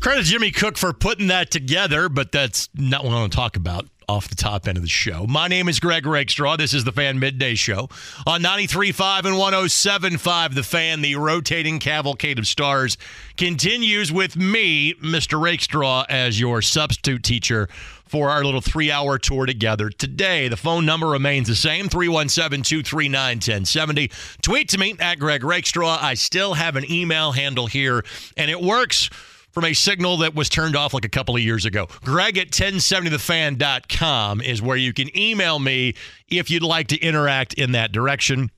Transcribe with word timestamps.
Credit 0.00 0.24
Jimmy 0.24 0.50
Cook 0.50 0.76
for 0.76 0.92
putting 0.92 1.28
that 1.28 1.50
together, 1.50 2.08
but 2.08 2.32
that's 2.32 2.68
not 2.74 3.04
what 3.04 3.12
I 3.12 3.20
want 3.20 3.32
to 3.32 3.36
talk 3.36 3.56
about 3.56 3.86
off 4.08 4.28
the 4.28 4.34
top 4.34 4.68
end 4.68 4.76
of 4.76 4.82
the 4.82 4.88
show. 4.88 5.26
My 5.26 5.48
name 5.48 5.68
is 5.68 5.80
Greg 5.80 6.04
Rakestraw. 6.04 6.56
This 6.56 6.74
is 6.74 6.84
the 6.84 6.92
Fan 6.92 7.18
Midday 7.18 7.54
Show 7.54 7.88
on 8.26 8.42
93.5 8.42 9.24
and 9.24 9.36
107.5. 9.36 10.54
The 10.54 10.62
Fan, 10.62 11.00
the 11.00 11.14
rotating 11.16 11.78
cavalcade 11.78 12.38
of 12.38 12.46
stars, 12.46 12.98
continues 13.36 14.12
with 14.12 14.36
me, 14.36 14.94
Mr. 14.94 15.40
Rakestraw, 15.40 16.04
as 16.08 16.38
your 16.38 16.60
substitute 16.60 17.22
teacher 17.22 17.68
for 18.04 18.30
our 18.30 18.44
little 18.44 18.60
three 18.60 18.90
hour 18.90 19.18
tour 19.18 19.46
together 19.46 19.88
today. 19.88 20.48
The 20.48 20.56
phone 20.56 20.84
number 20.84 21.08
remains 21.08 21.48
the 21.48 21.54
same 21.54 21.88
317 21.88 22.62
239 22.62 23.36
1070. 23.36 24.10
Tweet 24.42 24.68
to 24.70 24.78
me 24.78 24.96
at 25.00 25.18
Greg 25.18 25.44
Rakestraw. 25.44 25.98
I 26.00 26.14
still 26.14 26.54
have 26.54 26.76
an 26.76 26.90
email 26.90 27.32
handle 27.32 27.68
here, 27.68 28.04
and 28.36 28.50
it 28.50 28.60
works 28.60 29.08
from 29.54 29.64
a 29.64 29.72
signal 29.72 30.18
that 30.18 30.34
was 30.34 30.48
turned 30.48 30.74
off 30.74 30.92
like 30.92 31.04
a 31.04 31.08
couple 31.08 31.36
of 31.36 31.40
years 31.40 31.64
ago. 31.64 31.86
Greg 32.02 32.36
at 32.36 32.50
1070thefan.com 32.50 34.40
is 34.40 34.60
where 34.60 34.76
you 34.76 34.92
can 34.92 35.16
email 35.16 35.58
me 35.60 35.94
if 36.28 36.50
you'd 36.50 36.64
like 36.64 36.88
to 36.88 36.98
interact 36.98 37.54
in 37.54 37.72
that 37.72 37.92
direction. 37.92 38.50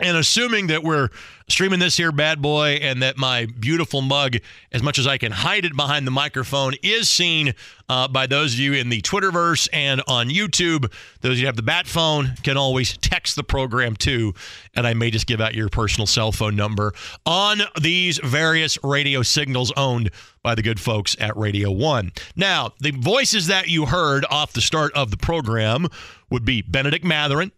And 0.00 0.16
assuming 0.16 0.68
that 0.68 0.82
we're 0.82 1.10
streaming 1.48 1.78
this 1.78 1.98
here 1.98 2.12
bad 2.12 2.40
boy 2.40 2.78
and 2.80 3.02
that 3.02 3.18
my 3.18 3.44
beautiful 3.44 4.00
mug, 4.00 4.36
as 4.72 4.82
much 4.82 4.98
as 4.98 5.06
I 5.06 5.18
can 5.18 5.32
hide 5.32 5.66
it 5.66 5.76
behind 5.76 6.06
the 6.06 6.10
microphone, 6.10 6.72
is 6.82 7.10
seen 7.10 7.52
uh, 7.90 8.08
by 8.08 8.26
those 8.26 8.54
of 8.54 8.58
you 8.58 8.72
in 8.72 8.88
the 8.88 9.02
Twitterverse 9.02 9.68
and 9.70 10.02
on 10.08 10.30
YouTube. 10.30 10.90
Those 11.20 11.40
who 11.40 11.44
have 11.44 11.56
the 11.56 11.62
bat 11.62 11.86
phone 11.86 12.36
can 12.42 12.56
always 12.56 12.96
text 12.96 13.36
the 13.36 13.44
program 13.44 13.94
too. 13.94 14.32
And 14.74 14.86
I 14.86 14.94
may 14.94 15.10
just 15.10 15.26
give 15.26 15.42
out 15.42 15.54
your 15.54 15.68
personal 15.68 16.06
cell 16.06 16.32
phone 16.32 16.56
number 16.56 16.94
on 17.26 17.60
these 17.78 18.16
various 18.16 18.82
radio 18.82 19.20
signals 19.20 19.74
owned 19.76 20.10
by 20.42 20.54
the 20.54 20.62
good 20.62 20.80
folks 20.80 21.16
at 21.20 21.36
Radio 21.36 21.70
One. 21.70 22.12
Now, 22.34 22.72
the 22.80 22.92
voices 22.92 23.48
that 23.48 23.68
you 23.68 23.84
heard 23.84 24.24
off 24.30 24.54
the 24.54 24.62
start 24.62 24.94
of 24.94 25.10
the 25.10 25.18
program 25.18 25.88
would 26.30 26.46
be 26.46 26.62
Benedict 26.62 27.04
Mathurin 27.04 27.52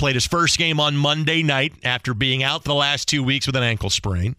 played 0.00 0.16
his 0.16 0.26
first 0.26 0.56
game 0.56 0.80
on 0.80 0.96
Monday 0.96 1.42
night 1.42 1.74
after 1.84 2.14
being 2.14 2.42
out 2.42 2.64
the 2.64 2.74
last 2.74 3.06
two 3.06 3.22
weeks 3.22 3.46
with 3.46 3.54
an 3.54 3.62
ankle 3.62 3.90
sprain. 3.90 4.34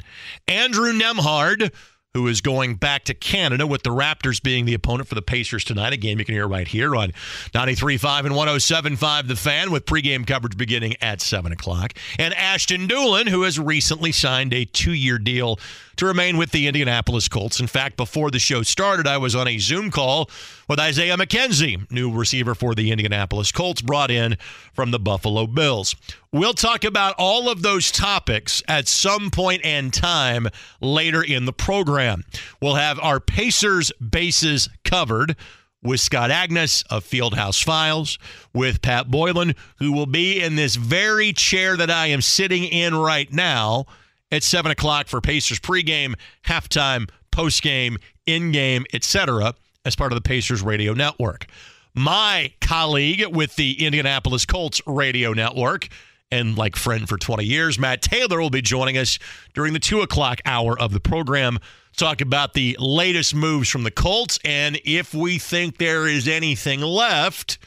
Andrew 0.48 0.92
Nembhard, 0.92 1.72
who 2.14 2.28
is 2.28 2.42
going 2.42 2.76
back 2.76 3.06
to 3.06 3.14
Canada 3.14 3.66
with 3.66 3.84
the 3.84 3.90
Raptors 3.90 4.44
being 4.44 4.66
the 4.66 4.74
opponent 4.74 5.08
for 5.08 5.16
the 5.16 5.22
Pacers 5.22 5.64
tonight. 5.64 5.94
A 5.94 5.98
game 5.98 6.20
you 6.20 6.26
can 6.26 6.36
hear 6.36 6.48
right 6.48 6.68
here 6.68 6.94
on 6.94 7.12
93.5 7.54 8.26
and 8.26 8.36
107.5 8.36 9.28
The 9.30 9.36
Fan 9.38 9.72
with 9.72 9.86
pregame 9.86 10.28
coverage 10.28 10.58
beginning 10.58 10.96
at 11.02 11.22
7 11.22 11.54
o'clock. 11.54 11.94
And 12.20 12.34
Ashton 12.34 12.88
Dulin, 12.90 13.30
who 13.30 13.44
has 13.44 13.58
recently 13.58 14.12
signed 14.12 14.54
a 14.54 14.66
two-year 14.66 15.20
deal 15.20 15.58
to 15.96 16.06
remain 16.06 16.36
with 16.36 16.52
the 16.52 16.68
Indianapolis 16.68 17.30
Colts. 17.30 17.62
In 17.62 17.68
fact, 17.68 17.96
before 17.96 18.30
the 18.30 18.40
show 18.40 18.62
started, 18.62 19.08
I 19.08 19.18
was 19.18 19.34
on 19.34 19.48
a 19.48 19.58
Zoom 19.58 19.90
call 19.90 20.30
with 20.68 20.80
Isaiah 20.80 21.16
McKenzie, 21.16 21.90
new 21.90 22.12
receiver 22.12 22.56
for 22.56 22.76
the 22.76 22.92
Indianapolis 22.92 23.54
Colts, 23.54 23.82
brought 23.82 24.12
in 24.12 24.38
from 24.74 24.92
the 24.92 25.00
Buffalo 25.00 25.48
Bills. 25.48 25.96
We'll 26.34 26.54
talk 26.54 26.86
about 26.86 27.16
all 27.18 27.50
of 27.50 27.62
those 27.62 27.92
topics 27.92 28.64
at 28.66 28.88
some 28.88 29.32
point 29.32 29.66
and 29.66 29.94
time 29.94 30.48
later 30.80 31.22
in 31.22 31.44
the 31.44 31.52
program. 31.52 32.24
We'll 32.62 32.76
have 32.76 32.98
our 33.02 33.20
Pacers 33.20 33.92
bases 34.00 34.70
covered 34.86 35.36
with 35.84 36.00
Scott 36.00 36.30
Agness 36.30 36.86
of 36.90 37.04
Fieldhouse 37.04 37.62
Files, 37.62 38.18
with 38.54 38.82
Pat 38.82 39.12
Boylan, 39.12 39.56
who 39.80 39.92
will 39.92 40.06
be 40.06 40.42
in 40.42 40.56
this 40.56 40.78
very 40.78 41.34
chair 41.34 41.76
that 41.76 41.92
I 41.92 42.08
am 42.08 42.22
sitting 42.22 42.64
in 42.64 42.96
right 42.96 43.30
now 43.34 43.86
at 44.32 44.44
7 44.44 44.72
o'clock 44.72 45.10
for 45.10 45.20
Pacers 45.20 45.60
pregame, 45.60 46.14
halftime, 46.46 47.10
postgame, 47.34 47.98
in-game, 48.26 48.86
etc., 48.94 49.54
as 49.84 49.98
part 49.98 50.14
of 50.14 50.16
the 50.16 50.22
Pacers 50.22 50.62
radio 50.62 50.94
network. 50.94 51.48
My 51.94 52.54
colleague 52.62 53.26
with 53.36 53.58
the 53.58 53.86
Indianapolis 53.86 54.46
Colts 54.46 54.80
radio 54.88 55.34
network 55.34 55.90
and 56.32 56.58
like 56.58 56.76
friend 56.76 57.08
for 57.08 57.18
20 57.18 57.44
years, 57.44 57.78
Matt 57.78 58.02
Taylor 58.02 58.40
will 58.42 58.50
be 58.50 58.62
joining 58.62 58.98
us 58.98 59.20
during 59.54 59.74
the 59.74 59.80
2 59.80 60.02
o'clock 60.02 60.42
hour 60.46 60.80
of 60.80 60.94
the 60.94 61.00
program 61.00 61.60
talk 61.98 62.22
about 62.22 62.54
the 62.54 62.76
latest 62.80 63.36
moves 63.36 63.70
from 63.70 63.84
the 63.84 63.92
Colts 63.92 64.40
and 64.46 64.80
if 64.86 65.14
we 65.14 65.38
think 65.38 65.78
there 65.78 66.08
is 66.08 66.28
anything 66.28 66.82
left 66.82 67.58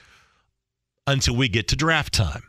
until 1.07 1.37
we 1.37 1.49
get 1.49 1.69
to 1.69 1.77
draft 1.77 2.15
time. 2.15 2.43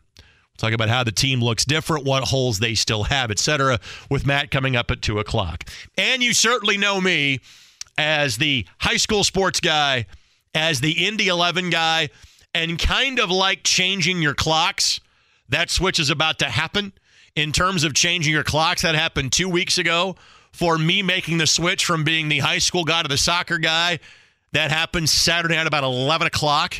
Talk 0.57 0.71
about 0.71 0.87
how 0.87 1.03
the 1.03 1.11
team 1.11 1.41
looks 1.41 1.65
different, 1.65 2.05
what 2.05 2.23
holes 2.23 2.59
they 2.59 2.75
still 2.75 3.03
have, 3.03 3.29
etc., 3.29 3.79
with 4.09 4.25
Matt 4.25 4.51
coming 4.51 4.75
up 4.75 4.89
at 4.89 5.01
2 5.01 5.19
o'clock. 5.19 5.65
And 5.97 6.23
you 6.23 6.33
certainly 6.33 6.77
know 6.77 7.01
me 7.01 7.41
as 7.97 8.37
the 8.37 8.65
high 8.79 8.95
school 8.95 9.25
sports 9.25 9.59
guy, 9.59 10.05
as 10.53 10.79
the 10.79 11.05
Indy 11.05 11.27
11 11.27 11.71
guy, 11.71 12.09
and 12.53 12.79
kind 12.79 13.19
of 13.19 13.29
like 13.29 13.63
changing 13.63 14.21
your 14.21 14.33
clocks. 14.33 15.01
That 15.49 15.69
switch 15.69 15.99
is 15.99 16.09
about 16.09 16.39
to 16.39 16.45
happen. 16.45 16.93
In 17.35 17.51
terms 17.51 17.83
of 17.83 17.93
changing 17.93 18.33
your 18.33 18.43
clocks, 18.43 18.83
that 18.83 18.95
happened 18.95 19.31
two 19.31 19.49
weeks 19.49 19.77
ago 19.77 20.15
for 20.53 20.77
me 20.77 21.01
making 21.01 21.37
the 21.37 21.47
switch 21.47 21.85
from 21.85 22.03
being 22.03 22.29
the 22.29 22.39
high 22.39 22.59
school 22.59 22.85
guy 22.85 23.01
to 23.01 23.09
the 23.09 23.17
soccer 23.17 23.57
guy. 23.57 23.99
That 24.53 24.71
happened 24.71 25.09
Saturday 25.09 25.57
at 25.57 25.67
about 25.67 25.83
11 25.83 26.27
o'clock 26.27 26.77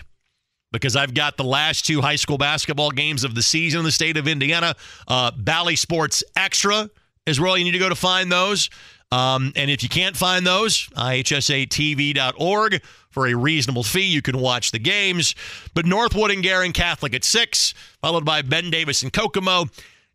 because 0.72 0.96
I've 0.96 1.14
got 1.14 1.36
the 1.36 1.44
last 1.44 1.86
two 1.86 2.02
high 2.02 2.16
school 2.16 2.38
basketball 2.38 2.92
games 2.92 3.24
of 3.26 3.36
the 3.36 3.42
season 3.42 3.80
in 3.80 3.86
the 3.86 3.92
state 3.92 4.16
of 4.16 4.28
Indiana. 4.28 4.76
Uh, 5.08 5.32
Bally 5.32 5.76
Sports 5.76 6.24
Extra 6.38 6.90
is 7.26 7.40
where 7.40 7.58
you 7.58 7.66
need 7.66 7.72
to 7.72 7.80
go 7.80 7.90
to 7.90 7.96
find 7.96 8.32
those. 8.32 8.70
Um, 9.12 9.54
and 9.56 9.70
if 9.70 9.84
you 9.84 9.90
can't 9.90 10.16
find 10.16 10.46
those, 10.46 10.88
ihsatv.org 10.88 12.82
for 13.16 13.26
a 13.26 13.34
reasonable 13.34 13.82
fee. 13.82 14.06
You 14.06 14.22
can 14.22 14.38
watch 14.38 14.72
the 14.72 14.78
games. 14.78 15.34
But 15.74 15.86
Northwood 15.86 16.32
and 16.32 16.44
Guerin 16.44 16.74
Catholic 16.74 17.14
at 17.16 17.24
6, 17.24 17.74
followed 18.02 18.26
by 18.26 18.42
Ben 18.44 18.70
Davis 18.70 19.02
and 19.02 19.12
Kokomo. 19.12 19.68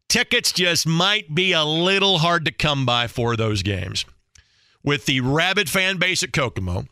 Tickets 0.09 0.53
just 0.53 0.87
might 0.87 1.35
be 1.35 1.53
a 1.53 1.65
little 1.65 2.19
hard 2.19 2.45
to 2.45 2.53
come 2.53 2.85
by 2.85 3.07
for 3.07 3.37
those 3.37 3.63
games. 3.63 4.05
With 4.85 5.07
the 5.07 5.23
rabid 5.23 5.71
fan 5.71 5.97
base 5.97 6.23
at 6.23 6.33
Kokomo, 6.33 6.85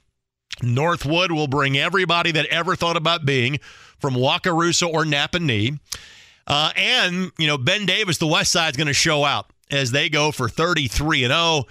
Northwood 0.63 1.31
will 1.31 1.47
bring 1.47 1.77
everybody 1.77 2.33
that 2.33 2.47
ever 2.47 2.75
thought 2.75 2.97
about 2.97 3.27
being 3.27 3.59
from 3.99 4.15
Wakarusa 4.15 4.89
or 4.93 5.05
Nappanee. 5.05 5.79
Uh, 6.47 6.73
and, 6.75 7.33
you 7.39 7.47
know, 7.47 7.59
Ben 7.59 7.85
Davis, 7.85 8.17
the 8.17 8.27
West 8.27 8.51
Side, 8.51 8.71
is 8.71 8.77
going 8.79 8.87
to 8.87 8.95
show 8.95 9.25
out 9.25 9.51
as 9.71 9.91
they 9.91 10.09
go 10.09 10.33
for 10.33 10.49
33 10.49 11.25
and 11.25 11.33
0. 11.33 11.65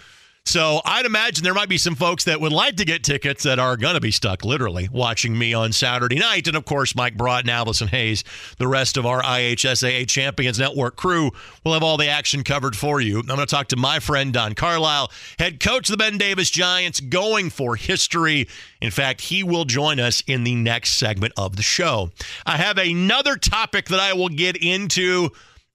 So 0.47 0.79
I'd 0.85 1.05
imagine 1.05 1.43
there 1.43 1.53
might 1.53 1.67
be 1.67 1.77
some 1.77 1.95
folks 1.95 2.23
that 2.23 2.39
would 2.39 2.53
like 2.53 2.77
to 2.77 2.85
get 2.85 3.03
tickets 3.03 3.43
that 3.43 3.59
are 3.59 3.75
going 3.75 3.95
to 3.95 3.99
be 3.99 4.11
stuck 4.11 4.45
literally 4.45 4.87
watching 4.89 5.37
me 5.37 5.53
on 5.53 5.73
Saturday 5.73 6.19
night. 6.19 6.47
And 6.47 6.55
of 6.55 6.63
course, 6.63 6.95
Mike 6.95 7.17
Broughton, 7.17 7.49
Allison 7.49 7.89
Hayes, 7.89 8.23
the 8.57 8.67
rest 8.67 8.95
of 8.95 9.05
our 9.05 9.21
IHSAA 9.21 10.07
Champions 10.07 10.57
Network 10.57 10.95
crew 10.95 11.31
will 11.65 11.73
have 11.73 11.83
all 11.83 11.97
the 11.97 12.07
action 12.07 12.45
covered 12.45 12.77
for 12.77 13.01
you. 13.01 13.19
I'm 13.19 13.25
going 13.25 13.39
to 13.39 13.45
talk 13.45 13.67
to 13.67 13.75
my 13.75 13.99
friend 13.99 14.31
Don 14.31 14.55
Carlisle, 14.55 15.11
head 15.37 15.59
coach 15.59 15.89
of 15.89 15.91
the 15.91 15.97
Ben 15.97 16.17
Davis 16.17 16.49
Giants, 16.49 17.01
going 17.01 17.49
for 17.49 17.75
history. 17.75 18.47
In 18.79 18.89
fact, 18.89 19.19
he 19.19 19.43
will 19.43 19.65
join 19.65 19.99
us 19.99 20.23
in 20.27 20.45
the 20.45 20.55
next 20.55 20.93
segment 20.93 21.33
of 21.35 21.57
the 21.57 21.61
show. 21.61 22.11
I 22.45 22.55
have 22.55 22.77
another 22.77 23.35
topic 23.35 23.87
that 23.89 23.99
I 23.99 24.13
will 24.13 24.29
get 24.29 24.55
into 24.55 25.31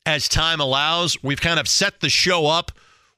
as 0.06 0.28
time 0.28 0.60
allows. 0.60 1.22
We've 1.22 1.42
kind 1.42 1.60
of 1.60 1.68
set 1.68 2.00
the 2.00 2.08
show 2.08 2.46
up 2.46 2.72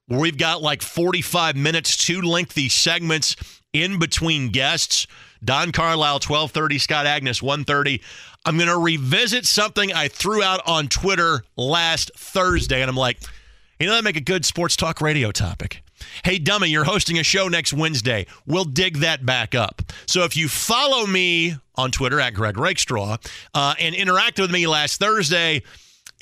we've 0.09 0.39
got 0.39 0.63
like 0.63 0.83
45 0.83 1.57
minutes, 1.57 1.97
two 1.97 2.23
lengthy 2.23 2.69
segments 2.69 3.37
in 3.73 3.99
between 3.99 4.51
guests. 4.51 5.07
Don 5.45 5.73
Carlisle, 5.73 6.15
1230, 6.15 6.79
Scott 6.79 7.07
Agness, 7.07 7.43
130. 7.43 8.01
I'm 8.47 8.57
going 8.57 8.69
to 8.69 8.79
revisit 8.79 9.45
something 9.45 9.93
I 9.93 10.09
threw 10.09 10.43
out 10.43 10.61
on 10.67 10.89
Twitter 10.89 11.45
last 11.57 12.11
Thursday, 12.17 12.81
and 12.81 12.89
I'm 12.89 12.97
like, 12.97 13.19
you 13.79 13.87
know, 13.87 13.95
that 13.95 14.05
make 14.05 14.17
a 14.17 14.23
good 14.23 14.45
sports 14.45 14.77
talk 14.77 15.01
radio 15.01 15.31
topic. 15.33 15.83
Hey, 16.25 16.39
dummy, 16.39 16.69
you're 16.69 16.85
hosting 16.85 17.19
a 17.19 17.23
show 17.23 17.49
next 17.49 17.73
Wednesday. 17.73 18.27
We'll 18.47 18.65
dig 18.65 18.99
that 18.99 19.25
back 19.25 19.55
up. 19.55 19.83
So 20.07 20.25
if 20.25 20.37
you 20.37 20.49
follow 20.49 21.07
me 21.07 21.57
on 21.77 21.91
Twitter 21.91 22.21
at 22.21 22.35
Greg 22.35 22.59
Rakestraw 22.59 23.17
uh, 23.55 23.75
and 23.79 23.95
interact 23.95 24.39
with 24.39 24.51
me 24.51 24.67
last 24.67 25.01
Thursday, 25.01 25.63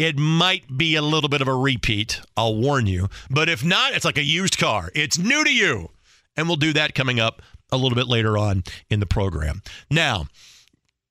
it 0.03 0.19
might 0.19 0.77
be 0.77 0.97
a 0.97 1.03
little 1.03 1.29
bit 1.29 1.41
of 1.41 1.47
a 1.47 1.55
repeat. 1.55 2.21
I'll 2.37 2.57
warn 2.57 2.87
you. 2.87 3.09
But 3.31 3.49
if 3.49 3.65
not, 3.65 3.93
it's 3.93 4.05
like 4.05 4.19
a 4.19 4.25
used 4.25 4.59
car. 4.59 4.91
It's 4.97 5.17
new 5.17 5.45
to 5.45 5.55
you. 5.55 5.91
And 6.37 6.49
we'll 6.49 6.57
do 6.57 6.73
that 6.73 6.97
coming 6.97 7.21
up 7.21 7.41
a 7.71 7.77
little 7.77 7.95
bit 7.95 8.09
later 8.09 8.37
on 8.37 8.65
in 8.91 8.99
the 8.99 9.07
program. 9.07 9.63
Now, 9.93 10.27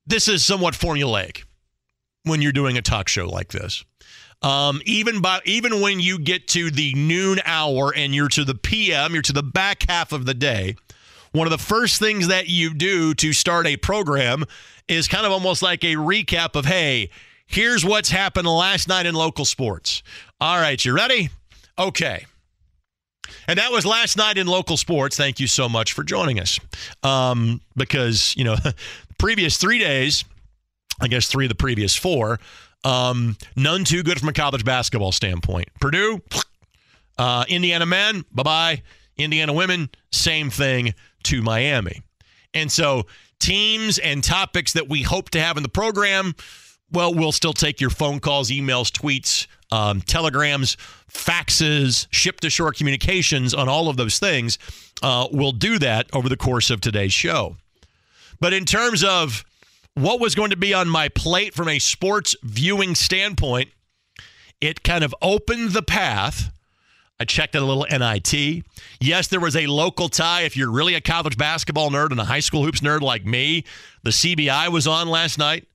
this 0.05 0.27
is 0.27 0.45
somewhat 0.45 0.73
formulaic 0.73 1.45
when 2.23 2.41
you're 2.41 2.51
doing 2.51 2.77
a 2.77 2.81
talk 2.81 3.07
show 3.07 3.29
like 3.29 3.53
this. 3.53 3.85
Um, 4.41 4.81
even 4.83 5.21
by 5.21 5.39
even 5.45 5.79
when 5.79 6.01
you 6.01 6.19
get 6.19 6.49
to 6.49 6.69
the 6.69 6.93
noon 6.93 7.39
hour 7.45 7.93
and 7.95 8.13
you're 8.13 8.27
to 8.29 8.43
the 8.43 8.55
PM, 8.55 9.13
you're 9.13 9.21
to 9.21 9.33
the 9.33 9.43
back 9.43 9.85
half 9.87 10.11
of 10.11 10.25
the 10.25 10.33
day. 10.33 10.75
One 11.31 11.47
of 11.47 11.51
the 11.51 11.57
first 11.57 11.97
things 11.97 12.27
that 12.27 12.49
you 12.49 12.73
do 12.73 13.13
to 13.13 13.31
start 13.31 13.67
a 13.67 13.77
program 13.77 14.43
is 14.89 15.07
kind 15.07 15.25
of 15.25 15.31
almost 15.31 15.61
like 15.61 15.85
a 15.85 15.95
recap 15.95 16.57
of, 16.57 16.65
hey, 16.65 17.09
Here's 17.51 17.83
what's 17.83 18.09
happened 18.09 18.47
last 18.47 18.87
night 18.87 19.05
in 19.05 19.13
local 19.13 19.43
sports. 19.43 20.03
All 20.39 20.57
right, 20.57 20.83
you 20.83 20.93
ready? 20.93 21.29
Okay. 21.77 22.25
And 23.45 23.59
that 23.59 23.73
was 23.73 23.85
last 23.85 24.15
night 24.17 24.37
in 24.37 24.47
local 24.47 24.77
sports. 24.77 25.17
Thank 25.17 25.39
you 25.41 25.47
so 25.47 25.67
much 25.67 25.91
for 25.91 26.03
joining 26.03 26.39
us. 26.39 26.59
Um, 27.03 27.59
because, 27.75 28.33
you 28.37 28.45
know, 28.45 28.55
previous 29.17 29.57
three 29.57 29.79
days, 29.79 30.23
I 31.01 31.09
guess 31.09 31.27
three 31.27 31.43
of 31.43 31.49
the 31.49 31.55
previous 31.55 31.93
four, 31.93 32.39
um, 32.85 33.35
none 33.57 33.83
too 33.83 34.01
good 34.01 34.19
from 34.19 34.29
a 34.29 34.33
college 34.33 34.63
basketball 34.63 35.11
standpoint. 35.11 35.67
Purdue, 35.81 36.21
uh, 37.17 37.43
Indiana 37.49 37.85
men, 37.85 38.23
bye 38.31 38.43
bye. 38.43 38.81
Indiana 39.17 39.51
women, 39.51 39.89
same 40.13 40.49
thing 40.49 40.93
to 41.23 41.41
Miami. 41.41 42.01
And 42.53 42.71
so 42.71 43.07
teams 43.39 43.97
and 43.97 44.23
topics 44.23 44.71
that 44.73 44.87
we 44.87 45.01
hope 45.01 45.31
to 45.31 45.41
have 45.41 45.57
in 45.57 45.63
the 45.63 45.69
program, 45.69 46.33
well, 46.91 47.13
we'll 47.13 47.31
still 47.31 47.53
take 47.53 47.79
your 47.79 47.89
phone 47.89 48.19
calls, 48.19 48.49
emails, 48.49 48.91
tweets, 48.91 49.47
um, 49.71 50.01
telegrams, 50.01 50.75
faxes, 51.11 52.07
ship 52.11 52.39
to 52.41 52.49
shore 52.49 52.73
communications 52.73 53.53
on 53.53 53.69
all 53.69 53.89
of 53.89 53.97
those 53.97 54.19
things. 54.19 54.57
Uh, 55.01 55.27
we'll 55.31 55.51
do 55.51 55.79
that 55.79 56.07
over 56.13 56.29
the 56.29 56.37
course 56.37 56.69
of 56.69 56.81
today's 56.81 57.13
show. 57.13 57.55
But 58.39 58.53
in 58.53 58.65
terms 58.65 59.03
of 59.03 59.45
what 59.93 60.19
was 60.19 60.35
going 60.35 60.51
to 60.51 60.57
be 60.57 60.73
on 60.73 60.89
my 60.89 61.09
plate 61.09 61.53
from 61.53 61.67
a 61.67 61.79
sports 61.79 62.35
viewing 62.43 62.95
standpoint, 62.95 63.69
it 64.59 64.83
kind 64.83 65.03
of 65.03 65.15
opened 65.21 65.71
the 65.71 65.81
path. 65.81 66.51
I 67.19 67.25
checked 67.25 67.55
out 67.55 67.61
a 67.61 67.65
little 67.65 67.85
NIT. 67.89 68.63
Yes, 68.99 69.27
there 69.27 69.39
was 69.39 69.55
a 69.55 69.67
local 69.67 70.09
tie. 70.09 70.41
If 70.41 70.57
you're 70.57 70.71
really 70.71 70.95
a 70.95 71.01
college 71.01 71.37
basketball 71.37 71.91
nerd 71.91 72.11
and 72.11 72.19
a 72.19 72.25
high 72.25 72.39
school 72.39 72.63
hoops 72.63 72.79
nerd 72.79 73.01
like 73.01 73.25
me, 73.25 73.63
the 74.03 74.09
CBI 74.09 74.69
was 74.69 74.87
on 74.87 75.07
last 75.07 75.37
night. 75.37 75.67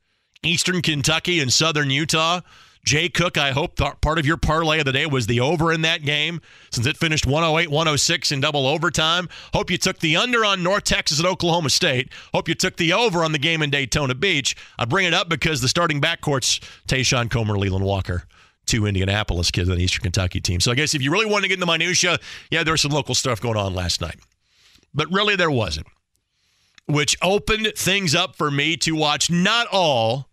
Eastern 0.46 0.82
Kentucky 0.82 1.40
and 1.40 1.52
Southern 1.52 1.90
Utah. 1.90 2.40
Jay 2.84 3.08
Cook, 3.08 3.36
I 3.36 3.50
hope 3.50 3.76
part 3.76 4.18
of 4.18 4.24
your 4.24 4.36
parlay 4.36 4.78
of 4.78 4.84
the 4.84 4.92
day 4.92 5.06
was 5.06 5.26
the 5.26 5.40
over 5.40 5.72
in 5.72 5.82
that 5.82 6.02
game 6.02 6.40
since 6.70 6.86
it 6.86 6.96
finished 6.96 7.26
108 7.26 7.68
106 7.68 8.30
in 8.30 8.40
double 8.40 8.64
overtime. 8.64 9.28
Hope 9.52 9.72
you 9.72 9.76
took 9.76 9.98
the 9.98 10.16
under 10.16 10.44
on 10.44 10.62
North 10.62 10.84
Texas 10.84 11.18
and 11.18 11.26
Oklahoma 11.26 11.70
State. 11.70 12.10
Hope 12.32 12.48
you 12.48 12.54
took 12.54 12.76
the 12.76 12.92
over 12.92 13.24
on 13.24 13.32
the 13.32 13.40
game 13.40 13.60
in 13.60 13.70
Daytona 13.70 14.14
Beach. 14.14 14.54
I 14.78 14.84
bring 14.84 15.04
it 15.04 15.12
up 15.12 15.28
because 15.28 15.60
the 15.60 15.68
starting 15.68 16.00
backcourt's 16.00 16.60
Tayshawn 16.86 17.28
Comer, 17.28 17.58
Leland 17.58 17.84
Walker 17.84 18.22
two 18.66 18.86
Indianapolis 18.86 19.50
kids 19.50 19.70
on 19.70 19.76
the 19.76 19.82
Eastern 19.82 20.02
Kentucky 20.02 20.40
team. 20.40 20.60
So 20.60 20.70
I 20.70 20.74
guess 20.74 20.94
if 20.94 21.02
you 21.02 21.10
really 21.10 21.26
want 21.26 21.44
to 21.44 21.48
get 21.48 21.54
into 21.54 21.66
minutia, 21.66 22.18
yeah, 22.50 22.62
there 22.64 22.72
was 22.72 22.82
some 22.82 22.92
local 22.92 23.14
stuff 23.14 23.40
going 23.40 23.56
on 23.56 23.74
last 23.74 24.00
night. 24.00 24.16
But 24.92 25.10
really 25.10 25.36
there 25.36 25.50
wasn't. 25.50 25.86
Which 26.86 27.16
opened 27.22 27.72
things 27.76 28.14
up 28.14 28.36
for 28.36 28.50
me 28.50 28.76
to 28.78 28.92
watch 28.92 29.30
not 29.30 29.66
all, 29.72 30.28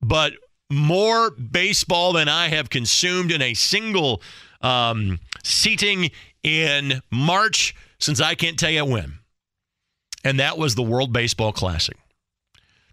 but 0.00 0.32
more 0.70 1.30
baseball 1.30 2.12
than 2.12 2.28
I 2.28 2.48
have 2.48 2.70
consumed 2.70 3.32
in 3.32 3.42
a 3.42 3.54
single 3.54 4.22
um, 4.60 5.18
seating 5.44 6.10
in 6.42 7.00
March 7.10 7.74
since 7.98 8.20
I 8.20 8.34
can't 8.34 8.58
tell 8.58 8.70
you 8.70 8.84
when. 8.84 9.18
And 10.24 10.40
that 10.40 10.58
was 10.58 10.74
the 10.74 10.82
World 10.82 11.12
Baseball 11.12 11.52
Classic. 11.52 11.96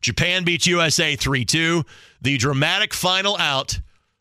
Japan 0.02 0.44
beats 0.44 0.68
USA 0.68 1.16
3 1.16 1.46
2. 1.46 1.84
The 2.22 2.38
dramatic 2.38 2.94
final 2.94 3.36
out, 3.38 3.80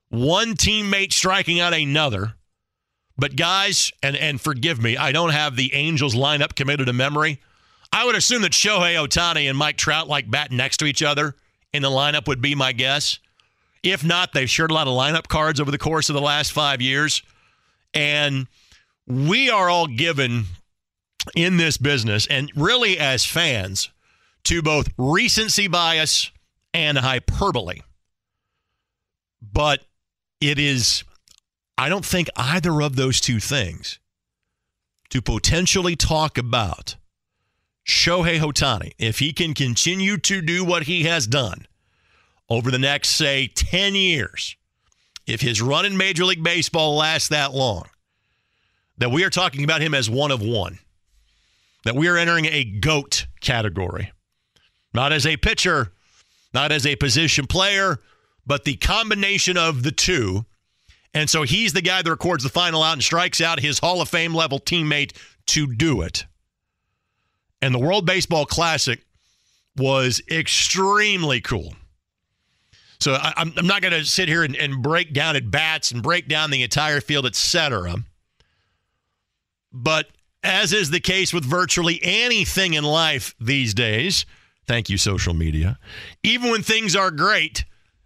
one 0.09 0.55
teammate 0.55 1.13
striking 1.13 1.61
out 1.61 1.75
another. 1.75 2.35
But 3.17 3.37
guys, 3.37 3.93
and, 4.03 4.17
and 4.17 4.41
forgive 4.41 4.83
me, 4.83 4.97
I 4.97 5.13
don't 5.13 5.31
have 5.31 5.55
the 5.55 5.75
Angels 5.75 6.15
lineup 6.15 6.57
committed 6.57 6.87
to 6.87 6.93
memory. 6.93 7.41
I 7.93 8.05
would 8.05 8.17
assume 8.17 8.43
that 8.43 8.53
Shohei 8.53 8.97
Ohtani 8.97 9.49
and 9.49 9.57
Mike 9.57 9.77
Trout 9.77 10.09
like 10.09 10.29
bat 10.29 10.51
next 10.51 10.79
to 10.79 10.87
each 10.87 11.03
other 11.03 11.37
in 11.75 11.83
the 11.83 11.91
lineup 11.91 12.27
would 12.29 12.41
be 12.41 12.55
my 12.55 12.73
guess. 12.73 13.19
If 13.83 14.05
not, 14.05 14.33
they've 14.33 14.49
shared 14.49 14.71
a 14.71 14.75
lot 14.75 14.87
of 14.87 14.95
lineup 14.95 15.29
cards 15.29 15.61
over 15.61 15.71
the 15.71 15.77
course 15.77 16.09
of 16.09 16.15
the 16.15 16.23
last 16.23 16.53
five 16.53 16.81
years. 16.81 17.23
And 17.93 18.47
we 19.07 19.51
are 19.51 19.69
all 19.69 19.87
given 19.87 20.45
in 21.35 21.57
this 21.57 21.77
business, 21.77 22.27
and 22.29 22.51
really 22.55 22.99
as 22.99 23.25
fans, 23.25 23.91
to 24.45 24.63
both 24.63 24.89
recency 24.97 25.69
bias 25.69 26.31
and 26.73 26.99
hyperbole. 26.99 27.81
But 29.43 29.85
it 30.41 30.59
is, 30.59 31.03
I 31.77 31.89
don't 31.89 32.05
think 32.05 32.29
either 32.37 32.83
of 32.83 32.97
those 32.97 33.21
two 33.21 33.41
things 33.41 33.99
to 35.11 35.21
potentially 35.21 35.97
talk 35.97 36.39
about 36.39 36.97
Shohei 37.87 38.41
Ohtani, 38.41 38.93
if 38.99 39.19
he 39.19 39.33
can 39.33 39.55
continue 39.55 40.17
to 40.19 40.41
do 40.41 40.65
what 40.65 40.85
he 40.85 41.05
has 41.05 41.27
done 41.27 41.67
over 42.49 42.71
the 42.71 42.79
next, 42.79 43.11
say, 43.11 43.47
10 43.47 43.95
years, 43.95 44.57
if 45.27 45.41
his 45.41 45.61
run 45.61 45.85
in 45.85 45.97
Major 45.97 46.25
League 46.25 46.43
Baseball 46.43 46.97
lasts 46.97 47.29
that 47.29 47.53
long, 47.53 47.85
that 48.99 49.11
we 49.11 49.25
are 49.25 49.31
talking 49.31 49.65
about 49.65 49.83
him 49.83 49.95
as 49.95 50.09
one 50.09 50.31
of 50.31 50.41
one, 50.41 50.79
that 51.85 51.95
we 51.95 52.09
are 52.09 52.17
entering 52.17 52.47
a 52.47 52.65
GOAT 52.65 53.27
category, 53.41 54.13
not 54.93 55.13
as 55.13 55.27
a 55.27 55.37
pitcher, 55.37 55.93
not 56.53 56.73
as 56.73 56.87
a 56.87 56.97
position 56.97 57.47
player, 57.47 58.01
but 58.47 58.65
the 58.65 58.77
combination 58.77 59.57
of 59.57 59.83
the 59.83 59.93
two. 59.93 60.45
And 61.13 61.29
so 61.29 61.43
he's 61.43 61.73
the 61.73 61.83
guy 61.83 62.03
that 62.03 62.11
records 62.11 62.45
the 62.45 62.51
final 62.51 62.83
out 62.83 62.95
and 62.95 63.03
strikes 63.03 63.41
out 63.41 63.61
his 63.61 63.79
Hall 63.79 64.01
of 64.01 64.09
Fame 64.09 64.35
level 64.35 64.59
teammate 64.59 65.17
to 65.47 65.67
do 65.67 66.03
it. 66.03 66.25
And 67.65 67.75
the 67.75 67.79
World 67.79 68.05
Baseball 68.05 68.45
Classic 68.45 69.01
was 69.75 70.21
extremely 70.31 71.41
cool. 71.41 71.73
So 73.01 73.15
I, 73.15 73.33
am 73.39 73.67
not 73.67 73.81
going 73.81 73.95
to 73.95 74.05
sit 74.05 74.29
here 74.29 74.43
and, 74.43 74.55
and, 74.55 74.83
break 74.83 75.15
down 75.15 75.35
at 75.35 75.51
bats 75.51 75.91
and 75.91 76.03
break 76.03 76.29
down 76.29 76.51
the 76.51 76.63
entire 76.63 77.01
field, 77.01 77.25
etc. 77.25 77.97
But 79.73 80.09
as 80.43 80.75
is 80.75 80.91
the 80.91 81.01
case 81.01 81.33
with 81.33 81.47
virtually 81.47 82.01
anything 82.03 82.75
in 82.75 82.85
life 82.85 83.35
these 83.41 83.73
days, 83.73 84.27
thank 84.67 84.91
you, 84.91 84.99
social 84.99 85.33
media, 85.33 85.79
even 86.23 86.51
when 86.51 86.63
things 86.63 86.95
are 86.95 87.11
great, 87.11 87.65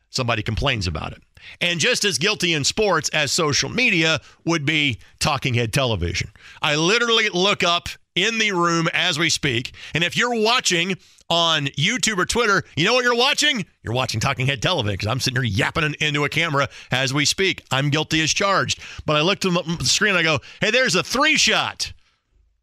somebody 0.08 0.44
complains 0.44 0.87
about 0.87 1.10
it. 1.10 1.22
And 1.61 1.81
just 1.81 2.05
as 2.05 2.19
guilty 2.19 2.52
in 2.55 2.64
sports 2.64 3.08
as 3.11 3.32
social 3.32 3.69
media 3.69 4.20
would 4.44 4.64
be 4.64 4.99
talking 5.19 5.55
head 5.55 5.73
television. 5.73 6.31
I 6.62 6.76
literally 6.76 7.29
look 7.29 7.62
up 7.62 7.88
in 8.14 8.38
the 8.38 8.52
room 8.52 8.88
as 8.93 9.19
we 9.19 9.31
speak. 9.31 9.73
And 9.94 10.02
if 10.02 10.17
you're 10.17 10.35
watching 10.35 10.96
on 11.31 11.67
YouTube 11.67 12.19
or 12.19 12.26
Twitter, 12.26 12.64
you 12.76 12.85
know 12.85 12.94
what 12.94 13.05
you're 13.05 13.14
watching? 13.14 13.64
You're 13.82 13.94
watching 13.94 14.20
Talking 14.20 14.46
Head 14.46 14.62
Television 14.62 14.94
because 14.94 15.06
I'm 15.06 15.20
sitting 15.20 15.43
here 15.43 15.50
yapping 15.50 15.94
into 16.00 16.25
a 16.25 16.29
camera 16.29 16.69
as 16.90 17.12
we 17.12 17.25
speak. 17.25 17.62
I'm 17.70 17.91
guilty 17.91 18.23
as 18.23 18.32
charged. 18.32 18.81
But 19.06 19.17
I 19.17 19.20
looked 19.20 19.44
at 19.44 19.52
the 19.52 19.84
screen 19.84 20.11
and 20.11 20.19
I 20.19 20.23
go, 20.23 20.41
hey, 20.61 20.70
there's 20.70 20.94
a 20.94 21.02
three 21.02 21.37
shot. 21.37 21.93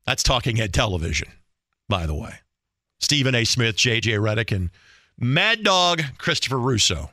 That's 0.06 0.24
Talking 0.24 0.56
Head 0.58 0.74
Television, 0.74 1.30
by 1.90 2.06
the 2.06 2.16
way. 2.16 2.36
Stephen 3.00 3.36
A. 3.36 3.44
Smith, 3.44 3.76
JJ 3.76 4.20
Redick, 4.20 4.56
and 4.56 4.70
Mad 5.18 5.64
Dog 5.64 6.02
Christopher 6.18 6.60
Russo 6.60 7.12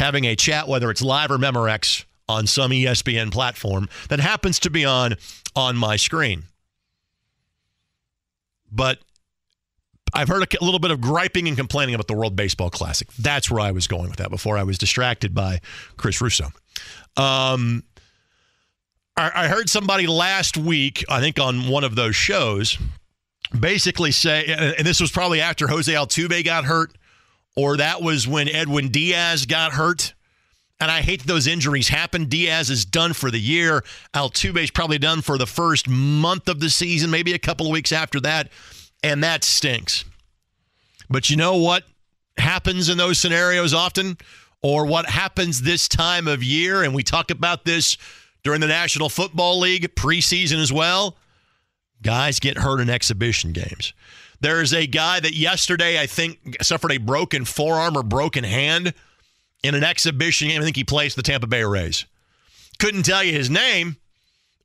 having 0.00 0.24
a 0.24 0.34
chat, 0.34 0.66
whether 0.66 0.90
it's 0.90 1.02
live 1.02 1.30
or 1.30 1.38
Memorex 1.38 2.04
on 2.28 2.46
some 2.46 2.72
ESPN 2.72 3.30
platform 3.30 3.88
that 4.08 4.18
happens 4.18 4.58
to 4.60 4.70
be 4.70 4.84
on 4.84 5.14
on 5.54 5.76
my 5.76 5.96
screen. 5.96 6.44
But 8.70 8.98
I've 10.12 10.28
heard 10.28 10.42
a 10.42 10.64
little 10.64 10.80
bit 10.80 10.90
of 10.90 11.00
griping 11.00 11.48
and 11.48 11.56
complaining 11.56 11.94
about 11.94 12.08
the 12.08 12.14
World 12.14 12.36
Baseball 12.36 12.70
Classic. 12.70 13.08
That's 13.18 13.50
where 13.50 13.60
I 13.60 13.70
was 13.70 13.86
going 13.86 14.08
with 14.08 14.18
that 14.18 14.30
before 14.30 14.58
I 14.58 14.62
was 14.62 14.78
distracted 14.78 15.34
by 15.34 15.60
Chris 15.96 16.20
Russo. 16.20 16.46
Um, 17.16 17.84
I, 19.16 19.30
I 19.34 19.48
heard 19.48 19.68
somebody 19.68 20.06
last 20.06 20.56
week, 20.56 21.04
I 21.08 21.20
think 21.20 21.38
on 21.38 21.68
one 21.68 21.84
of 21.84 21.94
those 21.94 22.16
shows, 22.16 22.78
basically 23.58 24.12
say, 24.12 24.46
and 24.78 24.86
this 24.86 25.00
was 25.00 25.10
probably 25.10 25.40
after 25.40 25.68
Jose 25.68 25.92
Altuve 25.92 26.44
got 26.44 26.64
hurt, 26.64 26.96
or 27.56 27.76
that 27.76 28.02
was 28.02 28.26
when 28.26 28.48
Edwin 28.48 28.88
Diaz 28.88 29.46
got 29.46 29.72
hurt. 29.72 30.14
And 30.78 30.90
I 30.90 31.02
hate 31.02 31.24
those 31.24 31.46
injuries 31.46 31.88
happen. 31.88 32.24
Diaz 32.24 32.70
is 32.70 32.86
done 32.86 33.12
for 33.12 33.30
the 33.30 33.40
year. 33.40 33.84
Altuve's 34.14 34.70
probably 34.70 34.96
done 34.96 35.20
for 35.20 35.36
the 35.36 35.46
first 35.46 35.88
month 35.88 36.48
of 36.48 36.58
the 36.60 36.70
season, 36.70 37.10
maybe 37.10 37.34
a 37.34 37.38
couple 37.38 37.66
of 37.66 37.72
weeks 37.72 37.92
after 37.92 38.18
that 38.20 38.48
and 39.02 39.22
that 39.22 39.44
stinks. 39.44 40.04
But 41.08 41.30
you 41.30 41.36
know 41.36 41.56
what 41.56 41.84
happens 42.38 42.88
in 42.88 42.98
those 42.98 43.18
scenarios 43.18 43.74
often, 43.74 44.16
or 44.62 44.86
what 44.86 45.06
happens 45.06 45.62
this 45.62 45.88
time 45.88 46.28
of 46.28 46.42
year? 46.42 46.82
And 46.82 46.94
we 46.94 47.02
talk 47.02 47.30
about 47.30 47.64
this 47.64 47.96
during 48.42 48.60
the 48.60 48.66
National 48.66 49.08
Football 49.08 49.58
League 49.60 49.94
preseason 49.94 50.60
as 50.60 50.72
well. 50.72 51.16
Guys 52.02 52.38
get 52.40 52.58
hurt 52.58 52.80
in 52.80 52.88
exhibition 52.88 53.52
games. 53.52 53.92
There 54.40 54.62
is 54.62 54.72
a 54.72 54.86
guy 54.86 55.20
that 55.20 55.34
yesterday, 55.34 56.00
I 56.00 56.06
think, 56.06 56.56
suffered 56.62 56.92
a 56.92 56.98
broken 56.98 57.44
forearm 57.44 57.96
or 57.96 58.02
broken 58.02 58.44
hand 58.44 58.94
in 59.62 59.74
an 59.74 59.84
exhibition 59.84 60.48
game. 60.48 60.60
I 60.60 60.64
think 60.64 60.76
he 60.76 60.84
plays 60.84 61.14
the 61.14 61.22
Tampa 61.22 61.46
Bay 61.46 61.62
Rays. 61.64 62.06
Couldn't 62.78 63.02
tell 63.02 63.22
you 63.22 63.32
his 63.32 63.50
name, 63.50 63.96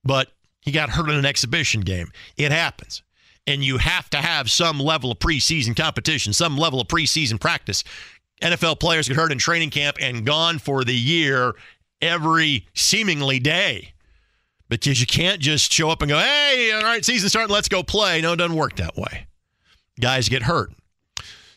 but 0.03 0.29
he 0.61 0.71
got 0.71 0.89
hurt 0.89 1.09
in 1.09 1.15
an 1.15 1.25
exhibition 1.25 1.81
game. 1.81 2.11
It 2.37 2.51
happens 2.51 3.03
and 3.47 3.63
you 3.63 3.77
have 3.77 4.09
to 4.09 4.17
have 4.17 4.49
some 4.49 4.79
level 4.79 5.11
of 5.11 5.19
preseason 5.19 5.75
competition, 5.75 6.33
some 6.33 6.57
level 6.57 6.81
of 6.81 6.87
preseason 6.87 7.39
practice. 7.39 7.83
NFL 8.41 8.79
players 8.79 9.07
get 9.07 9.17
hurt 9.17 9.31
in 9.31 9.37
training 9.37 9.69
camp 9.69 9.97
and 10.01 10.25
gone 10.25 10.59
for 10.59 10.83
the 10.83 10.95
year 10.95 11.53
every 12.01 12.67
seemingly 12.73 13.39
day 13.39 13.93
because 14.67 14.99
you 14.99 15.05
can't 15.05 15.39
just 15.39 15.71
show 15.71 15.89
up 15.89 16.01
and 16.01 16.09
go, 16.09 16.17
hey, 16.17 16.71
all 16.73 16.81
right, 16.81 17.05
season 17.05 17.29
starting, 17.29 17.53
let's 17.53 17.69
go 17.69 17.83
play. 17.83 18.21
No, 18.21 18.33
it 18.33 18.37
doesn't 18.37 18.55
work 18.55 18.75
that 18.77 18.97
way. 18.97 19.27
Guys 19.99 20.29
get 20.29 20.43
hurt. 20.43 20.71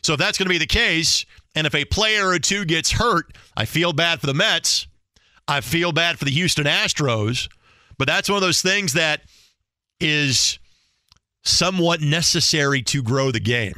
So 0.01 0.13
if 0.13 0.19
that's 0.19 0.37
going 0.37 0.45
to 0.45 0.53
be 0.53 0.57
the 0.57 0.65
case, 0.65 1.25
and 1.55 1.67
if 1.67 1.75
a 1.75 1.85
player 1.85 2.29
or 2.29 2.39
two 2.39 2.65
gets 2.65 2.91
hurt, 2.91 3.35
I 3.57 3.65
feel 3.65 3.93
bad 3.93 4.21
for 4.21 4.27
the 4.27 4.33
Mets. 4.33 4.87
I 5.47 5.61
feel 5.61 5.91
bad 5.91 6.19
for 6.19 6.25
the 6.25 6.31
Houston 6.31 6.65
Astros. 6.65 7.49
But 7.97 8.07
that's 8.07 8.29
one 8.29 8.37
of 8.37 8.41
those 8.41 8.61
things 8.61 8.93
that 8.93 9.21
is 9.99 10.59
somewhat 11.43 12.01
necessary 12.01 12.81
to 12.83 13.03
grow 13.03 13.31
the 13.31 13.39
game. 13.39 13.75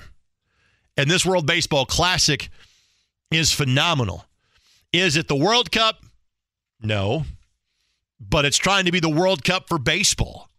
And 0.98 1.10
this 1.10 1.26
World 1.26 1.48
Baseball 1.48 1.86
Classic 1.86 2.50
is 3.32 3.52
phenomenal. 3.52 4.26
Is 4.94 5.16
it 5.16 5.28
the 5.28 5.36
World 5.36 5.72
Cup? 5.72 6.06
No. 6.82 7.26
But 8.20 8.46
it's 8.46 8.58
trying 8.58 8.86
to 8.86 8.92
be 8.92 9.00
the 9.00 9.10
World 9.10 9.44
Cup 9.44 9.68
for 9.68 9.80
baseball. 9.80 10.50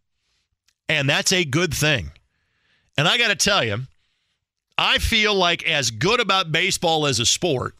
And 0.88 1.08
that's 1.08 1.32
a 1.32 1.44
good 1.44 1.72
thing. 1.72 2.10
And 2.98 3.06
I 3.06 3.18
got 3.18 3.28
to 3.28 3.36
tell 3.36 3.62
you, 3.62 3.82
I 4.78 4.98
feel 4.98 5.34
like 5.34 5.68
as 5.68 5.90
good 5.90 6.20
about 6.20 6.52
baseball 6.52 7.06
as 7.06 7.20
a 7.20 7.26
sport 7.26 7.74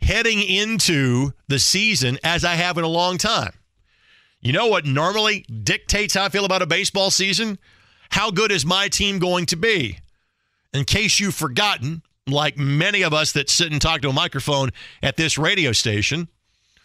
heading 0.00 0.42
into 0.42 1.32
the 1.48 1.58
season 1.58 2.18
as 2.22 2.44
I 2.44 2.54
have 2.54 2.78
in 2.78 2.84
a 2.84 2.88
long 2.88 3.18
time. 3.18 3.52
You 4.40 4.52
know 4.52 4.68
what 4.68 4.86
normally 4.86 5.40
dictates 5.40 6.14
how 6.14 6.24
I 6.24 6.28
feel 6.28 6.44
about 6.44 6.62
a 6.62 6.66
baseball 6.66 7.10
season? 7.10 7.58
How 8.10 8.30
good 8.30 8.52
is 8.52 8.64
my 8.64 8.88
team 8.88 9.18
going 9.18 9.46
to 9.46 9.56
be? 9.56 9.98
In 10.72 10.84
case 10.84 11.18
you've 11.18 11.34
forgotten, 11.34 12.02
like 12.26 12.56
many 12.56 13.02
of 13.02 13.12
us 13.12 13.32
that 13.32 13.50
sit 13.50 13.72
and 13.72 13.80
talk 13.80 14.02
to 14.02 14.10
a 14.10 14.12
microphone 14.12 14.70
at 15.02 15.16
this 15.16 15.38
radio 15.38 15.72
station, 15.72 16.28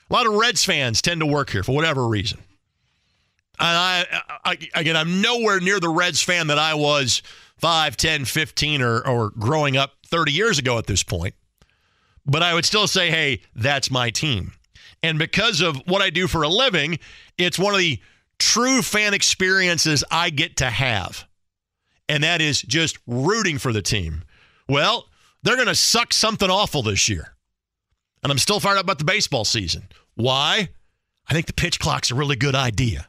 a 0.09 0.13
lot 0.13 0.25
of 0.25 0.33
Reds 0.33 0.65
fans 0.65 1.01
tend 1.01 1.19
to 1.19 1.25
work 1.25 1.51
here 1.51 1.63
for 1.63 1.75
whatever 1.75 2.07
reason. 2.07 2.39
And 3.59 3.77
I, 3.77 4.21
I 4.43 4.57
again, 4.73 4.97
I'm 4.97 5.21
nowhere 5.21 5.59
near 5.59 5.79
the 5.79 5.89
Reds 5.89 6.21
fan 6.21 6.47
that 6.47 6.57
I 6.57 6.73
was 6.73 7.21
5, 7.57 7.97
10, 7.97 8.25
15, 8.25 8.81
or, 8.81 9.07
or 9.07 9.29
growing 9.31 9.77
up 9.77 9.93
30 10.07 10.31
years 10.31 10.59
ago 10.59 10.77
at 10.77 10.87
this 10.87 11.03
point. 11.03 11.35
But 12.25 12.43
I 12.43 12.53
would 12.53 12.65
still 12.65 12.87
say, 12.87 13.09
hey, 13.09 13.41
that's 13.55 13.91
my 13.91 14.09
team. 14.09 14.53
And 15.01 15.19
because 15.19 15.61
of 15.61 15.77
what 15.85 16.01
I 16.01 16.09
do 16.09 16.27
for 16.27 16.43
a 16.43 16.47
living, 16.47 16.99
it's 17.37 17.59
one 17.59 17.73
of 17.73 17.79
the 17.79 17.99
true 18.39 18.81
fan 18.81 19.13
experiences 19.13 20.03
I 20.09 20.29
get 20.29 20.57
to 20.57 20.69
have. 20.69 21.27
And 22.07 22.23
that 22.23 22.41
is 22.41 22.61
just 22.61 22.97
rooting 23.07 23.57
for 23.57 23.73
the 23.73 23.81
team. 23.81 24.23
Well, 24.67 25.07
they're 25.43 25.55
going 25.55 25.67
to 25.67 25.75
suck 25.75 26.13
something 26.13 26.49
awful 26.49 26.83
this 26.83 27.09
year. 27.09 27.35
And 28.23 28.31
I'm 28.31 28.37
still 28.37 28.61
fired 28.61 28.77
up 28.77 28.83
about 28.83 28.99
the 28.99 29.05
baseball 29.05 29.43
season. 29.43 29.87
Why? 30.15 30.69
I 31.27 31.33
think 31.33 31.47
the 31.47 31.53
pitch 31.53 31.79
clock's 31.79 32.11
a 32.11 32.15
really 32.15 32.35
good 32.35 32.55
idea. 32.55 33.07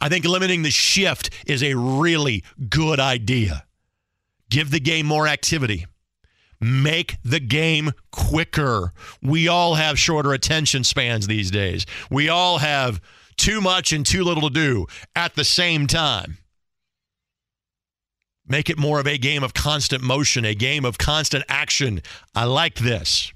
I 0.00 0.08
think 0.08 0.24
limiting 0.24 0.62
the 0.62 0.70
shift 0.70 1.30
is 1.46 1.62
a 1.62 1.74
really 1.74 2.44
good 2.68 3.00
idea. 3.00 3.64
Give 4.50 4.70
the 4.70 4.80
game 4.80 5.06
more 5.06 5.26
activity. 5.26 5.86
Make 6.60 7.18
the 7.22 7.40
game 7.40 7.92
quicker. 8.10 8.92
We 9.22 9.46
all 9.48 9.74
have 9.74 9.98
shorter 9.98 10.32
attention 10.32 10.84
spans 10.84 11.26
these 11.26 11.50
days. 11.50 11.86
We 12.10 12.28
all 12.28 12.58
have 12.58 13.00
too 13.36 13.60
much 13.60 13.92
and 13.92 14.04
too 14.04 14.24
little 14.24 14.48
to 14.48 14.54
do 14.54 14.86
at 15.14 15.34
the 15.36 15.44
same 15.44 15.86
time. 15.86 16.38
Make 18.46 18.70
it 18.70 18.78
more 18.78 18.98
of 18.98 19.06
a 19.06 19.18
game 19.18 19.44
of 19.44 19.52
constant 19.52 20.02
motion, 20.02 20.44
a 20.44 20.54
game 20.54 20.84
of 20.84 20.98
constant 20.98 21.44
action. 21.48 22.00
I 22.34 22.44
like 22.44 22.76
this. 22.76 23.32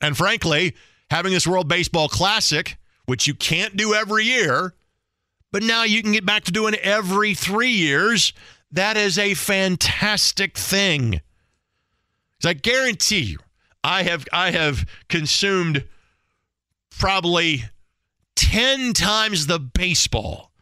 And 0.00 0.16
frankly, 0.16 0.74
having 1.10 1.32
this 1.32 1.46
World 1.46 1.68
Baseball 1.68 2.08
Classic, 2.08 2.76
which 3.04 3.26
you 3.26 3.34
can't 3.34 3.76
do 3.76 3.94
every 3.94 4.24
year, 4.24 4.74
but 5.52 5.62
now 5.62 5.84
you 5.84 6.02
can 6.02 6.12
get 6.12 6.26
back 6.26 6.44
to 6.44 6.52
doing 6.52 6.74
every 6.74 7.34
three 7.34 7.70
years, 7.70 8.32
that 8.72 8.96
is 8.96 9.18
a 9.18 9.34
fantastic 9.34 10.56
thing. 10.56 11.20
I 12.44 12.52
guarantee 12.52 13.20
you, 13.20 13.38
I 13.82 14.04
have 14.04 14.26
I 14.32 14.50
have 14.52 14.86
consumed 15.08 15.84
probably 16.96 17.64
10 18.36 18.92
times 18.92 19.46
the 19.46 19.58
baseball 19.58 20.52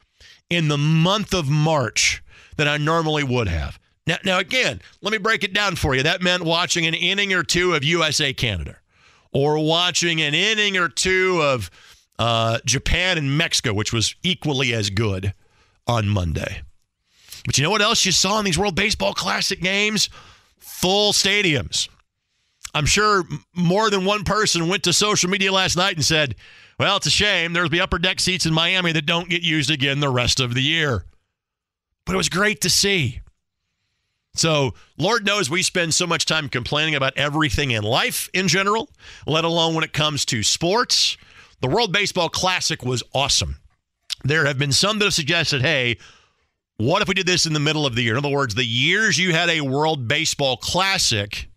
in 0.49 0.69
the 0.69 0.79
month 0.79 1.35
of 1.35 1.49
March 1.49 2.23
than 2.57 2.69
I 2.69 2.79
normally 2.79 3.25
would 3.25 3.49
have. 3.49 3.79
Now, 4.07 4.17
now 4.25 4.39
again, 4.39 4.81
let 5.03 5.13
me 5.13 5.19
break 5.19 5.45
it 5.45 5.53
down 5.53 5.77
for 5.77 5.95
you. 5.95 6.03
That 6.03 6.23
meant 6.23 6.45
watching 6.45 6.87
an 6.87 6.95
inning 6.95 7.33
or 7.33 7.43
two 7.43 7.75
of 7.75 7.85
USA 7.85 8.33
Canada, 8.33 8.77
or 9.33 9.59
watching 9.59 10.23
an 10.23 10.35
inning 10.35 10.77
or 10.77 10.89
two 10.89 11.43
of 11.43 11.71
uh, 12.19 12.59
Japan 12.65 13.19
and 13.19 13.37
Mexico, 13.37 13.73
which 13.73 13.93
was 13.93 14.15
equally 14.23 14.73
as 14.73 14.91
good 14.91 15.35
on 15.87 16.09
Monday. 16.09 16.63
But 17.45 17.57
you 17.57 17.65
know 17.65 17.71
what 17.71 17.83
else 17.83 18.05
you 18.05 18.13
saw 18.13 18.39
in 18.39 18.45
these 18.45 18.59
World 18.59 18.75
Baseball 18.75 19.15
Classic 19.15 19.61
games? 19.61 20.09
Full 20.59 21.13
stadiums. 21.13 21.89
I'm 22.75 22.87
sure 22.87 23.25
more 23.55 23.89
than 23.89 24.05
one 24.05 24.25
person 24.25 24.69
went 24.69 24.83
to 24.83 24.93
social 24.93 25.31
media 25.31 25.53
last 25.53 25.77
night 25.77 25.95
and 25.95 26.05
said, 26.05 26.35
well, 26.79 26.99
it's 26.99 27.07
a 27.07 27.11
shame. 27.11 27.53
There'll 27.53 27.71
be 27.71 27.81
upper 27.81 27.99
deck 27.99 28.21
seats 28.21 28.45
in 28.45 28.53
Miami 28.53 28.93
that 28.93 29.07
don't 29.07 29.31
get 29.31 29.43
used 29.43 29.71
again 29.71 30.01
the 30.01 30.11
rest 30.11 30.41
of 30.41 30.53
the 30.53 30.61
year. 30.61 31.05
But 32.05 32.15
it 32.15 32.19
was 32.19 32.29
great 32.29 32.61
to 32.63 32.71
see. 32.71 33.21
So, 34.35 34.75
Lord 34.99 35.25
knows 35.25 35.49
we 35.49 35.63
spend 35.63 35.95
so 35.95 36.07
much 36.07 36.27
time 36.27 36.51
complaining 36.51 36.95
about 36.95 37.17
everything 37.17 37.71
in 37.71 37.83
life 37.83 38.29
in 38.35 38.49
general, 38.49 38.91
let 39.27 39.47
alone 39.47 39.75
when 39.75 39.85
it 39.85 39.95
comes 39.95 40.27
to 40.27 40.43
sports. 40.43 41.17
The 41.67 41.75
World 41.75 41.93
Baseball 41.93 42.29
Classic 42.29 42.85
was 42.85 43.03
awesome. 43.13 43.57
There 44.23 44.47
have 44.47 44.57
been 44.57 44.71
some 44.71 45.01
that 45.01 45.07
have 45.07 45.15
suggested, 45.15 45.63
hey, 45.63 45.99
what 46.77 47.03
if 47.03 47.09
we 47.09 47.15
did 47.15 47.27
this 47.27 47.45
in 47.45 47.55
the 47.55 47.59
middle 47.59 47.85
of 47.85 47.97
the 47.97 48.03
year? 48.03 48.13
In 48.13 48.25
other 48.25 48.33
words, 48.33 48.55
the 48.55 48.65
years 48.65 49.19
you 49.19 49.33
had 49.33 49.51
a 49.51 49.63
World 49.63 50.07
Baseball 50.07 50.59
Classic, 50.59 51.51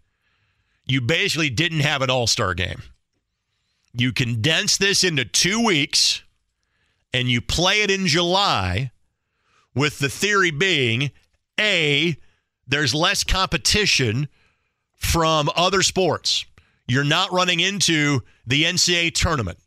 you 0.88 1.00
basically 1.00 1.51
didn't 1.51 1.82
have 1.82 2.01
an 2.01 2.10
All 2.10 2.25
Star 2.25 2.56
game. 2.56 2.82
You 3.94 4.12
condense 4.12 4.78
this 4.78 5.04
into 5.04 5.25
two 5.25 5.63
weeks 5.63 6.24
and 7.13 7.30
you 7.30 7.39
play 7.39 7.84
it 7.84 7.92
in 7.92 8.08
July, 8.08 8.89
with 9.75 10.00
the 10.00 10.10
theory 10.10 10.50
being 10.50 11.12
A, 11.60 12.18
there's 12.68 12.96
less 12.96 13.24
competition 13.24 14.28
from 14.96 15.51
other 15.56 15.84
sports. 15.84 16.48
You're 16.88 17.04
not 17.04 17.32
running 17.32 17.60
into 17.60 18.22
the 18.48 18.63
NCAA 18.63 19.13
tournament. 19.13 19.60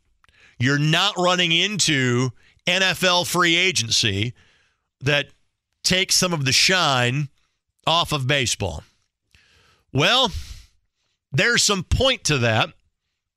You're 0.63 0.79
not 0.79 1.17
running 1.17 1.51
into 1.51 2.29
NFL 2.65 3.27
free 3.27 3.57
agency 3.57 4.33
that 5.01 5.27
takes 5.83 6.15
some 6.15 6.31
of 6.31 6.45
the 6.45 6.53
shine 6.53 7.27
off 7.85 8.13
of 8.13 8.27
baseball. 8.27 8.81
Well, 9.91 10.31
there's 11.33 11.63
some 11.63 11.83
point 11.83 12.23
to 12.25 12.37
that. 12.37 12.69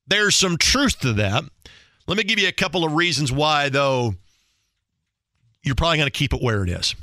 There's 0.06 0.36
some 0.36 0.56
truth 0.56 1.00
to 1.00 1.14
that. 1.14 1.42
Let 2.06 2.16
me 2.16 2.22
give 2.22 2.38
you 2.38 2.46
a 2.46 2.52
couple 2.52 2.84
of 2.84 2.92
reasons 2.92 3.32
why, 3.32 3.70
though, 3.70 4.14
you're 5.64 5.74
probably 5.74 5.96
going 5.98 6.06
to 6.06 6.12
keep 6.12 6.32
it 6.32 6.40
where 6.40 6.62
it 6.62 6.70
is. 6.70 6.94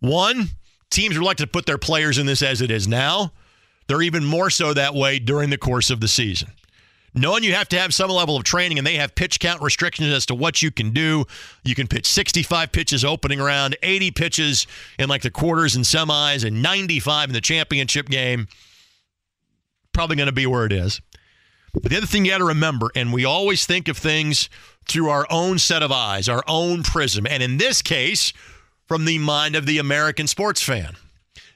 One, 0.00 0.48
teams 0.90 1.16
are 1.16 1.20
reluctant 1.20 1.48
to 1.48 1.52
put 1.52 1.64
their 1.64 1.78
players 1.78 2.18
in 2.18 2.26
this 2.26 2.42
as 2.42 2.60
it 2.60 2.70
is 2.70 2.86
now. 2.86 3.32
They're 3.86 4.02
even 4.02 4.26
more 4.26 4.50
so 4.50 4.74
that 4.74 4.94
way 4.94 5.18
during 5.18 5.48
the 5.48 5.56
course 5.56 5.88
of 5.88 6.00
the 6.00 6.08
season. 6.08 6.50
Knowing 7.14 7.42
you 7.42 7.54
have 7.54 7.68
to 7.68 7.78
have 7.78 7.94
some 7.94 8.10
level 8.10 8.36
of 8.36 8.44
training 8.44 8.78
and 8.78 8.86
they 8.86 8.96
have 8.96 9.14
pitch 9.14 9.40
count 9.40 9.62
restrictions 9.62 10.12
as 10.12 10.26
to 10.26 10.34
what 10.34 10.62
you 10.62 10.70
can 10.70 10.90
do. 10.90 11.24
You 11.64 11.74
can 11.74 11.86
pitch 11.86 12.06
65 12.06 12.70
pitches 12.70 13.04
opening 13.04 13.40
round, 13.40 13.76
80 13.82 14.10
pitches 14.12 14.66
in 14.98 15.08
like 15.08 15.22
the 15.22 15.30
quarters 15.30 15.74
and 15.74 15.84
semis, 15.84 16.44
and 16.44 16.62
95 16.62 17.30
in 17.30 17.32
the 17.32 17.40
championship 17.40 18.08
game. 18.08 18.46
Probably 19.92 20.16
going 20.16 20.26
to 20.26 20.32
be 20.32 20.46
where 20.46 20.66
it 20.66 20.72
is. 20.72 21.00
But 21.72 21.90
the 21.90 21.96
other 21.98 22.06
thing 22.06 22.24
you 22.24 22.30
got 22.30 22.38
to 22.38 22.44
remember, 22.44 22.90
and 22.94 23.12
we 23.12 23.24
always 23.24 23.66
think 23.66 23.88
of 23.88 23.96
things 23.96 24.48
through 24.86 25.10
our 25.10 25.26
own 25.30 25.58
set 25.58 25.82
of 25.82 25.92
eyes, 25.92 26.28
our 26.28 26.42
own 26.46 26.82
prism, 26.82 27.26
and 27.26 27.42
in 27.42 27.58
this 27.58 27.82
case, 27.82 28.32
from 28.86 29.04
the 29.04 29.18
mind 29.18 29.54
of 29.54 29.66
the 29.66 29.78
American 29.78 30.26
sports 30.26 30.62
fan. 30.62 30.96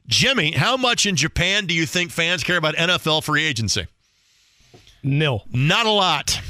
Jimmy, 0.07 0.53
how 0.53 0.77
much 0.77 1.07
in 1.07 1.17
Japan 1.17 1.67
do 1.67 1.75
you 1.75 1.87
think 1.87 2.11
fans 2.11 2.45
care 2.45 2.57
about 2.57 2.75
NFL 2.77 3.25
free 3.25 3.45
agency? 3.45 3.87
Nil. 5.03 5.45
Not 5.53 5.87
a 5.87 5.91
lot. 5.91 6.41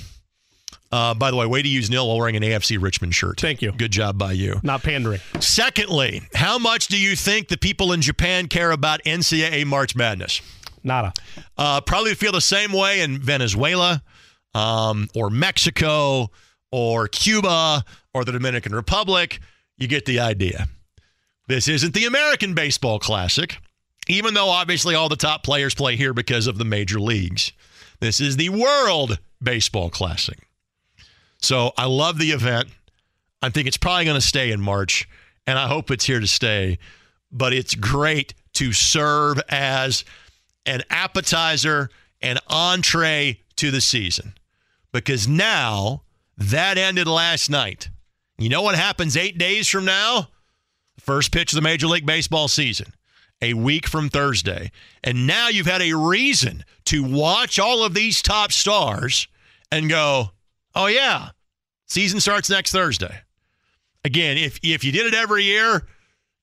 Uh, 0.91 1.15
by 1.15 1.31
the 1.31 1.37
way, 1.37 1.47
way 1.47 1.63
to 1.63 1.69
use 1.69 1.89
nil 1.89 2.07
while 2.07 2.19
wearing 2.19 2.37
an 2.37 2.43
AFC 2.43 2.81
Richmond 2.81 3.15
shirt. 3.15 3.41
Thank 3.41 3.63
you. 3.63 3.73
Good 3.73 3.93
job 3.93 4.19
by 4.19 4.33
you. 4.33 4.61
Not 4.63 4.83
pandering. 4.83 5.21
Secondly, 5.41 6.23
how 6.35 6.59
much 6.59 6.89
do 6.89 6.99
you 6.99 7.17
think 7.17 7.49
the 7.49 7.57
people 7.57 7.93
in 7.93 8.03
Japan 8.03 8.47
care 8.47 8.71
about 8.71 9.03
NCAA 9.05 9.65
March 9.65 9.97
Madness? 9.97 10.43
Nada. 10.85 11.15
Uh, 11.57 11.81
probably 11.81 12.15
feel 12.15 12.33
the 12.33 12.43
same 12.43 12.73
way 12.73 13.01
in 13.01 13.19
Venezuela 13.19 14.03
um, 14.55 15.09
or 15.15 15.31
Mexico 15.31 16.31
or 16.71 17.09
Cuba 17.09 17.85
or 18.13 18.25
the 18.25 18.33
Dominican 18.33 18.75
Republic. 18.75 19.41
You 19.79 19.89
get 19.89 20.05
the 20.05 20.21
idea. 20.21 20.69
This 21.49 21.69
isn't 21.69 21.95
the 21.95 22.05
American 22.05 22.55
Baseball 22.55 22.99
Classic, 22.99 23.57
even 24.09 24.35
though 24.35 24.49
obviously 24.49 24.95
all 24.95 25.09
the 25.09 25.17
top 25.17 25.43
players 25.43 25.75
play 25.75 25.97
here 25.97 26.13
because 26.13 26.47
of 26.47 26.59
the 26.59 26.65
major 26.65 27.01
leagues. 27.01 27.53
This 28.03 28.21
is 28.21 28.37
the 28.37 28.49
World 28.49 29.21
Baseball 29.41 29.89
Classic. 29.89 30.37
So 31.41 31.71
I 31.79 31.85
love 31.85 32.19
the 32.19 32.33
event. 32.33 32.67
I 33.41 33.49
think 33.49 33.69
it's 33.69 33.77
probably 33.77 34.07
going 34.07 34.21
to 34.21 34.27
stay 34.27 34.51
in 34.51 34.61
March, 34.61 35.09
and 35.47 35.57
I 35.57 35.69
hope 35.69 35.89
it's 35.89 36.07
here 36.07 36.19
to 36.19 36.27
stay. 36.27 36.79
But 37.31 37.53
it's 37.53 37.77
great 37.77 38.35
to 38.55 38.73
serve 38.73 39.41
as 39.49 40.05
an 40.67 40.83
appetizer 40.91 41.91
an 42.21 42.39
entree 42.49 43.39
to 43.55 43.71
the 43.71 43.81
season 43.81 44.35
because 44.91 45.29
now 45.29 46.03
that 46.37 46.79
ended 46.79 47.07
last 47.07 47.51
night. 47.51 47.89
You 48.37 48.49
know 48.49 48.63
what 48.63 48.75
happens 48.75 49.17
eight 49.17 49.39
days 49.39 49.69
from 49.69 49.85
now? 49.85 50.27
First 50.99 51.31
pitch 51.31 51.53
of 51.53 51.55
the 51.55 51.63
Major 51.63 51.87
League 51.87 52.05
Baseball 52.05 52.49
season, 52.49 52.95
a 53.43 53.55
week 53.55 53.87
from 53.87 54.09
Thursday. 54.09 54.71
And 55.05 55.27
now 55.27 55.49
you've 55.49 55.67
had 55.67 55.83
a 55.83 55.93
reason 55.93 56.65
to 56.87 57.03
watch 57.03 57.59
all 57.59 57.83
of 57.83 57.93
these 57.93 58.23
top 58.23 58.53
stars 58.53 59.29
and 59.71 59.91
go, 59.91 60.31
oh, 60.75 60.87
yeah, 60.87 61.31
season 61.87 62.21
starts 62.21 62.49
next 62.49 62.73
Thursday. 62.73 63.21
Again, 64.05 64.39
if, 64.39 64.59
if 64.63 64.85
you 64.85 64.93
did 64.93 65.07
it 65.07 65.15
every 65.15 65.45
year, 65.45 65.87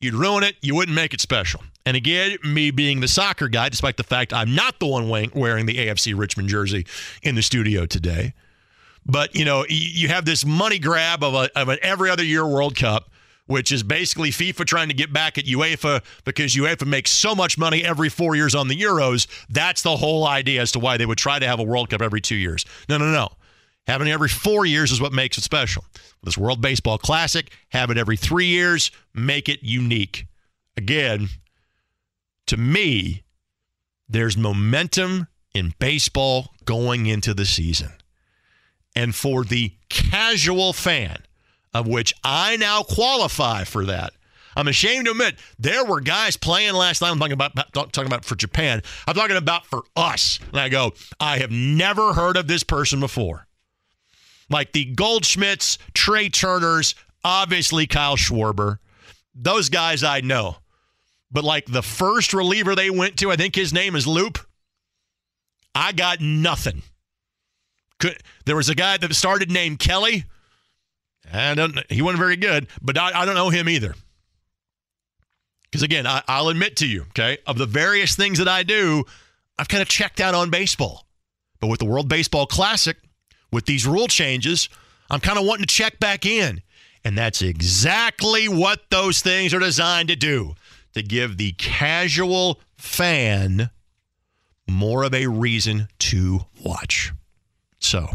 you'd 0.02 0.14
ruin 0.14 0.44
it. 0.44 0.56
You 0.62 0.76
wouldn't 0.76 0.96
make 0.96 1.14
it 1.14 1.22
special. 1.22 1.62
And 1.86 1.98
again, 1.98 2.38
me 2.44 2.72
being 2.72 3.00
the 3.00 3.08
soccer 3.08 3.48
guy, 3.48 3.70
despite 3.70 3.98
the 3.98 4.04
fact 4.04 4.34
I'm 4.34 4.54
not 4.54 4.80
the 4.80 4.86
one 4.86 5.10
wearing 5.10 5.66
the 5.66 5.76
AFC 5.76 6.18
Richmond 6.18 6.50
jersey 6.50 6.86
in 7.24 7.36
the 7.36 7.42
studio 7.42 7.86
today. 7.86 8.34
But, 9.06 9.36
you 9.36 9.46
know, 9.46 9.66
you 9.68 10.10
have 10.10 10.26
this 10.26 10.46
money 10.46 10.78
grab 10.78 11.24
of, 11.24 11.34
a, 11.34 11.50
of 11.60 11.70
an 11.70 11.80
every 11.82 12.10
other 12.10 12.24
year 12.24 12.46
World 12.46 12.76
Cup, 12.76 13.10
which 13.50 13.72
is 13.72 13.82
basically 13.82 14.30
FIFA 14.30 14.64
trying 14.66 14.88
to 14.90 14.94
get 14.94 15.12
back 15.12 15.40
at 15.40 15.46
UEFA 15.46 16.04
because 16.24 16.54
UEFA 16.54 16.86
makes 16.86 17.10
so 17.10 17.34
much 17.34 17.58
money 17.58 17.84
every 17.84 18.08
four 18.08 18.36
years 18.36 18.54
on 18.54 18.68
the 18.68 18.80
Euros. 18.80 19.26
That's 19.50 19.82
the 19.82 19.98
whole 19.98 20.28
idea 20.28 20.62
as 20.62 20.72
to 20.74 20.80
why 20.80 20.98
they 20.98 21.08
would 21.08 21.18
try 21.18 21.40
to 21.40 21.48
have 21.48 21.60
a 21.60 21.64
World 21.64 21.90
Cup 21.90 22.00
every 22.00 22.22
two 22.22 22.36
years. 22.36 22.64
No, 22.88 23.00
no, 23.00 23.12
no. 23.12 23.30
Having 23.88 24.10
it 24.10 24.12
every 24.12 24.30
four 24.30 24.68
years 24.68 24.92
is 24.92 25.02
what 25.02 25.14
makes 25.14 25.36
it 25.40 25.42
special. 25.42 25.84
This 26.22 26.38
World 26.38 26.62
Baseball 26.62 27.00
Classic, 27.00 27.52
have 27.70 27.90
it 27.90 27.98
every 27.98 28.18
three 28.18 28.46
years, 28.46 28.92
make 29.16 29.50
it 29.50 29.64
unique. 29.64 30.28
Again, 30.78 31.28
to 32.46 32.56
me, 32.56 33.24
there's 34.08 34.38
momentum 34.38 35.28
in 35.56 35.74
baseball 35.80 36.54
going 36.66 37.08
into 37.08 37.34
the 37.34 37.46
season. 37.46 37.94
And 38.96 39.16
for 39.16 39.44
the 39.44 39.74
casual 39.90 40.72
fan, 40.72 41.24
of 41.74 41.88
which 41.88 42.14
I 42.24 42.58
now 42.58 42.84
qualify 42.84 43.64
for 43.64 43.86
that, 43.86 44.14
I'm 44.56 44.68
ashamed 44.68 45.06
to 45.06 45.12
admit 45.12 45.36
there 45.58 45.86
were 45.86 46.02
guys 46.02 46.36
playing 46.36 46.74
last 46.74 47.02
night. 47.02 47.12
I'm 47.12 47.20
talking 47.20 47.34
about 47.34 47.56
talking 47.74 48.08
about 48.08 48.26
for 48.26 48.36
Japan. 48.36 48.82
I'm 49.08 49.16
talking 49.16 49.38
about 49.38 49.66
for 49.66 49.84
us. 49.96 50.40
And 50.50 50.60
I 50.60 50.70
go, 50.70 50.94
I 51.20 51.38
have 51.40 51.52
never 51.52 52.14
heard 52.14 52.36
of 52.36 52.48
this 52.48 52.64
person 52.64 53.00
before. 53.00 53.48
Like 54.50 54.72
the 54.72 54.94
Goldschmidts, 54.96 55.78
Trey 55.94 56.30
Turners, 56.30 56.96
obviously 57.24 57.88
Kyle 57.88 58.18
Schwarber. 58.18 58.80
Those 59.36 59.70
guys 59.70 60.04
I 60.04 60.22
know. 60.22 60.58
But 61.32 61.44
like 61.44 61.66
the 61.68 61.84
first 61.84 62.34
reliever 62.34 62.76
they 62.76 62.90
went 62.90 63.18
to, 63.18 63.32
I 63.32 63.36
think 63.36 63.56
his 63.56 63.72
name 63.72 63.96
is 63.96 64.08
Loup. 64.08 64.40
I 65.76 65.92
got 65.92 66.20
nothing. 66.20 66.82
Could, 68.00 68.18
there 68.46 68.56
was 68.56 68.70
a 68.70 68.76
guy 68.76 68.98
that 68.98 69.14
started 69.14 69.52
named 69.52 69.80
Kelly. 69.80 70.26
And 71.32 71.84
he 71.90 72.02
wasn't 72.02 72.20
very 72.20 72.38
good, 72.38 72.68
but 72.82 72.98
I, 72.98 73.22
I 73.22 73.26
don't 73.26 73.36
know 73.36 73.50
him 73.50 73.70
either. 73.70 73.94
Because 75.64 75.84
again, 75.84 76.08
I, 76.08 76.24
I'll 76.28 76.50
admit 76.50 76.78
to 76.78 76.88
you, 76.88 77.02
okay, 77.10 77.38
of 77.46 77.58
the 77.58 77.66
various 77.66 78.16
things 78.16 78.40
that 78.40 78.48
I 78.48 78.64
do, 78.64 79.06
I've 79.58 79.68
kind 79.68 79.82
of 79.82 79.88
checked 79.88 80.20
out 80.20 80.34
on 80.34 80.50
baseball. 80.50 81.06
But 81.60 81.68
with 81.68 81.80
the 81.80 81.86
World 81.86 82.08
Baseball 82.10 82.46
Classic, 82.46 82.98
with 83.52 83.66
these 83.66 83.86
rule 83.86 84.08
changes, 84.08 84.70
I'm 85.10 85.20
kind 85.20 85.38
of 85.38 85.46
wanting 85.46 85.66
to 85.66 85.74
check 85.74 86.00
back 86.00 86.26
in. 86.26 86.62
And 87.04 87.18
that's 87.18 87.42
exactly 87.42 88.48
what 88.48 88.90
those 88.90 89.22
things 89.22 89.54
are 89.54 89.60
designed 89.60 90.10
to 90.10 90.16
do 90.16 90.56
to 90.94 91.04
give 91.04 91.38
the 91.38 91.52
casual 91.54 92.60
fan 92.78 93.70
more 94.68 95.04
of 95.04 95.14
a 95.14 95.28
reason 95.28 95.88
to 96.00 96.42
watch. 96.64 97.12
So, 97.80 98.10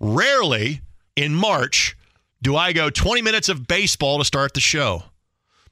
rarely 0.00 0.80
in 1.16 1.34
March 1.34 1.96
do 2.44 2.56
I 2.56 2.74
go 2.74 2.90
20 2.90 3.22
minutes 3.22 3.48
of 3.48 3.66
baseball 3.66 4.18
to 4.18 4.24
start 4.24 4.52
the 4.52 4.60
show, 4.60 5.02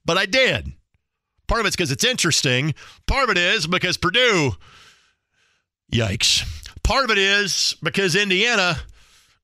but 0.07 0.17
I 0.17 0.25
did. 0.25 0.73
Part 1.47 1.61
of 1.61 1.67
it's 1.67 1.77
because 1.77 1.93
it's 1.93 2.03
interesting, 2.03 2.75
part 3.07 3.25
of 3.25 3.37
it 3.37 3.39
is 3.39 3.67
because 3.67 3.99
Purdue, 3.99 4.53
yikes. 5.93 6.49
Part 6.83 7.05
of 7.05 7.11
it 7.11 7.19
is 7.19 7.77
because 7.83 8.17
Indiana, 8.17 8.79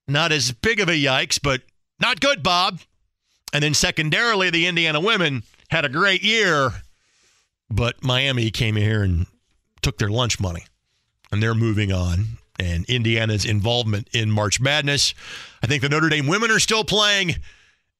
not 0.08 0.32
as 0.32 0.52
big 0.52 0.80
of 0.80 0.88
a 0.88 0.92
yikes, 0.92 1.38
but 1.40 1.60
not 2.00 2.18
good, 2.20 2.42
Bob. 2.42 2.80
And 3.52 3.62
then 3.62 3.74
secondarily, 3.74 4.48
the 4.48 4.66
Indiana 4.66 4.98
women 4.98 5.42
had 5.68 5.84
a 5.84 5.90
great 5.90 6.22
year, 6.22 6.70
but 7.68 8.02
Miami 8.02 8.50
came 8.50 8.76
here 8.76 9.02
and 9.02 9.26
took 9.82 9.98
their 9.98 10.08
lunch 10.08 10.40
money, 10.40 10.64
and 11.30 11.42
they're 11.42 11.54
moving 11.54 11.92
on. 11.92 12.37
And 12.58 12.84
Indiana's 12.86 13.44
involvement 13.44 14.08
in 14.12 14.30
March 14.30 14.60
Madness. 14.60 15.14
I 15.62 15.66
think 15.66 15.82
the 15.82 15.88
Notre 15.88 16.08
Dame 16.08 16.26
women 16.26 16.50
are 16.50 16.58
still 16.58 16.84
playing, 16.84 17.36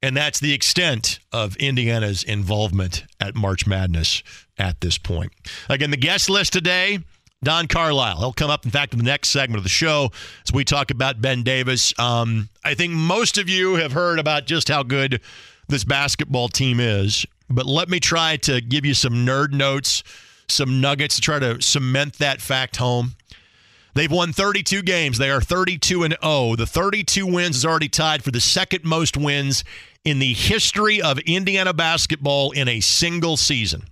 and 0.02 0.16
that's 0.16 0.40
the 0.40 0.52
extent 0.52 1.20
of 1.32 1.56
Indiana's 1.56 2.24
involvement 2.24 3.04
at 3.20 3.36
March 3.36 3.66
Madness 3.66 4.22
at 4.58 4.80
this 4.80 4.98
point. 4.98 5.32
Again, 5.68 5.90
the 5.90 5.96
guest 5.96 6.28
list 6.28 6.52
today. 6.52 6.98
Don 7.42 7.68
Carlisle. 7.68 8.18
He'll 8.18 8.32
come 8.32 8.50
up, 8.50 8.64
in 8.64 8.72
fact, 8.72 8.92
in 8.92 8.98
the 8.98 9.04
next 9.04 9.28
segment 9.28 9.58
of 9.58 9.62
the 9.62 9.68
show 9.68 10.10
as 10.44 10.52
we 10.52 10.64
talk 10.64 10.90
about 10.90 11.20
Ben 11.20 11.44
Davis. 11.44 11.94
Um, 11.98 12.48
I 12.64 12.74
think 12.74 12.92
most 12.92 13.38
of 13.38 13.48
you 13.48 13.74
have 13.74 13.92
heard 13.92 14.18
about 14.18 14.46
just 14.46 14.68
how 14.68 14.82
good 14.82 15.20
this 15.68 15.84
basketball 15.84 16.48
team 16.48 16.80
is. 16.80 17.24
But 17.48 17.66
let 17.66 17.88
me 17.88 18.00
try 18.00 18.36
to 18.38 18.60
give 18.60 18.84
you 18.84 18.94
some 18.94 19.24
nerd 19.24 19.52
notes, 19.52 20.02
some 20.48 20.80
nuggets 20.80 21.14
to 21.16 21.20
try 21.20 21.38
to 21.38 21.62
cement 21.62 22.14
that 22.14 22.40
fact 22.40 22.76
home. 22.76 23.14
They've 23.98 24.08
won 24.08 24.32
32 24.32 24.82
games. 24.82 25.18
They 25.18 25.28
are 25.28 25.40
32 25.40 26.04
and 26.04 26.16
0. 26.22 26.54
The 26.54 26.66
32 26.66 27.26
wins 27.26 27.56
is 27.56 27.66
already 27.66 27.88
tied 27.88 28.22
for 28.22 28.30
the 28.30 28.40
second 28.40 28.84
most 28.84 29.16
wins 29.16 29.64
in 30.04 30.20
the 30.20 30.34
history 30.34 31.02
of 31.02 31.18
Indiana 31.18 31.72
basketball 31.72 32.52
in 32.52 32.68
a 32.68 32.78
single 32.78 33.36
season. 33.36 33.82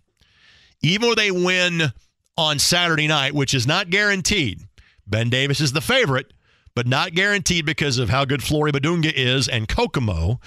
Even 0.80 1.08
though 1.08 1.16
they 1.16 1.32
win 1.32 1.92
on 2.38 2.60
Saturday 2.60 3.08
night, 3.08 3.34
which 3.34 3.52
is 3.52 3.66
not 3.66 3.90
guaranteed, 3.90 4.60
Ben 5.08 5.28
Davis 5.28 5.60
is 5.60 5.72
the 5.72 5.80
favorite, 5.80 6.32
but 6.76 6.86
not 6.86 7.12
guaranteed 7.12 7.66
because 7.66 7.98
of 7.98 8.08
how 8.08 8.24
good 8.24 8.44
Flory 8.44 8.70
Bidunga 8.70 9.12
is 9.12 9.48
and 9.48 9.66
Kokomo. 9.66 10.38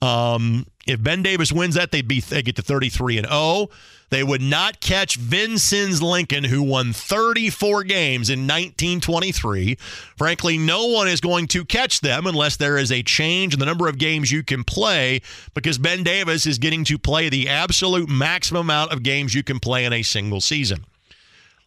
Um, 0.00 0.64
if 0.86 1.02
Ben 1.02 1.24
Davis 1.24 1.50
wins 1.50 1.74
that, 1.74 1.90
they'd 1.90 2.06
be 2.06 2.20
they 2.20 2.42
get 2.42 2.54
to 2.54 2.62
33 2.62 3.18
and 3.18 3.26
0. 3.26 3.68
They 4.10 4.24
would 4.24 4.40
not 4.40 4.80
catch 4.80 5.16
Vincennes 5.16 6.02
Lincoln, 6.02 6.44
who 6.44 6.62
won 6.62 6.92
34 6.92 7.84
games 7.84 8.30
in 8.30 8.40
1923. 8.40 9.76
Frankly, 10.16 10.56
no 10.56 10.86
one 10.86 11.08
is 11.08 11.20
going 11.20 11.46
to 11.48 11.64
catch 11.64 12.00
them 12.00 12.26
unless 12.26 12.56
there 12.56 12.78
is 12.78 12.90
a 12.90 13.02
change 13.02 13.52
in 13.52 13.60
the 13.60 13.66
number 13.66 13.86
of 13.86 13.98
games 13.98 14.32
you 14.32 14.42
can 14.42 14.64
play, 14.64 15.20
because 15.54 15.76
Ben 15.76 16.02
Davis 16.02 16.46
is 16.46 16.58
getting 16.58 16.84
to 16.84 16.98
play 16.98 17.28
the 17.28 17.48
absolute 17.48 18.08
maximum 18.08 18.60
amount 18.60 18.92
of 18.92 19.02
games 19.02 19.34
you 19.34 19.42
can 19.42 19.60
play 19.60 19.84
in 19.84 19.92
a 19.92 20.02
single 20.02 20.40
season. 20.40 20.84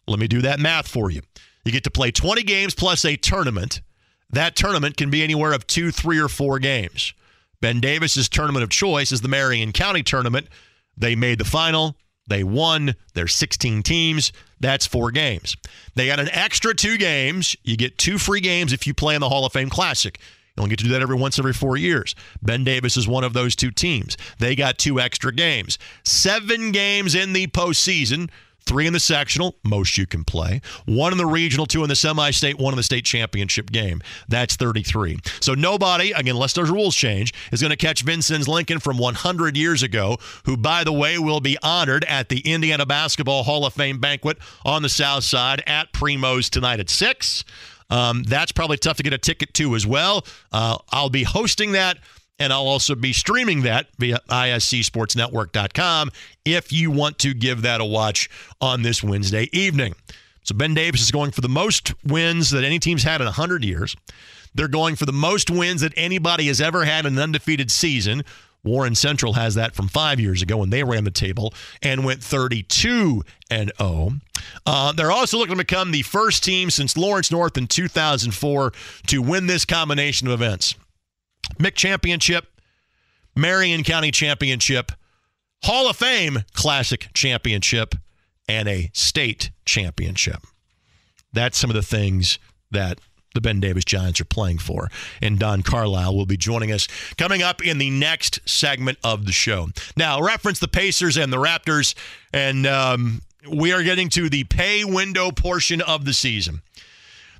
Let 0.08 0.18
me 0.18 0.26
do 0.26 0.42
that 0.42 0.58
math 0.58 0.88
for 0.88 1.10
you. 1.10 1.22
You 1.64 1.70
get 1.70 1.84
to 1.84 1.90
play 1.90 2.10
20 2.10 2.42
games 2.42 2.74
plus 2.74 3.04
a 3.04 3.16
tournament. 3.16 3.80
That 4.30 4.56
tournament 4.56 4.96
can 4.96 5.10
be 5.10 5.22
anywhere 5.22 5.52
of 5.52 5.66
two, 5.66 5.92
three, 5.92 6.18
or 6.18 6.28
four 6.28 6.58
games. 6.58 7.14
Ben 7.60 7.80
Davis's 7.80 8.28
tournament 8.28 8.64
of 8.64 8.70
choice 8.70 9.12
is 9.12 9.20
the 9.20 9.28
Marion 9.28 9.70
County 9.70 10.02
tournament. 10.02 10.48
They 10.96 11.14
made 11.14 11.38
the 11.38 11.44
final. 11.44 11.96
They 12.26 12.44
won. 12.44 12.94
There's 13.14 13.34
16 13.34 13.82
teams. 13.82 14.32
That's 14.60 14.86
four 14.86 15.10
games. 15.10 15.56
They 15.94 16.06
got 16.06 16.20
an 16.20 16.28
extra 16.30 16.74
two 16.74 16.96
games. 16.96 17.56
You 17.64 17.76
get 17.76 17.98
two 17.98 18.18
free 18.18 18.40
games 18.40 18.72
if 18.72 18.86
you 18.86 18.94
play 18.94 19.14
in 19.14 19.20
the 19.20 19.28
Hall 19.28 19.44
of 19.44 19.52
Fame 19.52 19.70
Classic. 19.70 20.18
You 20.56 20.62
only 20.62 20.70
get 20.70 20.80
to 20.80 20.84
do 20.84 20.90
that 20.90 21.02
every 21.02 21.16
once 21.16 21.38
every 21.38 21.54
four 21.54 21.76
years. 21.76 22.14
Ben 22.42 22.62
Davis 22.62 22.96
is 22.96 23.08
one 23.08 23.24
of 23.24 23.32
those 23.32 23.56
two 23.56 23.70
teams. 23.70 24.16
They 24.38 24.54
got 24.54 24.78
two 24.78 25.00
extra 25.00 25.32
games. 25.32 25.78
Seven 26.04 26.72
games 26.72 27.14
in 27.14 27.32
the 27.32 27.46
postseason 27.46 28.30
three 28.66 28.86
in 28.86 28.92
the 28.92 29.00
sectional, 29.00 29.56
most 29.64 29.98
you 29.98 30.06
can 30.06 30.24
play, 30.24 30.60
one 30.86 31.12
in 31.12 31.18
the 31.18 31.26
regional, 31.26 31.66
two 31.66 31.82
in 31.82 31.88
the 31.88 31.96
semi 31.96 32.30
state, 32.30 32.58
one 32.58 32.72
in 32.72 32.76
the 32.76 32.82
state 32.82 33.04
championship 33.04 33.70
game. 33.70 34.02
That's 34.28 34.56
33. 34.56 35.18
So 35.40 35.54
nobody, 35.54 36.12
again, 36.12 36.34
unless 36.34 36.52
those 36.52 36.70
rules 36.70 36.94
change, 36.94 37.32
is 37.52 37.60
going 37.60 37.70
to 37.70 37.76
catch 37.76 38.02
Vincennes 38.02 38.48
Lincoln 38.48 38.78
from 38.78 38.98
100 38.98 39.56
years 39.56 39.82
ago, 39.82 40.18
who, 40.44 40.56
by 40.56 40.84
the 40.84 40.92
way, 40.92 41.18
will 41.18 41.40
be 41.40 41.58
honored 41.62 42.04
at 42.04 42.28
the 42.28 42.40
Indiana 42.40 42.86
Basketball 42.86 43.42
Hall 43.42 43.66
of 43.66 43.74
Fame 43.74 43.98
banquet 43.98 44.38
on 44.64 44.82
the 44.82 44.88
south 44.88 45.24
side 45.24 45.62
at 45.66 45.92
Primo's 45.92 46.48
tonight 46.50 46.80
at 46.80 46.90
6. 46.90 47.44
Um, 47.90 48.22
that's 48.22 48.52
probably 48.52 48.78
tough 48.78 48.96
to 48.96 49.02
get 49.02 49.12
a 49.12 49.18
ticket 49.18 49.52
to 49.54 49.74
as 49.74 49.86
well. 49.86 50.24
Uh, 50.50 50.78
I'll 50.90 51.10
be 51.10 51.24
hosting 51.24 51.72
that 51.72 51.98
and 52.42 52.52
I'll 52.52 52.66
also 52.66 52.96
be 52.96 53.12
streaming 53.12 53.62
that 53.62 53.86
via 53.98 54.18
iscsportsnetwork.com 54.28 56.10
if 56.44 56.72
you 56.72 56.90
want 56.90 57.18
to 57.20 57.34
give 57.34 57.62
that 57.62 57.80
a 57.80 57.84
watch 57.84 58.28
on 58.60 58.82
this 58.82 59.00
Wednesday 59.00 59.48
evening. 59.52 59.94
So 60.42 60.56
Ben 60.56 60.74
Davis 60.74 61.02
is 61.02 61.12
going 61.12 61.30
for 61.30 61.40
the 61.40 61.48
most 61.48 61.92
wins 62.04 62.50
that 62.50 62.64
any 62.64 62.80
team's 62.80 63.04
had 63.04 63.20
in 63.20 63.26
100 63.26 63.64
years. 63.64 63.96
They're 64.56 64.66
going 64.66 64.96
for 64.96 65.06
the 65.06 65.12
most 65.12 65.52
wins 65.52 65.82
that 65.82 65.92
anybody 65.96 66.48
has 66.48 66.60
ever 66.60 66.84
had 66.84 67.06
in 67.06 67.12
an 67.12 67.18
undefeated 67.20 67.70
season. 67.70 68.24
Warren 68.64 68.96
Central 68.96 69.34
has 69.34 69.54
that 69.54 69.76
from 69.76 69.86
five 69.86 70.18
years 70.18 70.42
ago 70.42 70.56
when 70.58 70.70
they 70.70 70.82
ran 70.82 71.04
the 71.04 71.12
table 71.12 71.54
and 71.80 72.04
went 72.04 72.22
32 72.22 73.22
and 73.50 73.72
0. 73.78 74.14
Uh, 74.66 74.92
they're 74.92 75.12
also 75.12 75.38
looking 75.38 75.54
to 75.54 75.64
become 75.64 75.92
the 75.92 76.02
first 76.02 76.42
team 76.42 76.70
since 76.70 76.96
Lawrence 76.96 77.30
North 77.30 77.56
in 77.56 77.68
2004 77.68 78.72
to 79.06 79.22
win 79.22 79.46
this 79.46 79.64
combination 79.64 80.26
of 80.26 80.34
events: 80.34 80.74
MIC 81.58 81.74
Championship, 81.74 82.60
Marion 83.34 83.82
County 83.82 84.10
Championship, 84.10 84.92
Hall 85.64 85.88
of 85.88 85.96
Fame 85.96 86.40
Classic 86.54 87.08
Championship, 87.14 87.94
and 88.48 88.68
a 88.68 88.90
state 88.92 89.50
championship. 89.64 90.42
That's 91.32 91.58
some 91.58 91.70
of 91.70 91.76
the 91.76 91.82
things 91.82 92.38
that 92.70 92.98
the 93.34 93.40
Ben 93.40 93.60
Davis 93.60 93.84
Giants 93.84 94.20
are 94.20 94.26
playing 94.26 94.58
for. 94.58 94.90
And 95.20 95.38
Don 95.38 95.62
Carlisle 95.62 96.14
will 96.14 96.26
be 96.26 96.36
joining 96.36 96.70
us 96.70 96.88
coming 97.16 97.42
up 97.42 97.64
in 97.64 97.78
the 97.78 97.90
next 97.90 98.40
segment 98.44 98.98
of 99.02 99.24
the 99.24 99.32
show. 99.32 99.68
Now, 99.96 100.20
reference 100.20 100.58
the 100.58 100.68
Pacers 100.68 101.16
and 101.16 101.32
the 101.32 101.38
Raptors, 101.38 101.94
and 102.32 102.66
um, 102.66 103.22
we 103.50 103.72
are 103.72 103.82
getting 103.82 104.08
to 104.10 104.28
the 104.28 104.44
pay 104.44 104.84
window 104.84 105.30
portion 105.30 105.80
of 105.80 106.04
the 106.04 106.12
season. 106.12 106.62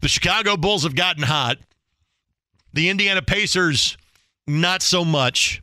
The 0.00 0.08
Chicago 0.08 0.56
Bulls 0.56 0.82
have 0.84 0.96
gotten 0.96 1.22
hot. 1.22 1.58
The 2.72 2.88
Indiana 2.88 3.22
Pacers, 3.22 3.96
not 4.46 4.82
so 4.82 5.04
much. 5.04 5.62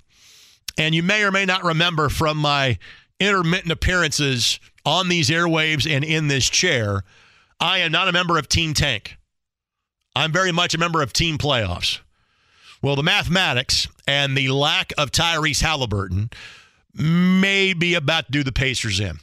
And 0.77 0.95
you 0.95 1.03
may 1.03 1.23
or 1.23 1.31
may 1.31 1.45
not 1.45 1.63
remember 1.63 2.09
from 2.09 2.37
my 2.37 2.77
intermittent 3.19 3.71
appearances 3.71 4.59
on 4.85 5.09
these 5.09 5.29
airwaves 5.29 5.89
and 5.89 6.03
in 6.03 6.27
this 6.27 6.49
chair, 6.49 7.03
I 7.59 7.79
am 7.79 7.91
not 7.91 8.07
a 8.07 8.13
member 8.13 8.37
of 8.37 8.47
Team 8.47 8.73
Tank. 8.73 9.17
I'm 10.15 10.31
very 10.31 10.51
much 10.51 10.73
a 10.73 10.77
member 10.77 11.01
of 11.01 11.13
team 11.13 11.37
playoffs. 11.37 11.99
Well, 12.81 12.95
the 12.95 13.03
mathematics 13.03 13.87
and 14.07 14.37
the 14.37 14.49
lack 14.49 14.93
of 14.97 15.11
Tyrese 15.11 15.61
Halliburton 15.61 16.29
may 16.93 17.73
be 17.73 17.93
about 17.93 18.25
to 18.27 18.31
do 18.31 18.43
the 18.43 18.51
Pacers 18.51 18.99
in. 18.99 19.19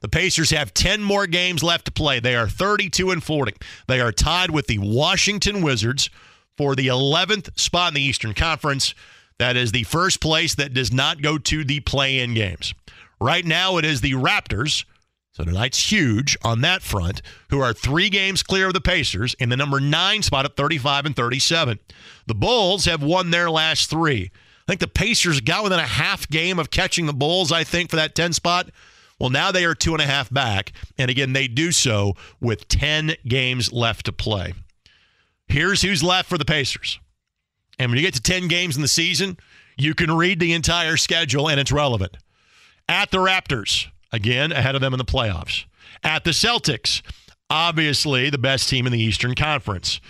The 0.00 0.08
Pacers 0.08 0.50
have 0.50 0.74
10 0.74 1.02
more 1.02 1.26
games 1.26 1.62
left 1.62 1.86
to 1.86 1.90
play. 1.90 2.20
They 2.20 2.36
are 2.36 2.48
32 2.48 3.10
and 3.10 3.22
40. 3.22 3.54
They 3.86 4.00
are 4.00 4.12
tied 4.12 4.50
with 4.50 4.66
the 4.66 4.78
Washington 4.78 5.62
Wizards 5.62 6.10
for 6.58 6.74
the 6.74 6.88
11th 6.88 7.58
spot 7.58 7.92
in 7.92 7.94
the 7.94 8.02
Eastern 8.02 8.34
Conference. 8.34 8.94
That 9.38 9.56
is 9.56 9.72
the 9.72 9.84
first 9.84 10.20
place 10.20 10.54
that 10.56 10.74
does 10.74 10.92
not 10.92 11.22
go 11.22 11.38
to 11.38 11.64
the 11.64 11.80
play 11.80 12.18
in 12.18 12.34
games. 12.34 12.74
Right 13.18 13.46
now, 13.46 13.78
it 13.78 13.86
is 13.86 14.02
the 14.02 14.12
Raptors 14.12 14.84
so 15.38 15.44
tonight's 15.44 15.92
huge 15.92 16.36
on 16.42 16.62
that 16.62 16.82
front, 16.82 17.22
who 17.50 17.60
are 17.60 17.72
three 17.72 18.08
games 18.08 18.42
clear 18.42 18.66
of 18.66 18.72
the 18.72 18.80
Pacers 18.80 19.34
in 19.34 19.50
the 19.50 19.56
number 19.56 19.78
nine 19.78 20.20
spot 20.22 20.44
at 20.44 20.56
35 20.56 21.06
and 21.06 21.14
37. 21.14 21.78
The 22.26 22.34
Bulls 22.34 22.86
have 22.86 23.04
won 23.04 23.30
their 23.30 23.48
last 23.48 23.88
three. 23.88 24.32
I 24.34 24.64
think 24.66 24.80
the 24.80 24.88
Pacers 24.88 25.40
got 25.40 25.62
within 25.62 25.78
a 25.78 25.86
half 25.86 26.28
game 26.28 26.58
of 26.58 26.72
catching 26.72 27.06
the 27.06 27.12
Bulls, 27.12 27.52
I 27.52 27.62
think, 27.62 27.88
for 27.88 27.94
that 27.94 28.16
10 28.16 28.32
spot. 28.32 28.70
Well, 29.20 29.30
now 29.30 29.52
they 29.52 29.64
are 29.64 29.76
two 29.76 29.92
and 29.92 30.02
a 30.02 30.06
half 30.06 30.28
back. 30.28 30.72
And 30.98 31.08
again, 31.08 31.34
they 31.34 31.46
do 31.46 31.70
so 31.70 32.14
with 32.40 32.66
10 32.66 33.14
games 33.24 33.72
left 33.72 34.06
to 34.06 34.12
play. 34.12 34.54
Here's 35.48 35.82
who's 35.82 36.02
left 36.02 36.28
for 36.28 36.38
the 36.38 36.44
Pacers. 36.44 37.00
And 37.78 37.90
when 37.90 37.98
you 37.98 38.04
get 38.04 38.14
to 38.14 38.22
10 38.22 38.48
games 38.48 38.76
in 38.76 38.82
the 38.82 38.88
season, 38.88 39.38
you 39.76 39.94
can 39.94 40.10
read 40.14 40.40
the 40.40 40.52
entire 40.52 40.96
schedule 40.96 41.48
and 41.48 41.60
it's 41.60 41.72
relevant. 41.72 42.16
At 42.88 43.10
the 43.10 43.18
Raptors, 43.18 43.86
again, 44.12 44.52
ahead 44.52 44.74
of 44.74 44.80
them 44.80 44.92
in 44.92 44.98
the 44.98 45.04
playoffs. 45.04 45.64
At 46.02 46.24
the 46.24 46.30
Celtics, 46.30 47.02
obviously 47.48 48.30
the 48.30 48.38
best 48.38 48.68
team 48.68 48.86
in 48.86 48.92
the 48.92 49.00
Eastern 49.00 49.34
Conference. 49.34 50.00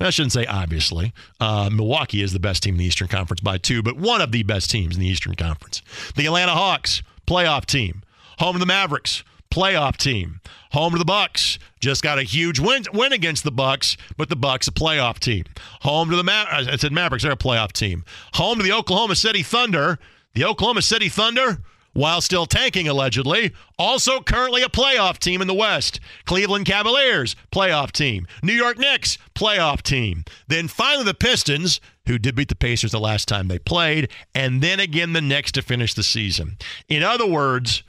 I 0.00 0.10
shouldn't 0.10 0.32
say 0.32 0.46
obviously. 0.46 1.12
Uh, 1.40 1.68
Milwaukee 1.72 2.22
is 2.22 2.32
the 2.32 2.38
best 2.38 2.62
team 2.62 2.74
in 2.74 2.78
the 2.78 2.84
Eastern 2.84 3.08
Conference 3.08 3.40
by 3.40 3.58
two, 3.58 3.82
but 3.82 3.96
one 3.96 4.20
of 4.20 4.30
the 4.32 4.44
best 4.44 4.70
teams 4.70 4.94
in 4.94 5.00
the 5.00 5.08
Eastern 5.08 5.34
Conference. 5.34 5.82
The 6.14 6.26
Atlanta 6.26 6.52
Hawks, 6.52 7.02
playoff 7.26 7.66
team. 7.66 8.02
Home 8.38 8.54
of 8.54 8.60
the 8.60 8.66
Mavericks, 8.66 9.24
playoff 9.50 9.96
team. 9.96 10.40
Home 10.72 10.92
to 10.92 10.98
the 10.98 11.04
Bucks, 11.04 11.58
just 11.80 12.02
got 12.02 12.18
a 12.18 12.22
huge 12.22 12.58
win, 12.60 12.84
win 12.92 13.12
against 13.12 13.44
the 13.44 13.50
Bucks, 13.50 13.96
but 14.16 14.28
the 14.28 14.36
Bucks 14.36 14.68
a 14.68 14.72
playoff 14.72 15.18
team. 15.18 15.44
Home 15.82 16.10
to 16.10 16.16
the 16.16 16.24
Ma- 16.24 16.46
uh, 16.50 16.64
I 16.68 16.76
said 16.76 16.92
Mavericks, 16.92 17.22
they're 17.22 17.32
a 17.32 17.36
playoff 17.36 17.72
team. 17.72 18.04
Home 18.34 18.58
to 18.58 18.64
the 18.64 18.72
Oklahoma 18.72 19.16
City 19.16 19.42
Thunder. 19.42 19.98
The 20.34 20.44
Oklahoma 20.44 20.82
City 20.82 21.08
Thunder 21.08 21.62
while 21.98 22.20
still 22.20 22.46
tanking 22.46 22.86
allegedly. 22.86 23.52
Also, 23.76 24.20
currently 24.20 24.62
a 24.62 24.68
playoff 24.68 25.18
team 25.18 25.40
in 25.40 25.48
the 25.48 25.54
West. 25.54 25.98
Cleveland 26.26 26.64
Cavaliers, 26.64 27.34
playoff 27.50 27.90
team. 27.90 28.26
New 28.40 28.52
York 28.52 28.78
Knicks, 28.78 29.18
playoff 29.34 29.82
team. 29.82 30.24
Then 30.46 30.68
finally 30.68 31.04
the 31.04 31.14
Pistons, 31.14 31.80
who 32.06 32.18
did 32.18 32.36
beat 32.36 32.48
the 32.48 32.54
Pacers 32.54 32.92
the 32.92 33.00
last 33.00 33.26
time 33.26 33.48
they 33.48 33.58
played, 33.58 34.10
and 34.32 34.62
then 34.62 34.78
again 34.78 35.12
the 35.12 35.20
Knicks 35.20 35.50
to 35.52 35.62
finish 35.62 35.92
the 35.94 36.04
season. 36.04 36.56
In 36.88 37.02
other 37.02 37.26
words, 37.26 37.82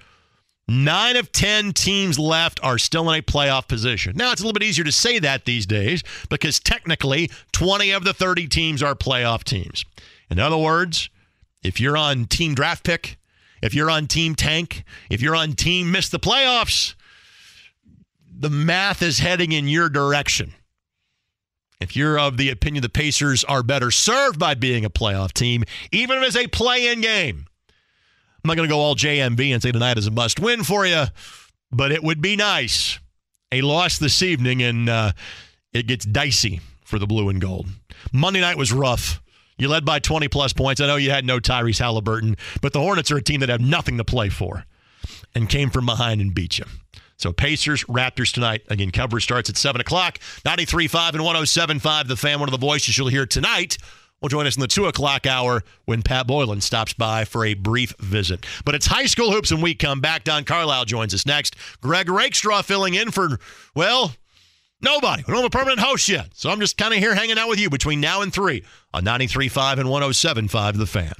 Nine 0.69 1.17
of 1.17 1.31
10 1.31 1.73
teams 1.73 2.19
left 2.19 2.59
are 2.63 2.77
still 2.77 3.09
in 3.09 3.19
a 3.19 3.23
playoff 3.23 3.67
position. 3.67 4.15
Now, 4.15 4.31
it's 4.31 4.41
a 4.41 4.43
little 4.43 4.57
bit 4.57 4.65
easier 4.65 4.85
to 4.85 4.91
say 4.91 5.17
that 5.19 5.45
these 5.45 5.65
days 5.65 6.03
because 6.29 6.59
technically 6.59 7.31
20 7.53 7.91
of 7.91 8.03
the 8.03 8.13
30 8.13 8.47
teams 8.47 8.83
are 8.83 8.93
playoff 8.93 9.43
teams. 9.43 9.83
In 10.29 10.37
other 10.37 10.57
words, 10.57 11.09
if 11.63 11.79
you're 11.79 11.97
on 11.97 12.25
team 12.25 12.53
draft 12.53 12.83
pick, 12.83 13.17
if 13.61 13.73
you're 13.73 13.89
on 13.89 14.07
Team 14.07 14.35
Tank, 14.35 14.83
if 15.09 15.21
you're 15.21 15.35
on 15.35 15.53
Team 15.53 15.91
Miss 15.91 16.09
the 16.09 16.19
Playoffs, 16.19 16.93
the 18.31 18.49
math 18.49 19.01
is 19.01 19.19
heading 19.19 19.51
in 19.51 19.67
your 19.67 19.89
direction. 19.89 20.53
If 21.81 21.95
you're 21.95 22.19
of 22.19 22.37
the 22.37 22.49
opinion 22.49 22.81
the 22.81 22.89
Pacers 22.89 23.43
are 23.43 23.63
better 23.63 23.91
served 23.91 24.39
by 24.39 24.53
being 24.53 24.85
a 24.85 24.89
playoff 24.89 25.33
team, 25.33 25.63
even 25.91 26.19
if 26.19 26.27
it's 26.27 26.35
a 26.37 26.47
play 26.47 26.87
in 26.87 27.01
game, 27.01 27.47
I'm 28.43 28.47
not 28.47 28.55
going 28.55 28.69
to 28.69 28.73
go 28.73 28.79
all 28.79 28.95
JMV 28.95 29.53
and 29.53 29.61
say 29.61 29.71
tonight 29.71 29.97
is 29.97 30.07
a 30.07 30.11
must 30.11 30.39
win 30.39 30.63
for 30.63 30.85
you, 30.85 31.05
but 31.71 31.91
it 31.91 32.03
would 32.03 32.21
be 32.21 32.35
nice. 32.35 32.99
A 33.51 33.61
loss 33.61 33.97
this 33.97 34.21
evening, 34.21 34.61
and 34.61 34.87
uh, 34.87 35.11
it 35.73 35.87
gets 35.87 36.05
dicey 36.05 36.61
for 36.85 36.99
the 36.99 37.07
blue 37.07 37.29
and 37.29 37.41
gold. 37.41 37.67
Monday 38.13 38.39
night 38.39 38.57
was 38.57 38.71
rough. 38.71 39.21
You 39.57 39.67
led 39.67 39.83
by 39.83 39.99
20 39.99 40.29
plus 40.29 40.53
points. 40.53 40.79
I 40.79 40.87
know 40.87 40.95
you 40.95 41.11
had 41.11 41.25
no 41.25 41.39
Tyrese 41.39 41.79
Halliburton, 41.79 42.37
but 42.61 42.71
the 42.71 42.79
Hornets 42.79 43.11
are 43.11 43.17
a 43.17 43.21
team 43.21 43.41
that 43.41 43.49
have 43.49 43.59
nothing 43.59 43.97
to 43.97 44.05
play 44.05 44.29
for 44.29 44.65
and 45.35 45.49
came 45.49 45.69
from 45.69 45.85
behind 45.85 46.21
and 46.21 46.33
beat 46.33 46.59
you. 46.59 46.65
So 47.17 47.33
Pacers, 47.33 47.83
Raptors 47.85 48.33
tonight. 48.33 48.61
Again, 48.69 48.91
coverage 48.91 49.23
starts 49.23 49.49
at 49.49 49.57
7 49.57 49.81
o'clock. 49.81 50.19
93.5 50.45 51.09
and 51.09 51.81
107.5, 51.81 52.07
the 52.07 52.15
fan, 52.15 52.39
one 52.39 52.47
of 52.47 52.51
the 52.51 52.65
voices 52.65 52.97
you'll 52.97 53.09
hear 53.09 53.25
tonight 53.25 53.77
will 54.21 54.29
join 54.29 54.47
us 54.47 54.55
in 54.55 54.61
the 54.61 54.67
2 54.67 54.85
o'clock 54.85 55.25
hour 55.25 55.63
when 55.85 56.01
Pat 56.01 56.27
Boylan 56.27 56.61
stops 56.61 56.93
by 56.93 57.25
for 57.25 57.45
a 57.45 57.53
brief 57.53 57.93
visit. 57.99 58.45
But 58.65 58.75
it's 58.75 58.87
high 58.87 59.05
school 59.05 59.31
hoops 59.31 59.51
and 59.51 59.63
we 59.63 59.75
come 59.75 60.01
back. 60.01 60.23
Don 60.23 60.43
Carlisle 60.43 60.85
joins 60.85 61.13
us 61.13 61.25
next. 61.25 61.55
Greg 61.81 62.09
Rakestraw 62.09 62.61
filling 62.61 62.95
in 62.95 63.11
for, 63.11 63.39
well, 63.75 64.13
Nobody. 64.81 65.23
We 65.27 65.33
don't 65.33 65.43
have 65.43 65.53
a 65.53 65.57
permanent 65.57 65.81
host 65.81 66.07
yet. 66.07 66.29
So 66.33 66.49
I'm 66.49 66.61
just 66.61 66.77
kind 66.77 66.93
of 66.93 66.99
here 66.99 67.13
hanging 67.13 67.37
out 67.37 67.49
with 67.49 67.59
you 67.59 67.69
between 67.69 67.99
now 67.99 68.21
and 68.21 68.31
3 68.31 68.63
on 68.93 69.03
93.5 69.03 69.79
and 69.79 69.89
107.5 69.89 70.77
The 70.77 70.85
Fan. 70.85 71.13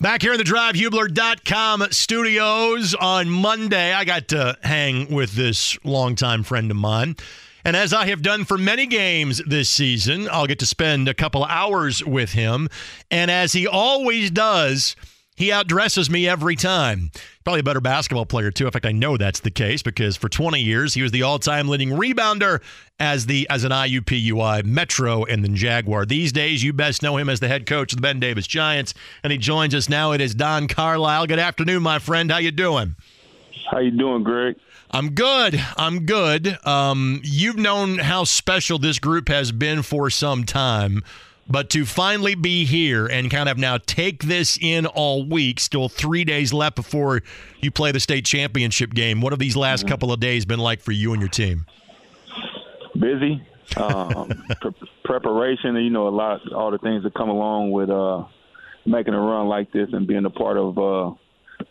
Back 0.00 0.22
here 0.22 0.32
in 0.32 0.38
the 0.38 0.44
drivehubler.com 0.44 1.86
studios 1.90 2.94
on 2.94 3.28
Monday, 3.28 3.92
I 3.92 4.04
got 4.04 4.28
to 4.28 4.56
hang 4.62 5.12
with 5.12 5.32
this 5.32 5.76
longtime 5.84 6.44
friend 6.44 6.70
of 6.70 6.76
mine. 6.76 7.16
And 7.68 7.76
as 7.76 7.92
I 7.92 8.06
have 8.06 8.22
done 8.22 8.46
for 8.46 8.56
many 8.56 8.86
games 8.86 9.42
this 9.46 9.68
season, 9.68 10.26
I'll 10.32 10.46
get 10.46 10.58
to 10.60 10.64
spend 10.64 11.06
a 11.06 11.12
couple 11.12 11.44
hours 11.44 12.02
with 12.02 12.32
him. 12.32 12.70
And 13.10 13.30
as 13.30 13.52
he 13.52 13.66
always 13.66 14.30
does, 14.30 14.96
he 15.36 15.50
outdresses 15.50 16.08
me 16.08 16.26
every 16.26 16.56
time. 16.56 17.10
Probably 17.44 17.60
a 17.60 17.62
better 17.62 17.82
basketball 17.82 18.24
player, 18.24 18.50
too. 18.50 18.64
In 18.64 18.70
fact, 18.70 18.86
I 18.86 18.92
know 18.92 19.18
that's 19.18 19.40
the 19.40 19.50
case 19.50 19.82
because 19.82 20.16
for 20.16 20.30
20 20.30 20.58
years, 20.58 20.94
he 20.94 21.02
was 21.02 21.12
the 21.12 21.20
all 21.24 21.38
time 21.38 21.68
leading 21.68 21.90
rebounder 21.90 22.62
as 22.98 23.26
the 23.26 23.46
as 23.50 23.64
an 23.64 23.72
IUPUI 23.72 24.64
Metro 24.64 25.24
and 25.24 25.44
then 25.44 25.54
Jaguar. 25.54 26.06
These 26.06 26.32
days, 26.32 26.64
you 26.64 26.72
best 26.72 27.02
know 27.02 27.18
him 27.18 27.28
as 27.28 27.38
the 27.38 27.48
head 27.48 27.66
coach 27.66 27.92
of 27.92 27.98
the 27.98 28.02
Ben 28.02 28.18
Davis 28.18 28.46
Giants. 28.46 28.94
And 29.22 29.30
he 29.30 29.36
joins 29.36 29.74
us 29.74 29.90
now. 29.90 30.12
It 30.12 30.22
is 30.22 30.34
Don 30.34 30.68
Carlisle. 30.68 31.26
Good 31.26 31.38
afternoon, 31.38 31.82
my 31.82 31.98
friend. 31.98 32.32
How 32.32 32.38
you 32.38 32.50
doing? 32.50 32.96
How 33.70 33.80
you 33.80 33.90
doing, 33.90 34.24
Greg? 34.24 34.56
I'm 34.90 35.10
good. 35.10 35.60
I'm 35.76 36.06
good. 36.06 36.58
Um, 36.66 37.20
you've 37.22 37.56
known 37.56 37.98
how 37.98 38.24
special 38.24 38.78
this 38.78 38.98
group 38.98 39.28
has 39.28 39.52
been 39.52 39.82
for 39.82 40.08
some 40.10 40.44
time. 40.44 41.02
But 41.50 41.70
to 41.70 41.86
finally 41.86 42.34
be 42.34 42.66
here 42.66 43.06
and 43.06 43.30
kind 43.30 43.48
of 43.48 43.56
now 43.56 43.78
take 43.78 44.22
this 44.24 44.58
in 44.60 44.84
all 44.84 45.24
week, 45.24 45.60
still 45.60 45.88
three 45.88 46.24
days 46.24 46.52
left 46.52 46.76
before 46.76 47.22
you 47.60 47.70
play 47.70 47.90
the 47.90 48.00
state 48.00 48.26
championship 48.26 48.92
game. 48.92 49.22
What 49.22 49.32
have 49.32 49.38
these 49.38 49.56
last 49.56 49.80
mm-hmm. 49.80 49.88
couple 49.88 50.12
of 50.12 50.20
days 50.20 50.44
been 50.44 50.58
like 50.58 50.82
for 50.82 50.92
you 50.92 51.12
and 51.12 51.22
your 51.22 51.30
team? 51.30 51.64
Busy. 52.98 53.42
Um, 53.78 54.44
pre- 54.60 54.74
preparation, 55.04 55.74
you 55.76 55.90
know, 55.90 56.08
a 56.08 56.10
lot, 56.10 56.40
all 56.52 56.70
the 56.70 56.78
things 56.78 57.02
that 57.04 57.14
come 57.14 57.30
along 57.30 57.70
with 57.70 57.88
uh, 57.88 58.24
making 58.84 59.14
a 59.14 59.20
run 59.20 59.48
like 59.48 59.72
this 59.72 59.88
and 59.92 60.06
being 60.06 60.26
a 60.26 60.30
part 60.30 60.58
of 60.58 60.78
uh, 60.78 61.14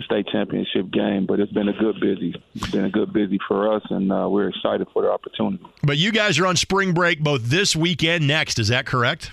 state 0.03 0.27
championship 0.31 0.91
game. 0.91 1.25
But 1.25 1.39
it's 1.39 1.51
been 1.51 1.67
a 1.67 1.73
good 1.73 1.99
busy. 1.99 2.35
It's 2.55 2.71
been 2.71 2.85
a 2.85 2.89
good 2.89 3.13
busy 3.13 3.39
for 3.47 3.73
us, 3.73 3.83
and 3.89 4.11
uh, 4.11 4.27
we're 4.29 4.49
excited 4.49 4.87
for 4.93 5.01
the 5.01 5.11
opportunity. 5.11 5.63
But 5.83 5.97
you 5.97 6.11
guys 6.11 6.39
are 6.39 6.47
on 6.47 6.55
spring 6.55 6.93
break 6.93 7.21
both 7.21 7.43
this 7.43 7.75
week 7.75 8.03
and 8.03 8.27
next. 8.27 8.59
Is 8.59 8.69
that 8.69 8.85
correct? 8.85 9.31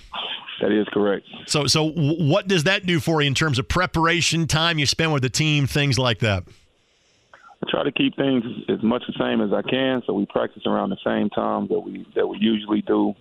That 0.61 0.71
is 0.71 0.87
correct. 0.93 1.27
So, 1.47 1.67
so 1.67 1.91
what 1.91 2.47
does 2.47 2.63
that 2.63 2.85
do 2.85 2.99
for 2.99 3.21
you 3.21 3.27
in 3.27 3.35
terms 3.35 3.59
of 3.59 3.67
preparation, 3.67 4.47
time 4.47 4.79
you 4.79 4.85
spend 4.85 5.11
with 5.13 5.21
the 5.21 5.29
team, 5.29 5.67
things 5.67 5.99
like 5.99 6.19
that? 6.19 6.43
I 7.33 7.69
try 7.69 7.83
to 7.83 7.91
keep 7.91 8.15
things 8.15 8.43
as 8.69 8.81
much 8.81 9.03
the 9.07 9.13
same 9.19 9.41
as 9.41 9.51
I 9.51 9.61
can, 9.61 10.01
so 10.05 10.13
we 10.13 10.25
practice 10.25 10.63
around 10.65 10.91
the 10.91 10.97
same 11.03 11.29
time 11.29 11.67
that 11.67 11.79
we 11.79 12.07
that 12.15 12.27
we 12.27 12.37
usually 12.39 12.81
do. 12.81 13.13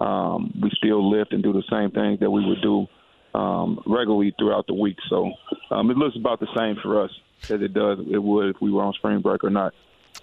Um, 0.00 0.58
we 0.62 0.70
still 0.76 1.10
lift 1.10 1.32
and 1.32 1.42
do 1.42 1.52
the 1.52 1.64
same 1.70 1.90
things 1.90 2.20
that 2.20 2.30
we 2.30 2.44
would 2.46 2.62
do 2.62 2.86
um, 3.34 3.80
regularly 3.86 4.34
throughout 4.38 4.66
the 4.66 4.74
week. 4.74 4.96
So 5.08 5.32
um, 5.70 5.90
it 5.90 5.96
looks 5.96 6.16
about 6.16 6.40
the 6.40 6.48
same 6.56 6.76
for 6.82 7.02
us 7.02 7.10
as 7.44 7.62
it 7.62 7.72
does 7.72 7.98
it 8.10 8.18
would 8.18 8.50
if 8.50 8.56
we 8.60 8.70
were 8.70 8.82
on 8.82 8.92
spring 8.94 9.20
break 9.20 9.44
or 9.44 9.50
not. 9.50 9.72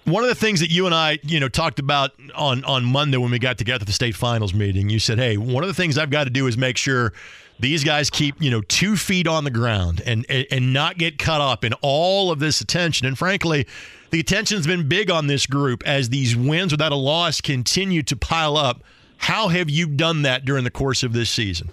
One 0.04 0.22
of 0.22 0.28
the 0.28 0.34
things 0.34 0.60
that 0.60 0.70
you 0.70 0.86
and 0.86 0.94
I, 0.94 1.18
you 1.22 1.40
know, 1.40 1.48
talked 1.48 1.78
about 1.78 2.12
on 2.34 2.64
on 2.64 2.84
Monday 2.84 3.16
when 3.16 3.30
we 3.30 3.38
got 3.38 3.58
together 3.58 3.82
at 3.82 3.86
the 3.86 3.92
state 3.92 4.14
finals 4.14 4.54
meeting, 4.54 4.88
you 4.90 4.98
said, 4.98 5.18
"Hey, 5.18 5.36
one 5.36 5.64
of 5.64 5.68
the 5.68 5.74
things 5.74 5.98
I've 5.98 6.10
got 6.10 6.24
to 6.24 6.30
do 6.30 6.46
is 6.46 6.56
make 6.56 6.76
sure 6.76 7.12
these 7.58 7.84
guys 7.84 8.08
keep, 8.08 8.40
you 8.40 8.50
know, 8.50 8.60
two 8.62 8.96
feet 8.96 9.26
on 9.26 9.44
the 9.44 9.50
ground 9.50 10.02
and 10.04 10.24
and, 10.28 10.46
and 10.50 10.72
not 10.72 10.98
get 10.98 11.18
caught 11.18 11.40
up 11.40 11.64
in 11.64 11.72
all 11.82 12.30
of 12.30 12.38
this 12.38 12.60
attention." 12.60 13.06
And 13.06 13.18
frankly, 13.18 13.66
the 14.10 14.20
attention's 14.20 14.66
been 14.66 14.88
big 14.88 15.10
on 15.10 15.26
this 15.26 15.46
group 15.46 15.82
as 15.86 16.08
these 16.08 16.36
wins 16.36 16.72
without 16.72 16.92
a 16.92 16.96
loss 16.96 17.40
continue 17.40 18.02
to 18.04 18.16
pile 18.16 18.56
up. 18.56 18.82
How 19.18 19.48
have 19.48 19.68
you 19.68 19.86
done 19.86 20.22
that 20.22 20.44
during 20.44 20.64
the 20.64 20.70
course 20.70 21.02
of 21.02 21.12
this 21.12 21.28
season? 21.28 21.70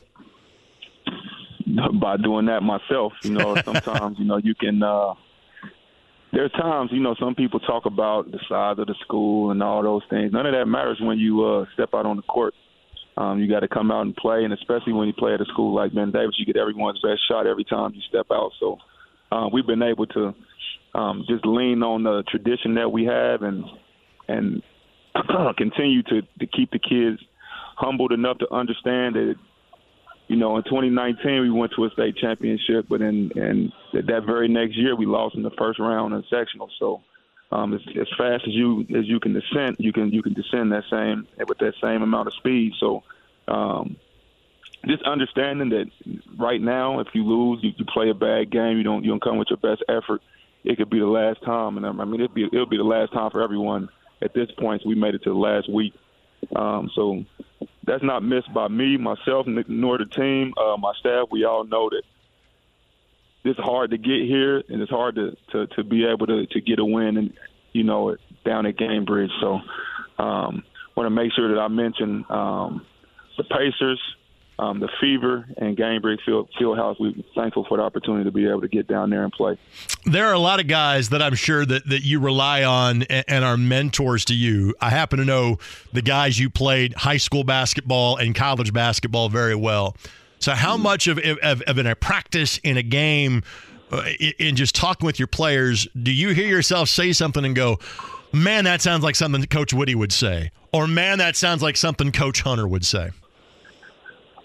By 2.01 2.17
doing 2.17 2.45
that 2.45 2.61
myself, 2.61 3.13
you 3.23 3.31
know, 3.31 3.55
sometimes 3.65 4.17
you 4.19 4.25
know 4.25 4.38
you 4.38 4.55
can. 4.55 4.81
Uh, 4.81 5.13
there 6.31 6.43
are 6.43 6.49
times, 6.49 6.89
you 6.91 6.99
know, 6.99 7.15
some 7.17 7.33
people 7.33 7.61
talk 7.61 7.85
about 7.85 8.29
the 8.29 8.39
size 8.49 8.77
of 8.77 8.88
the 8.88 8.95
school 9.05 9.51
and 9.51 9.63
all 9.63 9.81
those 9.81 10.01
things. 10.09 10.33
None 10.33 10.45
of 10.45 10.53
that 10.53 10.65
matters 10.65 10.97
when 10.99 11.17
you 11.17 11.45
uh, 11.45 11.65
step 11.73 11.89
out 11.93 12.05
on 12.05 12.17
the 12.17 12.23
court. 12.23 12.53
Um, 13.15 13.39
you 13.39 13.49
got 13.49 13.61
to 13.61 13.69
come 13.69 13.89
out 13.89 14.01
and 14.01 14.13
play, 14.13 14.43
and 14.43 14.51
especially 14.51 14.91
when 14.91 15.07
you 15.07 15.13
play 15.13 15.33
at 15.33 15.39
a 15.39 15.45
school 15.45 15.73
like 15.73 15.93
Ben 15.93 16.11
Davis, 16.11 16.35
you 16.38 16.45
get 16.45 16.57
everyone's 16.57 16.99
best 16.99 17.21
shot 17.29 17.47
every 17.47 17.63
time 17.63 17.93
you 17.93 18.01
step 18.09 18.25
out. 18.31 18.51
So 18.59 18.77
uh, 19.31 19.47
we've 19.53 19.65
been 19.65 19.81
able 19.81 20.07
to 20.07 20.35
um, 20.93 21.23
just 21.29 21.45
lean 21.45 21.83
on 21.83 22.03
the 22.03 22.23
tradition 22.27 22.75
that 22.75 22.91
we 22.91 23.05
have 23.05 23.41
and 23.41 23.63
and 24.27 24.61
continue 25.57 26.03
to, 26.03 26.21
to 26.39 26.47
keep 26.47 26.71
the 26.71 26.79
kids 26.79 27.21
humbled 27.77 28.11
enough 28.11 28.39
to 28.39 28.53
understand 28.53 29.15
that 29.15 29.35
you 30.27 30.35
know, 30.35 30.57
in 30.57 30.63
2019 30.63 31.41
we 31.41 31.51
went 31.51 31.73
to 31.75 31.85
a 31.85 31.89
state 31.91 32.17
championship, 32.17 32.88
but 32.89 33.01
in 33.01 33.31
and 33.35 33.71
that 33.93 34.23
very 34.25 34.47
next 34.47 34.75
year 34.75 34.95
we 34.95 35.05
lost 35.05 35.35
in 35.35 35.43
the 35.43 35.51
first 35.51 35.79
round 35.79 36.13
in 36.13 36.23
sectional. 36.29 36.69
So 36.79 37.03
um, 37.51 37.73
as, 37.73 37.81
as 37.99 38.07
fast 38.17 38.43
as 38.47 38.53
you 38.53 38.81
as 38.95 39.05
you 39.05 39.19
can 39.19 39.33
descend, 39.33 39.77
you 39.79 39.93
can 39.93 40.11
you 40.11 40.23
can 40.23 40.33
descend 40.33 40.71
that 40.71 40.83
same 40.89 41.27
with 41.47 41.59
that 41.59 41.73
same 41.81 42.01
amount 42.01 42.27
of 42.27 42.33
speed. 42.33 42.73
So 42.79 43.03
um, 43.47 43.97
just 44.88 45.03
understanding 45.03 45.69
that 45.69 45.91
right 46.38 46.61
now, 46.61 46.99
if 46.99 47.07
you 47.13 47.23
lose, 47.23 47.63
you, 47.63 47.71
you 47.77 47.85
play 47.85 48.09
a 48.09 48.15
bad 48.15 48.51
game, 48.51 48.77
you 48.77 48.83
don't 48.83 49.03
you 49.03 49.11
don't 49.11 49.21
come 49.21 49.38
with 49.38 49.49
your 49.49 49.57
best 49.57 49.83
effort. 49.88 50.21
It 50.63 50.77
could 50.77 50.89
be 50.89 50.99
the 50.99 51.05
last 51.05 51.43
time, 51.43 51.77
and 51.77 51.85
I 51.85 51.91
mean 51.91 52.21
it'll 52.21 52.33
be 52.33 52.45
it'll 52.45 52.65
be 52.65 52.77
the 52.77 52.83
last 52.83 53.13
time 53.13 53.29
for 53.29 53.43
everyone 53.43 53.89
at 54.23 54.33
this 54.33 54.49
point. 54.57 54.81
So 54.81 54.89
we 54.89 54.95
made 54.95 55.13
it 55.13 55.23
to 55.23 55.29
the 55.29 55.35
last 55.35 55.71
week. 55.71 55.93
Um, 56.55 56.89
so 56.95 57.23
that's 57.83 58.03
not 58.03 58.23
missed 58.23 58.53
by 58.53 58.67
me, 58.67 58.97
myself, 58.97 59.47
nor 59.47 59.97
the 59.97 60.05
team, 60.05 60.53
uh, 60.57 60.77
my 60.77 60.93
staff. 60.99 61.27
We 61.31 61.45
all 61.45 61.63
know 61.63 61.89
that 61.89 62.03
it's 63.43 63.59
hard 63.59 63.91
to 63.91 63.97
get 63.97 64.21
here, 64.21 64.63
and 64.67 64.81
it's 64.81 64.91
hard 64.91 65.15
to, 65.15 65.35
to, 65.51 65.67
to 65.67 65.83
be 65.83 66.05
able 66.05 66.27
to, 66.27 66.45
to 66.47 66.61
get 66.61 66.79
a 66.79 66.85
win, 66.85 67.17
and 67.17 67.33
you 67.73 67.83
know, 67.83 68.15
down 68.43 68.65
at 68.65 68.77
Gainbridge. 68.77 69.29
So, 69.39 69.59
um, 70.23 70.63
want 70.95 71.07
to 71.07 71.09
make 71.09 71.31
sure 71.33 71.53
that 71.53 71.59
I 71.59 71.67
mention 71.67 72.25
um, 72.29 72.85
the 73.37 73.43
Pacers 73.43 74.01
um, 74.57 74.79
the 74.79 74.89
Fever 75.01 75.45
and 75.57 75.75
Gainbridge 75.75 76.23
Field, 76.25 76.49
Field 76.57 76.77
House. 76.77 76.97
We're 76.99 77.13
thankful 77.35 77.65
for 77.65 77.77
the 77.77 77.83
opportunity 77.83 78.23
to 78.23 78.31
be 78.31 78.47
able 78.47 78.61
to 78.61 78.67
get 78.67 78.87
down 78.87 79.09
there 79.09 79.23
and 79.23 79.31
play. 79.31 79.57
There 80.05 80.27
are 80.27 80.33
a 80.33 80.39
lot 80.39 80.59
of 80.59 80.67
guys 80.67 81.09
that 81.09 81.21
I'm 81.21 81.35
sure 81.35 81.65
that, 81.65 81.87
that 81.89 82.03
you 82.03 82.19
rely 82.19 82.63
on 82.63 83.03
and, 83.03 83.25
and 83.27 83.45
are 83.45 83.57
mentors 83.57 84.25
to 84.25 84.33
you. 84.33 84.73
I 84.79 84.89
happen 84.89 85.19
to 85.19 85.25
know 85.25 85.57
the 85.91 86.01
guys 86.01 86.39
you 86.39 86.49
played 86.49 86.93
high 86.93 87.17
school 87.17 87.43
basketball 87.43 88.17
and 88.17 88.33
college 88.33 88.71
basketball 88.71 89.29
very 89.29 89.55
well. 89.55 89.95
So, 90.39 90.53
how 90.53 90.75
mm-hmm. 90.75 90.83
much 90.83 91.07
of, 91.07 91.19
of, 91.19 91.61
of 91.61 91.77
in 91.77 91.87
a 91.87 91.95
practice 91.95 92.57
in 92.59 92.77
a 92.77 92.83
game, 92.83 93.43
uh, 93.91 94.03
in 94.39 94.55
just 94.55 94.75
talking 94.75 95.05
with 95.05 95.19
your 95.19 95.27
players, 95.27 95.87
do 96.01 96.13
you 96.13 96.29
hear 96.29 96.47
yourself 96.47 96.87
say 96.87 97.11
something 97.13 97.43
and 97.43 97.55
go, 97.55 97.79
man, 98.31 98.65
that 98.65 98.81
sounds 98.81 99.03
like 99.03 99.15
something 99.15 99.43
Coach 99.45 99.73
Witty 99.73 99.95
would 99.95 100.13
say? 100.13 100.51
Or, 100.71 100.87
man, 100.87 101.17
that 101.17 101.35
sounds 101.35 101.61
like 101.61 101.77
something 101.77 102.11
Coach 102.11 102.41
Hunter 102.41 102.67
would 102.67 102.85
say? 102.85 103.11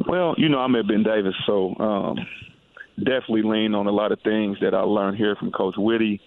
Well, 0.07 0.35
you 0.39 0.49
know, 0.49 0.59
I'm 0.59 0.75
at 0.77 0.87
Ben 0.87 1.03
Davis, 1.03 1.35
so 1.47 1.75
um, 1.79 2.17
definitely 2.99 3.43
lean 3.43 3.75
on 3.75 3.87
a 3.87 3.93
lot 3.93 4.13
of 4.13 4.21
things 4.23 4.59
that 4.61 4.75
I 4.75 4.81
learned 4.81 5.17
here 5.17 5.37
from 5.37 5.53
Coach 5.53 5.75
Witty. 5.77 6.21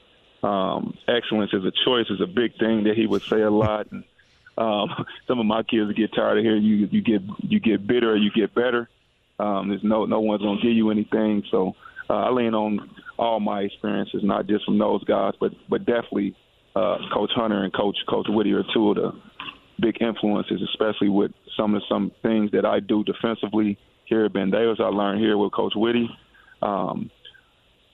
Um, 0.44 0.98
excellence 1.08 1.52
is 1.54 1.64
a 1.64 1.72
choice 1.86 2.08
is 2.10 2.22
a 2.22 2.28
big 2.28 2.58
thing 2.58 2.84
that 2.84 2.96
he 2.96 3.08
would 3.08 3.24
say 3.24 3.42
a 3.42 3.50
lot. 3.50 3.92
And, 3.92 4.04
um, 4.58 5.06
some 5.28 5.40
of 5.40 5.46
my 5.46 5.64
kids 5.64 5.92
get 5.94 6.14
tired 6.14 6.38
of 6.38 6.44
hearing 6.44 6.64
you 6.64 6.88
you 6.92 7.02
get 7.02 7.22
you 7.42 7.60
get 7.60 7.88
bitter 7.88 8.12
or 8.12 8.18
you 8.18 8.32
get 8.32 8.54
better. 8.54 8.90
Um, 9.40 9.70
there's 9.70 9.84
no 9.84 10.06
no 10.06 10.20
one's 10.20 10.42
gonna 10.42 10.62
give 10.62 10.74
you 10.74 10.92
anything. 10.92 11.44
So 11.50 11.76
uh, 12.10 12.14
I 12.14 12.30
lean 12.32 12.54
on 12.54 12.90
all 13.18 13.40
my 13.40 13.62
experiences, 13.62 14.22
not 14.24 14.48
just 14.48 14.66
from 14.66 14.78
those 14.78 15.04
guys, 15.06 15.34
but 15.40 15.54
but 15.70 15.86
definitely 15.86 16.36
uh, 16.76 16.98
Coach 17.14 17.32
Hunter 17.36 17.64
and 17.64 17.74
Coach 17.74 17.98
Coach 18.10 18.28
Witty 18.30 18.54
are 18.54 18.64
two 18.74 18.90
of 18.90 18.96
the 18.96 19.12
big 19.80 20.02
influences, 20.02 20.62
especially 20.62 21.10
with 21.10 21.32
some 21.58 21.76
of 21.76 21.82
some 21.90 22.12
things 22.22 22.52
that 22.52 22.66
I 22.66 22.80
do 22.80 23.04
defensively 23.04 23.78
here 24.06 24.26
at 24.26 24.34
Ben 24.34 24.52
Davis. 24.52 24.80
I 24.80 24.88
learned 24.88 25.20
here 25.20 25.38
with 25.38 25.52
Coach 25.52 25.74
Witty. 25.76 26.10
Um, 26.62 27.12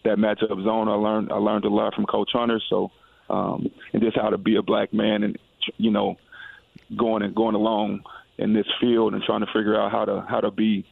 that 0.04 0.18
matchup 0.18 0.64
zone, 0.64 0.88
I 0.88 0.94
learned 0.94 1.32
I 1.32 1.36
learned 1.36 1.66
a 1.66 1.70
lot 1.70 1.94
from 1.94 2.06
Coach 2.06 2.30
Hunter. 2.34 2.62
So, 2.70 2.92
um, 3.30 3.70
and 3.94 4.02
just 4.02 4.18
how 4.18 4.30
to 4.30 4.38
be 4.38 4.56
a 4.56 4.62
black 4.62 4.94
man, 4.94 5.24
and 5.24 5.38
you 5.78 5.92
know, 5.92 6.18
going 6.96 7.22
and 7.24 7.36
going 7.36 7.56
along 7.56 8.04
in 8.38 8.54
this 8.54 8.68
field 8.80 9.14
and 9.14 9.24
trying 9.24 9.42
to 9.42 9.48
figure 9.48 9.80
out 9.80 9.92
how 9.92 10.06
to 10.06 10.26
how 10.28 10.40
to 10.40 10.52
be 10.52 10.86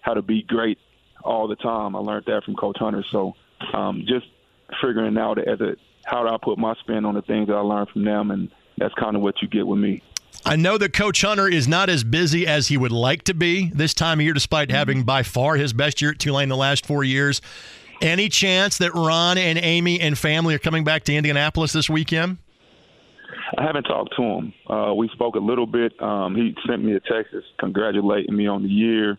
how 0.00 0.14
to 0.14 0.22
be 0.22 0.42
great 0.42 0.78
all 1.22 1.48
the 1.48 1.56
time. 1.56 1.96
I 1.96 1.98
learned 1.98 2.26
that 2.26 2.44
from 2.44 2.54
Coach 2.54 2.78
Hunter. 2.78 3.04
So, 3.10 3.34
um, 3.72 4.04
just 4.06 4.26
figuring 4.80 5.18
out 5.18 5.38
as 5.38 5.60
a 5.60 5.76
how 6.04 6.22
do 6.22 6.28
I 6.28 6.36
put 6.40 6.58
my 6.58 6.74
spin 6.74 7.04
on 7.04 7.14
the 7.14 7.22
things 7.22 7.48
that 7.48 7.54
I 7.54 7.60
learned 7.60 7.88
from 7.88 8.04
them, 8.04 8.30
and 8.30 8.50
that's 8.76 8.94
kind 8.94 9.16
of 9.16 9.22
what 9.22 9.40
you 9.42 9.48
get 9.48 9.66
with 9.66 9.78
me. 9.78 10.02
I 10.46 10.56
know 10.56 10.76
that 10.76 10.92
Coach 10.92 11.22
Hunter 11.22 11.48
is 11.48 11.66
not 11.66 11.88
as 11.88 12.04
busy 12.04 12.46
as 12.46 12.68
he 12.68 12.76
would 12.76 12.92
like 12.92 13.22
to 13.24 13.34
be 13.34 13.70
this 13.70 13.94
time 13.94 14.20
of 14.20 14.24
year, 14.24 14.34
despite 14.34 14.68
mm-hmm. 14.68 14.76
having 14.76 15.02
by 15.02 15.22
far 15.22 15.56
his 15.56 15.72
best 15.72 16.02
year 16.02 16.10
at 16.10 16.18
Tulane 16.18 16.50
the 16.50 16.56
last 16.56 16.84
four 16.84 17.02
years. 17.02 17.40
Any 18.02 18.28
chance 18.28 18.78
that 18.78 18.92
Ron 18.94 19.38
and 19.38 19.58
Amy 19.58 20.00
and 20.00 20.18
family 20.18 20.54
are 20.54 20.58
coming 20.58 20.84
back 20.84 21.04
to 21.04 21.14
Indianapolis 21.14 21.72
this 21.72 21.88
weekend? 21.88 22.38
I 23.56 23.62
haven't 23.62 23.84
talked 23.84 24.14
to 24.16 24.22
him. 24.22 24.52
Uh, 24.68 24.92
we 24.94 25.08
spoke 25.14 25.36
a 25.36 25.40
little 25.40 25.66
bit. 25.66 26.00
Um, 26.02 26.34
he 26.34 26.54
sent 26.68 26.84
me 26.84 26.94
a 26.94 27.00
text 27.00 27.34
congratulating 27.58 28.36
me 28.36 28.46
on 28.46 28.62
the 28.62 28.68
year 28.68 29.18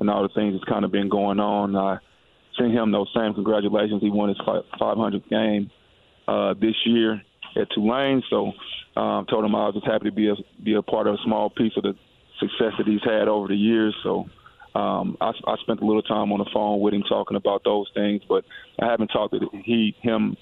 and 0.00 0.10
all 0.10 0.22
the 0.22 0.34
things 0.34 0.54
that's 0.54 0.64
kind 0.64 0.84
of 0.84 0.90
been 0.90 1.08
going 1.08 1.38
on. 1.38 1.76
I 1.76 1.98
sent 2.58 2.72
him 2.72 2.90
those 2.90 3.10
same 3.14 3.34
congratulations. 3.34 4.02
He 4.02 4.10
won 4.10 4.30
his 4.30 4.38
500th 4.38 5.28
game 5.28 5.70
uh, 6.26 6.54
this 6.54 6.74
year 6.84 7.22
at 7.56 7.68
Tulane. 7.70 8.22
So 8.30 8.52
um, 8.96 9.26
told 9.26 9.44
him 9.44 9.54
I 9.54 9.66
was 9.66 9.74
just 9.74 9.86
happy 9.86 10.06
to 10.06 10.12
be 10.12 10.28
a 10.28 10.34
be 10.62 10.74
a 10.74 10.82
part 10.82 11.06
of 11.06 11.14
a 11.14 11.18
small 11.24 11.50
piece 11.50 11.72
of 11.76 11.82
the 11.82 11.94
success 12.40 12.72
that 12.78 12.86
he's 12.86 13.02
had 13.04 13.28
over 13.28 13.48
the 13.48 13.56
years. 13.56 13.94
So 14.02 14.26
um, 14.74 15.16
I, 15.20 15.32
I 15.46 15.56
spent 15.62 15.80
a 15.80 15.86
little 15.86 16.02
time 16.02 16.32
on 16.32 16.38
the 16.38 16.50
phone 16.52 16.80
with 16.80 16.94
him 16.94 17.02
talking 17.08 17.36
about 17.36 17.62
those 17.64 17.90
things, 17.94 18.22
but 18.28 18.44
I 18.80 18.86
haven't 18.86 19.08
talked 19.08 19.34
to 19.34 19.48
he 19.64 19.94
him 20.00 20.36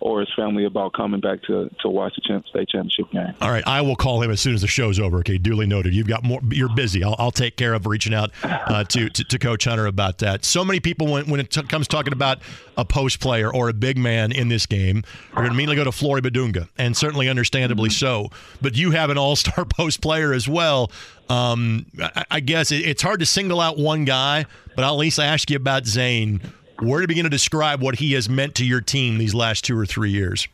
or 0.00 0.20
his 0.20 0.28
family 0.34 0.64
about 0.64 0.92
coming 0.92 1.20
back 1.20 1.42
to 1.42 1.70
to 1.80 1.88
watch 1.88 2.14
the 2.16 2.22
champ, 2.22 2.46
state 2.48 2.68
championship 2.68 3.10
game. 3.12 3.34
All 3.40 3.50
right, 3.50 3.64
I 3.66 3.80
will 3.82 3.96
call 3.96 4.22
him 4.22 4.30
as 4.30 4.40
soon 4.40 4.54
as 4.54 4.62
the 4.62 4.66
show's 4.66 4.98
over. 4.98 5.18
Okay, 5.18 5.38
duly 5.38 5.66
noted. 5.66 5.94
You've 5.94 6.08
got 6.08 6.24
more. 6.24 6.40
You're 6.50 6.74
busy. 6.74 7.04
I'll, 7.04 7.16
I'll 7.18 7.30
take 7.30 7.56
care 7.56 7.74
of 7.74 7.86
reaching 7.86 8.14
out 8.14 8.30
uh, 8.42 8.84
to, 8.84 9.10
to, 9.10 9.24
to 9.24 9.38
Coach 9.38 9.64
Hunter 9.64 9.86
about 9.86 10.18
that. 10.18 10.44
So 10.44 10.64
many 10.64 10.80
people 10.80 11.06
when 11.06 11.26
when 11.26 11.40
it 11.40 11.50
t- 11.50 11.62
comes 11.62 11.86
talking 11.86 12.12
about 12.12 12.38
a 12.76 12.84
post 12.84 13.20
player 13.20 13.52
or 13.52 13.68
a 13.68 13.72
big 13.72 13.98
man 13.98 14.32
in 14.32 14.48
this 14.48 14.66
game 14.66 15.04
are 15.32 15.42
going 15.42 15.48
to 15.48 15.54
immediately 15.54 15.76
go 15.76 15.84
to 15.84 15.92
Flory 15.92 16.22
Bidunga, 16.22 16.68
and 16.78 16.96
certainly 16.96 17.28
understandably 17.28 17.90
mm-hmm. 17.90 18.28
so. 18.28 18.30
But 18.62 18.76
you 18.76 18.92
have 18.92 19.10
an 19.10 19.18
all 19.18 19.36
star 19.36 19.64
post 19.66 20.00
player 20.00 20.32
as 20.32 20.48
well. 20.48 20.90
Um, 21.28 21.86
I, 22.00 22.24
I 22.30 22.40
guess 22.40 22.72
it, 22.72 22.86
it's 22.86 23.02
hard 23.02 23.20
to 23.20 23.26
single 23.26 23.60
out 23.60 23.78
one 23.78 24.04
guy, 24.04 24.46
but 24.74 24.84
I'll 24.84 24.94
at 24.94 24.98
least 24.98 25.20
ask 25.20 25.48
you 25.50 25.56
about 25.56 25.86
Zane 25.86 26.40
where 26.82 27.00
to 27.00 27.08
begin 27.08 27.24
to 27.24 27.30
describe 27.30 27.82
what 27.82 27.96
he 27.96 28.12
has 28.12 28.28
meant 28.28 28.54
to 28.56 28.64
your 28.64 28.80
team 28.80 29.18
these 29.18 29.34
last 29.34 29.64
two 29.64 29.78
or 29.78 29.86
three 29.86 30.10
years? 30.10 30.48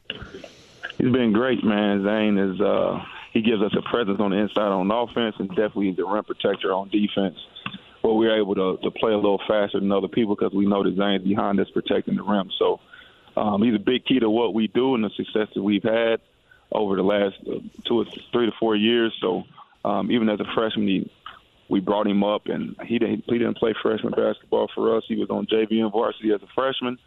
He's 0.98 1.12
been 1.12 1.32
great, 1.32 1.62
man. 1.62 2.04
Zane 2.04 2.38
is 2.38 2.60
uh, 2.60 3.04
he 3.32 3.42
gives 3.42 3.62
us 3.62 3.72
a 3.76 3.82
presence 3.82 4.18
on 4.20 4.30
the 4.30 4.38
inside 4.38 4.68
on 4.68 4.90
offense 4.90 5.36
and 5.38 5.48
definitely 5.50 5.92
the 5.92 6.06
rim 6.06 6.24
protector 6.24 6.72
on 6.72 6.88
defense. 6.88 7.36
Where 8.00 8.14
we're 8.14 8.38
able 8.38 8.54
to, 8.54 8.78
to 8.82 8.90
play 8.90 9.12
a 9.12 9.16
little 9.16 9.40
faster 9.48 9.80
than 9.80 9.90
other 9.90 10.08
people 10.08 10.36
because 10.36 10.52
we 10.52 10.64
know 10.64 10.84
that 10.84 10.96
Zane's 10.96 11.24
behind 11.24 11.58
us 11.60 11.68
protecting 11.70 12.16
the 12.16 12.22
rim. 12.22 12.50
So 12.58 12.80
um, 13.36 13.62
he's 13.62 13.74
a 13.74 13.80
big 13.80 14.04
key 14.04 14.20
to 14.20 14.30
what 14.30 14.54
we 14.54 14.68
do 14.68 14.94
and 14.94 15.04
the 15.04 15.10
success 15.10 15.48
that 15.54 15.62
we've 15.62 15.82
had 15.82 16.20
over 16.72 16.96
the 16.96 17.02
last 17.02 17.36
uh, 17.46 17.58
two 17.84 18.00
or 18.00 18.04
three 18.32 18.46
to 18.46 18.52
four 18.58 18.76
years. 18.76 19.12
So 19.20 19.44
um, 19.84 20.10
even 20.10 20.28
as 20.28 20.40
a 20.40 20.44
freshman, 20.54 20.86
he, 20.86 21.10
we 21.68 21.80
brought 21.80 22.06
him 22.06 22.22
up, 22.22 22.42
and 22.46 22.76
he 22.86 22.98
didn't 22.98 23.24
he 23.26 23.38
didn't 23.38 23.56
play 23.56 23.74
freshman 23.82 24.12
basketball 24.12 24.68
for 24.74 24.96
us. 24.96 25.04
He 25.08 25.16
was 25.16 25.30
on 25.30 25.46
JV 25.46 25.82
and 25.82 25.92
varsity 25.92 26.32
as 26.32 26.42
a 26.42 26.46
freshman, 26.54 26.98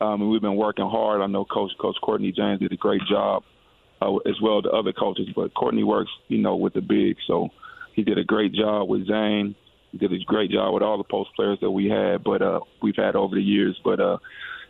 um, 0.00 0.22
and 0.22 0.30
we've 0.30 0.40
been 0.40 0.56
working 0.56 0.88
hard. 0.88 1.20
I 1.20 1.26
know 1.26 1.44
Coach 1.44 1.72
Coach 1.78 1.96
Courtney 2.02 2.32
James 2.32 2.60
did 2.60 2.72
a 2.72 2.76
great 2.76 3.02
job, 3.10 3.42
uh, 4.00 4.16
as 4.28 4.40
well 4.42 4.58
as 4.58 4.64
the 4.64 4.70
other 4.70 4.92
coaches. 4.92 5.28
But 5.34 5.54
Courtney 5.54 5.84
works, 5.84 6.10
you 6.28 6.38
know, 6.38 6.56
with 6.56 6.74
the 6.74 6.80
big, 6.80 7.16
so 7.26 7.48
he 7.94 8.04
did 8.04 8.18
a 8.18 8.24
great 8.24 8.52
job 8.52 8.88
with 8.88 9.06
Zane. 9.06 9.54
He 9.92 9.98
did 9.98 10.12
a 10.12 10.18
great 10.24 10.50
job 10.50 10.74
with 10.74 10.82
all 10.82 10.98
the 10.98 11.04
post 11.04 11.30
players 11.36 11.58
that 11.60 11.70
we 11.70 11.88
had, 11.88 12.24
but 12.24 12.42
uh, 12.42 12.60
we've 12.82 12.96
had 12.96 13.16
over 13.16 13.34
the 13.34 13.42
years. 13.42 13.78
But 13.84 14.00
uh, 14.00 14.18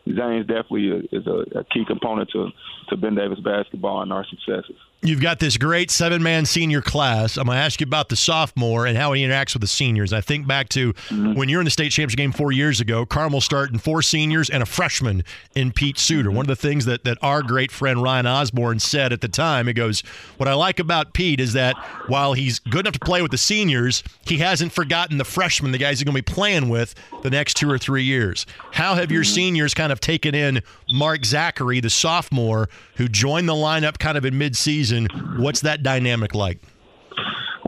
Zane's 0.07 0.47
definitely 0.47 1.09
is 1.13 1.27
a, 1.27 1.59
a 1.59 1.65
key 1.65 1.85
component 1.87 2.31
to 2.31 2.49
to 2.89 2.97
Ben 2.97 3.15
Davis 3.15 3.41
basketball 3.41 4.03
and 4.03 4.13
our 4.13 4.25
successes. 4.25 4.77
You've 5.03 5.21
got 5.21 5.39
this 5.39 5.57
great 5.57 5.91
seven 5.91 6.23
man 6.23 6.47
senior 6.47 6.81
class. 6.81 7.37
I'm 7.37 7.45
going 7.47 7.57
to 7.57 7.63
ask 7.63 7.81
you 7.81 7.87
about 7.87 8.09
the 8.09 8.17
sophomore 8.17 8.87
and 8.87 8.97
how 8.97 9.13
he 9.13 9.23
interacts 9.23 9.53
with 9.53 9.61
the 9.61 9.69
seniors. 9.69 10.13
I 10.13 10.21
think 10.21 10.47
back 10.47 10.69
to 10.71 10.95
mm-hmm. 10.95 11.35
when 11.35 11.49
you're 11.49 11.61
in 11.61 11.67
the 11.67 11.71
state 11.71 11.93
championship 11.93 12.17
game 12.17 12.33
four 12.33 12.51
years 12.51 12.81
ago, 12.81 13.05
Carmel 13.05 13.41
starting 13.41 13.79
four 13.79 14.01
seniors 14.03 14.49
and 14.49 14.63
a 14.63 14.67
freshman 14.67 15.23
in 15.55 15.71
Pete 15.71 15.97
Suder. 15.97 16.25
Mm-hmm. 16.25 16.35
One 16.35 16.45
of 16.45 16.49
the 16.49 16.57
things 16.57 16.87
that, 16.87 17.05
that 17.05 17.19
our 17.23 17.43
great 17.43 17.71
friend 17.71 18.03
Ryan 18.03 18.27
Osborn 18.27 18.79
said 18.81 19.13
at 19.13 19.21
the 19.21 19.29
time, 19.29 19.67
he 19.67 19.75
goes, 19.75 20.01
What 20.39 20.49
I 20.49 20.55
like 20.55 20.81
about 20.81 21.13
Pete 21.13 21.41
is 21.41 21.53
that 21.53 21.77
while 22.09 22.33
he's 22.33 22.59
good 22.59 22.81
enough 22.81 22.95
to 22.95 23.01
play 23.01 23.21
with 23.21 23.31
the 23.31 23.39
seniors, 23.39 24.03
he 24.25 24.39
hasn't 24.39 24.73
forgotten 24.73 25.19
the 25.19 25.25
freshmen, 25.25 25.73
the 25.73 25.79
guys 25.79 25.99
he's 25.99 26.05
going 26.05 26.17
to 26.17 26.23
be 26.23 26.35
playing 26.35 26.69
with 26.71 26.95
the 27.23 27.31
next 27.31 27.55
two 27.55 27.71
or 27.71 27.79
three 27.79 28.05
years. 28.05 28.47
How 28.73 28.95
have 28.95 29.13
your 29.13 29.23
mm-hmm. 29.23 29.35
seniors 29.35 29.75
kind 29.75 29.93
of 29.93 30.01
taken 30.01 30.35
in 30.35 30.63
Mark 30.93 31.25
Zachary, 31.25 31.81
the 31.81 31.91
sophomore, 31.91 32.69
who 32.97 33.09
joined 33.09 33.49
the 33.49 33.55
lineup 33.55 33.99
kind 33.99 34.17
of 34.17 34.25
in 34.25 34.35
midseason? 34.35 34.67
season. 34.77 35.07
What's 35.39 35.61
that 35.61 35.83
dynamic 35.83 36.35
like? 36.35 36.59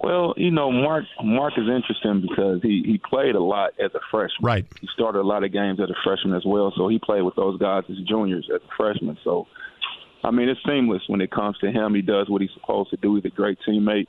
Well, 0.02 0.34
you 0.36 0.50
know, 0.50 0.70
Mark 0.70 1.04
Mark 1.22 1.54
is 1.56 1.68
interesting 1.68 2.26
because 2.28 2.60
he 2.62 2.82
he 2.84 3.00
played 3.08 3.34
a 3.34 3.42
lot 3.42 3.72
as 3.78 3.90
a 3.94 4.00
freshman. 4.10 4.42
Right. 4.42 4.66
He 4.80 4.88
started 4.94 5.20
a 5.20 5.26
lot 5.26 5.44
of 5.44 5.52
games 5.52 5.80
as 5.80 5.90
a 5.90 5.96
freshman 6.04 6.34
as 6.34 6.44
well, 6.46 6.72
so 6.76 6.88
he 6.88 6.98
played 6.98 7.22
with 7.22 7.34
those 7.36 7.58
guys 7.58 7.84
as 7.90 7.96
juniors 8.08 8.48
as 8.54 8.60
a 8.62 8.76
freshman. 8.76 9.18
So, 9.24 9.46
I 10.24 10.30
mean, 10.30 10.48
it's 10.48 10.60
seamless 10.66 11.02
when 11.08 11.20
it 11.20 11.30
comes 11.30 11.58
to 11.58 11.70
him. 11.70 11.94
He 11.94 12.02
does 12.02 12.28
what 12.28 12.40
he's 12.40 12.50
supposed 12.60 12.90
to 12.90 12.96
do. 12.96 13.16
He's 13.16 13.24
a 13.24 13.34
great 13.34 13.58
teammate, 13.68 14.06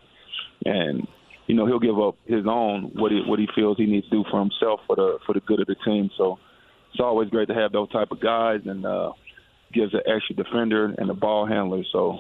and 0.66 1.08
you 1.48 1.56
know 1.56 1.66
he'll 1.66 1.80
give 1.80 2.00
up 2.00 2.16
his 2.26 2.46
own 2.48 2.92
what 2.94 3.12
he 3.12 3.22
what 3.26 3.40
he 3.40 3.48
feels 3.56 3.78
he 3.78 3.86
needs 3.86 4.08
to 4.10 4.12
do 4.12 4.24
for 4.30 4.40
himself 4.40 4.82
for 4.88 4.96
the 4.96 5.18
for 5.26 5.34
the 5.34 5.42
good 5.42 5.60
of 5.60 5.68
the 5.68 5.76
team. 5.86 6.10
So, 6.18 6.40
it's 6.92 7.00
always 7.00 7.30
great 7.30 7.48
to 7.48 7.54
have 7.54 7.72
those 7.72 7.90
type 7.92 8.12
of 8.12 8.20
guys, 8.20 8.62
and 8.66 8.86
uh, 8.86 9.12
gives 9.74 9.94
an 9.94 10.02
extra 10.06 10.36
defender 10.36 10.94
and 10.98 11.10
a 11.10 11.14
ball 11.14 11.46
handler. 11.46 11.84
So 11.92 12.20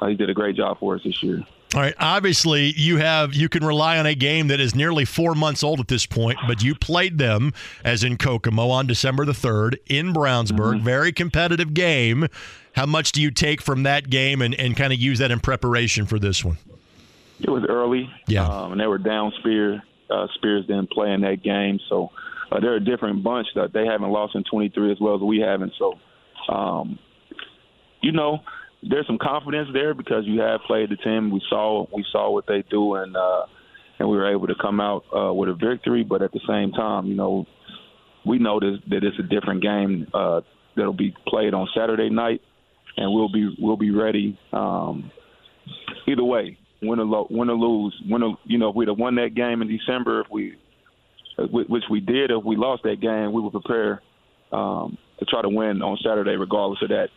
uh, 0.00 0.06
he 0.08 0.14
did 0.16 0.30
a 0.30 0.34
great 0.34 0.56
job 0.56 0.78
for 0.80 0.96
us 0.96 1.02
this 1.04 1.22
year. 1.22 1.44
All 1.72 1.80
right. 1.80 1.94
Obviously, 2.00 2.72
you 2.76 2.96
have 2.96 3.32
you 3.32 3.48
can 3.48 3.64
rely 3.64 3.98
on 3.98 4.06
a 4.06 4.14
game 4.16 4.48
that 4.48 4.58
is 4.58 4.74
nearly 4.74 5.04
four 5.04 5.36
months 5.36 5.62
old 5.62 5.78
at 5.78 5.86
this 5.86 6.04
point, 6.04 6.36
but 6.48 6.64
you 6.64 6.74
played 6.74 7.18
them 7.18 7.52
as 7.84 8.02
in 8.02 8.16
Kokomo 8.16 8.70
on 8.70 8.88
December 8.88 9.24
the 9.24 9.34
third 9.34 9.78
in 9.86 10.12
Brownsburg. 10.12 10.76
Mm-hmm. 10.76 10.84
Very 10.84 11.12
competitive 11.12 11.72
game. 11.72 12.26
How 12.72 12.86
much 12.86 13.12
do 13.12 13.22
you 13.22 13.30
take 13.30 13.62
from 13.62 13.84
that 13.84 14.10
game 14.10 14.42
and, 14.42 14.52
and 14.54 14.76
kind 14.76 14.92
of 14.92 14.98
use 14.98 15.20
that 15.20 15.30
in 15.30 15.38
preparation 15.38 16.06
for 16.06 16.18
this 16.18 16.44
one? 16.44 16.58
It 17.38 17.50
was 17.50 17.64
early. 17.68 18.10
Yeah. 18.26 18.48
Um, 18.48 18.72
and 18.72 18.80
they 18.80 18.86
were 18.86 18.98
down 18.98 19.32
Spear. 19.38 19.82
Uh, 20.10 20.26
Spears 20.34 20.66
didn't 20.66 20.90
play 20.90 21.12
in 21.12 21.20
that 21.20 21.42
game, 21.44 21.78
so 21.88 22.10
uh, 22.50 22.60
they're 22.60 22.76
a 22.76 22.84
different 22.84 23.22
bunch 23.22 23.46
that 23.54 23.72
they 23.72 23.86
haven't 23.86 24.10
lost 24.10 24.34
in 24.34 24.44
23 24.50 24.92
as 24.92 24.98
well 25.00 25.14
as 25.14 25.20
we 25.20 25.38
haven't. 25.38 25.72
So, 25.78 25.94
um, 26.52 26.98
you 28.02 28.12
know, 28.12 28.38
there's 28.82 29.06
some 29.06 29.18
confidence 29.18 29.68
there 29.72 29.94
because 29.94 30.24
you 30.26 30.40
have 30.40 30.60
played 30.66 30.90
the 30.90 30.96
team. 30.96 31.30
We 31.30 31.42
saw 31.48 31.86
we 31.94 32.04
saw 32.10 32.30
what 32.30 32.46
they 32.46 32.64
do, 32.70 32.94
and 32.94 33.16
uh, 33.16 33.42
and 33.98 34.08
we 34.08 34.16
were 34.16 34.30
able 34.30 34.46
to 34.46 34.54
come 34.60 34.80
out 34.80 35.04
uh, 35.14 35.32
with 35.32 35.48
a 35.50 35.54
victory. 35.54 36.02
But 36.02 36.22
at 36.22 36.32
the 36.32 36.40
same 36.48 36.72
time, 36.72 37.06
you 37.06 37.14
know, 37.14 37.46
we 38.24 38.38
know 38.38 38.58
that, 38.58 38.78
that 38.88 39.04
it's 39.04 39.18
a 39.18 39.22
different 39.22 39.62
game 39.62 40.06
uh, 40.14 40.40
that'll 40.76 40.92
be 40.92 41.14
played 41.28 41.52
on 41.52 41.68
Saturday 41.76 42.08
night, 42.08 42.40
and 42.96 43.12
we'll 43.12 43.30
be 43.30 43.54
we'll 43.58 43.76
be 43.76 43.90
ready 43.90 44.38
um, 44.52 45.10
either 46.06 46.24
way. 46.24 46.56
Win 46.82 46.98
or, 46.98 47.04
lo- 47.04 47.26
win 47.28 47.50
or 47.50 47.56
lose, 47.56 47.94
win 48.08 48.22
or, 48.22 48.38
you 48.44 48.56
know, 48.56 48.70
if 48.70 48.74
we'd 48.76 48.88
have 48.88 48.96
won 48.96 49.16
that 49.16 49.34
game 49.34 49.60
in 49.60 49.68
December, 49.68 50.22
if 50.22 50.28
we, 50.30 50.56
which 51.50 51.84
we 51.90 52.00
did, 52.00 52.30
if 52.30 52.44
we 52.44 52.56
lost 52.56 52.82
that 52.84 53.00
game, 53.00 53.32
we 53.32 53.40
would 53.40 53.52
prepare 53.52 54.02
um, 54.52 54.98
to 55.18 55.24
try 55.24 55.42
to 55.42 55.48
win 55.48 55.82
on 55.82 55.96
Saturday, 56.04 56.36
regardless 56.36 56.82
of 56.82 56.88
that 56.88 57.08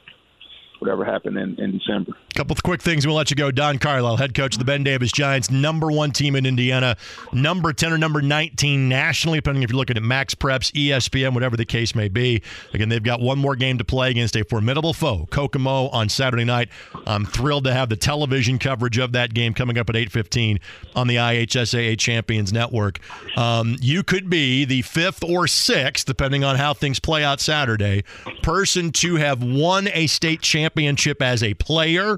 whatever 0.79 1.05
happened 1.05 1.37
in, 1.37 1.55
in 1.59 1.71
December. 1.77 2.11
A 2.31 2.33
couple 2.33 2.53
of 2.53 2.63
quick 2.63 2.81
things. 2.81 3.07
We'll 3.07 3.15
let 3.15 3.29
you 3.29 3.35
go. 3.35 3.51
Don 3.51 3.77
Carlisle, 3.77 4.17
head 4.17 4.33
coach 4.33 4.55
of 4.55 4.59
the 4.59 4.65
Ben 4.65 4.83
Davis 4.83 5.11
Giants, 5.11 5.49
number 5.49 5.87
one 5.87 6.11
team 6.11 6.35
in 6.35 6.45
Indiana, 6.45 6.97
number 7.31 7.71
10 7.71 7.93
or 7.93 7.97
number 7.97 8.21
19 8.21 8.89
nationally, 8.89 9.37
depending 9.37 9.63
if 9.63 9.69
you're 9.69 9.77
looking 9.77 9.97
at 9.97 10.03
Max 10.03 10.35
Preps, 10.35 10.71
ESPN, 10.73 11.33
whatever 11.33 11.55
the 11.55 11.65
case 11.65 11.95
may 11.95 12.09
be. 12.09 12.41
Again, 12.73 12.89
they've 12.89 13.03
got 13.03 13.21
one 13.21 13.37
more 13.39 13.55
game 13.55 13.77
to 13.77 13.85
play 13.85 14.09
against 14.09 14.35
a 14.35 14.43
formidable 14.43 14.93
foe, 14.93 15.25
Kokomo, 15.29 15.87
on 15.89 16.09
Saturday 16.09 16.43
night. 16.43 16.69
I'm 17.05 17.25
thrilled 17.25 17.63
to 17.65 17.73
have 17.73 17.89
the 17.89 17.95
television 17.95 18.59
coverage 18.59 18.97
of 18.97 19.13
that 19.13 19.33
game 19.33 19.53
coming 19.53 19.77
up 19.77 19.89
at 19.89 19.95
8.15 19.95 20.59
on 20.95 21.07
the 21.07 21.15
IHSAA 21.15 21.97
Champions 21.97 22.51
Network. 22.51 22.99
Um, 23.37 23.77
you 23.79 24.03
could 24.03 24.29
be 24.29 24.65
the 24.65 24.81
fifth 24.81 25.23
or 25.23 25.47
sixth, 25.47 26.05
depending 26.05 26.43
on 26.43 26.57
how 26.57 26.73
things 26.73 26.99
play 26.99 27.23
out 27.23 27.39
Saturday, 27.39 28.03
person 28.41 28.91
to 28.91 29.15
have 29.15 29.43
won 29.43 29.87
a 29.93 30.07
state 30.07 30.41
championship 30.41 30.72
championship 30.73 31.21
as 31.21 31.43
a 31.43 31.53
player 31.53 32.15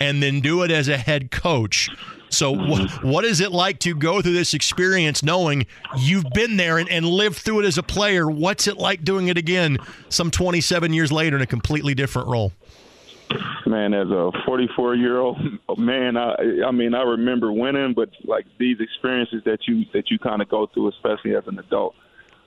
and 0.00 0.22
then 0.22 0.40
do 0.40 0.62
it 0.62 0.70
as 0.70 0.88
a 0.88 0.96
head 0.96 1.30
coach. 1.30 1.88
So, 2.30 2.54
wh- 2.54 3.04
what 3.04 3.24
is 3.24 3.40
it 3.40 3.52
like 3.52 3.78
to 3.80 3.94
go 3.94 4.22
through 4.22 4.32
this 4.32 4.54
experience 4.54 5.22
knowing 5.22 5.66
you've 5.98 6.24
been 6.34 6.56
there 6.56 6.78
and, 6.78 6.88
and 6.88 7.06
lived 7.06 7.36
through 7.36 7.60
it 7.60 7.66
as 7.66 7.78
a 7.78 7.82
player? 7.82 8.28
What's 8.28 8.66
it 8.66 8.78
like 8.78 9.04
doing 9.04 9.28
it 9.28 9.36
again 9.36 9.78
some 10.08 10.30
27 10.30 10.92
years 10.92 11.12
later 11.12 11.36
in 11.36 11.42
a 11.42 11.46
completely 11.46 11.94
different 11.94 12.28
role? 12.28 12.52
Man, 13.66 13.94
as 13.94 14.08
a 14.08 14.30
44 14.44 14.96
year 14.96 15.18
old 15.18 15.38
man, 15.78 16.16
I 16.16 16.34
I 16.66 16.70
mean 16.70 16.94
I 16.94 17.02
remember 17.02 17.52
winning, 17.52 17.94
but 17.94 18.10
like 18.24 18.46
these 18.58 18.78
experiences 18.80 19.42
that 19.44 19.60
you 19.68 19.84
that 19.92 20.10
you 20.10 20.18
kind 20.18 20.42
of 20.42 20.48
go 20.48 20.66
through, 20.66 20.88
especially 20.88 21.36
as 21.36 21.44
an 21.46 21.58
adult, 21.58 21.94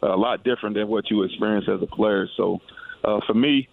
a 0.04 0.08
lot 0.18 0.44
different 0.44 0.76
than 0.76 0.88
what 0.88 1.10
you 1.10 1.24
experience 1.24 1.66
as 1.68 1.82
a 1.82 1.88
player. 1.88 2.28
So, 2.38 2.60
uh, 3.04 3.20
for 3.26 3.34
me, 3.34 3.68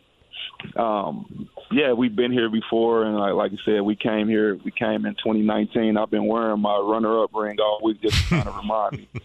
um, 0.76 1.48
yeah, 1.70 1.92
we've 1.92 2.14
been 2.14 2.32
here 2.32 2.50
before, 2.50 3.04
and 3.04 3.16
like, 3.16 3.34
like 3.34 3.52
I 3.52 3.64
said, 3.64 3.80
we 3.82 3.96
came 3.96 4.28
here. 4.28 4.58
We 4.64 4.70
came 4.70 5.06
in 5.06 5.14
2019. 5.14 5.96
I've 5.96 6.10
been 6.10 6.26
wearing 6.26 6.60
my 6.60 6.78
runner-up 6.78 7.30
ring 7.34 7.58
all 7.60 7.80
week 7.82 8.02
just 8.02 8.16
to 8.16 8.28
kind 8.28 8.48
of 8.48 8.56
remind 8.56 8.92
me. 8.98 9.08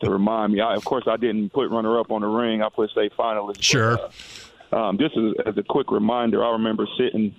To 0.00 0.10
remind 0.10 0.52
me, 0.52 0.60
I, 0.60 0.74
of 0.74 0.84
course, 0.84 1.04
I 1.06 1.16
didn't 1.16 1.50
put 1.50 1.70
runner-up 1.70 2.10
on 2.10 2.20
the 2.20 2.26
ring. 2.26 2.62
I 2.62 2.68
put 2.68 2.90
state 2.90 3.12
finalist. 3.18 3.62
Sure. 3.62 3.96
But, 3.96 4.12
uh, 4.72 4.88
um, 4.88 4.98
just 4.98 5.16
as, 5.16 5.46
as 5.46 5.56
a 5.56 5.62
quick 5.62 5.90
reminder, 5.90 6.44
I 6.44 6.52
remember 6.52 6.86
sitting 6.98 7.34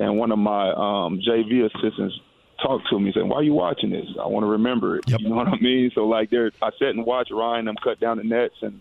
and 0.00 0.16
one 0.16 0.32
of 0.32 0.38
my 0.38 0.70
um, 0.70 1.20
JV 1.20 1.66
assistants 1.66 2.18
talked 2.62 2.88
to 2.90 2.98
me 2.98 3.12
saying, 3.14 3.28
"Why 3.28 3.36
are 3.36 3.42
you 3.42 3.52
watching 3.52 3.90
this? 3.90 4.06
I 4.20 4.26
want 4.26 4.44
to 4.44 4.48
remember 4.48 4.96
it." 4.96 5.04
Yep. 5.06 5.20
You 5.20 5.28
know 5.28 5.36
what 5.36 5.48
I 5.48 5.58
mean? 5.60 5.90
So 5.94 6.06
like, 6.06 6.30
there, 6.30 6.50
I 6.62 6.70
sat 6.78 6.88
and 6.88 7.04
watched 7.04 7.30
Ryan 7.30 7.66
them 7.66 7.76
cut 7.84 8.00
down 8.00 8.16
the 8.16 8.24
nets 8.24 8.54
and 8.62 8.80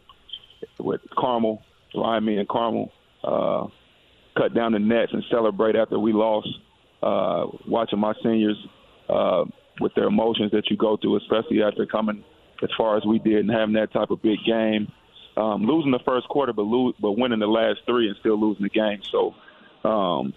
with 0.79 1.01
Carmel, 1.17 1.61
Ryan, 1.93 2.25
me, 2.25 2.37
and 2.37 2.47
Carmel. 2.47 2.91
Uh, 3.23 3.67
cut 4.37 4.53
down 4.53 4.73
the 4.73 4.79
nets 4.79 5.11
and 5.13 5.23
celebrate 5.29 5.75
after 5.75 5.99
we 5.99 6.13
lost. 6.13 6.47
Uh, 7.01 7.45
watching 7.65 7.99
my 7.99 8.13
seniors 8.21 8.57
uh, 9.07 9.45
with 9.79 9.93
their 9.95 10.07
emotions 10.07 10.51
that 10.51 10.69
you 10.69 10.75
go 10.75 10.97
through, 10.97 11.17
especially 11.17 11.63
after 11.63 11.85
coming 11.85 12.23
as 12.61 12.69
far 12.77 12.97
as 12.97 13.05
we 13.05 13.19
did 13.19 13.39
and 13.39 13.51
having 13.51 13.73
that 13.75 13.91
type 13.93 14.11
of 14.11 14.21
big 14.21 14.39
game. 14.45 14.91
Um, 15.37 15.63
losing 15.63 15.91
the 15.91 15.99
first 16.05 16.27
quarter, 16.27 16.51
but 16.51 16.63
lose, 16.63 16.95
but 16.99 17.13
winning 17.13 17.39
the 17.39 17.47
last 17.47 17.79
three 17.85 18.07
and 18.09 18.17
still 18.19 18.39
losing 18.39 18.63
the 18.63 18.69
game. 18.69 18.99
So, 19.09 19.33
um, 19.87 20.33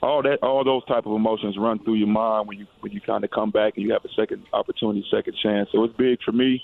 all 0.00 0.22
that, 0.22 0.38
all 0.42 0.62
those 0.62 0.84
type 0.84 1.06
of 1.06 1.12
emotions 1.12 1.56
run 1.58 1.82
through 1.82 1.94
your 1.94 2.06
mind 2.06 2.46
when 2.46 2.58
you 2.58 2.66
when 2.80 2.92
you 2.92 3.00
kind 3.00 3.24
of 3.24 3.30
come 3.30 3.50
back 3.50 3.72
and 3.76 3.84
you 3.84 3.92
have 3.92 4.04
a 4.04 4.14
second 4.14 4.44
opportunity, 4.52 5.04
second 5.10 5.34
chance. 5.42 5.68
So 5.72 5.82
it's 5.82 5.96
big 5.96 6.18
for 6.24 6.30
me. 6.30 6.62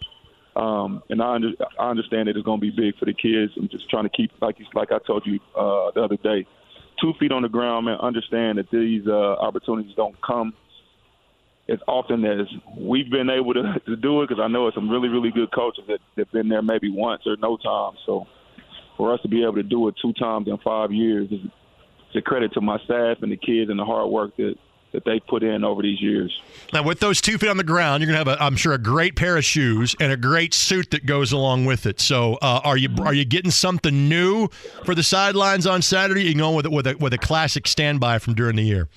Um, 0.56 1.02
and 1.10 1.20
I, 1.20 1.34
under, 1.34 1.48
I 1.79 1.90
understand 1.90 2.29
that 2.29 2.37
it's 2.37 2.44
going 2.44 2.60
to 2.60 2.70
be 2.70 2.70
big 2.70 2.96
for 2.98 3.06
the 3.06 3.12
kids. 3.12 3.52
I'm 3.56 3.68
just 3.68 3.88
trying 3.90 4.04
to 4.04 4.10
keep, 4.10 4.31
like 4.40 4.58
you, 4.58 4.66
like 4.74 4.92
I 4.92 4.98
told 5.04 5.26
you 5.26 5.40
uh, 5.56 5.90
the 5.94 6.02
other 6.02 6.16
day, 6.16 6.46
two 7.00 7.12
feet 7.18 7.33
on 7.33 7.42
the 7.42 7.48
ground, 7.48 7.87
man. 7.87 7.98
Understand 8.00 8.58
that 8.58 8.70
these 8.70 9.06
uh, 9.06 9.35
opportunities 9.35 9.94
don't 9.96 10.16
come 10.22 10.54
as 11.68 11.79
often 11.88 12.24
as 12.24 12.46
we've 12.79 13.10
been 13.10 13.31
able 13.31 13.54
to, 13.54 13.81
to 13.87 13.96
do 13.96 14.22
it. 14.22 14.29
Because 14.29 14.40
I 14.42 14.48
know 14.48 14.68
it's 14.68 14.76
some 14.76 14.88
really, 14.88 15.08
really 15.08 15.31
good 15.31 15.52
coaches 15.52 15.85
that 15.88 15.98
have 16.16 16.31
been 16.31 16.48
there 16.48 16.62
maybe 16.62 16.90
once 16.90 17.22
or 17.26 17.37
no 17.37 17.56
time. 17.56 17.98
So 18.06 18.26
for 18.96 19.12
us 19.12 19.20
to 19.22 19.29
be 19.29 19.42
able 19.42 19.54
to 19.54 19.62
do 19.62 19.88
it 19.88 19.96
two 20.00 20.12
times 20.12 20.46
in 20.46 20.56
five 20.58 20.92
years 20.92 21.26
is, 21.33 21.40
is 21.40 22.16
a 22.16 22.22
credit 22.22 22.52
to 22.52 22.60
my 22.60 22.79
staff 22.85 23.18
and 23.22 23.33
the 23.33 23.37
kids 23.37 23.70
and 23.70 23.79
the 23.79 23.85
hard 23.85 24.10
work 24.10 24.37
that 24.37 24.54
that 24.94 25.04
they 25.04 25.20
put 25.20 25.42
in 25.42 25.64
over 25.64 25.82
these 25.82 26.00
years. 26.00 26.40
Now, 26.72 26.82
with 26.82 27.00
those 27.00 27.20
two 27.20 27.36
feet 27.36 27.50
on 27.50 27.56
the 27.56 27.64
ground, 27.64 28.00
you're 28.00 28.10
going 28.10 28.24
to 28.24 28.30
have, 28.30 28.40
a, 28.40 28.42
I'm 28.42 28.56
sure, 28.56 28.72
a 28.72 28.78
great 28.78 29.16
pair 29.16 29.36
of 29.36 29.44
shoes 29.44 29.94
and 30.00 30.12
a 30.12 30.16
great 30.16 30.54
suit 30.54 30.92
that 30.92 31.04
goes 31.04 31.32
along 31.32 31.66
with 31.66 31.84
it. 31.84 32.00
So, 32.00 32.38
uh, 32.40 32.60
are 32.64 32.76
you 32.76 32.88
are 33.00 33.12
you 33.12 33.24
getting 33.24 33.50
something 33.50 34.08
new 34.08 34.48
for 34.84 34.94
the 34.94 35.02
sidelines 35.02 35.66
on 35.66 35.82
Saturday? 35.82 36.24
You 36.24 36.34
going 36.34 36.56
with 36.56 36.66
with 36.66 36.86
a 36.86 36.96
with 36.96 37.12
a 37.12 37.18
classic 37.18 37.66
standby 37.66 38.18
from 38.20 38.34
during 38.34 38.56
the 38.56 38.62
year? 38.62 38.88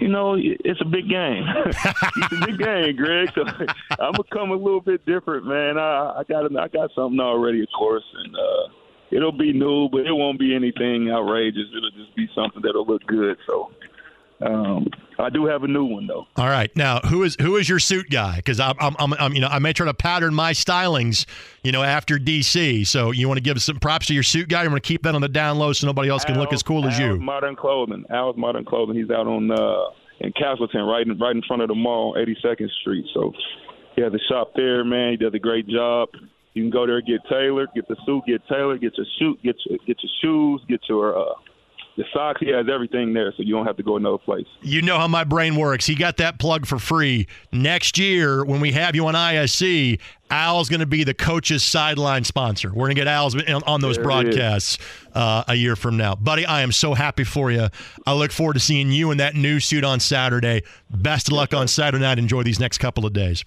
You 0.00 0.08
know, 0.08 0.36
it's 0.38 0.80
a 0.80 0.84
big 0.84 1.08
game. 1.08 1.44
it's 1.66 2.32
a 2.32 2.46
big 2.46 2.58
game, 2.58 2.96
Greg. 2.96 3.30
So 3.34 3.42
I'm 3.98 4.12
gonna 4.12 4.24
come 4.32 4.50
a 4.50 4.56
little 4.56 4.80
bit 4.80 5.04
different, 5.06 5.46
man. 5.46 5.76
I, 5.78 6.20
I 6.20 6.22
got 6.28 6.44
I 6.56 6.68
got 6.68 6.90
something 6.94 7.20
already, 7.20 7.62
of 7.62 7.68
course, 7.76 8.04
and 8.14 8.36
uh, 8.36 8.72
it'll 9.10 9.32
be 9.32 9.52
new, 9.52 9.88
but 9.88 10.06
it 10.06 10.12
won't 10.12 10.38
be 10.38 10.54
anything 10.54 11.10
outrageous. 11.10 11.66
It'll 11.76 11.90
just 11.90 12.14
be 12.14 12.28
something 12.34 12.62
that'll 12.62 12.86
look 12.86 13.04
good. 13.06 13.38
So 13.46 13.70
um, 14.40 14.86
I 15.18 15.30
do 15.30 15.46
have 15.46 15.64
a 15.64 15.68
new 15.68 15.84
one 15.84 16.06
though. 16.06 16.26
All 16.36 16.48
right, 16.48 16.74
now 16.76 17.00
who 17.00 17.24
is 17.24 17.36
who 17.40 17.56
is 17.56 17.68
your 17.68 17.80
suit 17.80 18.08
guy? 18.08 18.36
Because 18.36 18.60
I'm, 18.60 18.76
I'm, 18.78 18.94
I'm, 18.98 19.14
I'm, 19.14 19.34
you 19.34 19.40
know, 19.40 19.48
I 19.48 19.58
may 19.58 19.72
try 19.72 19.86
to 19.86 19.94
pattern 19.94 20.32
my 20.32 20.52
stylings, 20.52 21.26
you 21.64 21.72
know, 21.72 21.82
after 21.82 22.18
DC. 22.18 22.86
So 22.86 23.10
you 23.10 23.26
want 23.26 23.38
to 23.38 23.42
give 23.42 23.60
some 23.60 23.80
props 23.80 24.06
to 24.06 24.14
your 24.14 24.22
suit 24.22 24.48
guy? 24.48 24.62
You 24.62 24.70
want 24.70 24.82
to 24.82 24.86
keep 24.86 25.02
that 25.02 25.14
on 25.14 25.20
the 25.20 25.28
down 25.28 25.58
low 25.58 25.72
so 25.72 25.86
nobody 25.86 26.08
else 26.08 26.24
can 26.24 26.38
look 26.38 26.52
as 26.52 26.62
cool 26.62 26.84
Al's 26.84 26.94
as 26.94 27.00
you. 27.00 27.18
Modern 27.18 27.56
Clothing. 27.56 28.04
Al's 28.10 28.36
Modern 28.36 28.64
Clothing. 28.64 28.96
He's 28.96 29.10
out 29.10 29.26
on 29.26 29.50
uh, 29.50 29.90
in 30.20 30.32
Castleton, 30.32 30.82
right 30.82 31.06
in 31.06 31.18
right 31.18 31.34
in 31.34 31.42
front 31.42 31.62
of 31.62 31.68
the 31.68 31.74
mall, 31.74 32.14
82nd 32.14 32.70
Street. 32.80 33.06
So 33.12 33.32
he 33.96 34.02
has 34.02 34.12
a 34.14 34.22
shop 34.28 34.52
there, 34.54 34.84
man. 34.84 35.12
He 35.12 35.16
does 35.16 35.34
a 35.34 35.40
great 35.40 35.66
job. 35.66 36.10
You 36.54 36.62
can 36.62 36.70
go 36.70 36.86
there, 36.86 37.00
get 37.00 37.20
tailored, 37.28 37.68
get 37.74 37.86
the 37.88 37.96
suit, 38.06 38.22
get 38.26 38.40
tailored, 38.48 38.80
get 38.80 38.96
your 38.96 39.06
shoot, 39.18 39.42
get 39.42 39.56
your, 39.66 39.78
get 39.86 39.96
your 40.02 40.10
shoes, 40.22 40.60
get 40.68 40.80
your 40.88 41.18
uh, 41.18 41.34
the 41.98 42.04
socks. 42.14 42.40
He 42.40 42.48
has 42.48 42.66
everything 42.72 43.12
there, 43.12 43.34
so 43.36 43.42
you 43.42 43.54
don't 43.54 43.66
have 43.66 43.76
to 43.76 43.82
go 43.82 43.96
another 43.96 44.18
place. 44.18 44.46
You 44.62 44.80
know 44.80 44.98
how 44.98 45.08
my 45.08 45.24
brain 45.24 45.56
works. 45.56 45.84
He 45.84 45.96
got 45.96 46.16
that 46.18 46.38
plug 46.38 46.64
for 46.64 46.78
free. 46.78 47.26
Next 47.52 47.98
year, 47.98 48.44
when 48.44 48.60
we 48.60 48.70
have 48.72 48.94
you 48.94 49.06
on 49.08 49.14
ISC, 49.14 49.98
Al's 50.30 50.68
going 50.68 50.80
to 50.80 50.86
be 50.86 51.02
the 51.02 51.12
coach's 51.12 51.64
sideline 51.64 52.22
sponsor. 52.22 52.68
We're 52.68 52.86
going 52.86 52.94
to 52.94 53.00
get 53.00 53.08
Al's 53.08 53.34
on, 53.34 53.62
on 53.64 53.80
those 53.80 53.96
There 53.96 54.04
broadcasts 54.04 54.78
uh, 55.12 55.42
a 55.48 55.56
year 55.56 55.74
from 55.74 55.96
now. 55.96 56.14
Buddy, 56.14 56.46
I 56.46 56.62
am 56.62 56.70
so 56.70 56.94
happy 56.94 57.24
for 57.24 57.50
you. 57.50 57.68
I 58.06 58.12
look 58.14 58.30
forward 58.30 58.54
to 58.54 58.60
seeing 58.60 58.92
you 58.92 59.10
in 59.10 59.18
that 59.18 59.34
new 59.34 59.58
suit 59.58 59.82
on 59.82 59.98
Saturday. 59.98 60.62
Best 60.90 61.28
of 61.28 61.32
luck 61.32 61.52
on 61.52 61.66
Saturday 61.66 62.02
night. 62.02 62.18
Enjoy 62.18 62.44
these 62.44 62.60
next 62.60 62.78
couple 62.78 63.06
of 63.06 63.12
days. 63.12 63.44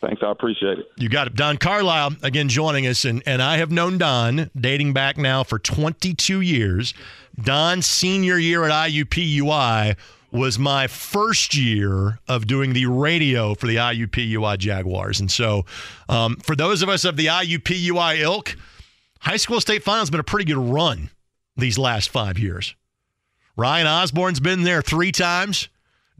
Thanks, 0.00 0.22
I 0.22 0.30
appreciate 0.30 0.78
it. 0.78 0.90
You 0.96 1.08
got 1.08 1.26
it. 1.26 1.34
Don 1.34 1.56
Carlisle, 1.56 2.16
again, 2.22 2.48
joining 2.48 2.86
us. 2.86 3.04
And, 3.04 3.22
and 3.26 3.42
I 3.42 3.56
have 3.56 3.70
known 3.70 3.98
Don 3.98 4.50
dating 4.58 4.92
back 4.92 5.16
now 5.18 5.42
for 5.42 5.58
22 5.58 6.40
years. 6.40 6.94
Don's 7.40 7.86
senior 7.86 8.38
year 8.38 8.64
at 8.64 8.70
IUPUI 8.70 9.96
was 10.30 10.58
my 10.58 10.86
first 10.86 11.56
year 11.56 12.18
of 12.28 12.46
doing 12.46 12.74
the 12.74 12.86
radio 12.86 13.54
for 13.54 13.66
the 13.66 13.76
IUPUI 13.76 14.58
Jaguars. 14.58 15.20
And 15.20 15.30
so, 15.30 15.64
um, 16.08 16.36
for 16.36 16.54
those 16.54 16.82
of 16.82 16.88
us 16.88 17.04
of 17.04 17.16
the 17.16 17.26
IUPUI 17.26 18.20
ilk, 18.20 18.56
high 19.20 19.36
school 19.36 19.60
state 19.60 19.82
final 19.82 20.00
has 20.00 20.10
been 20.10 20.20
a 20.20 20.24
pretty 20.24 20.44
good 20.44 20.58
run 20.58 21.10
these 21.56 21.78
last 21.78 22.10
five 22.10 22.38
years. 22.38 22.74
Ryan 23.56 23.86
Osborn's 23.86 24.38
been 24.38 24.62
there 24.62 24.82
three 24.82 25.10
times. 25.10 25.68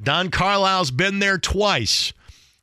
Don 0.03 0.31
Carlisle's 0.31 0.91
been 0.91 1.19
there 1.19 1.39
twice. 1.39 2.13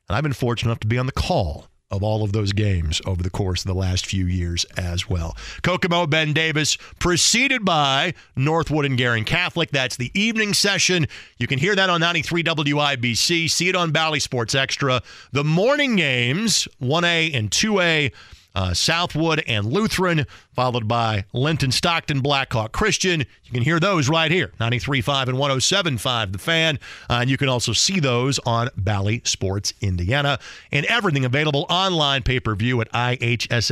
And 0.08 0.16
I've 0.16 0.24
been 0.24 0.34
fortunate 0.34 0.72
enough 0.72 0.80
to 0.82 0.88
be 0.88 0.98
on 0.98 1.06
the 1.06 1.12
call 1.12 1.68
of 1.92 2.04
all 2.04 2.24
of 2.24 2.32
those 2.32 2.52
games 2.52 3.02
over 3.06 3.22
the 3.22 3.30
course 3.30 3.62
of 3.62 3.68
the 3.68 3.76
last 3.76 4.06
few 4.06 4.26
years 4.26 4.66
as 4.76 5.10
well. 5.10 5.38
Kokomo, 5.62 6.08
Ben 6.08 6.34
Davis, 6.34 6.78
preceded 7.00 7.64
by 7.64 8.14
Northwood 8.36 8.86
and 8.86 8.98
Guerin 8.98 9.24
Catholic. 9.24 9.72
That's 9.72 9.96
the 9.96 10.12
evening 10.20 10.54
session. 10.54 11.08
You 11.38 11.48
can 11.48 11.60
hear 11.60 11.76
that 11.76 11.90
on 11.90 12.02
93 12.02 12.44
WIBC. 12.44 13.50
See 13.50 13.70
it 13.70 13.76
on 13.76 13.92
Bally 13.92 14.20
Sports 14.20 14.56
Extra. 14.56 15.02
The 15.32 15.44
morning 15.44 15.96
games, 15.96 16.68
1A 16.82 17.36
and 17.36 17.52
2A. 17.52 18.12
Uh, 18.56 18.74
Southwood 18.74 19.44
and 19.48 19.66
Lutheran, 19.66 20.26
followed 20.54 20.88
by 20.88 21.26
Linton, 21.34 21.72
Stockton, 21.72 22.22
Blackhawk 22.22 22.72
Christian. 22.72 23.20
You 23.20 23.52
can 23.52 23.62
hear 23.62 23.80
those 23.80 24.08
right 24.10 24.32
here, 24.32 24.54
93.5 24.60 25.28
and 25.28 25.38
107.5, 25.38 26.32
The 26.32 26.38
Fan. 26.38 26.80
Uh, 27.10 27.20
and 27.22 27.30
you 27.30 27.38
can 27.38 27.50
also 27.50 27.74
see 27.74 28.00
those 28.00 28.40
on 28.40 28.70
Bally 28.78 29.22
Sports 29.26 29.74
Indiana. 29.82 30.40
And 30.72 30.86
everything 30.86 31.26
available 31.26 31.66
online 31.70 32.24
pay-per-view 32.24 32.80
at 32.82 32.92
ihsaatv.org. 32.94 33.68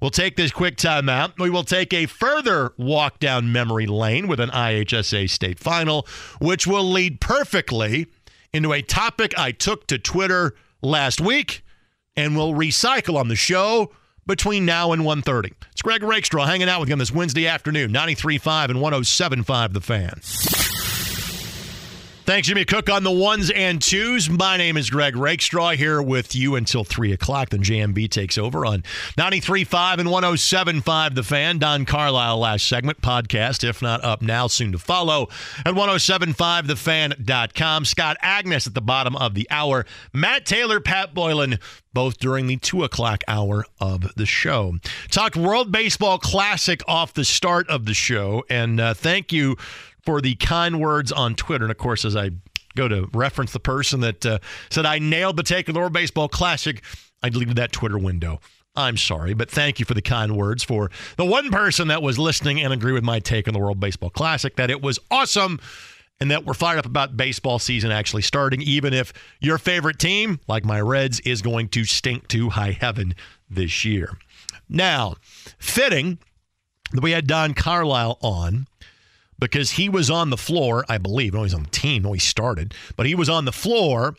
We'll 0.00 0.10
take 0.10 0.36
this 0.36 0.50
quick 0.50 0.76
time 0.76 1.08
out. 1.08 1.38
We 1.38 1.50
will 1.50 1.64
take 1.64 1.92
a 1.92 2.06
further 2.06 2.72
walk 2.78 3.18
down 3.20 3.52
memory 3.52 3.86
lane 3.86 4.26
with 4.26 4.40
an 4.40 4.50
IHSA 4.50 5.28
state 5.28 5.58
final, 5.58 6.06
which 6.40 6.66
will 6.66 6.90
lead 6.90 7.20
perfectly 7.20 8.06
into 8.52 8.72
a 8.72 8.82
topic 8.82 9.38
I 9.38 9.52
took 9.52 9.86
to 9.88 9.98
Twitter 9.98 10.54
last 10.82 11.20
week 11.20 11.62
and 12.16 12.36
we'll 12.36 12.52
recycle 12.52 13.16
on 13.16 13.28
the 13.28 13.36
show 13.36 13.92
between 14.26 14.64
now 14.64 14.92
and 14.92 15.02
1.30. 15.02 15.52
It's 15.72 15.82
Greg 15.82 16.02
Rakestraw 16.02 16.46
hanging 16.46 16.68
out 16.68 16.80
with 16.80 16.88
you 16.88 16.94
on 16.94 16.98
this 16.98 17.12
Wednesday 17.12 17.46
afternoon, 17.46 17.92
93.5 17.92 18.70
and 18.70 18.78
107.5 18.78 19.72
The 19.72 19.80
Fan. 19.80 20.89
Thanks, 22.30 22.46
Jimmy 22.46 22.64
Cook, 22.64 22.88
on 22.88 23.02
the 23.02 23.10
ones 23.10 23.50
and 23.50 23.82
twos. 23.82 24.30
My 24.30 24.56
name 24.56 24.76
is 24.76 24.88
Greg 24.88 25.16
Rakestraw 25.16 25.70
here 25.70 26.00
with 26.00 26.36
you 26.36 26.54
until 26.54 26.84
3 26.84 27.10
o'clock. 27.10 27.48
Then 27.48 27.64
JMB 27.64 28.08
takes 28.08 28.38
over 28.38 28.64
on 28.64 28.84
93.5 29.18 29.98
and 29.98 30.08
107.5 30.08 31.16
The 31.16 31.24
Fan. 31.24 31.58
Don 31.58 31.84
Carlisle 31.84 32.38
last 32.38 32.68
segment. 32.68 33.02
Podcast, 33.02 33.68
if 33.68 33.82
not 33.82 34.04
up 34.04 34.22
now, 34.22 34.46
soon 34.46 34.70
to 34.70 34.78
follow 34.78 35.22
at 35.66 35.74
1075thefan.com. 35.74 37.84
Scott 37.84 38.16
Agness 38.22 38.68
at 38.68 38.74
the 38.74 38.80
bottom 38.80 39.16
of 39.16 39.34
the 39.34 39.48
hour. 39.50 39.84
Matt 40.12 40.46
Taylor, 40.46 40.78
Pat 40.78 41.12
Boylan, 41.12 41.58
both 41.92 42.18
during 42.18 42.46
the 42.46 42.58
2 42.58 42.84
o'clock 42.84 43.24
hour 43.26 43.64
of 43.80 44.14
the 44.14 44.26
show. 44.26 44.76
Talked 45.10 45.36
World 45.36 45.72
Baseball 45.72 46.20
Classic 46.20 46.80
off 46.86 47.12
the 47.12 47.24
start 47.24 47.68
of 47.68 47.86
the 47.86 47.94
show. 47.94 48.44
And 48.48 48.78
uh, 48.78 48.94
thank 48.94 49.32
you 49.32 49.56
for 50.10 50.20
the 50.20 50.34
kind 50.34 50.80
words 50.80 51.12
on 51.12 51.36
Twitter. 51.36 51.64
And 51.64 51.70
of 51.70 51.78
course, 51.78 52.04
as 52.04 52.16
I 52.16 52.30
go 52.74 52.88
to 52.88 53.08
reference 53.12 53.52
the 53.52 53.60
person 53.60 54.00
that 54.00 54.26
uh, 54.26 54.40
said 54.68 54.84
I 54.84 54.98
nailed 54.98 55.36
the 55.36 55.44
take 55.44 55.68
of 55.68 55.74
the 55.74 55.78
World 55.78 55.92
Baseball 55.92 56.28
Classic, 56.28 56.82
I 57.22 57.28
deleted 57.28 57.54
that 57.58 57.70
Twitter 57.70 57.96
window. 57.96 58.40
I'm 58.74 58.96
sorry, 58.96 59.34
but 59.34 59.48
thank 59.48 59.78
you 59.78 59.84
for 59.84 59.94
the 59.94 60.02
kind 60.02 60.36
words 60.36 60.64
for 60.64 60.90
the 61.16 61.24
one 61.24 61.50
person 61.50 61.86
that 61.88 62.02
was 62.02 62.18
listening 62.18 62.60
and 62.60 62.72
agree 62.72 62.90
with 62.90 63.04
my 63.04 63.20
take 63.20 63.46
on 63.46 63.54
the 63.54 63.60
World 63.60 63.78
Baseball 63.78 64.10
Classic 64.10 64.56
that 64.56 64.68
it 64.68 64.82
was 64.82 64.98
awesome 65.12 65.60
and 66.18 66.28
that 66.32 66.44
we're 66.44 66.54
fired 66.54 66.80
up 66.80 66.86
about 66.86 67.16
baseball 67.16 67.60
season 67.60 67.92
actually 67.92 68.22
starting, 68.22 68.62
even 68.62 68.92
if 68.92 69.12
your 69.38 69.58
favorite 69.58 70.00
team, 70.00 70.40
like 70.48 70.64
my 70.64 70.80
Reds, 70.80 71.20
is 71.20 71.40
going 71.40 71.68
to 71.68 71.84
stink 71.84 72.26
to 72.28 72.50
high 72.50 72.72
heaven 72.72 73.14
this 73.48 73.84
year. 73.84 74.18
Now, 74.68 75.14
fitting 75.60 76.18
that 76.90 77.04
we 77.04 77.12
had 77.12 77.28
Don 77.28 77.54
Carlisle 77.54 78.18
on 78.22 78.66
because 79.40 79.72
he 79.72 79.88
was 79.88 80.10
on 80.10 80.30
the 80.30 80.36
floor, 80.36 80.84
I 80.88 80.98
believe. 80.98 81.34
No, 81.34 81.42
he's 81.42 81.54
on 81.54 81.64
the 81.64 81.70
team. 81.70 82.02
No, 82.02 82.12
he 82.12 82.20
started, 82.20 82.74
but 82.96 83.06
he 83.06 83.14
was 83.14 83.28
on 83.28 83.46
the 83.46 83.52
floor 83.52 84.14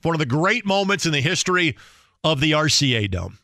for 0.00 0.08
one 0.08 0.14
of 0.14 0.18
the 0.18 0.26
great 0.26 0.66
moments 0.66 1.06
in 1.06 1.12
the 1.12 1.20
history 1.20 1.76
of 2.22 2.40
the 2.40 2.52
RCA 2.52 3.10
Dome. 3.10 3.38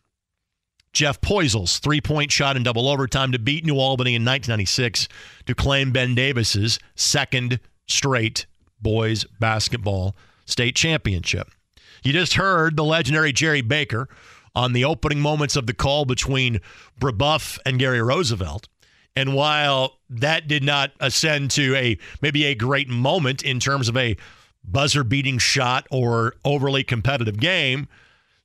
Jeff 0.92 1.20
Poisel's 1.20 1.78
three 1.78 2.00
point 2.00 2.32
shot 2.32 2.56
in 2.56 2.64
double 2.64 2.88
overtime 2.88 3.30
to 3.32 3.38
beat 3.38 3.64
New 3.64 3.78
Albany 3.78 4.14
in 4.14 4.22
1996 4.22 5.08
to 5.46 5.54
claim 5.54 5.92
Ben 5.92 6.14
Davis's 6.14 6.80
second 6.96 7.60
straight 7.86 8.46
boys 8.80 9.24
basketball 9.38 10.16
state 10.46 10.74
championship. 10.74 11.48
You 12.02 12.12
just 12.12 12.34
heard 12.34 12.76
the 12.76 12.84
legendary 12.84 13.32
Jerry 13.32 13.60
Baker 13.60 14.08
on 14.54 14.72
the 14.72 14.84
opening 14.84 15.20
moments 15.20 15.54
of 15.54 15.66
the 15.66 15.74
call 15.74 16.04
between 16.04 16.60
Brebeuf 16.98 17.58
and 17.64 17.78
Gary 17.78 18.02
Roosevelt. 18.02 18.68
And 19.14 19.34
while 19.34 19.99
that 20.10 20.48
did 20.48 20.64
not 20.64 20.90
ascend 21.00 21.50
to 21.52 21.74
a 21.76 21.96
maybe 22.20 22.44
a 22.44 22.54
great 22.54 22.88
moment 22.88 23.42
in 23.42 23.60
terms 23.60 23.88
of 23.88 23.96
a 23.96 24.16
buzzer 24.64 25.04
beating 25.04 25.38
shot 25.38 25.86
or 25.90 26.34
overly 26.44 26.82
competitive 26.84 27.38
game, 27.38 27.88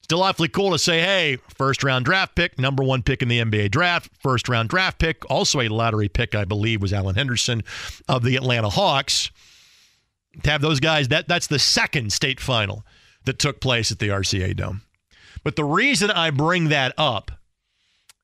still 0.01 0.21
awfully 0.23 0.47
cool 0.47 0.71
to 0.71 0.79
say, 0.79 1.01
hey, 1.01 1.37
first 1.57 1.83
round 1.83 2.05
draft 2.05 2.35
pick, 2.35 2.59
number 2.59 2.83
one 2.83 3.01
pick 3.01 3.21
in 3.21 3.27
the 3.27 3.39
NBA 3.39 3.71
draft, 3.71 4.11
first 4.19 4.47
round 4.47 4.69
draft 4.69 4.99
pick, 4.99 5.29
also 5.29 5.59
a 5.59 5.67
lottery 5.67 6.07
pick, 6.07 6.35
I 6.35 6.45
believe, 6.45 6.81
was 6.81 6.93
Alan 6.93 7.15
Henderson 7.15 7.63
of 8.07 8.23
the 8.23 8.35
Atlanta 8.35 8.69
Hawks. 8.69 9.31
To 10.43 10.51
have 10.51 10.61
those 10.61 10.79
guys, 10.79 11.07
that 11.07 11.27
that's 11.27 11.47
the 11.47 11.59
second 11.59 12.11
state 12.11 12.39
final 12.39 12.85
that 13.23 13.39
took 13.39 13.61
place 13.61 13.91
at 13.91 13.99
the 13.99 14.09
RCA 14.09 14.55
Dome. 14.55 14.81
But 15.43 15.55
the 15.55 15.63
reason 15.63 16.11
I 16.11 16.29
bring 16.29 16.69
that 16.69 16.93
up 16.97 17.31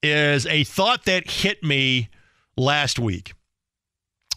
is 0.04 0.46
a 0.46 0.64
thought 0.64 1.06
that 1.06 1.30
hit 1.30 1.64
me 1.64 2.10
last 2.58 3.00
week 3.00 3.34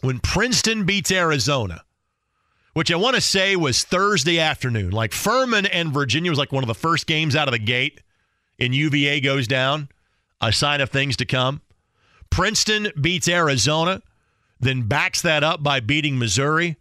when 0.05 0.19
Princeton 0.19 0.85
beats 0.85 1.11
Arizona, 1.11 1.83
which 2.75 2.93
I 2.93 2.97
want 2.97 3.15
to 3.15 3.23
say 3.23 3.57
was 3.57 3.85
Thursday 3.85 4.39
afternoon. 4.39 4.91
Like 4.91 5.13
Furman 5.13 5.65
and 5.65 5.95
Virginia 5.95 6.31
was 6.31 6.39
like 6.39 6.53
one 6.53 6.63
of 6.63 6.69
the 6.69 6.75
first 6.75 7.07
games 7.07 7.35
out 7.35 7.49
of 7.49 7.53
the 7.53 7.59
gate, 7.59 8.03
and 8.59 8.75
UVA 8.75 9.21
goes 9.21 9.47
down, 9.47 9.89
a 10.41 10.53
sign 10.53 10.81
of 10.81 10.91
things 10.91 11.17
to 11.17 11.25
come. 11.25 11.63
Princeton 12.29 12.89
beats 13.01 13.29
Arizona, 13.29 14.03
then 14.61 14.83
backs 14.83 15.23
that 15.23 15.43
up 15.43 15.63
by 15.63 15.81
beating 15.81 16.19
Missouri. 16.19 16.77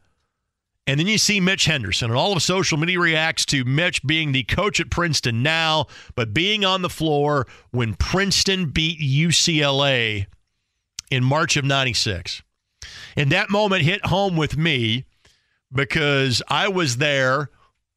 And 0.86 1.00
then 1.00 1.08
you 1.08 1.18
see 1.18 1.40
Mitch 1.40 1.64
Henderson, 1.64 2.10
and 2.10 2.20
all 2.20 2.34
of 2.34 2.44
social 2.44 2.78
media 2.78 3.00
reacts 3.00 3.46
to 3.46 3.64
Mitch 3.64 4.04
being 4.06 4.34
the 4.34 4.44
coach 4.44 4.82
at 4.82 4.90
Princeton 4.90 5.42
now, 5.42 5.86
but 6.16 6.34
being 6.34 6.66
on 6.66 6.82
the 6.82 6.90
floor 6.90 7.48
when 7.72 7.94
Princeton 7.94 8.72
beat 8.72 9.00
UCLA 9.00 10.26
in 11.10 11.24
March 11.24 11.58
of 11.58 11.66
96. 11.66 12.42
And 13.16 13.32
that 13.32 13.50
moment 13.50 13.84
hit 13.84 14.06
home 14.06 14.36
with 14.36 14.58
me 14.58 15.06
because 15.72 16.42
I 16.48 16.68
was 16.68 16.98
there, 16.98 17.50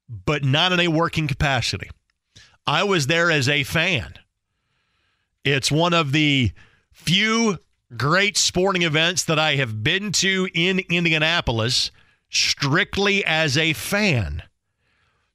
but 0.09 0.45
not 0.45 0.73
in 0.73 0.81
a 0.81 0.89
working 0.89 1.29
capacity. 1.29 1.91
I 2.67 2.85
was 2.85 3.07
there 3.07 3.31
as 3.31 3.49
a 3.49 3.63
fan. 3.63 4.15
It's 5.45 5.71
one 5.71 5.95
of 5.95 6.13
the 6.13 6.51
few 6.93 7.59
great 7.97 8.37
sporting 8.37 8.83
events 8.83 9.23
that 9.25 9.39
I 9.39 9.57
have 9.57 9.85
been 9.85 10.11
to 10.13 10.49
in 10.53 10.81
Indianapolis 10.91 11.91
strictly 12.29 13.25
as 13.25 13.57
a 13.57 13.73
fan. 13.73 14.43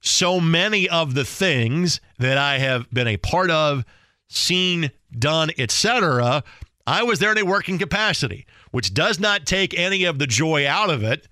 So 0.00 0.40
many 0.40 0.88
of 0.88 1.14
the 1.14 1.24
things 1.24 2.00
that 2.18 2.36
I 2.36 2.58
have 2.58 2.90
been 2.90 3.06
a 3.06 3.16
part 3.16 3.50
of, 3.50 3.84
seen, 4.28 4.90
done, 5.16 5.50
etc., 5.56 6.42
I 6.86 7.02
was 7.02 7.18
there 7.18 7.32
in 7.32 7.38
a 7.38 7.44
working 7.44 7.78
capacity, 7.78 8.46
which 8.70 8.94
does 8.94 9.20
not 9.20 9.46
take 9.46 9.78
any 9.78 10.04
of 10.04 10.18
the 10.18 10.26
joy 10.26 10.66
out 10.66 10.90
of 10.90 11.02
it, 11.02 11.28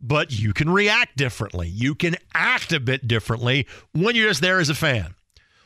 but 0.00 0.32
you 0.32 0.52
can 0.52 0.70
react 0.70 1.16
differently. 1.16 1.68
You 1.68 1.94
can 1.94 2.16
act 2.34 2.72
a 2.72 2.80
bit 2.80 3.06
differently 3.08 3.66
when 3.92 4.16
you're 4.16 4.28
just 4.28 4.42
there 4.42 4.58
as 4.58 4.68
a 4.68 4.74
fan. 4.74 5.14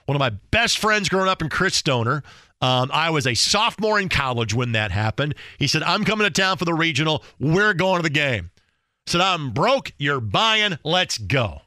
One 0.04 0.14
of 0.14 0.20
my 0.20 0.30
best 0.50 0.78
friends 0.78 1.08
growing 1.08 1.28
up 1.28 1.42
in 1.42 1.48
Chris 1.48 1.74
Stoner, 1.74 2.22
um, 2.60 2.90
I 2.92 3.10
was 3.10 3.26
a 3.26 3.34
sophomore 3.34 3.98
in 3.98 4.08
college 4.08 4.54
when 4.54 4.72
that 4.72 4.90
happened. 4.90 5.34
He 5.58 5.66
said, 5.66 5.82
I'm 5.82 6.04
coming 6.04 6.26
to 6.26 6.30
town 6.30 6.58
for 6.58 6.64
the 6.64 6.74
regional. 6.74 7.24
We're 7.40 7.74
going 7.74 7.98
to 7.98 8.02
the 8.02 8.10
game. 8.10 8.50
I 9.08 9.10
said, 9.10 9.20
I'm 9.20 9.50
broke. 9.50 9.92
You're 9.98 10.20
buying. 10.20 10.78
Let's 10.84 11.18
go. 11.18 11.62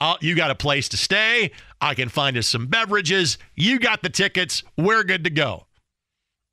I'll, 0.00 0.18
you 0.20 0.34
got 0.34 0.50
a 0.50 0.56
place 0.56 0.88
to 0.90 0.96
stay. 0.96 1.52
I 1.80 1.94
can 1.94 2.08
find 2.08 2.36
us 2.36 2.48
some 2.48 2.66
beverages. 2.66 3.38
You 3.54 3.78
got 3.78 4.02
the 4.02 4.08
tickets. 4.08 4.62
We're 4.76 5.04
good 5.04 5.24
to 5.24 5.30
go. 5.30 5.66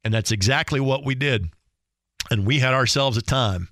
And 0.03 0.13
that's 0.13 0.31
exactly 0.31 0.79
what 0.79 1.05
we 1.05 1.15
did. 1.15 1.49
And 2.29 2.45
we 2.45 2.59
had 2.59 2.73
ourselves 2.73 3.17
a 3.17 3.21
time. 3.21 3.69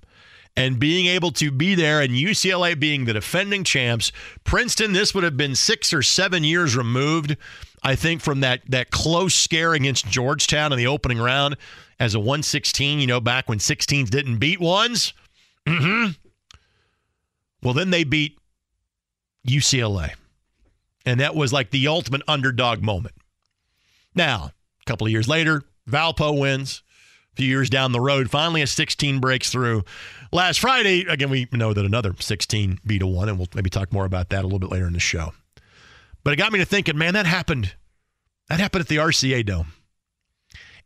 And 0.56 0.78
being 0.78 1.06
able 1.06 1.30
to 1.32 1.50
be 1.50 1.74
there 1.74 2.00
and 2.00 2.12
UCLA 2.12 2.78
being 2.78 3.04
the 3.04 3.12
defending 3.12 3.64
champs, 3.64 4.12
Princeton, 4.44 4.92
this 4.92 5.14
would 5.14 5.24
have 5.24 5.36
been 5.36 5.54
six 5.54 5.92
or 5.92 6.02
seven 6.02 6.44
years 6.44 6.76
removed, 6.76 7.36
I 7.82 7.94
think, 7.94 8.20
from 8.20 8.40
that, 8.40 8.60
that 8.68 8.90
close 8.90 9.34
scare 9.34 9.74
against 9.74 10.08
Georgetown 10.08 10.72
in 10.72 10.78
the 10.78 10.88
opening 10.88 11.18
round 11.18 11.56
as 12.00 12.14
a 12.14 12.20
116, 12.20 12.98
you 12.98 13.06
know, 13.06 13.20
back 13.20 13.48
when 13.48 13.58
16s 13.58 14.10
didn't 14.10 14.38
beat 14.38 14.60
ones. 14.60 15.14
Mm-hmm. 15.66 16.12
Well, 17.62 17.74
then 17.74 17.90
they 17.90 18.04
beat 18.04 18.38
UCLA. 19.46 20.14
And 21.06 21.20
that 21.20 21.34
was 21.34 21.52
like 21.52 21.70
the 21.70 21.88
ultimate 21.88 22.22
underdog 22.28 22.82
moment. 22.82 23.14
Now, 24.14 24.52
a 24.80 24.84
couple 24.84 25.06
of 25.06 25.12
years 25.12 25.28
later, 25.28 25.62
Valpo 25.90 26.38
wins. 26.38 26.82
A 27.32 27.36
few 27.36 27.46
years 27.46 27.70
down 27.70 27.92
the 27.92 28.00
road, 28.00 28.30
finally 28.30 28.60
a 28.60 28.66
16 28.66 29.20
breaks 29.20 29.50
through. 29.50 29.84
Last 30.32 30.58
Friday, 30.60 31.06
again, 31.06 31.30
we 31.30 31.46
know 31.52 31.72
that 31.72 31.84
another 31.84 32.14
16 32.18 32.80
beat 32.84 33.02
a 33.02 33.06
one, 33.06 33.28
and 33.28 33.38
we'll 33.38 33.48
maybe 33.54 33.70
talk 33.70 33.92
more 33.92 34.04
about 34.04 34.30
that 34.30 34.40
a 34.40 34.46
little 34.46 34.58
bit 34.58 34.70
later 34.70 34.86
in 34.86 34.92
the 34.92 35.00
show. 35.00 35.32
But 36.24 36.32
it 36.32 36.36
got 36.36 36.52
me 36.52 36.58
to 36.58 36.64
thinking, 36.64 36.98
man, 36.98 37.14
that 37.14 37.26
happened. 37.26 37.74
That 38.48 38.60
happened 38.60 38.82
at 38.82 38.88
the 38.88 38.96
RCA 38.96 39.46
Dome. 39.46 39.72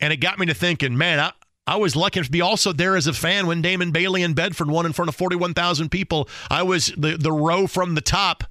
And 0.01 0.13
it 0.13 0.19
got 0.19 0.39
me 0.39 0.47
to 0.47 0.55
thinking, 0.55 0.99
man, 0.99 1.19
I, 1.19 1.33
I 1.67 1.77
was 1.77 1.97
lucky 1.97 2.21
to 2.21 2.31
be 2.31 2.41
also 2.41 2.73
there 2.73 2.97
as 2.97 3.07
a 3.07 3.13
fan 3.13 3.47
when 3.47 3.63
Damon 3.63 3.91
Bailey 3.91 4.23
and 4.23 4.35
Bedford 4.35 4.69
won 4.69 4.87
in 4.87 4.93
front 4.93 5.09
of 5.09 5.17
41,000 5.17 5.91
people. 5.91 6.29
I 6.51 6.63
was 6.63 6.93
the, 6.97 7.17
the 7.17 7.33
row 7.33 7.67
from 7.67 7.95
the 7.95 8.01
top, 8.01 8.45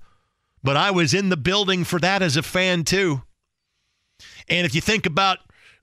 but 0.63 0.77
I 0.77 0.91
was 0.91 1.13
in 1.13 1.29
the 1.29 1.37
building 1.37 1.83
for 1.83 1.99
that 1.99 2.21
as 2.21 2.37
a 2.37 2.43
fan 2.43 2.83
too. 2.83 3.21
And 4.49 4.65
if 4.65 4.73
you 4.73 4.81
think 4.81 5.05
about 5.05 5.39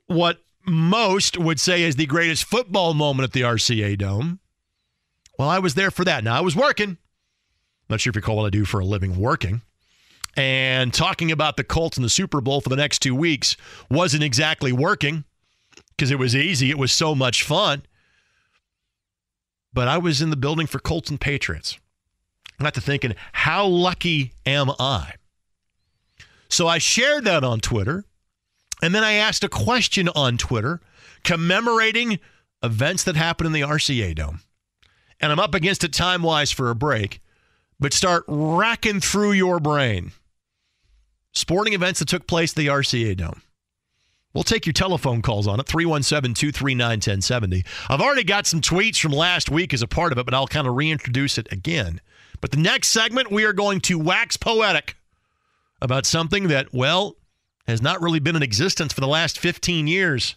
what 0.06 0.42
most 0.66 1.38
would 1.38 1.60
say 1.60 1.82
is 1.82 1.96
the 1.96 2.06
greatest 2.06 2.44
football 2.44 2.94
moment 2.94 3.24
at 3.24 3.32
the 3.32 3.42
RCA 3.42 3.98
Dome, 3.98 4.40
well, 5.38 5.48
I 5.48 5.58
was 5.58 5.74
there 5.74 5.90
for 5.90 6.04
that. 6.04 6.22
Now, 6.22 6.36
I 6.36 6.40
was 6.40 6.54
working. 6.54 6.98
Not 7.88 8.00
sure 8.00 8.10
if 8.10 8.16
you 8.16 8.22
call 8.22 8.36
what 8.36 8.46
I 8.46 8.50
do 8.50 8.64
for 8.64 8.80
a 8.80 8.84
living 8.84 9.16
working. 9.18 9.62
And 10.36 10.94
talking 10.94 11.32
about 11.32 11.56
the 11.56 11.64
Colts 11.64 11.96
and 11.96 12.04
the 12.04 12.10
Super 12.10 12.40
Bowl 12.40 12.60
for 12.60 12.68
the 12.68 12.76
next 12.76 13.00
two 13.00 13.14
weeks 13.14 13.56
wasn't 13.90 14.22
exactly 14.22 14.72
working 14.72 15.24
because 15.96 16.10
it 16.10 16.18
was 16.18 16.36
easy. 16.36 16.70
It 16.70 16.78
was 16.78 16.92
so 16.92 17.14
much 17.14 17.42
fun. 17.42 17.82
But 19.72 19.88
I 19.88 19.98
was 19.98 20.20
in 20.20 20.30
the 20.30 20.36
building 20.36 20.66
for 20.66 20.78
Colts 20.78 21.10
and 21.10 21.20
Patriots. 21.20 21.78
I 22.58 22.64
got 22.64 22.74
to 22.74 22.80
thinking, 22.80 23.14
how 23.32 23.66
lucky 23.66 24.34
am 24.44 24.70
I? 24.78 25.14
So 26.48 26.68
I 26.68 26.78
shared 26.78 27.24
that 27.24 27.44
on 27.44 27.60
Twitter. 27.60 28.04
And 28.82 28.94
then 28.94 29.04
I 29.04 29.12
asked 29.12 29.44
a 29.44 29.48
question 29.48 30.08
on 30.14 30.38
Twitter 30.38 30.80
commemorating 31.24 32.18
events 32.62 33.04
that 33.04 33.16
happened 33.16 33.48
in 33.48 33.52
the 33.52 33.60
RCA 33.60 34.14
Dome. 34.14 34.40
And 35.20 35.30
I'm 35.30 35.38
up 35.38 35.54
against 35.54 35.84
it 35.84 35.92
time 35.92 36.22
wise 36.22 36.50
for 36.50 36.70
a 36.70 36.74
break, 36.74 37.20
but 37.78 37.92
start 37.92 38.24
racking 38.26 39.00
through 39.00 39.32
your 39.32 39.60
brain. 39.60 40.12
Sporting 41.32 41.74
events 41.74 42.00
that 42.00 42.08
took 42.08 42.26
place 42.26 42.52
at 42.52 42.56
the 42.56 42.66
RCA 42.68 43.16
Dome. 43.16 43.42
We'll 44.32 44.44
take 44.44 44.64
your 44.64 44.72
telephone 44.72 45.22
calls 45.22 45.48
on 45.48 45.58
it, 45.58 45.66
317 45.66 46.34
239 46.34 46.88
1070. 46.88 47.64
I've 47.88 48.00
already 48.00 48.24
got 48.24 48.46
some 48.46 48.60
tweets 48.60 49.00
from 49.00 49.12
last 49.12 49.50
week 49.50 49.74
as 49.74 49.82
a 49.82 49.88
part 49.88 50.12
of 50.12 50.18
it, 50.18 50.24
but 50.24 50.34
I'll 50.34 50.46
kind 50.46 50.68
of 50.68 50.76
reintroduce 50.76 51.36
it 51.36 51.50
again. 51.52 52.00
But 52.40 52.52
the 52.52 52.56
next 52.56 52.88
segment, 52.88 53.30
we 53.30 53.44
are 53.44 53.52
going 53.52 53.80
to 53.82 53.98
wax 53.98 54.36
poetic 54.36 54.96
about 55.82 56.06
something 56.06 56.48
that, 56.48 56.72
well, 56.72 57.16
has 57.66 57.82
not 57.82 58.00
really 58.00 58.20
been 58.20 58.36
in 58.36 58.42
existence 58.42 58.92
for 58.92 59.00
the 59.00 59.08
last 59.08 59.38
15 59.38 59.86
years. 59.86 60.36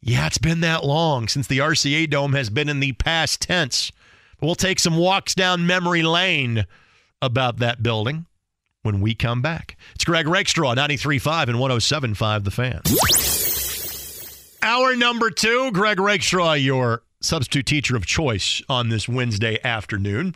Yeah, 0.00 0.26
it's 0.26 0.38
been 0.38 0.60
that 0.60 0.84
long 0.84 1.28
since 1.28 1.46
the 1.46 1.58
RCA 1.58 2.08
Dome 2.10 2.34
has 2.34 2.50
been 2.50 2.68
in 2.68 2.80
the 2.80 2.92
past 2.92 3.40
tense. 3.40 3.90
But 4.38 4.46
we'll 4.46 4.54
take 4.54 4.78
some 4.78 4.96
walks 4.96 5.34
down 5.34 5.66
memory 5.66 6.02
lane 6.02 6.66
about 7.22 7.58
that 7.58 7.82
building 7.82 8.26
when 8.82 9.00
we 9.00 9.14
come 9.14 9.42
back. 9.42 9.76
It's 9.94 10.04
Greg 10.04 10.28
Rakestraw, 10.28 10.74
93.5 10.74 11.48
and 11.48 11.58
107.5 11.58 12.44
The 12.44 12.50
Fan. 12.50 12.82
Hour 14.62 14.96
number 14.96 15.30
two, 15.30 15.70
Greg 15.72 15.98
Rakestraw, 16.00 16.52
your 16.52 17.02
substitute 17.20 17.66
teacher 17.66 17.96
of 17.96 18.06
choice 18.06 18.62
on 18.68 18.88
this 18.88 19.08
Wednesday 19.08 19.58
afternoon. 19.64 20.34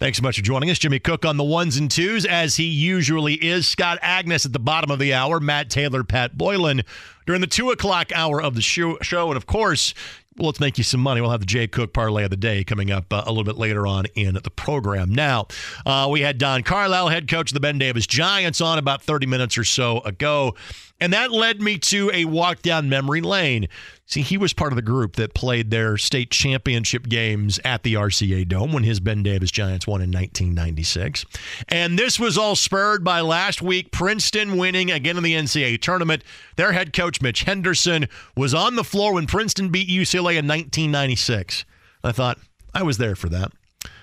Thanks 0.00 0.16
so 0.16 0.22
much 0.22 0.36
for 0.36 0.42
joining 0.42 0.70
us. 0.70 0.78
Jimmy 0.78 0.98
Cook 0.98 1.26
on 1.26 1.36
the 1.36 1.44
ones 1.44 1.76
and 1.76 1.90
twos, 1.90 2.24
as 2.24 2.56
he 2.56 2.64
usually 2.64 3.34
is. 3.34 3.68
Scott 3.68 4.00
Agness 4.00 4.46
at 4.46 4.54
the 4.54 4.58
bottom 4.58 4.90
of 4.90 4.98
the 4.98 5.12
hour. 5.12 5.40
Matt 5.40 5.68
Taylor, 5.68 6.02
Pat 6.04 6.38
Boylan 6.38 6.84
during 7.26 7.42
the 7.42 7.46
two 7.46 7.70
o'clock 7.70 8.10
hour 8.14 8.40
of 8.40 8.54
the 8.54 8.62
show. 8.62 8.96
And 8.96 9.36
of 9.36 9.44
course, 9.44 9.92
let's 10.38 10.58
make 10.58 10.78
you 10.78 10.84
some 10.84 11.00
money. 11.00 11.20
We'll 11.20 11.32
have 11.32 11.40
the 11.40 11.46
Jay 11.46 11.66
Cook 11.66 11.92
parlay 11.92 12.24
of 12.24 12.30
the 12.30 12.38
day 12.38 12.64
coming 12.64 12.90
up 12.90 13.12
uh, 13.12 13.24
a 13.26 13.30
little 13.30 13.44
bit 13.44 13.58
later 13.58 13.86
on 13.86 14.06
in 14.14 14.38
the 14.42 14.50
program. 14.50 15.14
Now, 15.14 15.48
uh, 15.84 16.08
we 16.10 16.22
had 16.22 16.38
Don 16.38 16.62
Carlisle, 16.62 17.08
head 17.08 17.28
coach 17.28 17.50
of 17.50 17.54
the 17.54 17.60
Ben 17.60 17.76
Davis 17.76 18.06
Giants, 18.06 18.62
on 18.62 18.78
about 18.78 19.02
30 19.02 19.26
minutes 19.26 19.58
or 19.58 19.64
so 19.64 20.00
ago. 20.00 20.54
And 21.00 21.12
that 21.12 21.30
led 21.30 21.60
me 21.62 21.78
to 21.78 22.10
a 22.12 22.26
walk 22.26 22.62
down 22.62 22.88
memory 22.88 23.20
lane. 23.20 23.68
See, 24.06 24.22
he 24.22 24.36
was 24.36 24.52
part 24.52 24.72
of 24.72 24.76
the 24.76 24.82
group 24.82 25.16
that 25.16 25.34
played 25.34 25.70
their 25.70 25.96
state 25.96 26.30
championship 26.30 27.08
games 27.08 27.60
at 27.64 27.84
the 27.84 27.94
RCA 27.94 28.46
Dome 28.48 28.72
when 28.72 28.82
his 28.82 28.98
Ben 28.98 29.22
Davis 29.22 29.50
Giants 29.50 29.86
won 29.86 30.00
in 30.00 30.10
1996. 30.10 31.24
And 31.68 31.98
this 31.98 32.18
was 32.18 32.36
all 32.36 32.56
spurred 32.56 33.04
by 33.04 33.20
last 33.20 33.62
week 33.62 33.92
Princeton 33.92 34.56
winning 34.56 34.90
again 34.90 35.16
in 35.16 35.22
the 35.22 35.34
NCAA 35.34 35.80
tournament. 35.80 36.24
Their 36.56 36.72
head 36.72 36.92
coach, 36.92 37.22
Mitch 37.22 37.44
Henderson, 37.44 38.08
was 38.36 38.52
on 38.52 38.74
the 38.74 38.84
floor 38.84 39.14
when 39.14 39.26
Princeton 39.26 39.68
beat 39.68 39.88
UCLA 39.88 40.36
in 40.36 40.48
1996. 40.48 41.64
I 42.02 42.12
thought, 42.12 42.38
I 42.74 42.82
was 42.82 42.98
there 42.98 43.14
for 43.14 43.28
that. 43.28 43.52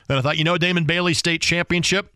Then 0.07 0.17
I 0.17 0.21
thought, 0.21 0.37
you 0.37 0.43
know, 0.43 0.57
Damon 0.57 0.85
Bailey 0.85 1.13
State 1.13 1.41
Championship, 1.41 2.13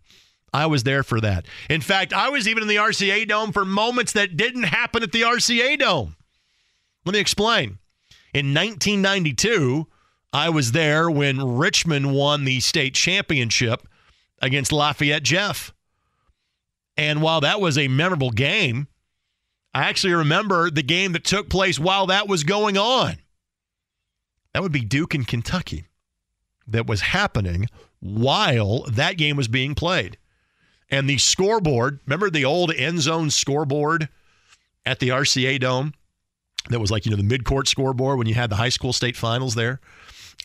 I 0.54 0.66
was 0.66 0.84
there 0.84 1.04
for 1.04 1.22
that. 1.22 1.46
In 1.70 1.82
fact, 1.82 2.14
I 2.14 2.30
was 2.30 2.48
even 2.48 2.64
in 2.64 2.68
the 2.68 2.76
RCA 2.76 3.28
Dome 3.28 3.52
for 3.52 3.64
moments 3.64 4.12
that 4.14 4.36
didn't 4.36 4.64
happen 4.64 5.02
at 5.04 5.12
the 5.12 5.22
RCA 5.22 5.80
Dome. 5.80 6.16
Let 7.06 7.14
me 7.14 7.20
explain. 7.20 7.80
In 8.34 8.54
1992, 8.54 9.88
I 10.34 10.50
was 10.50 10.72
there 10.72 11.10
when 11.10 11.58
Richmond 11.58 12.14
won 12.14 12.46
the 12.46 12.60
state 12.60 12.94
championship 12.94 13.88
against 14.42 14.72
Lafayette 14.72 15.24
Jeff. 15.24 15.74
And 16.98 17.22
while 17.22 17.42
that 17.42 17.62
was 17.62 17.78
a 17.78 17.88
memorable 17.88 18.32
game, 18.32 18.88
I 19.74 19.90
actually 19.90 20.14
remember 20.14 20.70
the 20.70 20.84
game 20.84 21.14
that 21.14 21.24
took 21.24 21.50
place 21.50 21.80
while 21.80 22.08
that 22.08 22.28
was 22.28 22.44
going 22.44 22.78
on. 22.78 23.18
That 24.54 24.62
would 24.62 24.74
be 24.74 24.82
Duke 24.82 25.14
and 25.14 25.26
Kentucky 25.26 25.86
that 26.68 26.88
was 26.88 27.02
happening 27.02 27.68
while 28.00 28.84
that 28.84 29.18
game 29.18 29.38
was 29.38 29.48
being 29.48 29.76
played. 29.76 30.18
And 30.92 31.10
the 31.10 31.18
scoreboard, 31.18 32.00
remember 32.06 32.30
the 32.30 32.46
old 32.46 32.74
end 32.74 33.00
zone 33.00 33.30
scoreboard 33.30 34.10
at 34.86 35.00
the 35.00 35.10
RCA 35.10 35.60
Dome? 35.60 35.94
That 36.70 36.80
was 36.80 36.92
like, 36.92 37.06
you 37.06 37.12
know, 37.12 37.18
the 37.18 37.24
mid 37.24 37.46
court 37.46 37.68
scoreboard 37.68 38.18
when 38.18 38.28
you 38.28 38.36
had 38.36 38.50
the 38.50 38.58
high 38.58 38.70
school 38.70 38.94
state 38.94 39.18
finals 39.18 39.56
there. 39.56 39.80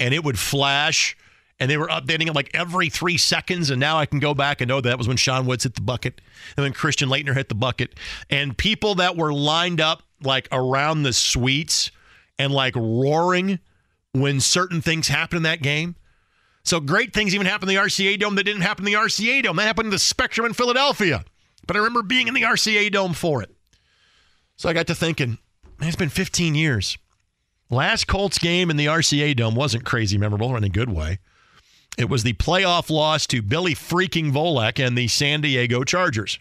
And 0.00 0.14
it 0.14 0.24
would 0.24 0.38
flash 0.38 1.16
and 1.58 1.70
they 1.70 1.76
were 1.76 1.88
updating 1.88 2.28
it 2.28 2.34
like 2.34 2.50
every 2.54 2.88
three 2.88 3.16
seconds. 3.16 3.70
And 3.70 3.80
now 3.80 3.98
I 3.98 4.06
can 4.06 4.18
go 4.18 4.34
back 4.34 4.60
and 4.60 4.68
know 4.68 4.80
that 4.80 4.98
was 4.98 5.08
when 5.08 5.16
Sean 5.16 5.46
Woods 5.46 5.64
hit 5.64 5.74
the 5.74 5.80
bucket, 5.80 6.20
and 6.56 6.64
then 6.64 6.72
Christian 6.72 7.08
Laettner 7.08 7.34
hit 7.34 7.48
the 7.48 7.54
bucket, 7.54 7.94
and 8.30 8.56
people 8.56 8.96
that 8.96 9.16
were 9.16 9.32
lined 9.32 9.80
up 9.80 10.02
like 10.22 10.48
around 10.52 11.02
the 11.02 11.12
suites 11.12 11.90
and 12.38 12.52
like 12.52 12.74
roaring 12.76 13.58
when 14.12 14.40
certain 14.40 14.80
things 14.80 15.08
happened 15.08 15.38
in 15.38 15.42
that 15.44 15.62
game. 15.62 15.96
So 16.66 16.80
great 16.80 17.12
things 17.12 17.32
even 17.32 17.46
happened 17.46 17.70
in 17.70 17.76
the 17.76 17.82
RCA 17.82 18.18
Dome 18.18 18.34
that 18.34 18.42
didn't 18.42 18.62
happen 18.62 18.84
in 18.84 18.92
the 18.92 18.98
RCA 18.98 19.44
Dome. 19.44 19.54
That 19.54 19.68
happened 19.68 19.86
in 19.86 19.92
the 19.92 20.00
Spectrum 20.00 20.46
in 20.46 20.52
Philadelphia. 20.52 21.24
But 21.64 21.76
I 21.76 21.78
remember 21.78 22.02
being 22.02 22.26
in 22.26 22.34
the 22.34 22.42
RCA 22.42 22.90
Dome 22.90 23.12
for 23.12 23.40
it. 23.40 23.54
So 24.56 24.68
I 24.68 24.72
got 24.72 24.88
to 24.88 24.94
thinking, 24.94 25.38
man, 25.78 25.86
it's 25.88 25.96
been 25.96 26.08
15 26.08 26.56
years. 26.56 26.98
Last 27.70 28.08
Colts 28.08 28.38
game 28.38 28.68
in 28.68 28.76
the 28.76 28.86
RCA 28.86 29.36
Dome 29.36 29.54
wasn't 29.54 29.84
crazy 29.84 30.18
memorable 30.18 30.56
in 30.56 30.64
a 30.64 30.68
good 30.68 30.90
way. 30.90 31.20
It 31.96 32.10
was 32.10 32.24
the 32.24 32.32
playoff 32.32 32.90
loss 32.90 33.28
to 33.28 33.42
Billy 33.42 33.74
freaking 33.74 34.32
Volek 34.32 34.84
and 34.84 34.98
the 34.98 35.06
San 35.06 35.42
Diego 35.42 35.84
Chargers. 35.84 36.40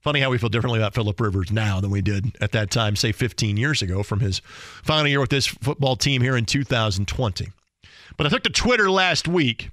Funny 0.00 0.18
how 0.18 0.30
we 0.30 0.38
feel 0.38 0.48
differently 0.48 0.80
about 0.80 0.94
Philip 0.94 1.20
Rivers 1.20 1.52
now 1.52 1.80
than 1.80 1.92
we 1.92 2.02
did 2.02 2.36
at 2.40 2.50
that 2.52 2.72
time, 2.72 2.96
say 2.96 3.12
15 3.12 3.56
years 3.56 3.82
ago, 3.82 4.02
from 4.02 4.18
his 4.18 4.40
final 4.82 5.06
year 5.06 5.20
with 5.20 5.30
this 5.30 5.46
football 5.46 5.94
team 5.94 6.22
here 6.22 6.36
in 6.36 6.44
2020. 6.44 7.52
But 8.16 8.26
I 8.26 8.30
took 8.30 8.42
to 8.44 8.50
Twitter 8.50 8.90
last 8.90 9.28
week 9.28 9.70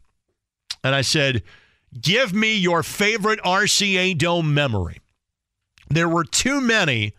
and 0.84 0.96
I 0.96 1.02
said, 1.02 1.44
Give 2.00 2.34
me 2.34 2.56
your 2.56 2.84
favorite 2.84 3.40
RCA 3.44 4.18
Dome 4.18 4.54
memory. 4.54 5.02
There 5.90 6.08
were 6.08 6.24
too 6.24 6.62
many 6.62 7.14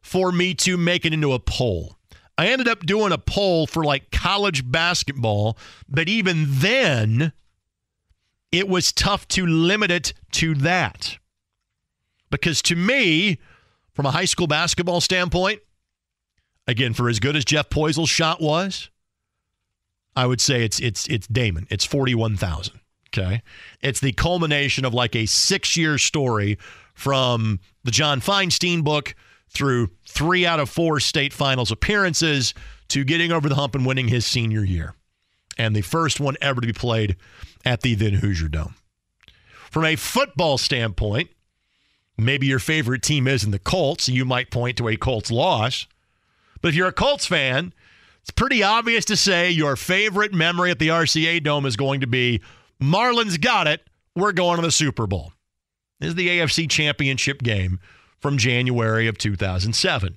for 0.00 0.30
me 0.30 0.54
to 0.54 0.76
make 0.76 1.04
it 1.04 1.12
into 1.12 1.32
a 1.32 1.40
poll. 1.40 1.96
I 2.38 2.48
ended 2.48 2.68
up 2.68 2.86
doing 2.86 3.12
a 3.12 3.18
poll 3.18 3.66
for 3.66 3.82
like 3.82 4.10
college 4.10 4.70
basketball, 4.70 5.58
but 5.88 6.08
even 6.08 6.44
then, 6.48 7.32
it 8.52 8.68
was 8.68 8.92
tough 8.92 9.26
to 9.28 9.44
limit 9.46 9.90
it 9.90 10.12
to 10.32 10.54
that. 10.56 11.18
Because 12.30 12.62
to 12.62 12.76
me, 12.76 13.38
from 13.92 14.06
a 14.06 14.10
high 14.10 14.24
school 14.26 14.46
basketball 14.46 15.00
standpoint, 15.00 15.60
again, 16.66 16.92
for 16.92 17.08
as 17.08 17.18
good 17.18 17.34
as 17.34 17.44
Jeff 17.44 17.70
Poisel's 17.70 18.10
shot 18.10 18.40
was, 18.40 18.90
I 20.16 20.26
would 20.26 20.40
say 20.40 20.64
it's 20.64 20.80
it's 20.80 21.06
it's 21.08 21.26
Damon. 21.26 21.66
It's 21.70 21.84
forty 21.84 22.14
one 22.14 22.36
thousand. 22.36 22.80
Okay, 23.08 23.42
it's 23.82 24.00
the 24.00 24.12
culmination 24.12 24.84
of 24.84 24.94
like 24.94 25.14
a 25.14 25.26
six 25.26 25.76
year 25.76 25.98
story 25.98 26.58
from 26.94 27.60
the 27.84 27.90
John 27.90 28.20
Feinstein 28.20 28.82
book 28.82 29.14
through 29.50 29.90
three 30.06 30.44
out 30.44 30.58
of 30.58 30.68
four 30.68 30.98
state 30.98 31.32
finals 31.32 31.70
appearances 31.70 32.54
to 32.88 33.04
getting 33.04 33.32
over 33.32 33.48
the 33.48 33.54
hump 33.54 33.74
and 33.74 33.86
winning 33.86 34.08
his 34.08 34.26
senior 34.26 34.64
year, 34.64 34.94
and 35.58 35.76
the 35.76 35.82
first 35.82 36.18
one 36.18 36.36
ever 36.40 36.60
to 36.60 36.66
be 36.66 36.72
played 36.72 37.16
at 37.64 37.82
the 37.82 37.94
then 37.94 38.14
Hoosier 38.14 38.48
Dome. 38.48 38.74
From 39.70 39.84
a 39.84 39.96
football 39.96 40.56
standpoint, 40.56 41.28
maybe 42.16 42.46
your 42.46 42.58
favorite 42.58 43.02
team 43.02 43.26
isn't 43.26 43.50
the 43.50 43.58
Colts. 43.58 44.08
You 44.08 44.24
might 44.24 44.50
point 44.50 44.78
to 44.78 44.88
a 44.88 44.96
Colts 44.96 45.30
loss. 45.30 45.86
But 46.62 46.68
if 46.68 46.74
you're 46.74 46.88
a 46.88 46.92
Colts 46.92 47.26
fan, 47.26 47.74
it's 48.26 48.32
pretty 48.32 48.64
obvious 48.64 49.04
to 49.04 49.16
say 49.16 49.50
your 49.50 49.76
favorite 49.76 50.34
memory 50.34 50.72
at 50.72 50.80
the 50.80 50.88
RCA 50.88 51.44
Dome 51.44 51.64
is 51.64 51.76
going 51.76 52.00
to 52.00 52.08
be 52.08 52.40
Marlin's 52.80 53.38
got 53.38 53.68
it. 53.68 53.82
We're 54.16 54.32
going 54.32 54.56
to 54.56 54.62
the 54.62 54.72
Super 54.72 55.06
Bowl. 55.06 55.32
This 56.00 56.08
is 56.08 56.14
the 56.16 56.26
AFC 56.26 56.68
Championship 56.68 57.40
game 57.40 57.78
from 58.18 58.36
January 58.36 59.06
of 59.06 59.16
2007. 59.16 60.16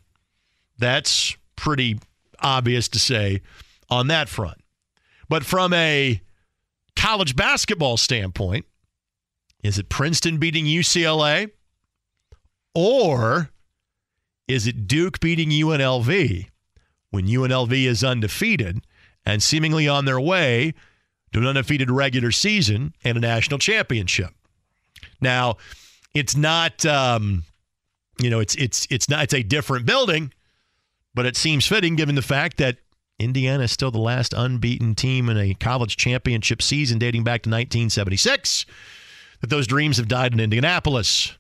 That's 0.79 1.37
pretty 1.55 1.99
obvious 2.39 2.87
to 2.87 2.99
say 2.99 3.41
on 3.91 4.07
that 4.07 4.27
front. 4.27 4.57
But 5.29 5.45
from 5.45 5.71
a 5.73 6.19
college 6.95 7.35
basketball 7.35 7.97
standpoint, 7.97 8.65
is 9.61 9.77
it 9.77 9.87
Princeton 9.87 10.39
beating 10.39 10.65
UCLA? 10.65 11.51
Or 12.73 13.51
is 14.47 14.65
it 14.65 14.87
Duke 14.87 15.19
beating 15.19 15.49
UNLV 15.49 16.47
when 17.11 17.27
UNLV 17.27 17.71
is 17.85 18.03
undefeated 18.03 18.81
and 19.25 19.41
seemingly 19.41 19.87
on 19.87 20.05
their 20.05 20.19
way 20.19 20.73
to 21.33 21.39
an 21.39 21.45
undefeated 21.45 21.91
regular 21.91 22.31
season 22.31 22.93
and 23.03 23.17
a 23.17 23.21
national 23.21 23.59
championship? 23.59 24.31
Now, 25.21 25.57
it's 26.13 26.35
not, 26.35 26.85
um, 26.85 27.43
you 28.19 28.29
know, 28.29 28.39
it's 28.39 28.55
it's 28.55 28.87
it's 28.89 29.09
not 29.09 29.23
it's 29.23 29.33
a 29.33 29.43
different 29.43 29.85
building, 29.85 30.33
but 31.13 31.25
it 31.25 31.37
seems 31.37 31.65
fitting 31.65 31.95
given 31.95 32.15
the 32.15 32.21
fact 32.21 32.57
that 32.57 32.77
Indiana 33.19 33.63
is 33.63 33.71
still 33.71 33.91
the 33.91 33.99
last 33.99 34.33
unbeaten 34.33 34.95
team 34.95 35.29
in 35.29 35.37
a 35.37 35.53
college 35.53 35.97
championship 35.97 36.61
season 36.61 36.97
dating 36.99 37.23
back 37.23 37.43
to 37.43 37.49
1976. 37.49 38.65
That 39.41 39.49
those 39.49 39.67
dreams 39.67 39.97
have 39.97 40.09
died 40.09 40.33
in 40.33 40.39
Indianapolis 40.39 41.37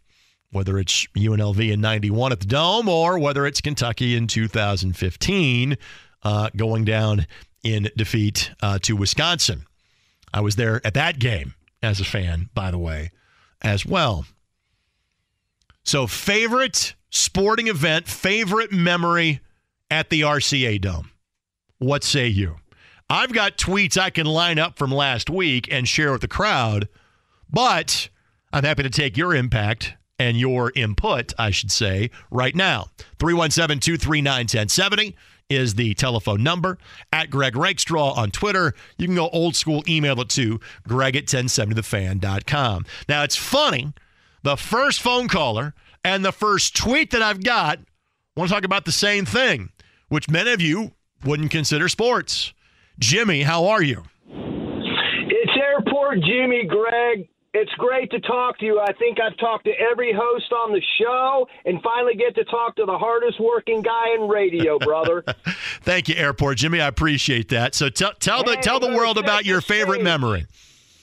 whether 0.51 0.77
it's 0.79 1.05
UNLV 1.15 1.71
in 1.71 1.81
91 1.81 2.31
at 2.31 2.39
the 2.39 2.47
Dome 2.47 2.89
or 2.89 3.19
whether 3.19 3.45
it's 3.45 3.61
Kentucky 3.61 4.15
in 4.15 4.27
2015 4.27 5.77
uh, 6.23 6.49
going 6.55 6.85
down 6.85 7.27
in 7.63 7.89
defeat 7.95 8.51
uh, 8.61 8.79
to 8.79 8.95
Wisconsin. 8.95 9.65
I 10.33 10.41
was 10.41 10.55
there 10.55 10.85
at 10.85 10.93
that 10.93 11.19
game 11.19 11.55
as 11.81 11.99
a 11.99 12.05
fan, 12.05 12.49
by 12.53 12.71
the 12.71 12.77
way, 12.77 13.11
as 13.61 13.85
well. 13.85 14.25
So, 15.83 16.07
favorite 16.07 16.93
sporting 17.09 17.67
event, 17.67 18.07
favorite 18.07 18.71
memory 18.71 19.39
at 19.89 20.09
the 20.09 20.21
RCA 20.21 20.79
Dome. 20.81 21.11
What 21.79 22.03
say 22.03 22.27
you? 22.27 22.57
I've 23.09 23.33
got 23.33 23.57
tweets 23.57 23.97
I 23.97 24.11
can 24.11 24.27
line 24.27 24.59
up 24.59 24.77
from 24.77 24.91
last 24.91 25.29
week 25.29 25.67
and 25.71 25.87
share 25.87 26.11
with 26.11 26.21
the 26.21 26.27
crowd, 26.27 26.87
but 27.49 28.09
I'm 28.53 28.63
happy 28.63 28.83
to 28.83 28.89
take 28.89 29.17
your 29.17 29.33
impact 29.33 29.95
and 30.19 30.37
your 30.37 30.71
input, 30.75 31.33
I 31.39 31.49
should 31.49 31.71
say, 31.71 32.11
right 32.29 32.53
now. 32.53 32.87
317 33.19 33.79
239 33.79 34.41
1070 34.41 35.15
is 35.49 35.75
the 35.75 35.93
telephone 35.95 36.43
number. 36.43 36.77
At 37.11 37.29
Greg 37.29 37.55
Rakestraw 37.55 38.13
on 38.13 38.31
Twitter. 38.31 38.75
You 38.97 39.07
can 39.07 39.15
go 39.15 39.29
old 39.29 39.55
school, 39.55 39.83
email 39.87 40.19
it 40.21 40.29
to 40.29 40.59
greg 40.87 41.15
at 41.15 41.25
1070thefan.com. 41.25 42.85
Now, 43.07 43.23
it's 43.23 43.35
funny. 43.35 43.93
The 44.43 44.57
first 44.57 45.01
phone 45.01 45.27
caller 45.27 45.73
and 46.03 46.23
the 46.23 46.31
first 46.31 46.75
tweet 46.75 47.11
that 47.11 47.21
I've 47.21 47.43
got 47.43 47.79
want 48.37 48.49
to 48.49 48.53
talk 48.53 48.63
about 48.63 48.85
the 48.85 48.91
same 48.91 49.25
thing, 49.25 49.69
which 50.09 50.29
many 50.29 50.51
of 50.51 50.61
you 50.61 50.91
wouldn't 51.25 51.51
consider 51.51 51.89
sports. 51.89 52.53
Jimmy, 52.99 53.43
how 53.43 53.65
are 53.67 53.81
you? 53.81 54.03
It's 54.27 55.51
Airport 55.57 56.19
Jimmy, 56.21 56.65
Greg. 56.67 57.27
It's 57.51 57.71
great 57.79 58.11
to 58.11 58.19
talk 58.19 58.59
to 58.59 58.65
you. 58.65 58.79
I 58.79 58.93
think 58.93 59.17
I've 59.19 59.35
talked 59.37 59.65
to 59.65 59.71
every 59.71 60.13
host 60.13 60.51
on 60.51 60.71
the 60.71 60.81
show 61.01 61.47
and 61.65 61.81
finally 61.81 62.13
get 62.13 62.35
to 62.35 62.43
talk 62.43 62.75
to 62.75 62.85
the 62.85 62.97
hardest 62.97 63.39
working 63.39 63.81
guy 63.81 64.13
in 64.13 64.27
radio, 64.27 64.77
brother. 64.79 65.23
Thank 65.81 66.09
you, 66.09 66.15
Airport 66.15 66.57
Jimmy. 66.57 66.79
I 66.79 66.87
appreciate 66.87 67.49
that. 67.49 67.73
So 67.73 67.89
tell 67.89 68.13
tell 68.13 68.43
hey, 68.43 68.55
the 68.55 68.61
tell 68.61 68.79
the 68.79 68.93
world 68.95 69.17
about 69.17 69.45
your 69.45 69.61
favorite 69.61 70.03
memory. 70.03 70.45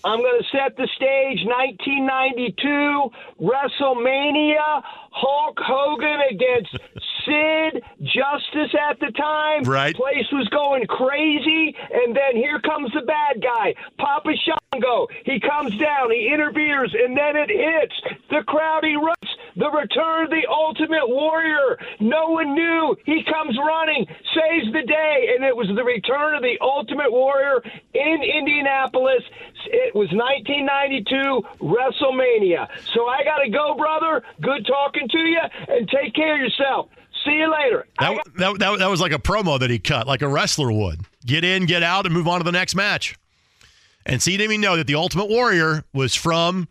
I'm 0.05 0.20
going 0.20 0.40
to 0.40 0.57
set 0.57 0.76
the 0.76 0.88
stage 0.94 1.44
1992 1.44 3.11
WrestleMania 3.40 4.82
Hulk 5.16 5.58
Hogan 5.58 6.20
against 6.30 6.76
Sid 7.24 7.82
Justice 8.02 8.76
at 8.78 9.00
the 9.00 9.10
time. 9.16 9.62
Right. 9.64 9.96
Place 9.96 10.28
was 10.30 10.46
going 10.48 10.86
crazy, 10.86 11.74
and 11.90 12.14
then 12.14 12.36
here 12.36 12.60
comes 12.60 12.92
the 12.92 13.00
bad 13.00 13.40
guy, 13.42 13.74
Papa 13.98 14.30
Shango. 14.36 15.08
He 15.24 15.40
comes 15.40 15.76
down, 15.78 16.10
he 16.10 16.30
interferes, 16.32 16.94
and 16.94 17.16
then 17.16 17.34
it 17.34 17.48
hits. 17.48 17.94
The 18.28 18.42
crowd 18.46 18.84
erupts. 18.84 19.32
The 19.56 19.70
return 19.70 20.24
of 20.24 20.30
the 20.30 20.46
Ultimate 20.50 21.08
Warrior. 21.08 21.78
No 21.98 22.28
one 22.28 22.54
knew. 22.54 22.94
He 23.06 23.24
comes 23.24 23.56
running, 23.56 24.06
saves 24.36 24.70
the 24.70 24.82
day, 24.82 25.32
and 25.34 25.42
it 25.42 25.56
was 25.56 25.68
the 25.74 25.82
return 25.82 26.34
of 26.34 26.42
the 26.42 26.58
Ultimate 26.60 27.10
Warrior 27.10 27.62
in 27.94 28.20
Indianapolis. 28.22 29.22
It 29.64 29.94
was 29.94 30.12
1992 30.12 31.64
WrestleMania. 31.64 32.68
So 32.92 33.08
I 33.08 33.24
got 33.24 33.38
to 33.38 33.48
go, 33.48 33.74
brother. 33.74 34.22
Good 34.42 34.66
talking 34.66 35.05
to 35.09 35.18
you, 35.18 35.40
and 35.68 35.88
take 35.88 36.14
care 36.14 36.34
of 36.34 36.40
yourself. 36.40 36.88
See 37.24 37.32
you 37.32 37.50
later. 37.50 37.88
That, 37.98 38.22
that, 38.36 38.59
that, 38.59 38.78
that 38.78 38.90
was 38.90 39.00
like 39.00 39.12
a 39.12 39.18
promo 39.18 39.59
that 39.59 39.70
he 39.70 39.78
cut, 39.78 40.07
like 40.07 40.22
a 40.22 40.28
wrestler 40.28 40.70
would. 40.70 41.00
Get 41.24 41.44
in, 41.44 41.66
get 41.66 41.82
out, 41.82 42.07
and 42.07 42.14
move 42.14 42.28
on 42.28 42.38
to 42.38 42.44
the 42.44 42.52
next 42.52 42.74
match. 42.74 43.16
And 44.04 44.22
see, 44.22 44.36
didn't 44.36 44.52
even 44.52 44.61
know 44.61 44.76
that 44.76 44.86
the 44.86 44.94
Ultimate 44.94 45.28
Warrior 45.28 45.84
was 45.92 46.14
from 46.14 46.68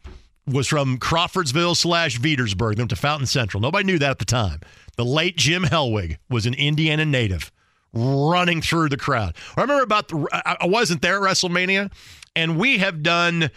was 0.47 0.67
from 0.67 0.97
Crawfordsville 0.97 1.75
slash 1.75 2.19
Veedersburg, 2.19 2.75
then 2.75 2.88
to 2.88 2.95
Fountain 2.95 3.25
Central. 3.25 3.59
Nobody 3.59 3.83
knew 3.83 3.99
that 3.99 4.11
at 4.11 4.19
the 4.19 4.25
time. 4.25 4.61
The 4.95 5.03
late 5.03 5.36
Jim 5.38 5.63
Hellwig 5.63 6.17
was 6.29 6.45
an 6.45 6.53
Indiana 6.53 7.03
native 7.03 7.51
running 7.93 8.61
through 8.61 8.89
the 8.89 8.97
crowd. 8.97 9.36
I 9.57 9.61
remember 9.61 9.83
about 9.83 10.09
the, 10.09 10.27
I 10.45 10.67
wasn't 10.67 11.01
there 11.01 11.15
at 11.15 11.21
WrestleMania, 11.21 11.91
and 12.36 12.57
we 12.57 12.77
have 12.77 13.01
done 13.03 13.49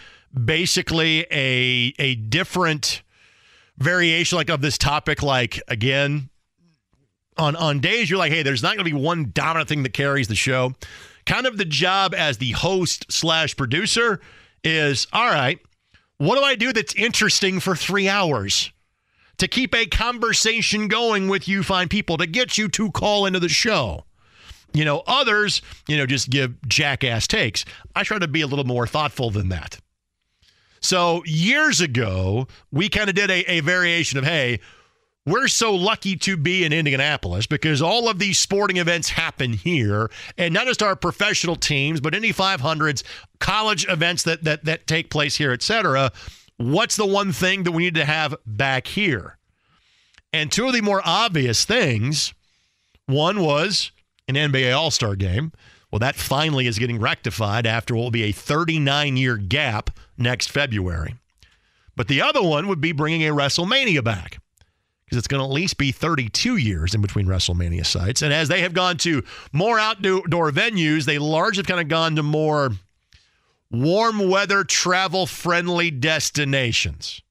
basically 0.45 1.26
a 1.31 1.93
a 1.99 2.14
different 2.16 3.03
variation 3.79 4.37
like 4.37 4.51
of 4.51 4.61
this 4.61 4.76
topic. 4.76 5.22
Like 5.22 5.62
again, 5.68 6.29
on 7.37 7.57
on 7.57 7.81
days 7.81 8.11
you're 8.11 8.18
like, 8.18 8.33
hey, 8.33 8.43
there's 8.43 8.62
not 8.62 8.76
going 8.76 8.85
to 8.87 8.95
be 8.95 9.01
one 9.01 9.31
dominant 9.33 9.68
thing 9.68 9.83
that 9.85 9.95
carries 9.95 10.29
the 10.29 10.35
show. 10.35 10.74
kind 11.26 11.47
of 11.47 11.59
the 11.59 11.64
job 11.64 12.14
as 12.14 12.39
the 12.39 12.53
host 12.53 13.07
slash 13.11 13.57
producer 13.57 14.20
is 14.64 15.07
all 15.12 15.31
right, 15.31 15.61
what 16.16 16.37
do 16.37 16.43
I 16.43 16.57
do 16.57 16.72
that's 16.72 16.95
interesting 16.95 17.61
for 17.61 17.76
three 17.76 18.09
hours? 18.09 18.72
To 19.39 19.47
keep 19.47 19.72
a 19.72 19.87
conversation 19.87 20.89
going 20.89 21.29
with 21.29 21.47
you 21.47 21.62
fine 21.62 21.89
people, 21.89 22.16
to 22.16 22.26
get 22.26 22.59
you 22.59 22.68
to 22.70 22.91
call 22.91 23.24
into 23.24 23.39
the 23.39 23.49
show. 23.49 24.05
You 24.72 24.85
know, 24.85 25.05
others, 25.07 25.62
you 25.87 25.97
know, 25.97 26.07
just 26.07 26.29
give 26.29 26.61
jackass 26.66 27.29
takes. 27.29 27.64
I 27.95 28.03
try 28.03 28.18
to 28.18 28.26
be 28.26 28.41
a 28.41 28.49
little 28.49 28.64
more 28.64 28.87
thoughtful 28.87 29.31
than 29.31 29.49
that. 29.51 29.79
So 30.81 31.22
years 31.24 31.81
ago, 31.81 32.47
we 32.70 32.89
kind 32.89 33.09
of 33.09 33.14
did 33.14 33.31
a, 33.31 33.51
a 33.51 33.61
variation 33.61 34.18
of, 34.18 34.24
hey, 34.24 34.61
we're 35.29 35.49
so 35.49 35.74
lucky 35.74 36.16
to 36.16 36.37
be 36.37 36.64
in 36.64 36.72
Indianapolis 36.72 37.47
because 37.47 37.83
all 37.83 38.09
of 38.09 38.18
these 38.18 38.39
sporting 38.39 38.79
events 38.79 39.11
happen 39.11 39.53
here, 39.53 40.11
and 40.39 40.55
not 40.55 40.66
just 40.66 40.83
our 40.83 40.97
professional 40.97 41.57
teams, 41.57 42.01
but 42.01 42.14
Indy 42.14 42.33
500s, 42.33 43.03
college 43.39 43.87
events 43.89 44.22
that 44.22 44.45
that 44.45 44.64
that 44.64 44.87
take 44.87 45.11
place 45.11 45.37
here, 45.37 45.53
et 45.53 45.62
cetera. 45.62 46.11
What's 46.57 46.97
the 46.97 47.07
one 47.07 47.33
thing 47.33 47.64
that 47.64 47.72
we 47.72 47.85
need 47.85 47.95
to 47.97 48.05
have 48.05 48.35
back 48.47 48.87
here? 48.87 49.39
And 50.33 50.51
two 50.51 50.66
of 50.66 50.72
the 50.72 50.81
more 50.81 51.03
obvious 51.05 51.64
things, 51.64 52.35
one 53.07 53.41
was 53.41 53.93
an 54.29 54.35
NBA 54.35 54.76
All 54.76 54.91
Star 54.91 55.14
game. 55.14 55.53
Well, 55.91 55.99
that 56.01 56.16
finally 56.16 56.66
is 56.66 56.78
getting 56.78 57.01
rectified 57.01 57.66
after 57.66 57.95
what 57.95 58.03
will 58.03 58.11
be 58.11 58.24
a 58.24 58.32
39 58.32 59.16
year 59.16 59.36
gap 59.36 59.91
next 60.16 60.51
February. 60.51 61.14
But 61.97 62.09
the 62.09 62.22
other 62.22 62.43
one 62.43 62.68
would 62.68 62.80
be 62.80 62.93
bringing 62.93 63.26
a 63.26 63.32
WrestleMania 63.32 64.05
back 64.05 64.39
because 65.05 65.18
it's 65.18 65.26
going 65.26 65.41
to 65.41 65.47
at 65.47 65.53
least 65.53 65.78
be 65.78 65.91
32 65.91 66.59
years 66.59 66.95
in 66.95 67.01
between 67.01 67.26
WrestleMania 67.26 67.86
sites. 67.86 68.20
And 68.20 68.32
as 68.32 68.49
they 68.49 68.61
have 68.61 68.74
gone 68.74 68.99
to 68.99 69.24
more 69.53 69.78
outdoor 69.78 70.51
venues, 70.51 71.07
they 71.07 71.18
largely 71.18 71.61
have 71.61 71.66
kind 71.66 71.80
of 71.80 71.89
gone 71.89 72.14
to 72.16 72.22
more 72.22 72.72
warm 73.70 74.28
weather, 74.28 74.64
travel 74.64 75.26
friendly 75.26 75.91
destinations. 75.91 77.22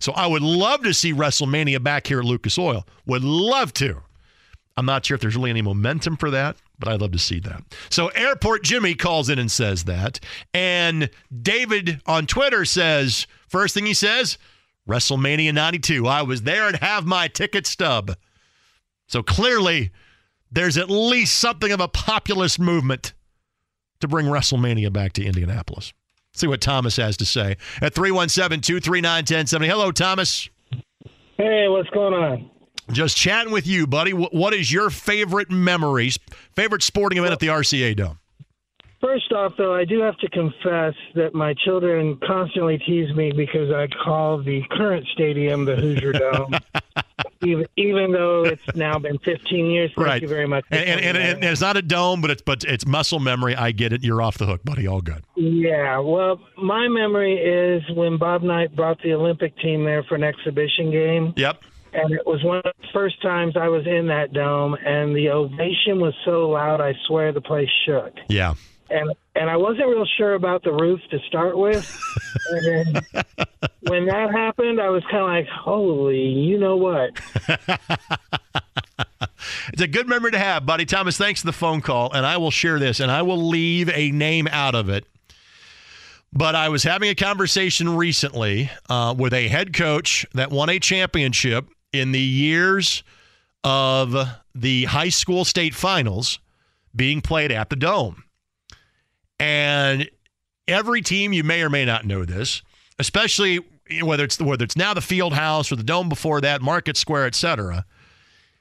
So 0.00 0.12
I 0.12 0.26
would 0.26 0.42
love 0.42 0.82
to 0.84 0.94
see 0.94 1.12
WrestleMania 1.12 1.82
back 1.82 2.06
here 2.06 2.20
at 2.20 2.24
Lucas 2.24 2.58
Oil. 2.58 2.86
Would 3.06 3.24
love 3.24 3.72
to. 3.74 4.02
I'm 4.76 4.86
not 4.86 5.04
sure 5.04 5.16
if 5.16 5.20
there's 5.20 5.36
really 5.36 5.50
any 5.50 5.62
momentum 5.62 6.16
for 6.16 6.30
that, 6.30 6.56
but 6.78 6.88
I'd 6.88 7.00
love 7.00 7.12
to 7.12 7.18
see 7.18 7.40
that. 7.40 7.62
So 7.90 8.08
Airport 8.08 8.62
Jimmy 8.62 8.94
calls 8.94 9.28
in 9.28 9.38
and 9.38 9.50
says 9.50 9.84
that. 9.84 10.20
And 10.54 11.10
David 11.42 12.00
on 12.06 12.26
Twitter 12.26 12.64
says, 12.64 13.26
first 13.48 13.74
thing 13.74 13.86
he 13.86 13.94
says, 13.94 14.38
WrestleMania 14.88 15.52
92. 15.52 16.06
I 16.06 16.22
was 16.22 16.42
there 16.42 16.68
and 16.68 16.76
have 16.76 17.04
my 17.04 17.28
ticket 17.28 17.66
stub. 17.66 18.16
So 19.06 19.22
clearly, 19.22 19.90
there's 20.50 20.78
at 20.78 20.88
least 20.90 21.38
something 21.38 21.72
of 21.72 21.80
a 21.80 21.88
populist 21.88 22.58
movement 22.58 23.12
to 24.00 24.08
bring 24.08 24.26
WrestleMania 24.26 24.92
back 24.92 25.12
to 25.14 25.24
Indianapolis. 25.24 25.92
See 26.32 26.46
what 26.46 26.60
Thomas 26.60 26.96
has 26.96 27.16
to 27.18 27.26
say 27.26 27.56
at 27.82 27.94
317 27.94 28.60
239 28.60 29.18
1070. 29.22 29.68
Hello, 29.68 29.90
Thomas. 29.90 30.48
Hey, 31.36 31.66
what's 31.68 31.90
going 31.90 32.14
on? 32.14 32.50
Just 32.90 33.16
chatting 33.16 33.52
with 33.52 33.66
you, 33.66 33.86
buddy. 33.86 34.12
What 34.12 34.54
is 34.54 34.72
your 34.72 34.90
favorite 34.90 35.50
memories, 35.50 36.18
favorite 36.54 36.82
sporting 36.82 37.18
event 37.18 37.32
at 37.32 37.40
the 37.40 37.48
RCA 37.48 37.96
Dome? 37.96 38.18
First 39.00 39.30
off, 39.32 39.52
though, 39.56 39.74
I 39.74 39.84
do 39.84 40.00
have 40.00 40.16
to 40.18 40.28
confess 40.28 40.94
that 41.14 41.32
my 41.32 41.54
children 41.64 42.18
constantly 42.26 42.78
tease 42.78 43.14
me 43.14 43.30
because 43.30 43.70
I 43.70 43.86
call 43.86 44.42
the 44.42 44.62
current 44.72 45.06
stadium 45.12 45.64
the 45.64 45.76
Hoosier 45.76 46.12
Dome, 46.12 46.54
even, 47.44 47.66
even 47.76 48.10
though 48.10 48.42
it's 48.44 48.74
now 48.74 48.98
been 48.98 49.18
15 49.18 49.66
years. 49.66 49.92
Thank 49.94 50.04
right. 50.04 50.22
you 50.22 50.26
very 50.26 50.48
much. 50.48 50.64
And, 50.72 50.88
and, 50.88 51.16
and, 51.16 51.16
and, 51.16 51.44
it's 51.44 51.60
not 51.60 51.76
a 51.76 51.82
dome, 51.82 52.20
but 52.20 52.30
it's 52.30 52.42
but 52.42 52.64
it's 52.64 52.86
muscle 52.86 53.20
memory. 53.20 53.54
I 53.54 53.70
get 53.70 53.92
it. 53.92 54.02
You're 54.02 54.20
off 54.20 54.36
the 54.36 54.46
hook, 54.46 54.64
buddy. 54.64 54.88
All 54.88 55.00
good. 55.00 55.22
Yeah. 55.36 56.00
Well, 56.00 56.40
my 56.56 56.88
memory 56.88 57.36
is 57.36 57.88
when 57.96 58.18
Bob 58.18 58.42
Knight 58.42 58.74
brought 58.74 59.00
the 59.02 59.12
Olympic 59.12 59.56
team 59.58 59.84
there 59.84 60.02
for 60.02 60.16
an 60.16 60.24
exhibition 60.24 60.90
game. 60.90 61.34
Yep 61.36 61.62
and 61.92 62.12
it 62.12 62.26
was 62.26 62.42
one 62.44 62.58
of 62.58 62.64
the 62.64 62.72
first 62.92 63.20
times 63.22 63.56
I 63.56 63.68
was 63.68 63.86
in 63.86 64.06
that 64.08 64.32
dome, 64.32 64.74
and 64.74 65.14
the 65.14 65.30
ovation 65.30 66.00
was 66.00 66.14
so 66.24 66.50
loud, 66.50 66.80
I 66.80 66.94
swear 67.06 67.32
the 67.32 67.40
place 67.40 67.68
shook. 67.86 68.14
Yeah. 68.28 68.54
And 68.90 69.12
and 69.34 69.50
I 69.50 69.56
wasn't 69.56 69.88
real 69.88 70.06
sure 70.16 70.34
about 70.34 70.64
the 70.64 70.72
roof 70.72 71.00
to 71.10 71.18
start 71.28 71.58
with. 71.58 71.86
and 72.50 72.66
then 72.66 73.02
when 73.82 74.06
that 74.06 74.32
happened, 74.32 74.80
I 74.80 74.88
was 74.88 75.02
kind 75.10 75.22
of 75.22 75.28
like, 75.28 75.46
"Holy, 75.48 76.22
you 76.22 76.58
know 76.58 76.76
what?" 76.76 77.10
it's 79.72 79.82
a 79.82 79.86
good 79.86 80.08
memory 80.08 80.30
to 80.32 80.38
have, 80.38 80.64
buddy. 80.64 80.86
Thomas, 80.86 81.18
thanks 81.18 81.40
for 81.42 81.46
the 81.46 81.52
phone 81.52 81.82
call, 81.82 82.12
and 82.12 82.24
I 82.24 82.38
will 82.38 82.50
share 82.50 82.78
this, 82.78 82.98
and 82.98 83.10
I 83.10 83.20
will 83.22 83.48
leave 83.48 83.90
a 83.90 84.10
name 84.10 84.48
out 84.48 84.74
of 84.74 84.88
it. 84.88 85.04
But 86.32 86.54
I 86.54 86.70
was 86.70 86.82
having 86.82 87.10
a 87.10 87.14
conversation 87.14 87.94
recently 87.94 88.70
uh, 88.88 89.14
with 89.16 89.34
a 89.34 89.48
head 89.48 89.74
coach 89.74 90.26
that 90.34 90.50
won 90.50 90.68
a 90.68 90.78
championship 90.78 91.68
in 91.92 92.12
the 92.12 92.20
years 92.20 93.02
of 93.64 94.14
the 94.54 94.84
high 94.84 95.08
school 95.08 95.44
state 95.44 95.74
finals 95.74 96.38
being 96.94 97.20
played 97.20 97.52
at 97.52 97.70
the 97.70 97.76
Dome. 97.76 98.24
And 99.38 100.10
every 100.66 101.02
team, 101.02 101.32
you 101.32 101.44
may 101.44 101.62
or 101.62 101.70
may 101.70 101.84
not 101.84 102.04
know 102.04 102.24
this, 102.24 102.62
especially 102.98 103.60
whether 104.02 104.24
it's 104.24 104.38
whether 104.40 104.64
it's 104.64 104.76
now 104.76 104.92
the 104.94 105.00
field 105.00 105.32
house 105.32 105.72
or 105.72 105.76
the 105.76 105.82
dome 105.82 106.08
before 106.08 106.40
that, 106.40 106.60
Market 106.60 106.96
Square, 106.96 107.26
et 107.26 107.34
cetera. 107.34 107.84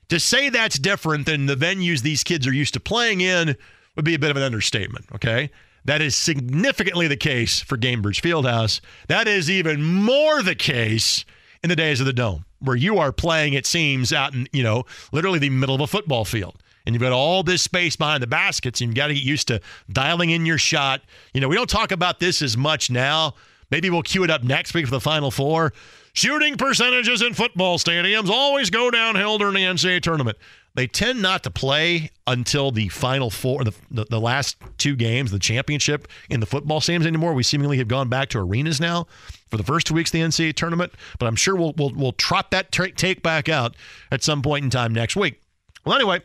To 0.09 0.19
say 0.19 0.49
that's 0.49 0.79
different 0.79 1.25
than 1.25 1.47
the 1.47 1.55
venues 1.55 2.01
these 2.01 2.23
kids 2.23 2.47
are 2.47 2.53
used 2.53 2.73
to 2.75 2.79
playing 2.79 3.21
in 3.21 3.57
would 3.95 4.05
be 4.05 4.13
a 4.13 4.19
bit 4.19 4.31
of 4.31 4.37
an 4.37 4.43
understatement. 4.43 5.05
Okay. 5.13 5.49
That 5.83 6.01
is 6.01 6.15
significantly 6.15 7.07
the 7.07 7.17
case 7.17 7.59
for 7.59 7.77
Gainbridge 7.77 8.21
Fieldhouse. 8.21 8.81
That 9.07 9.27
is 9.27 9.49
even 9.49 9.83
more 9.83 10.43
the 10.43 10.55
case 10.55 11.25
in 11.63 11.69
the 11.69 11.75
days 11.75 11.99
of 11.99 12.05
the 12.05 12.13
dome, 12.13 12.45
where 12.59 12.75
you 12.75 12.99
are 12.99 13.11
playing, 13.11 13.53
it 13.53 13.65
seems, 13.65 14.11
out 14.11 14.33
in, 14.33 14.47
you 14.51 14.63
know, 14.63 14.85
literally 15.11 15.39
the 15.39 15.49
middle 15.49 15.75
of 15.75 15.81
a 15.81 15.87
football 15.87 16.25
field 16.25 16.61
and 16.87 16.95
you've 16.95 17.01
got 17.01 17.11
all 17.11 17.43
this 17.43 17.61
space 17.61 17.97
behind 17.97 18.23
the 18.23 18.27
baskets, 18.27 18.79
and 18.79 18.87
you've 18.87 18.95
got 18.95 19.07
to 19.07 19.13
get 19.13 19.21
used 19.21 19.49
to 19.49 19.59
dialing 19.91 20.29
in 20.29 20.45
your 20.45 20.57
shot. 20.57 21.01
You 21.33 21.41
know, 21.41 21.49
we 21.49 21.55
don't 21.57 21.69
talk 21.69 21.91
about 21.91 22.21
this 22.21 22.41
as 22.41 22.55
much 22.55 22.89
now. 22.89 23.33
Maybe 23.69 23.89
we'll 23.89 24.03
cue 24.03 24.23
it 24.23 24.29
up 24.29 24.41
next 24.41 24.73
week 24.73 24.85
for 24.85 24.91
the 24.91 25.01
Final 25.01 25.29
Four. 25.29 25.73
Shooting 26.13 26.55
percentages 26.55 27.21
in 27.21 27.33
football 27.33 27.77
stadiums 27.77 28.29
always 28.29 28.69
go 28.69 28.89
downhill 28.89 29.37
during 29.37 29.55
the 29.55 29.63
NCAA 29.63 30.01
tournament. 30.01 30.37
They 30.77 30.85
tend 30.85 31.23
not 31.23 31.41
to 31.41 31.49
play 31.49 32.11
until 32.27 32.69
the 32.69 32.87
Final 32.89 33.31
Four, 33.31 33.63
the, 33.63 33.73
the, 33.89 34.05
the 34.11 34.19
last 34.21 34.57
two 34.77 34.95
games, 34.95 35.31
the 35.31 35.39
championship 35.39 36.07
in 36.29 36.39
the 36.39 36.45
football 36.45 36.79
stadiums 36.79 37.07
anymore. 37.07 37.33
We 37.33 37.41
seemingly 37.41 37.79
have 37.79 37.87
gone 37.87 38.09
back 38.09 38.29
to 38.29 38.37
arenas 38.37 38.79
now 38.79 39.07
for 39.49 39.57
the 39.57 39.63
first 39.63 39.87
two 39.87 39.95
weeks 39.95 40.11
of 40.11 40.19
the 40.19 40.19
NCAA 40.19 40.53
tournament, 40.53 40.93
but 41.17 41.25
I'm 41.25 41.35
sure 41.35 41.55
we'll 41.55 41.73
we'll, 41.77 41.93
we'll 41.95 42.11
trot 42.11 42.51
that 42.51 42.71
t- 42.71 42.91
take 42.91 43.23
back 43.23 43.49
out 43.49 43.75
at 44.11 44.21
some 44.21 44.43
point 44.43 44.65
in 44.65 44.69
time 44.69 44.93
next 44.93 45.15
week. 45.15 45.41
Well, 45.83 45.95
anyway, 45.95 46.21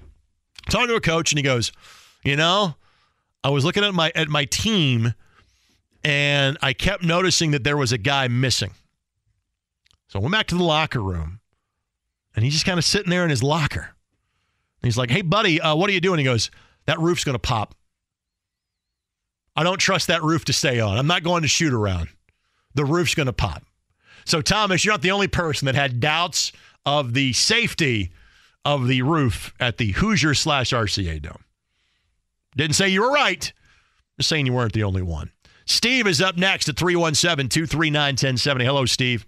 talking 0.69 0.89
to 0.89 0.97
a 0.97 1.01
coach 1.01 1.33
and 1.33 1.39
he 1.39 1.43
goes, 1.43 1.73
you 2.23 2.37
know, 2.37 2.75
I 3.43 3.49
was 3.49 3.65
looking 3.65 3.85
at 3.85 3.95
my 3.95 4.13
at 4.15 4.29
my 4.29 4.45
team 4.45 5.15
and 6.05 6.59
I 6.61 6.75
kept 6.75 7.03
noticing 7.03 7.53
that 7.53 7.65
there 7.65 7.79
was 7.79 7.91
a 7.91 7.99
guy 7.99 8.29
missing. 8.29 8.73
So 10.09 10.19
I 10.19 10.23
went 10.23 10.33
back 10.33 10.49
to 10.49 10.57
the 10.57 10.63
locker 10.63 11.01
room 11.01 11.41
and 12.37 12.45
he's 12.45 12.53
just 12.53 12.67
kind 12.67 12.77
of 12.77 12.85
sitting 12.85 13.09
there 13.09 13.25
in 13.25 13.31
his 13.31 13.43
locker. 13.43 13.95
He's 14.83 14.99
like, 14.99 15.11
"Hey 15.11 15.23
buddy, 15.23 15.61
uh, 15.61 15.75
what 15.77 15.89
are 15.91 15.93
you 15.93 16.01
doing?" 16.01 16.19
He 16.19 16.25
goes, 16.25 16.51
"That 16.87 16.99
roof's 16.99 17.25
going 17.25 17.35
to 17.35 17.39
pop. 17.39 17.75
I 19.55 19.63
don't 19.63 19.79
trust 19.79 20.07
that 20.09 20.23
roof 20.23 20.45
to 20.47 20.53
stay 20.53 20.81
on. 20.81 20.99
I'm 20.99 21.07
not 21.07 21.23
going 21.23 21.43
to 21.43 21.49
shoot 21.49 21.73
around. 21.73 22.09
The 22.75 22.85
roof's 22.85 23.15
going 23.15 23.27
to 23.27 23.33
pop." 23.33 23.65
So 24.25 24.41
Thomas, 24.41 24.85
you're 24.85 24.95
not 24.95 25.03
the 25.03 25.11
only 25.11 25.29
person 25.29 25.67
that 25.67 25.75
had 25.75 26.01
doubts 26.01 26.53
of 26.85 27.15
the 27.15 27.33
safety 27.33 28.13
of 28.65 28.87
the 28.87 29.03
roof 29.03 29.53
at 29.59 29.79
the 29.79 29.93
Hoosier 29.93 30.35
slash 30.35 30.73
RCA 30.73 31.21
Dome. 31.21 31.45
Didn't 32.57 32.77
say 32.77 32.89
you 32.89 33.03
were 33.03 33.11
right, 33.11 33.53
just 34.19 34.29
saying 34.29 34.47
you 34.47 34.53
weren't 34.53 34.73
the 34.73 34.85
only 34.85 35.03
one. 35.03 35.31
Steve 35.65 36.07
is 36.07 36.21
up 36.21 36.37
next 36.37 36.69
at 36.69 36.77
317 36.77 37.49
239 37.49 38.13
1070. 38.13 38.65
Hello, 38.65 38.85
Steve. 38.85 39.27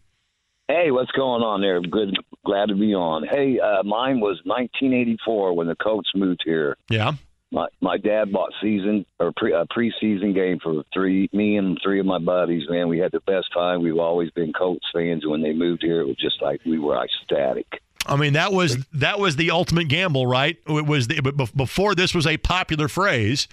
Hey, 0.68 0.90
what's 0.90 1.10
going 1.12 1.42
on 1.42 1.60
there? 1.60 1.80
Good, 1.80 2.16
glad 2.44 2.68
to 2.68 2.74
be 2.74 2.94
on. 2.94 3.26
Hey, 3.26 3.58
uh, 3.58 3.82
mine 3.82 4.20
was 4.20 4.40
1984 4.44 5.56
when 5.56 5.66
the 5.66 5.76
Colts 5.76 6.10
moved 6.14 6.42
here. 6.44 6.76
Yeah. 6.88 7.12
My 7.50 7.68
my 7.80 7.98
dad 7.98 8.32
bought 8.32 8.52
season 8.60 9.06
or 9.20 9.32
pre, 9.36 9.52
a 9.52 9.64
preseason 9.66 10.34
game 10.34 10.58
for 10.60 10.82
three 10.92 11.28
me 11.32 11.56
and 11.56 11.78
three 11.82 12.00
of 12.00 12.06
my 12.06 12.18
buddies. 12.18 12.68
Man, 12.68 12.88
we 12.88 12.98
had 12.98 13.12
the 13.12 13.20
best 13.20 13.52
time. 13.52 13.82
We've 13.82 13.98
always 13.98 14.30
been 14.30 14.52
Colts 14.52 14.86
fans. 14.92 15.24
When 15.24 15.40
they 15.40 15.52
moved 15.52 15.82
here, 15.82 16.00
it 16.00 16.06
was 16.06 16.16
just 16.16 16.42
like 16.42 16.60
we 16.64 16.78
were 16.78 17.00
ecstatic. 17.02 17.80
I 18.06 18.16
mean, 18.16 18.32
that 18.32 18.52
was 18.52 18.84
that 18.94 19.18
was 19.18 19.36
the 19.36 19.50
ultimate 19.50 19.88
gamble, 19.88 20.26
right? 20.26 20.56
It 20.66 20.86
was 20.86 21.06
the, 21.06 21.50
before 21.54 21.94
this 21.94 22.14
was 22.14 22.26
a 22.26 22.36
popular 22.38 22.88
phrase. 22.88 23.46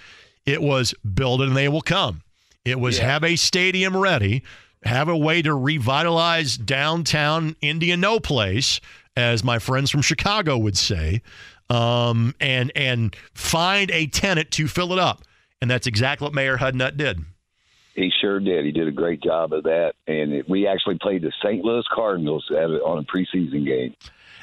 It 0.45 0.61
was 0.61 0.93
build 1.13 1.41
it 1.41 1.47
and 1.47 1.55
they 1.55 1.67
will 1.67 1.81
come. 1.81 2.23
It 2.65 2.79
was 2.79 2.97
yeah. 2.97 3.05
have 3.05 3.23
a 3.23 3.35
stadium 3.35 3.95
ready, 3.95 4.43
have 4.83 5.09
a 5.09 5.17
way 5.17 5.41
to 5.41 5.53
revitalize 5.53 6.57
downtown 6.57 7.55
No 7.61 8.19
Place, 8.19 8.81
as 9.15 9.43
my 9.43 9.59
friends 9.59 9.91
from 9.91 10.01
Chicago 10.01 10.57
would 10.57 10.77
say, 10.77 11.21
um, 11.69 12.33
and 12.39 12.71
and 12.75 13.15
find 13.33 13.91
a 13.91 14.07
tenant 14.07 14.51
to 14.51 14.67
fill 14.67 14.93
it 14.93 14.99
up. 14.99 15.23
And 15.61 15.69
that's 15.69 15.87
exactly 15.87 16.25
what 16.25 16.33
Mayor 16.33 16.57
Hudnut 16.57 16.97
did. 16.97 17.23
He 17.93 18.11
sure 18.21 18.39
did. 18.39 18.65
He 18.65 18.71
did 18.71 18.87
a 18.87 18.91
great 18.91 19.21
job 19.21 19.53
of 19.53 19.63
that. 19.63 19.93
And 20.07 20.33
it, 20.33 20.49
we 20.49 20.65
actually 20.65 20.97
played 20.99 21.21
the 21.21 21.31
St. 21.43 21.63
Louis 21.63 21.83
Cardinals 21.93 22.45
at, 22.49 22.63
on 22.63 22.99
a 22.99 23.03
preseason 23.03 23.65
game. 23.65 23.95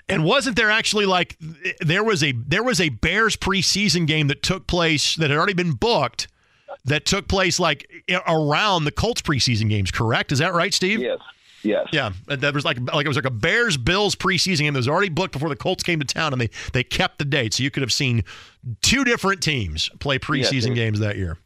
And 0.09 0.24
wasn't 0.24 0.57
there 0.57 0.70
actually 0.70 1.07
like 1.07 1.36
there 1.80 2.05
was 2.05 2.22
a 2.22 2.32
there 2.32 2.62
was 2.62 2.80
a 2.80 2.89
Bears 2.89 3.36
preseason 3.36 4.07
game 4.07 4.28
that 4.28 4.43
took 4.43 4.66
place 4.66 5.16
that 5.16 5.30
had 5.30 5.36
already 5.36 5.55
been 5.55 5.72
booked 5.72 6.28
that 6.85 7.05
took 7.05 7.29
place 7.29 7.61
like 7.61 7.91
around 8.26 8.85
the 8.85 8.93
Colts 8.93 9.22
preseason 9.22 9.68
games, 9.68 9.91
correct? 9.91 10.33
Is 10.33 10.39
that 10.39 10.55
right, 10.55 10.72
Steve? 10.72 11.01
Yes. 11.01 11.18
Yes. 11.62 11.89
Yeah, 11.93 12.12
that 12.26 12.55
was 12.55 12.64
like 12.64 12.79
like 12.93 13.05
it 13.05 13.09
was 13.09 13.16
like 13.16 13.26
a 13.26 13.31
Bears 13.31 13.76
Bills 13.76 14.14
preseason 14.14 14.61
game 14.61 14.74
that 14.74 14.79
was 14.79 14.89
already 14.89 15.09
booked 15.09 15.33
before 15.33 15.49
the 15.49 15.57
Colts 15.57 15.83
came 15.83 15.99
to 15.99 16.07
town, 16.07 16.33
and 16.33 16.41
they 16.41 16.51
they 16.72 16.85
kept 16.85 17.18
the 17.18 17.24
date, 17.24 17.55
so 17.55 17.62
you 17.62 17.70
could 17.70 17.83
have 17.83 17.93
seen 17.93 18.22
two 18.81 19.05
different 19.05 19.43
teams 19.43 19.91
play 19.99 20.18
preseason 20.18 20.68
yes, 20.68 20.76
games 20.76 21.01
that 21.01 21.16
year. 21.16 21.37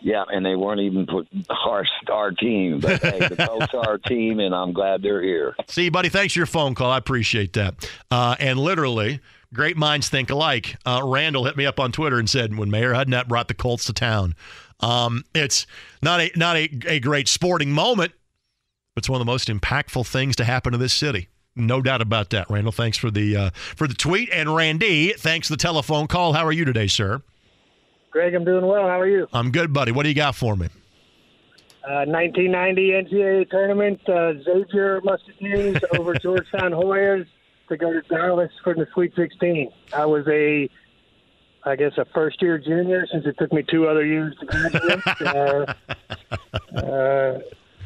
Yeah, 0.00 0.24
and 0.32 0.46
they 0.46 0.54
weren't 0.54 0.80
even 0.80 1.06
put 1.06 1.28
our 1.50 1.84
our 2.10 2.30
team, 2.30 2.80
but 2.80 3.02
hey, 3.02 3.18
the 3.28 3.36
Colts 3.48 3.74
are 3.74 3.86
our 3.86 3.98
team, 3.98 4.40
and 4.40 4.54
I'm 4.54 4.72
glad 4.72 5.02
they're 5.02 5.22
here. 5.22 5.54
See, 5.66 5.88
buddy, 5.88 6.08
thanks 6.08 6.34
for 6.34 6.40
your 6.40 6.46
phone 6.46 6.74
call. 6.74 6.90
I 6.90 6.98
appreciate 6.98 7.52
that. 7.54 7.88
Uh, 8.10 8.36
and 8.38 8.58
literally, 8.58 9.20
great 9.52 9.76
minds 9.76 10.08
think 10.08 10.30
alike. 10.30 10.76
Uh, 10.84 11.00
Randall 11.04 11.44
hit 11.44 11.56
me 11.56 11.66
up 11.66 11.80
on 11.80 11.92
Twitter 11.92 12.18
and 12.18 12.28
said 12.28 12.56
when 12.56 12.70
Mayor 12.70 12.92
Hudnut 12.92 13.28
brought 13.28 13.48
the 13.48 13.54
Colts 13.54 13.84
to 13.86 13.92
town, 13.92 14.34
um, 14.80 15.24
it's 15.34 15.66
not 16.02 16.20
a 16.20 16.30
not 16.36 16.56
a, 16.56 16.68
a 16.86 17.00
great 17.00 17.28
sporting 17.28 17.72
moment, 17.72 18.12
but 18.94 19.02
it's 19.02 19.08
one 19.08 19.20
of 19.20 19.26
the 19.26 19.30
most 19.30 19.48
impactful 19.48 20.06
things 20.06 20.36
to 20.36 20.44
happen 20.44 20.72
to 20.72 20.78
this 20.78 20.92
city. 20.92 21.28
No 21.56 21.82
doubt 21.82 22.00
about 22.00 22.30
that, 22.30 22.48
Randall. 22.48 22.72
Thanks 22.72 22.96
for 22.96 23.10
the 23.10 23.36
uh, 23.36 23.50
for 23.76 23.88
the 23.88 23.94
tweet, 23.94 24.30
and 24.32 24.54
Randy, 24.54 25.12
thanks 25.14 25.48
for 25.48 25.54
the 25.54 25.58
telephone 25.58 26.06
call. 26.06 26.32
How 26.32 26.46
are 26.46 26.52
you 26.52 26.64
today, 26.64 26.86
sir? 26.86 27.20
Greg, 28.10 28.34
I'm 28.34 28.44
doing 28.44 28.66
well. 28.66 28.82
How 28.82 29.00
are 29.00 29.08
you? 29.08 29.26
I'm 29.32 29.50
good, 29.50 29.72
buddy. 29.72 29.92
What 29.92 30.04
do 30.04 30.08
you 30.08 30.14
got 30.14 30.34
for 30.34 30.56
me? 30.56 30.68
Uh, 31.84 32.04
1990 32.04 32.90
NCAA 32.90 33.50
tournament, 33.50 34.00
uh, 34.08 34.34
Xavier 34.42 35.00
Musketeers 35.02 35.78
over 35.98 36.14
Georgetown 36.22 36.72
Hoyas 36.72 37.26
to 37.68 37.76
go 37.76 37.92
to 37.92 38.00
Dallas 38.02 38.50
for 38.62 38.74
the 38.74 38.86
Sweet 38.94 39.14
16. 39.16 39.70
I 39.92 40.06
was 40.06 40.26
a, 40.28 40.68
I 41.64 41.76
guess, 41.76 41.92
a 41.98 42.04
first 42.14 42.40
year 42.42 42.58
junior 42.58 43.06
since 43.10 43.26
it 43.26 43.36
took 43.38 43.52
me 43.52 43.64
two 43.68 43.88
other 43.88 44.04
years 44.04 44.34
to 44.40 44.46
graduate. 44.46 45.04
uh, 45.20 45.74
uh, 46.76 47.38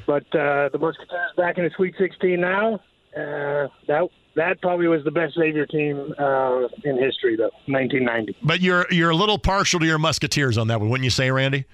but 0.07 0.25
uh, 0.35 0.69
the 0.71 0.79
Musketeers 0.81 1.33
back 1.37 1.59
in 1.59 1.65
the 1.65 1.71
Sweet 1.77 1.95
16 1.99 2.41
now. 2.41 2.81
Uh, 3.15 3.69
that 3.87 4.09
that 4.35 4.63
probably 4.63 4.89
was 4.89 5.05
the 5.05 5.11
best 5.11 5.35
Xavier 5.35 5.67
team 5.67 6.15
uh, 6.19 6.67
in 6.85 6.99
history, 6.99 7.37
though, 7.37 7.51
1990. 7.67 8.37
But 8.43 8.63
you're 8.63 8.87
you're 8.91 9.11
a 9.11 9.17
little 9.17 9.39
partial 9.39 9.81
to 9.81 9.87
your 9.87 9.99
Musketeers 9.99 10.57
on 10.57 10.69
that 10.69 10.81
one, 10.81 10.89
wouldn't 10.89 11.05
you 11.05 11.11
say, 11.11 11.31
Randy? 11.31 11.67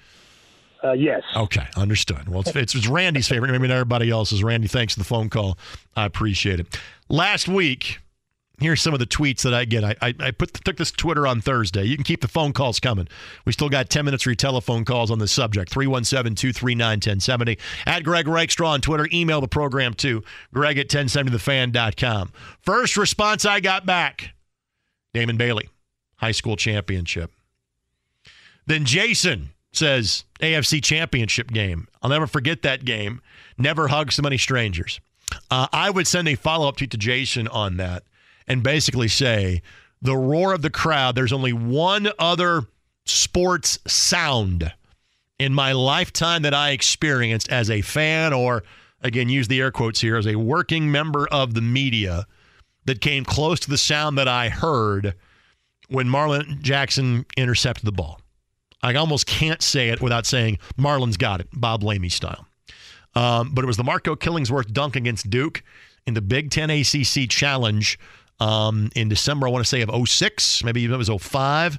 Uh, 0.82 0.92
yes. 0.92 1.22
Okay, 1.34 1.66
understood. 1.76 2.28
Well, 2.28 2.40
it's, 2.40 2.54
it's, 2.54 2.74
it's 2.74 2.86
Randy's 2.86 3.26
favorite, 3.26 3.50
maybe 3.50 3.66
not 3.68 3.74
everybody 3.74 4.10
else's. 4.10 4.44
Randy, 4.44 4.68
thanks 4.68 4.94
for 4.94 5.00
the 5.00 5.04
phone 5.04 5.28
call. 5.28 5.58
I 5.96 6.04
appreciate 6.04 6.60
it. 6.60 6.78
Last 7.08 7.48
week, 7.48 8.00
Here's 8.60 8.82
some 8.82 8.92
of 8.92 8.98
the 8.98 9.06
tweets 9.06 9.42
that 9.42 9.54
I 9.54 9.64
get. 9.64 9.84
I, 9.84 9.94
I, 10.02 10.14
I 10.18 10.30
put 10.32 10.52
took 10.52 10.76
this 10.76 10.90
Twitter 10.90 11.28
on 11.28 11.40
Thursday. 11.40 11.84
You 11.84 11.94
can 11.94 12.02
keep 12.02 12.22
the 12.22 12.28
phone 12.28 12.52
calls 12.52 12.80
coming. 12.80 13.06
We 13.44 13.52
still 13.52 13.68
got 13.68 13.88
10 13.88 14.04
minutes 14.04 14.24
for 14.24 14.30
your 14.30 14.36
telephone 14.36 14.84
calls 14.84 15.12
on 15.12 15.20
this 15.20 15.30
subject. 15.30 15.70
317 15.70 16.34
239 16.34 16.88
1070. 16.96 17.56
At 17.86 18.02
Greg 18.02 18.26
Rakestraw 18.26 18.70
on 18.70 18.80
Twitter. 18.80 19.06
Email 19.12 19.40
the 19.40 19.48
program 19.48 19.94
to 19.94 20.24
Greg 20.52 20.76
at 20.76 20.88
1070thefan.com. 20.88 22.32
First 22.60 22.96
response 22.96 23.44
I 23.44 23.60
got 23.60 23.86
back 23.86 24.30
Damon 25.14 25.36
Bailey, 25.36 25.68
high 26.16 26.32
school 26.32 26.56
championship. 26.56 27.30
Then 28.66 28.84
Jason 28.84 29.50
says 29.78 30.24
AFC 30.40 30.82
championship 30.82 31.48
game. 31.48 31.88
I'll 32.02 32.10
never 32.10 32.26
forget 32.26 32.62
that 32.62 32.84
game. 32.84 33.20
Never 33.56 33.88
hug 33.88 34.12
so 34.12 34.22
many 34.22 34.38
strangers. 34.38 35.00
Uh, 35.50 35.68
I 35.72 35.90
would 35.90 36.06
send 36.06 36.28
a 36.28 36.34
follow 36.34 36.68
up 36.68 36.76
tweet 36.76 36.90
to 36.92 36.96
Jason 36.98 37.48
on 37.48 37.76
that 37.78 38.04
and 38.46 38.62
basically 38.62 39.08
say 39.08 39.62
the 40.00 40.16
roar 40.16 40.52
of 40.52 40.62
the 40.62 40.70
crowd, 40.70 41.14
there's 41.14 41.32
only 41.32 41.52
one 41.52 42.08
other 42.18 42.62
sports 43.04 43.78
sound 43.86 44.72
in 45.38 45.54
my 45.54 45.72
lifetime 45.72 46.42
that 46.42 46.54
I 46.54 46.70
experienced 46.70 47.50
as 47.50 47.70
a 47.70 47.82
fan 47.82 48.32
or, 48.32 48.64
again, 49.02 49.28
use 49.28 49.48
the 49.48 49.60
air 49.60 49.70
quotes 49.70 50.00
here, 50.00 50.16
as 50.16 50.26
a 50.26 50.36
working 50.36 50.90
member 50.90 51.28
of 51.28 51.54
the 51.54 51.60
media 51.60 52.26
that 52.84 53.00
came 53.00 53.24
close 53.24 53.60
to 53.60 53.70
the 53.70 53.78
sound 53.78 54.18
that 54.18 54.28
I 54.28 54.48
heard 54.48 55.14
when 55.88 56.08
Marlin 56.08 56.58
Jackson 56.62 57.24
intercepted 57.36 57.84
the 57.84 57.92
ball. 57.92 58.20
I 58.82 58.94
almost 58.94 59.26
can't 59.26 59.62
say 59.62 59.88
it 59.88 60.00
without 60.00 60.26
saying 60.26 60.58
Marlin's 60.76 61.16
got 61.16 61.40
it, 61.40 61.48
Bob 61.52 61.82
Lamey 61.82 62.10
style. 62.10 62.46
Um, 63.14 63.50
but 63.52 63.64
it 63.64 63.66
was 63.66 63.76
the 63.76 63.84
Marco 63.84 64.14
Killingsworth 64.14 64.72
dunk 64.72 64.94
against 64.94 65.28
Duke 65.28 65.62
in 66.06 66.14
the 66.14 66.20
Big 66.20 66.50
Ten 66.50 66.70
ACC 66.70 67.28
Challenge 67.28 67.98
um, 68.40 68.90
in 68.94 69.08
December, 69.08 69.48
I 69.48 69.50
want 69.50 69.64
to 69.64 69.68
say 69.68 69.82
of 69.82 70.08
06, 70.08 70.64
maybe 70.64 70.84
it 70.84 70.90
was 70.90 71.08
05. 71.08 71.78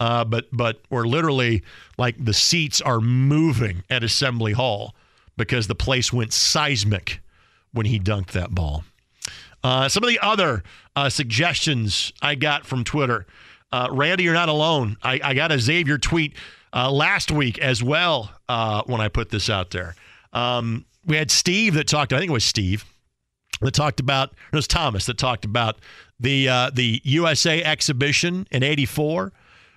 Uh, 0.00 0.24
but 0.24 0.46
but 0.52 0.80
we're 0.90 1.06
literally 1.06 1.62
like 1.96 2.22
the 2.22 2.34
seats 2.34 2.80
are 2.80 3.00
moving 3.00 3.84
at 3.88 4.02
Assembly 4.02 4.52
Hall 4.52 4.94
because 5.36 5.68
the 5.68 5.74
place 5.74 6.12
went 6.12 6.32
seismic 6.32 7.20
when 7.72 7.86
he 7.86 8.00
dunked 8.00 8.32
that 8.32 8.50
ball. 8.50 8.84
Uh, 9.62 9.88
some 9.88 10.02
of 10.02 10.08
the 10.08 10.18
other 10.18 10.62
uh, 10.96 11.08
suggestions 11.08 12.12
I 12.20 12.34
got 12.34 12.66
from 12.66 12.82
Twitter. 12.82 13.24
Uh, 13.74 13.88
Randy, 13.90 14.22
you're 14.22 14.34
not 14.34 14.48
alone. 14.48 14.96
I, 15.02 15.20
I 15.20 15.34
got 15.34 15.50
a 15.50 15.58
Xavier 15.58 15.98
tweet 15.98 16.36
uh, 16.72 16.92
last 16.92 17.32
week 17.32 17.58
as 17.58 17.82
well 17.82 18.30
uh, 18.48 18.84
when 18.86 19.00
I 19.00 19.08
put 19.08 19.30
this 19.30 19.50
out 19.50 19.72
there. 19.72 19.96
Um, 20.32 20.84
we 21.04 21.16
had 21.16 21.28
Steve 21.32 21.74
that 21.74 21.88
talked, 21.88 22.12
I 22.12 22.18
think 22.18 22.30
it 22.30 22.32
was 22.32 22.44
Steve, 22.44 22.84
that 23.60 23.74
talked 23.74 23.98
about 23.98 24.30
it 24.52 24.54
was 24.54 24.68
Thomas 24.68 25.06
that 25.06 25.18
talked 25.18 25.44
about 25.44 25.80
the 26.20 26.48
uh, 26.48 26.70
the 26.72 27.00
USA 27.02 27.64
exhibition 27.64 28.46
in 28.52 28.62
'84. 28.62 29.32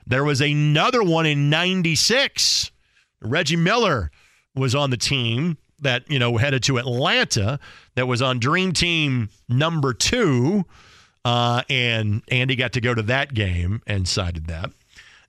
There 0.05 0.23
was 0.23 0.41
another 0.41 1.01
one 1.01 1.25
in 1.25 1.49
'96. 1.49 2.69
Reggie 3.21 3.55
Miller 3.55 4.11
was 4.53 4.75
on 4.75 4.91
the 4.91 4.97
team 4.97 5.57
that 5.79 6.03
you 6.07 6.19
know 6.19 6.37
headed 6.37 6.61
to 6.63 6.77
Atlanta. 6.77 7.59
That 7.95 8.07
was 8.07 8.21
on 8.21 8.37
Dream 8.37 8.73
Team 8.73 9.29
number 9.49 9.91
two, 9.95 10.65
uh, 11.27 11.61
and 11.69 12.21
Andy 12.29 12.55
got 12.55 12.71
to 12.71 12.79
go 12.79 12.93
to 12.93 13.01
that 13.01 13.33
game 13.33 13.81
and 13.85 14.07
cited 14.07 14.47
that. 14.47 14.71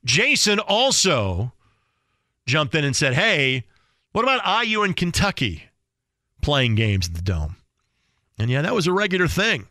Jason 0.04 0.60
also 0.60 1.52
jumped 2.46 2.76
in 2.76 2.84
and 2.84 2.94
said, 2.94 3.14
"Hey, 3.14 3.64
what 4.12 4.22
about 4.22 4.64
IU 4.64 4.84
and 4.84 4.96
Kentucky 4.96 5.64
playing 6.40 6.76
games 6.76 7.08
at 7.08 7.14
the 7.14 7.22
Dome?" 7.22 7.56
And 8.38 8.48
yeah, 8.48 8.62
that 8.62 8.76
was 8.76 8.86
a 8.86 8.92
regular 8.92 9.26
thing. 9.26 9.66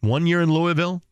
One 0.00 0.28
year 0.28 0.40
in 0.40 0.52
Louisville, 0.52 1.02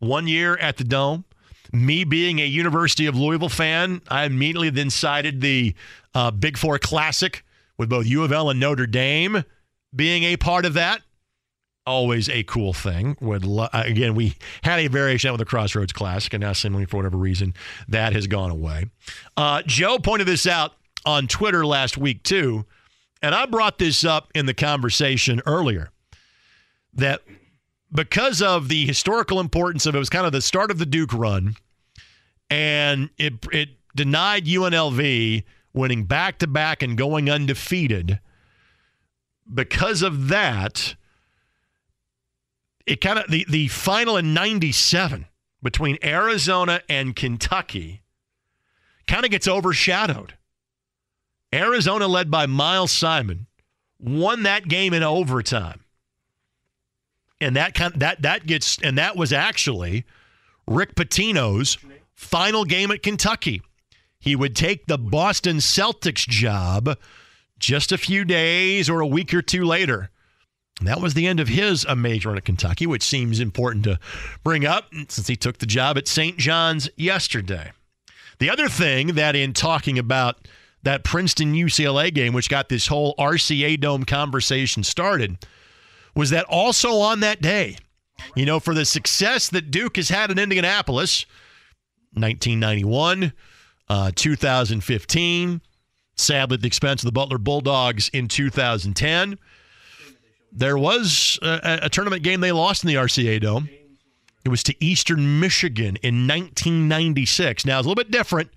one 0.00 0.26
year 0.26 0.56
at 0.56 0.76
the 0.76 0.84
Dome. 0.84 1.24
Me 1.72 2.02
being 2.02 2.40
a 2.40 2.46
University 2.46 3.06
of 3.06 3.14
Louisville 3.14 3.48
fan, 3.48 4.00
I 4.08 4.24
immediately 4.24 4.70
then 4.70 4.90
cited 4.90 5.40
the 5.40 5.74
uh, 6.14 6.32
Big 6.32 6.58
Four 6.58 6.80
Classic 6.80 7.44
with 7.76 7.90
both 7.90 8.06
U 8.06 8.24
of 8.24 8.32
L 8.32 8.50
and 8.50 8.58
Notre 8.58 8.88
Dame 8.88 9.44
being 9.94 10.24
a 10.24 10.36
part 10.36 10.64
of 10.64 10.74
that. 10.74 11.02
Always 11.88 12.28
a 12.28 12.42
cool 12.42 12.74
thing. 12.74 13.16
Would 13.22 13.46
lo- 13.46 13.70
uh, 13.72 13.82
again, 13.86 14.14
we 14.14 14.34
had 14.62 14.78
a 14.78 14.88
variation 14.88 15.32
with 15.32 15.38
the 15.38 15.46
Crossroads 15.46 15.90
Classic, 15.90 16.34
and 16.34 16.42
now 16.42 16.52
seemingly 16.52 16.84
for 16.84 16.98
whatever 16.98 17.16
reason 17.16 17.54
that 17.88 18.12
has 18.12 18.26
gone 18.26 18.50
away. 18.50 18.90
Uh, 19.38 19.62
Joe 19.64 19.98
pointed 19.98 20.28
this 20.28 20.46
out 20.46 20.74
on 21.06 21.26
Twitter 21.28 21.64
last 21.64 21.96
week 21.96 22.22
too, 22.22 22.66
and 23.22 23.34
I 23.34 23.46
brought 23.46 23.78
this 23.78 24.04
up 24.04 24.30
in 24.34 24.44
the 24.44 24.52
conversation 24.52 25.40
earlier 25.46 25.88
that 26.92 27.22
because 27.90 28.42
of 28.42 28.68
the 28.68 28.84
historical 28.84 29.40
importance 29.40 29.86
of 29.86 29.94
it, 29.94 29.98
was 29.98 30.10
kind 30.10 30.26
of 30.26 30.32
the 30.32 30.42
start 30.42 30.70
of 30.70 30.78
the 30.78 30.84
Duke 30.84 31.14
run, 31.14 31.56
and 32.50 33.08
it 33.16 33.46
it 33.50 33.70
denied 33.96 34.44
UNLV 34.44 35.42
winning 35.72 36.04
back 36.04 36.38
to 36.40 36.46
back 36.46 36.82
and 36.82 36.98
going 36.98 37.30
undefeated. 37.30 38.20
Because 39.52 40.02
of 40.02 40.28
that, 40.28 40.96
it 42.88 43.00
kind 43.00 43.18
of 43.18 43.30
the, 43.30 43.44
the 43.48 43.68
final 43.68 44.16
in 44.16 44.34
97 44.34 45.26
between 45.62 45.98
Arizona 46.02 46.82
and 46.88 47.14
Kentucky 47.14 48.02
kind 49.06 49.24
of 49.24 49.30
gets 49.30 49.48
overshadowed. 49.48 50.34
Arizona, 51.52 52.06
led 52.06 52.30
by 52.30 52.46
Miles 52.46 52.92
Simon, 52.92 53.46
won 53.98 54.42
that 54.42 54.68
game 54.68 54.92
in 54.92 55.02
overtime 55.02 55.80
and 57.40 57.56
that 57.56 57.74
kind 57.74 57.94
that 57.94 58.22
that 58.22 58.46
gets 58.46 58.78
and 58.82 58.98
that 58.98 59.16
was 59.16 59.32
actually 59.32 60.04
Rick 60.66 60.94
Pitino's 60.94 61.78
final 62.14 62.64
game 62.64 62.90
at 62.90 63.02
Kentucky. 63.02 63.62
He 64.18 64.34
would 64.34 64.56
take 64.56 64.86
the 64.86 64.98
Boston 64.98 65.58
Celtics 65.58 66.26
job 66.26 66.98
just 67.58 67.92
a 67.92 67.98
few 67.98 68.24
days 68.24 68.90
or 68.90 69.00
a 69.00 69.06
week 69.06 69.32
or 69.32 69.42
two 69.42 69.64
later. 69.64 70.10
That 70.82 71.00
was 71.00 71.14
the 71.14 71.26
end 71.26 71.40
of 71.40 71.48
his 71.48 71.86
major 71.96 72.28
run 72.28 72.38
at 72.38 72.44
Kentucky, 72.44 72.86
which 72.86 73.02
seems 73.02 73.40
important 73.40 73.84
to 73.84 73.98
bring 74.44 74.64
up 74.64 74.92
since 75.08 75.26
he 75.26 75.34
took 75.34 75.58
the 75.58 75.66
job 75.66 75.98
at 75.98 76.06
St. 76.06 76.36
John's 76.38 76.88
yesterday. 76.96 77.72
The 78.38 78.50
other 78.50 78.68
thing 78.68 79.14
that, 79.14 79.34
in 79.34 79.52
talking 79.52 79.98
about 79.98 80.46
that 80.84 81.02
Princeton 81.02 81.54
UCLA 81.54 82.14
game, 82.14 82.32
which 82.32 82.48
got 82.48 82.68
this 82.68 82.86
whole 82.86 83.16
RCA 83.16 83.80
Dome 83.80 84.04
conversation 84.04 84.84
started, 84.84 85.38
was 86.14 86.30
that 86.30 86.44
also 86.44 86.98
on 86.98 87.20
that 87.20 87.42
day, 87.42 87.76
you 88.36 88.46
know, 88.46 88.60
for 88.60 88.74
the 88.74 88.84
success 88.84 89.48
that 89.50 89.70
Duke 89.72 89.96
has 89.96 90.08
had 90.08 90.30
in 90.30 90.38
Indianapolis, 90.38 91.26
1991, 92.12 93.32
uh, 93.88 94.12
2015, 94.14 95.60
sadly 96.14 96.54
at 96.54 96.60
the 96.60 96.66
expense 96.66 97.02
of 97.02 97.06
the 97.06 97.12
Butler 97.12 97.38
Bulldogs 97.38 98.08
in 98.10 98.28
2010. 98.28 99.38
There 100.52 100.78
was 100.78 101.38
a, 101.42 101.80
a 101.82 101.88
tournament 101.90 102.22
game 102.22 102.40
they 102.40 102.52
lost 102.52 102.84
in 102.84 102.88
the 102.88 102.94
RCA 102.94 103.40
Dome. 103.40 103.68
It 104.44 104.48
was 104.48 104.62
to 104.64 104.84
Eastern 104.84 105.40
Michigan 105.40 105.96
in 106.02 106.26
1996. 106.26 107.66
Now, 107.66 107.78
it's 107.78 107.86
a 107.86 107.88
little 107.88 108.02
bit 108.02 108.10
different. 108.10 108.50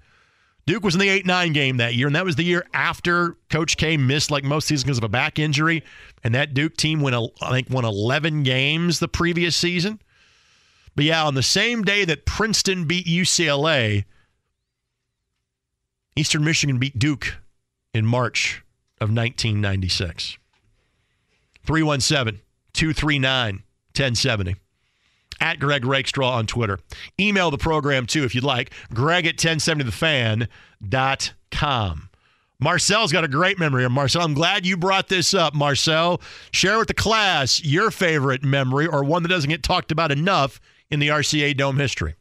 Duke 0.65 0.83
was 0.83 0.93
in 0.93 1.01
the 1.01 1.09
8 1.09 1.25
9 1.25 1.53
game 1.53 1.77
that 1.77 1.95
year, 1.95 2.07
and 2.07 2.15
that 2.15 2.23
was 2.23 2.35
the 2.35 2.43
year 2.43 2.65
after 2.73 3.35
Coach 3.49 3.77
K 3.77 3.97
missed 3.97 4.31
like 4.31 4.43
most 4.43 4.67
seasons 4.67 4.85
because 4.85 4.97
of 4.99 5.03
a 5.03 5.09
back 5.09 5.39
injury. 5.39 5.83
And 6.23 6.35
that 6.35 6.53
Duke 6.53 6.77
team 6.77 7.01
went, 7.01 7.15
I 7.41 7.49
think, 7.49 7.69
won 7.69 7.83
11 7.83 8.43
games 8.43 8.99
the 8.99 9.07
previous 9.07 9.55
season. 9.55 9.99
But 10.95 11.05
yeah, 11.05 11.25
on 11.25 11.35
the 11.35 11.43
same 11.43 11.83
day 11.83 12.05
that 12.05 12.25
Princeton 12.25 12.85
beat 12.85 13.07
UCLA, 13.07 14.05
Eastern 16.15 16.43
Michigan 16.43 16.77
beat 16.77 16.99
Duke 16.99 17.37
in 17.93 18.05
March 18.05 18.63
of 18.99 19.09
1996. 19.09 20.37
317 21.63 22.41
239 22.73 23.63
1070 23.95 24.55
at 25.39 25.59
Greg 25.59 25.85
Rakestraw 25.85 26.31
on 26.31 26.45
Twitter. 26.45 26.79
Email 27.19 27.51
the 27.51 27.57
program 27.57 28.05
too 28.05 28.23
if 28.23 28.35
you'd 28.35 28.43
like. 28.43 28.71
Greg 28.93 29.25
at 29.25 29.37
1070thefan.com. 29.37 32.09
Marcel's 32.59 33.11
got 33.11 33.23
a 33.23 33.27
great 33.27 33.57
memory. 33.57 33.89
Marcel, 33.89 34.21
I'm 34.21 34.35
glad 34.35 34.67
you 34.67 34.77
brought 34.77 35.07
this 35.07 35.33
up. 35.33 35.55
Marcel, 35.55 36.21
share 36.51 36.77
with 36.77 36.89
the 36.89 36.93
class 36.93 37.63
your 37.63 37.89
favorite 37.89 38.43
memory 38.43 38.85
or 38.85 39.03
one 39.03 39.23
that 39.23 39.29
doesn't 39.29 39.49
get 39.49 39.63
talked 39.63 39.91
about 39.91 40.11
enough 40.11 40.61
in 40.91 40.99
the 40.99 41.07
RCA 41.07 41.57
Dome 41.57 41.77
history. 41.77 42.13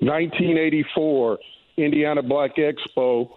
1984 0.00 1.38
Indiana 1.76 2.22
Black 2.22 2.56
Expo, 2.56 3.30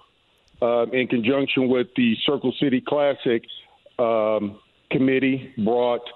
uh, 0.62 0.86
in 0.92 1.08
conjunction 1.08 1.70
with 1.70 1.88
the 1.96 2.16
Circle 2.26 2.54
City 2.60 2.82
Classic 2.86 3.44
um, 4.00 4.60
committee, 4.92 5.54
brought– 5.58 6.02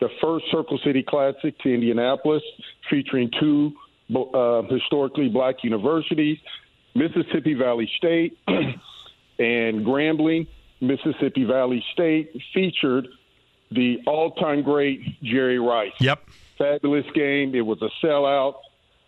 the 0.00 0.08
first 0.20 0.44
Circle 0.50 0.78
City 0.84 1.02
Classic 1.02 1.58
to 1.60 1.74
Indianapolis, 1.74 2.42
featuring 2.88 3.30
two 3.40 3.72
uh, 4.14 4.62
historically 4.62 5.28
black 5.28 5.56
universities, 5.62 6.38
Mississippi 6.94 7.54
Valley 7.54 7.90
State 7.96 8.38
and 8.48 9.84
Grambling. 9.84 10.46
Mississippi 10.80 11.44
Valley 11.44 11.84
State 11.92 12.30
featured 12.54 13.08
the 13.72 13.98
all-time 14.06 14.62
great 14.62 15.20
Jerry 15.22 15.58
Rice. 15.58 15.92
Yep. 16.00 16.28
Fabulous 16.56 17.04
game. 17.14 17.54
It 17.54 17.62
was 17.62 17.82
a 17.82 17.90
sellout, 18.04 18.54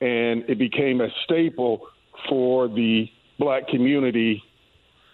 and 0.00 0.44
it 0.48 0.58
became 0.58 1.00
a 1.00 1.08
staple 1.24 1.86
for 2.28 2.68
the 2.68 3.08
black 3.38 3.68
community 3.68 4.42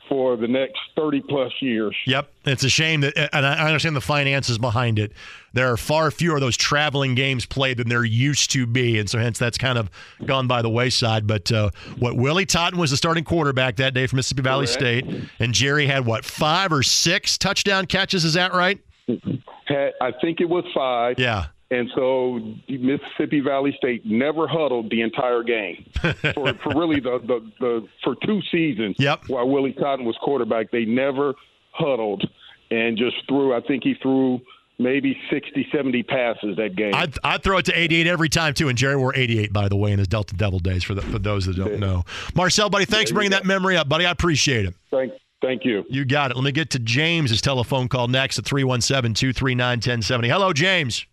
for 0.09 0.37
the 0.37 0.49
next 0.49 0.79
30 0.97 1.23
plus 1.29 1.53
years. 1.61 1.97
Yep. 2.07 2.33
It's 2.45 2.65
a 2.65 2.69
shame 2.69 3.01
that, 3.01 3.17
and 3.35 3.47
I 3.47 3.67
understand 3.67 3.97
the 3.97 4.01
finances 4.01 4.59
behind 4.59 4.99
it. 4.99 5.13
There 5.53 5.73
are 5.73 5.77
far 5.77 6.11
fewer 6.11 6.37
of 6.37 6.41
those 6.41 6.57
traveling 6.57 7.15
games 7.15 7.47
played 7.47 7.79
than 7.79 7.89
there 7.89 8.05
used 8.05 8.51
to 8.53 8.67
be. 8.67 8.99
And 8.99 9.09
so, 9.09 9.19
hence, 9.19 9.39
that's 9.39 9.59
kind 9.59 9.79
of 9.79 9.91
gone 10.25 10.47
by 10.47 10.63
the 10.63 10.71
wayside. 10.71 11.27
But 11.27 11.51
uh, 11.51 11.71
what 11.99 12.17
Willie 12.17 12.47
Totten 12.47 12.79
was 12.79 12.91
the 12.91 12.97
starting 12.97 13.25
quarterback 13.25 13.77
that 13.77 13.95
day 13.95 14.07
for 14.07 14.17
Mississippi 14.17 14.43
Valley 14.43 14.67
Correct. 14.67 14.81
State. 14.81 15.07
And 15.39 15.53
Jerry 15.53 15.87
had, 15.87 16.07
what, 16.07 16.25
five 16.25 16.73
or 16.73 16.83
six 16.83 17.39
touchdown 17.39 17.87
catches? 17.87 18.25
Is 18.25 18.35
that 18.35 18.53
right? 18.53 18.79
I 19.09 20.13
think 20.21 20.41
it 20.41 20.49
was 20.49 20.65
five. 20.75 21.19
Yeah. 21.19 21.47
And 21.71 21.91
so 21.97 22.39
Mississippi 22.69 23.41
Valley 23.41 23.75
State 23.77 24.07
never 24.07 24.47
huddled 24.47 24.89
the 24.91 25.01
entire 25.01 25.43
game 25.43 25.85
for, 26.35 26.55
for 26.55 26.75
really 26.77 27.01
the, 27.01 27.19
the, 27.27 27.51
the 27.59 27.89
for 28.05 28.15
two 28.25 28.41
seasons. 28.53 28.97
Yep. 28.99 29.29
While 29.29 29.49
Willie 29.49 29.73
Totten 29.73 30.05
was 30.05 30.17
quarterback, 30.23 30.71
they 30.71 30.85
never 30.85 31.35
huddled 31.73 32.25
and 32.71 32.97
just 32.97 33.17
threw. 33.29 33.53
I 33.53 33.61
think 33.61 33.83
he 33.83 33.95
threw 34.01 34.41
maybe 34.79 35.19
60, 35.31 35.67
70 35.73 36.03
passes 36.05 36.57
that 36.57 36.77
game. 36.77 36.95
I'd, 36.95 37.15
I'd, 37.25 37.43
throw 37.43 37.59
it 37.59 37.65
to 37.65 37.79
88 37.79 38.07
every 38.07 38.29
time, 38.29 38.55
too. 38.55 38.69
And 38.69 38.79
Jerry 38.79 38.97
wore 38.97 39.15
88, 39.17 39.53
by 39.53 39.69
the 39.69 39.77
way, 39.77 39.93
in 39.93 39.99
his 39.99 40.09
Delta 40.09 40.35
Devil 40.35 40.61
days, 40.61 40.85
for, 40.85 40.95
the, 40.95 41.03
for 41.03 41.19
those 41.19 41.47
that 41.47 41.57
don't 41.57 41.73
yeah. 41.73 41.79
know. 41.79 42.05
Marcel, 42.35 42.71
buddy, 42.71 42.85
thanks 42.85 43.11
for 43.11 43.15
bringing 43.15 43.33
that 43.33 43.45
memory 43.45 43.77
up, 43.77 43.89
buddy. 43.89 44.07
I 44.07 44.11
appreciate 44.11 44.67
it. 44.67 44.75
Thank, 44.91 45.15
thank 45.43 45.65
you. 45.65 45.85
You 45.89 46.05
got 46.05 46.31
it. 46.31 46.37
Let 46.37 46.45
me 46.45 46.53
get 46.53 46.71
to 46.71 46.79
James's 46.79 47.41
telephone 47.41 47.89
call 47.89 48.07
next 48.09 48.39
at 48.39 48.45
317 48.45 49.15
239 49.15 49.77
1070. 49.79 50.29
Hello, 50.29 50.53
James. 50.53 51.07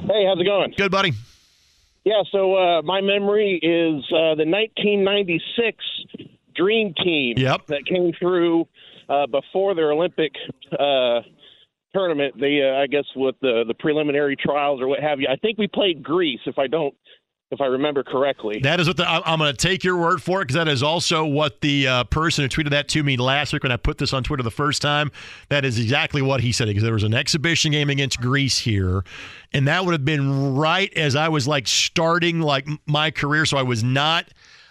Hey, 0.00 0.24
how's 0.26 0.40
it 0.40 0.44
going? 0.44 0.74
Good, 0.76 0.90
buddy. 0.90 1.12
Yeah, 2.04 2.22
so 2.32 2.56
uh, 2.56 2.82
my 2.82 3.00
memory 3.00 3.60
is 3.62 4.04
uh, 4.12 4.34
the 4.34 4.44
1996 4.44 5.76
Dream 6.56 6.94
Team 7.02 7.34
yep. 7.36 7.66
that 7.66 7.86
came 7.86 8.12
through 8.18 8.66
uh, 9.08 9.26
before 9.26 9.74
their 9.74 9.92
Olympic 9.92 10.32
uh, 10.72 11.20
tournament. 11.94 12.34
They, 12.40 12.60
uh, 12.62 12.80
I 12.80 12.86
guess, 12.88 13.04
with 13.14 13.36
the 13.40 13.64
the 13.66 13.74
preliminary 13.74 14.36
trials 14.36 14.80
or 14.80 14.88
what 14.88 15.00
have 15.00 15.20
you. 15.20 15.28
I 15.30 15.36
think 15.36 15.58
we 15.58 15.68
played 15.68 16.02
Greece, 16.02 16.40
if 16.46 16.58
I 16.58 16.66
don't 16.66 16.94
if 17.52 17.60
I 17.60 17.66
remember 17.66 18.02
correctly. 18.02 18.60
That 18.62 18.80
is 18.80 18.88
what 18.88 18.96
the, 18.96 19.06
I'm 19.06 19.38
going 19.38 19.52
to 19.52 19.56
take 19.56 19.84
your 19.84 19.98
word 19.98 20.22
for 20.22 20.40
it 20.40 20.44
because 20.44 20.56
that 20.56 20.68
is 20.68 20.82
also 20.82 21.24
what 21.24 21.60
the 21.60 21.86
uh, 21.86 22.04
person 22.04 22.42
who 22.42 22.48
tweeted 22.48 22.70
that 22.70 22.88
to 22.88 23.02
me 23.02 23.18
last 23.18 23.52
week 23.52 23.62
when 23.62 23.70
I 23.70 23.76
put 23.76 23.98
this 23.98 24.14
on 24.14 24.24
Twitter 24.24 24.42
the 24.42 24.50
first 24.50 24.80
time. 24.80 25.12
That 25.50 25.64
is 25.64 25.78
exactly 25.78 26.22
what 26.22 26.40
he 26.40 26.50
said 26.50 26.68
because 26.68 26.82
there 26.82 26.94
was 26.94 27.04
an 27.04 27.12
exhibition 27.12 27.70
game 27.70 27.90
against 27.90 28.20
Greece 28.20 28.58
here, 28.58 29.04
and 29.52 29.68
that 29.68 29.84
would 29.84 29.92
have 29.92 30.04
been 30.04 30.56
right 30.56 30.92
as 30.94 31.14
I 31.14 31.28
was 31.28 31.46
like 31.46 31.68
starting 31.68 32.40
like 32.40 32.66
my 32.86 33.10
career. 33.10 33.44
So 33.44 33.58
I 33.58 33.62
was 33.62 33.84
not. 33.84 34.26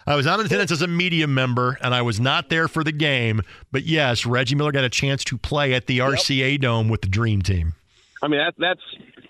I 0.08 0.16
was 0.16 0.26
not 0.26 0.40
in 0.40 0.48
attendance 0.48 0.72
as 0.72 0.82
a 0.82 0.88
media 0.88 1.28
member, 1.28 1.78
and 1.80 1.94
I 1.94 2.02
was 2.02 2.20
not 2.20 2.50
there 2.50 2.68
for 2.68 2.84
the 2.84 2.92
game. 2.92 3.44
But 3.72 3.84
yes, 3.84 4.26
Reggie 4.26 4.56
Miller 4.56 4.72
got 4.72 4.84
a 4.84 4.90
chance 4.90 5.24
to 5.26 5.38
play 5.38 5.76
at 5.76 5.86
the 5.86 5.96
yep. 5.96 6.14
RCA 6.14 6.60
Dome 6.60 6.90
with 6.90 7.04
the 7.04 7.08
Dream 7.08 7.44
Team. 7.44 7.76
I 8.24 8.28
mean, 8.28 8.40
that, 8.40 8.56
that's 8.58 8.82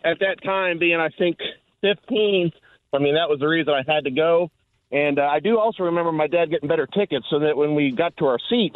at 0.06 0.20
that 0.20 0.42
time 0.46 0.80
being, 0.80 0.98
I 0.98 1.10
think, 1.10 1.40
15 1.82 2.54
I 2.94 3.00
mean, 3.00 3.16
that 3.16 3.30
was 3.30 3.40
the 3.40 3.48
reason 3.48 3.74
I 3.74 3.84
had 3.92 4.06
to 4.06 4.12
go. 4.12 4.52
And 4.92 5.20
uh, 5.20 5.24
I 5.24 5.40
do 5.40 5.58
also 5.58 5.84
remember 5.84 6.12
my 6.12 6.28
dad 6.28 6.50
getting 6.50 6.68
better 6.68 6.88
tickets 6.88 7.26
so 7.30 7.40
that 7.40 7.56
when 7.56 7.76
we 7.76 7.92
got 7.92 8.16
to 8.18 8.26
our 8.26 8.40
seat, 8.50 8.74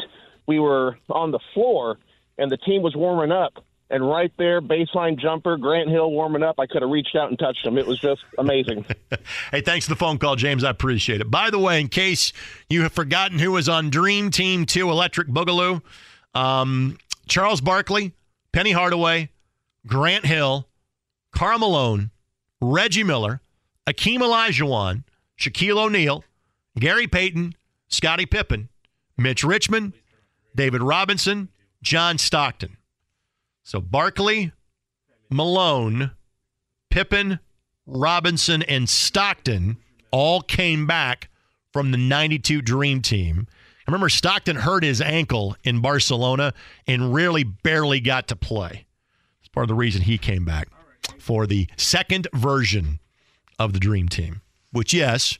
we 0.47 0.59
were 0.59 0.97
on 1.09 1.31
the 1.31 1.39
floor 1.53 1.97
and 2.37 2.51
the 2.51 2.57
team 2.57 2.81
was 2.81 2.95
warming 2.95 3.31
up. 3.31 3.53
And 3.89 4.07
right 4.07 4.31
there, 4.37 4.61
baseline 4.61 5.19
jumper, 5.19 5.57
Grant 5.57 5.89
Hill 5.89 6.09
warming 6.09 6.41
up. 6.41 6.55
I 6.59 6.65
could 6.65 6.81
have 6.81 6.89
reached 6.89 7.15
out 7.15 7.29
and 7.29 7.37
touched 7.37 7.65
him. 7.65 7.77
It 7.77 7.85
was 7.85 7.99
just 7.99 8.21
amazing. 8.39 8.85
hey, 9.51 9.61
thanks 9.61 9.85
for 9.85 9.91
the 9.91 9.95
phone 9.95 10.17
call, 10.17 10.35
James. 10.35 10.63
I 10.63 10.71
appreciate 10.71 11.21
it. 11.21 11.29
By 11.29 11.51
the 11.51 11.59
way, 11.59 11.79
in 11.79 11.87
case 11.87 12.33
you 12.67 12.81
have 12.81 12.93
forgotten 12.93 13.37
who 13.37 13.51
was 13.51 13.69
on 13.69 13.91
Dream 13.91 14.31
Team 14.31 14.65
2 14.65 14.89
Electric 14.89 15.27
Boogaloo, 15.27 15.83
um, 16.33 16.97
Charles 17.27 17.61
Barkley, 17.61 18.13
Penny 18.53 18.71
Hardaway, 18.71 19.29
Grant 19.85 20.25
Hill, 20.25 20.67
Karl 21.31 21.59
Malone, 21.59 22.09
Reggie 22.61 23.03
Miller, 23.03 23.41
Akeem 23.87 24.19
Olajuwon, 24.19 25.03
Shaquille 25.39 25.77
O'Neal, 25.77 26.23
Gary 26.79 27.07
Payton, 27.07 27.53
Scottie 27.87 28.25
Pippen, 28.25 28.69
Mitch 29.17 29.43
Richmond, 29.43 29.93
David 30.55 30.81
Robinson, 30.81 31.49
John 31.83 32.17
Stockton. 32.17 32.77
So 33.63 33.79
Barkley, 33.79 34.51
Malone, 35.29 36.11
Pippen, 36.89 37.39
Robinson, 37.85 38.63
and 38.63 38.89
Stockton 38.89 39.77
all 40.11 40.41
came 40.41 40.87
back 40.87 41.29
from 41.71 41.91
the 41.91 41.97
92 41.97 42.61
Dream 42.61 43.01
Team. 43.01 43.47
I 43.87 43.91
remember 43.91 44.09
Stockton 44.09 44.55
hurt 44.55 44.83
his 44.83 45.01
ankle 45.01 45.55
in 45.63 45.81
Barcelona 45.81 46.53
and 46.87 47.13
really 47.13 47.43
barely 47.43 47.99
got 47.99 48.27
to 48.29 48.35
play. 48.35 48.85
It's 49.41 49.49
part 49.49 49.65
of 49.65 49.67
the 49.67 49.75
reason 49.75 50.01
he 50.01 50.17
came 50.17 50.43
back 50.43 50.69
for 51.19 51.45
the 51.45 51.67
second 51.77 52.27
version 52.33 52.99
of 53.59 53.73
the 53.73 53.79
Dream 53.79 54.09
Team, 54.09 54.41
which, 54.71 54.93
yes, 54.93 55.37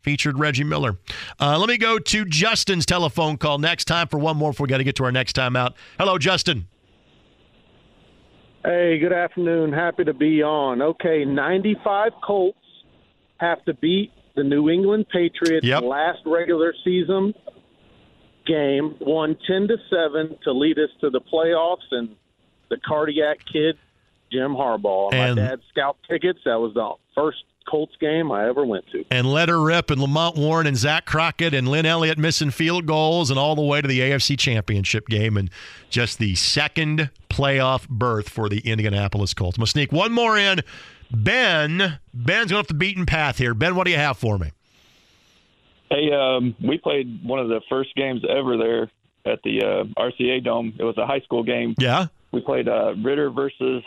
featured 0.00 0.38
Reggie 0.38 0.64
Miller. 0.64 0.98
Uh, 1.40 1.58
let 1.58 1.68
me 1.68 1.78
go 1.78 1.98
to 1.98 2.24
Justin's 2.24 2.86
telephone 2.86 3.36
call 3.36 3.58
next 3.58 3.84
time 3.86 4.08
for 4.08 4.18
one 4.18 4.36
more 4.36 4.50
before 4.50 4.64
we 4.64 4.68
got 4.68 4.78
to 4.78 4.84
get 4.84 4.96
to 4.96 5.04
our 5.04 5.12
next 5.12 5.34
time 5.34 5.56
out. 5.56 5.74
Hello, 5.98 6.18
Justin. 6.18 6.66
Hey, 8.64 8.98
good 8.98 9.12
afternoon. 9.12 9.72
Happy 9.72 10.04
to 10.04 10.14
be 10.14 10.42
on. 10.42 10.82
Okay, 10.82 11.24
95 11.24 12.12
Colts 12.24 12.58
have 13.38 13.64
to 13.64 13.74
beat 13.74 14.12
the 14.36 14.44
New 14.44 14.70
England 14.70 15.06
Patriots 15.12 15.66
yep. 15.66 15.82
last 15.82 16.20
regular 16.24 16.72
season 16.84 17.34
game, 18.46 18.96
won 19.00 19.36
10 19.46 19.68
to 19.68 19.76
7 19.90 20.38
to 20.44 20.52
lead 20.52 20.78
us 20.78 20.90
to 21.00 21.10
the 21.10 21.20
playoffs 21.20 21.90
and 21.90 22.16
the 22.70 22.76
cardiac 22.86 23.38
kid 23.52 23.76
Jim 24.30 24.52
Harbaugh. 24.52 25.12
And 25.12 25.36
My 25.36 25.42
dad 25.42 25.60
scout 25.70 25.96
tickets. 26.08 26.40
That 26.44 26.58
was 26.58 26.72
the 26.74 26.92
first 27.14 27.44
Colts 27.68 27.94
game 28.00 28.30
I 28.30 28.48
ever 28.48 28.64
went 28.64 28.86
to. 28.92 29.04
And 29.10 29.26
let 29.26 29.48
her 29.48 29.60
rip, 29.60 29.90
and 29.90 30.00
Lamont 30.00 30.36
Warren 30.36 30.66
and 30.66 30.76
Zack 30.76 31.06
Crockett 31.06 31.54
and 31.54 31.68
Lin 31.68 31.86
Elliott 31.86 32.18
missing 32.18 32.50
field 32.50 32.86
goals, 32.86 33.30
and 33.30 33.38
all 33.38 33.54
the 33.54 33.62
way 33.62 33.80
to 33.80 33.88
the 33.88 34.00
AFC 34.00 34.38
Championship 34.38 35.08
game, 35.08 35.36
and 35.36 35.50
just 35.90 36.18
the 36.18 36.34
second 36.34 37.10
playoff 37.28 37.88
berth 37.88 38.28
for 38.28 38.48
the 38.48 38.60
Indianapolis 38.60 39.34
Colts. 39.34 39.56
I'm 39.56 39.62
gonna 39.62 39.66
sneak 39.68 39.92
one 39.92 40.12
more 40.12 40.36
in. 40.36 40.60
Ben, 41.10 41.98
Ben's 42.14 42.50
going 42.50 42.60
off 42.60 42.68
the 42.68 42.74
beaten 42.74 43.06
path 43.06 43.38
here. 43.38 43.54
Ben, 43.54 43.74
what 43.74 43.84
do 43.84 43.90
you 43.90 43.98
have 43.98 44.16
for 44.16 44.38
me? 44.38 44.50
Hey, 45.90 46.10
um, 46.10 46.54
we 46.62 46.78
played 46.78 47.22
one 47.22 47.38
of 47.38 47.48
the 47.48 47.60
first 47.68 47.94
games 47.94 48.22
ever 48.28 48.56
there 48.56 48.90
at 49.30 49.42
the 49.42 49.62
uh, 49.62 50.02
RCA 50.02 50.42
Dome. 50.42 50.74
It 50.78 50.84
was 50.84 50.96
a 50.96 51.06
high 51.06 51.20
school 51.20 51.42
game. 51.42 51.74
Yeah. 51.78 52.06
We 52.32 52.40
played 52.40 52.66
uh, 52.66 52.94
Ritter 53.02 53.30
versus 53.30 53.82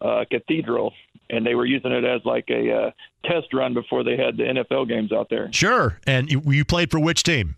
uh, 0.00 0.24
Cathedral, 0.30 0.92
and 1.30 1.46
they 1.46 1.54
were 1.54 1.66
using 1.66 1.92
it 1.92 2.04
as 2.04 2.20
like 2.24 2.46
a 2.50 2.72
uh, 2.72 2.90
test 3.24 3.52
run 3.52 3.74
before 3.74 4.04
they 4.04 4.16
had 4.16 4.36
the 4.36 4.44
NFL 4.44 4.88
games 4.88 5.12
out 5.12 5.28
there. 5.30 5.52
Sure. 5.52 5.98
And 6.06 6.30
you, 6.30 6.42
you 6.46 6.64
played 6.64 6.90
for 6.90 7.00
which 7.00 7.22
team? 7.22 7.56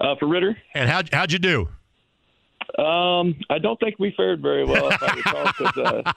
Uh, 0.00 0.16
for 0.18 0.26
Ritter. 0.26 0.56
And 0.74 0.90
how 0.90 1.02
how'd 1.12 1.32
you 1.32 1.38
do? 1.38 1.68
Um, 2.78 3.36
I 3.50 3.58
don't 3.58 3.78
think 3.80 3.98
we 3.98 4.12
fared 4.16 4.40
very 4.40 4.64
well, 4.64 4.88
if 4.88 5.02
I 5.02 5.14
recall, 5.16 5.46
uh, 5.46 6.12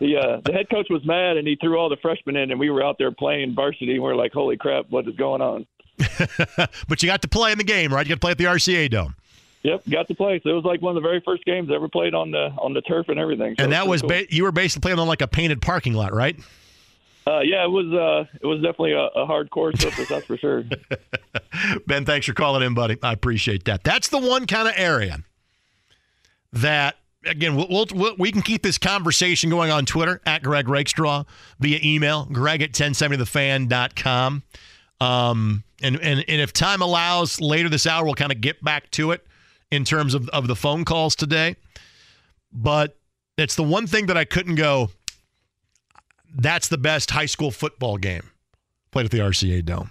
the 0.00 0.16
uh, 0.16 0.40
the 0.44 0.52
head 0.52 0.70
coach 0.70 0.86
was 0.88 1.04
mad 1.04 1.36
and 1.36 1.46
he 1.46 1.56
threw 1.56 1.78
all 1.78 1.88
the 1.88 1.96
freshmen 2.00 2.36
in, 2.36 2.50
and 2.50 2.60
we 2.60 2.70
were 2.70 2.82
out 2.82 2.96
there 2.98 3.10
playing 3.10 3.54
varsity, 3.54 3.94
and 3.94 4.02
we 4.02 4.10
are 4.10 4.16
like, 4.16 4.32
"Holy 4.32 4.56
crap, 4.56 4.86
what 4.90 5.06
is 5.08 5.16
going 5.16 5.40
on?" 5.42 5.66
but 6.88 7.02
you 7.02 7.06
got 7.06 7.22
to 7.22 7.28
play 7.28 7.52
in 7.52 7.58
the 7.58 7.64
game, 7.64 7.92
right? 7.92 8.06
You 8.06 8.10
got 8.10 8.16
to 8.16 8.20
play 8.20 8.30
at 8.32 8.38
the 8.38 8.44
RCA 8.44 8.90
Dome. 8.90 9.14
Yep, 9.64 9.84
got 9.88 10.08
to 10.08 10.14
play. 10.14 10.40
So 10.44 10.50
it 10.50 10.52
was 10.52 10.64
like 10.64 10.82
one 10.82 10.94
of 10.94 11.02
the 11.02 11.08
very 11.08 11.22
first 11.24 11.42
games 11.46 11.70
I 11.70 11.74
ever 11.74 11.88
played 11.88 12.14
on 12.14 12.30
the 12.30 12.54
on 12.58 12.74
the 12.74 12.82
turf 12.82 13.08
and 13.08 13.18
everything. 13.18 13.54
So 13.58 13.64
and 13.64 13.72
that 13.72 13.88
was 13.88 14.02
cool. 14.02 14.10
ba- 14.10 14.26
you 14.28 14.44
were 14.44 14.52
basically 14.52 14.82
playing 14.82 14.98
on 14.98 15.08
like 15.08 15.22
a 15.22 15.26
painted 15.26 15.62
parking 15.62 15.94
lot, 15.94 16.12
right? 16.12 16.38
Uh, 17.26 17.40
yeah, 17.40 17.64
it 17.64 17.70
was. 17.70 17.86
Uh, 17.90 18.30
it 18.42 18.46
was 18.46 18.58
definitely 18.58 18.92
a, 18.92 19.04
a 19.04 19.26
hardcore 19.26 19.76
surface, 19.80 20.10
that's 20.10 20.26
for 20.26 20.36
sure. 20.36 20.64
ben, 21.86 22.04
thanks 22.04 22.26
for 22.26 22.34
calling 22.34 22.62
in, 22.62 22.74
buddy. 22.74 22.98
I 23.02 23.14
appreciate 23.14 23.64
that. 23.64 23.82
That's 23.84 24.08
the 24.08 24.18
one 24.18 24.46
kind 24.46 24.68
of 24.68 24.74
area 24.76 25.20
that 26.52 26.96
again, 27.24 27.56
we'll, 27.56 27.86
we'll, 27.94 28.14
we 28.18 28.30
can 28.30 28.42
keep 28.42 28.62
this 28.62 28.76
conversation 28.76 29.48
going 29.48 29.70
on 29.70 29.86
Twitter 29.86 30.20
at 30.26 30.42
Greg 30.42 30.68
Rakestraw 30.68 31.24
via 31.58 31.78
email, 31.82 32.26
greg 32.26 32.60
at 32.60 32.72
1070thefan.com. 32.72 34.42
Um, 35.00 35.64
and, 35.82 35.96
and, 35.96 36.24
and 36.28 36.40
if 36.42 36.52
time 36.52 36.82
allows, 36.82 37.40
later 37.40 37.70
this 37.70 37.86
hour, 37.86 38.04
we'll 38.04 38.14
kind 38.14 38.30
of 38.30 38.42
get 38.42 38.62
back 38.62 38.90
to 38.92 39.12
it 39.12 39.26
in 39.74 39.84
terms 39.84 40.14
of, 40.14 40.28
of 40.30 40.46
the 40.46 40.56
phone 40.56 40.84
calls 40.84 41.14
today. 41.16 41.56
But 42.52 42.96
it's 43.36 43.54
the 43.54 43.62
one 43.62 43.86
thing 43.86 44.06
that 44.06 44.16
I 44.16 44.24
couldn't 44.24 44.54
go, 44.54 44.90
that's 46.34 46.68
the 46.68 46.78
best 46.78 47.10
high 47.10 47.26
school 47.26 47.50
football 47.50 47.96
game 47.96 48.30
played 48.90 49.06
at 49.06 49.10
the 49.10 49.18
RCA 49.18 49.64
Dome. 49.64 49.90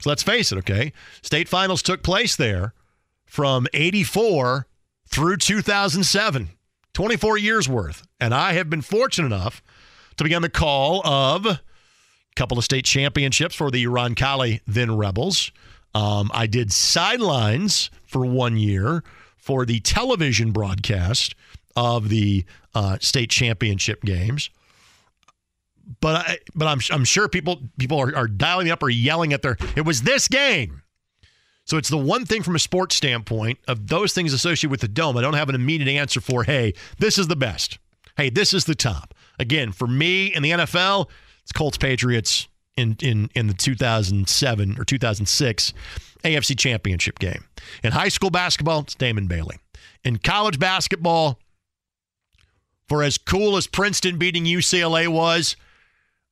So 0.00 0.10
let's 0.10 0.22
face 0.22 0.52
it, 0.52 0.58
okay? 0.58 0.92
State 1.22 1.48
finals 1.48 1.82
took 1.82 2.02
place 2.02 2.36
there 2.36 2.72
from 3.26 3.66
84 3.74 4.66
through 5.08 5.36
2007, 5.38 6.48
24 6.94 7.38
years 7.38 7.68
worth. 7.68 8.06
And 8.20 8.32
I 8.32 8.52
have 8.52 8.70
been 8.70 8.82
fortunate 8.82 9.26
enough 9.26 9.62
to 10.16 10.24
be 10.24 10.34
on 10.34 10.42
the 10.42 10.48
call 10.48 11.04
of 11.06 11.46
a 11.46 11.60
couple 12.36 12.58
of 12.58 12.64
state 12.64 12.84
championships 12.84 13.54
for 13.54 13.70
the 13.70 13.86
Roncalli 13.86 14.60
then 14.66 14.96
Rebels. 14.96 15.50
Um, 15.94 16.30
I 16.34 16.46
did 16.46 16.72
sidelines 16.72 17.90
for 18.04 18.24
one 18.24 18.56
year 18.56 19.02
for 19.36 19.64
the 19.64 19.80
television 19.80 20.52
broadcast 20.52 21.34
of 21.76 22.08
the 22.08 22.44
uh, 22.74 22.98
state 23.00 23.30
championship 23.30 24.02
games. 24.02 24.50
But 26.00 26.16
I, 26.16 26.38
but 26.54 26.66
I'm 26.66 26.80
I'm 26.90 27.04
sure 27.04 27.28
people 27.28 27.62
people 27.78 27.98
are, 27.98 28.14
are 28.14 28.28
dialing 28.28 28.70
up 28.70 28.82
or 28.82 28.90
yelling 28.90 29.32
at 29.32 29.40
their. 29.40 29.56
It 29.74 29.86
was 29.86 30.02
this 30.02 30.28
game. 30.28 30.82
So 31.64 31.76
it's 31.76 31.88
the 31.90 31.98
one 31.98 32.24
thing 32.24 32.42
from 32.42 32.56
a 32.56 32.58
sports 32.58 32.94
standpoint 32.94 33.58
of 33.68 33.88
those 33.88 34.14
things 34.14 34.32
associated 34.32 34.70
with 34.70 34.80
the 34.80 34.88
dome. 34.88 35.18
I 35.18 35.20
don't 35.20 35.34
have 35.34 35.50
an 35.50 35.54
immediate 35.54 35.90
answer 35.90 36.18
for, 36.18 36.44
hey, 36.44 36.72
this 36.98 37.18
is 37.18 37.28
the 37.28 37.36
best. 37.36 37.78
Hey, 38.16 38.30
this 38.30 38.54
is 38.54 38.64
the 38.64 38.74
top. 38.74 39.12
Again, 39.38 39.72
for 39.72 39.86
me 39.86 40.28
in 40.34 40.42
the 40.42 40.50
NFL, 40.50 41.10
it's 41.42 41.52
Colts 41.52 41.76
Patriots 41.76 42.48
in 42.78 42.96
in 43.00 43.30
in 43.34 43.46
the 43.48 43.54
2007 43.54 44.76
or 44.78 44.84
2006 44.84 45.72
AFC 46.24 46.58
Championship 46.58 47.18
game. 47.18 47.44
In 47.82 47.92
high 47.92 48.08
school 48.08 48.30
basketball, 48.30 48.80
it's 48.80 48.94
Damon 48.94 49.26
Bailey. 49.26 49.58
In 50.04 50.18
college 50.18 50.58
basketball, 50.58 51.38
for 52.88 53.02
as 53.02 53.18
cool 53.18 53.56
as 53.56 53.66
Princeton 53.66 54.18
beating 54.18 54.44
UCLA 54.44 55.08
was, 55.08 55.56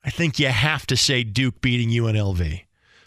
I 0.05 0.11
think 0.11 0.39
you 0.39 0.49
have 0.49 0.87
to 0.87 0.97
say 0.97 1.25
Duke 1.25 1.61
beating 1.61 1.91
UNLV 1.91 2.63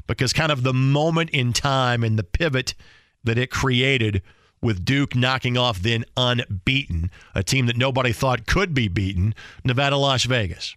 because 0.07 0.33
kind 0.33 0.51
of 0.51 0.63
the 0.63 0.73
moment 0.73 1.29
in 1.31 1.53
time 1.53 2.03
and 2.03 2.17
the 2.17 2.23
pivot 2.23 2.75
that 3.23 3.37
it 3.37 3.51
created 3.51 4.21
with 4.61 4.83
Duke 4.83 5.15
knocking 5.15 5.57
off 5.57 5.79
then 5.79 6.03
unbeaten, 6.17 7.09
a 7.33 7.43
team 7.43 7.67
that 7.67 7.77
nobody 7.77 8.11
thought 8.11 8.45
could 8.45 8.73
be 8.73 8.87
beaten, 8.87 9.33
Nevada, 9.63 9.97
Las 9.97 10.25
Vegas. 10.25 10.75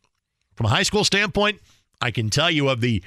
From 0.54 0.66
a 0.66 0.68
high 0.68 0.82
school 0.84 1.02
standpoint, 1.04 1.60
I 2.02 2.10
can 2.10 2.28
tell 2.28 2.50
you 2.50 2.68
of 2.68 2.80
the 2.80 3.02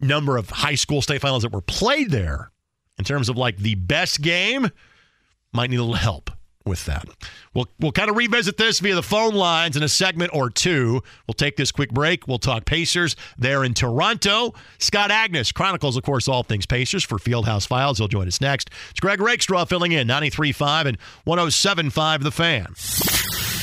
number 0.00 0.36
of 0.36 0.50
high 0.50 0.74
school 0.74 1.02
state 1.02 1.20
finals 1.20 1.42
that 1.42 1.52
were 1.52 1.62
played 1.62 2.10
there 2.10 2.52
in 2.98 3.04
terms 3.04 3.28
of 3.28 3.36
like 3.36 3.56
the 3.58 3.74
best 3.74 4.20
game, 4.22 4.70
might 5.52 5.70
need 5.70 5.76
a 5.76 5.82
little 5.82 5.94
help 5.94 6.30
with 6.64 6.84
that. 6.86 7.06
We'll 7.54 7.68
we'll 7.78 7.92
kind 7.92 8.10
of 8.10 8.16
revisit 8.16 8.56
this 8.56 8.80
via 8.80 8.94
the 8.94 9.02
phone 9.02 9.34
lines 9.34 9.76
in 9.76 9.82
a 9.82 9.88
segment 9.88 10.32
or 10.34 10.50
two. 10.50 11.02
We'll 11.26 11.34
take 11.34 11.56
this 11.56 11.70
quick 11.70 11.90
break. 11.90 12.26
We'll 12.26 12.38
talk 12.38 12.64
Pacers 12.64 13.14
there 13.38 13.64
in 13.64 13.72
Toronto. 13.72 14.52
Scott 14.78 15.10
Agness 15.10 15.54
chronicles, 15.54 15.96
of 15.96 16.02
course, 16.02 16.28
all 16.28 16.42
things 16.42 16.66
Pacers 16.66 17.04
for 17.04 17.18
Fieldhouse 17.18 17.66
Files. 17.66 17.98
He'll 17.98 18.08
join 18.08 18.26
us 18.26 18.40
next. 18.40 18.70
It's 18.90 19.00
Greg 19.00 19.20
Rakestraw 19.20 19.64
filling 19.66 19.92
in 19.92 20.08
93.5 20.08 20.86
and 20.86 20.98
107.5 21.26 22.22
The 22.22 22.32
Fan. 22.32 23.55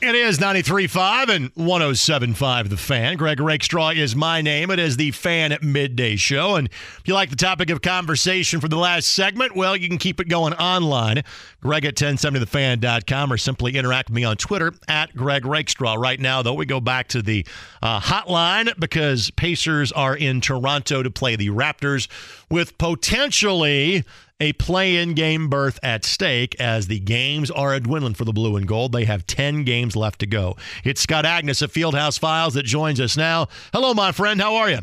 It 0.00 0.14
is 0.14 0.38
93.5 0.38 1.28
and 1.28 1.54
107.5 1.56 2.68
The 2.68 2.76
Fan. 2.76 3.16
Greg 3.16 3.40
Rakestraw 3.40 3.90
is 3.90 4.14
my 4.14 4.40
name. 4.40 4.70
It 4.70 4.78
is 4.78 4.96
the 4.96 5.10
Fan 5.10 5.50
at 5.50 5.64
Midday 5.64 6.14
Show. 6.14 6.54
And 6.54 6.68
if 6.68 7.02
you 7.06 7.14
like 7.14 7.30
the 7.30 7.36
topic 7.36 7.68
of 7.70 7.82
conversation 7.82 8.60
for 8.60 8.68
the 8.68 8.76
last 8.76 9.08
segment, 9.08 9.56
well, 9.56 9.76
you 9.76 9.88
can 9.88 9.98
keep 9.98 10.20
it 10.20 10.28
going 10.28 10.54
online. 10.54 11.24
Greg 11.60 11.84
at 11.84 11.96
1070thefan.com 11.96 13.32
or 13.32 13.38
simply 13.38 13.76
interact 13.76 14.08
with 14.08 14.14
me 14.14 14.22
on 14.22 14.36
Twitter 14.36 14.72
at 14.86 15.16
Greg 15.16 15.44
Rakestraw. 15.44 15.96
Right 15.96 16.20
now, 16.20 16.42
though, 16.42 16.54
we 16.54 16.64
go 16.64 16.78
back 16.78 17.08
to 17.08 17.20
the 17.20 17.44
uh, 17.82 17.98
hotline 17.98 18.78
because 18.78 19.32
Pacers 19.32 19.90
are 19.90 20.16
in 20.16 20.40
Toronto 20.40 21.02
to 21.02 21.10
play 21.10 21.34
the 21.34 21.48
Raptors 21.48 22.06
with 22.48 22.78
potentially 22.78 24.04
a 24.40 24.52
play-in 24.52 25.14
game 25.14 25.48
berth 25.48 25.80
at 25.82 26.04
stake 26.04 26.54
as 26.60 26.86
the 26.86 27.00
games 27.00 27.50
are 27.50 27.74
a 27.74 27.80
dwindling 27.80 28.14
for 28.14 28.24
the 28.24 28.32
blue 28.32 28.56
and 28.56 28.68
gold. 28.68 28.92
They 28.92 29.04
have 29.04 29.26
10 29.26 29.64
games 29.64 29.96
left 29.96 30.20
to 30.20 30.26
go. 30.26 30.56
It's 30.84 31.00
Scott 31.00 31.24
Agness 31.24 31.60
of 31.60 31.72
Fieldhouse 31.72 32.18
Files 32.18 32.54
that 32.54 32.64
joins 32.64 33.00
us 33.00 33.16
now. 33.16 33.48
Hello, 33.72 33.94
my 33.94 34.12
friend. 34.12 34.40
How 34.40 34.54
are 34.56 34.70
you? 34.70 34.78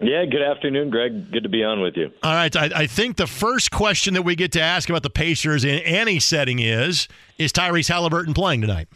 Yeah, 0.00 0.24
good 0.24 0.42
afternoon, 0.42 0.90
Greg. 0.90 1.30
Good 1.30 1.42
to 1.44 1.48
be 1.48 1.62
on 1.62 1.82
with 1.82 1.94
you. 1.96 2.10
All 2.22 2.32
right. 2.32 2.54
I, 2.56 2.70
I 2.74 2.86
think 2.86 3.16
the 3.16 3.26
first 3.26 3.70
question 3.70 4.14
that 4.14 4.22
we 4.22 4.34
get 4.34 4.50
to 4.52 4.60
ask 4.60 4.88
about 4.88 5.02
the 5.02 5.10
Pacers 5.10 5.62
in 5.62 5.78
any 5.80 6.18
setting 6.18 6.58
is 6.58 7.06
Is 7.38 7.52
Tyrese 7.52 7.88
Halliburton 7.88 8.34
playing 8.34 8.62
tonight? 8.62 8.88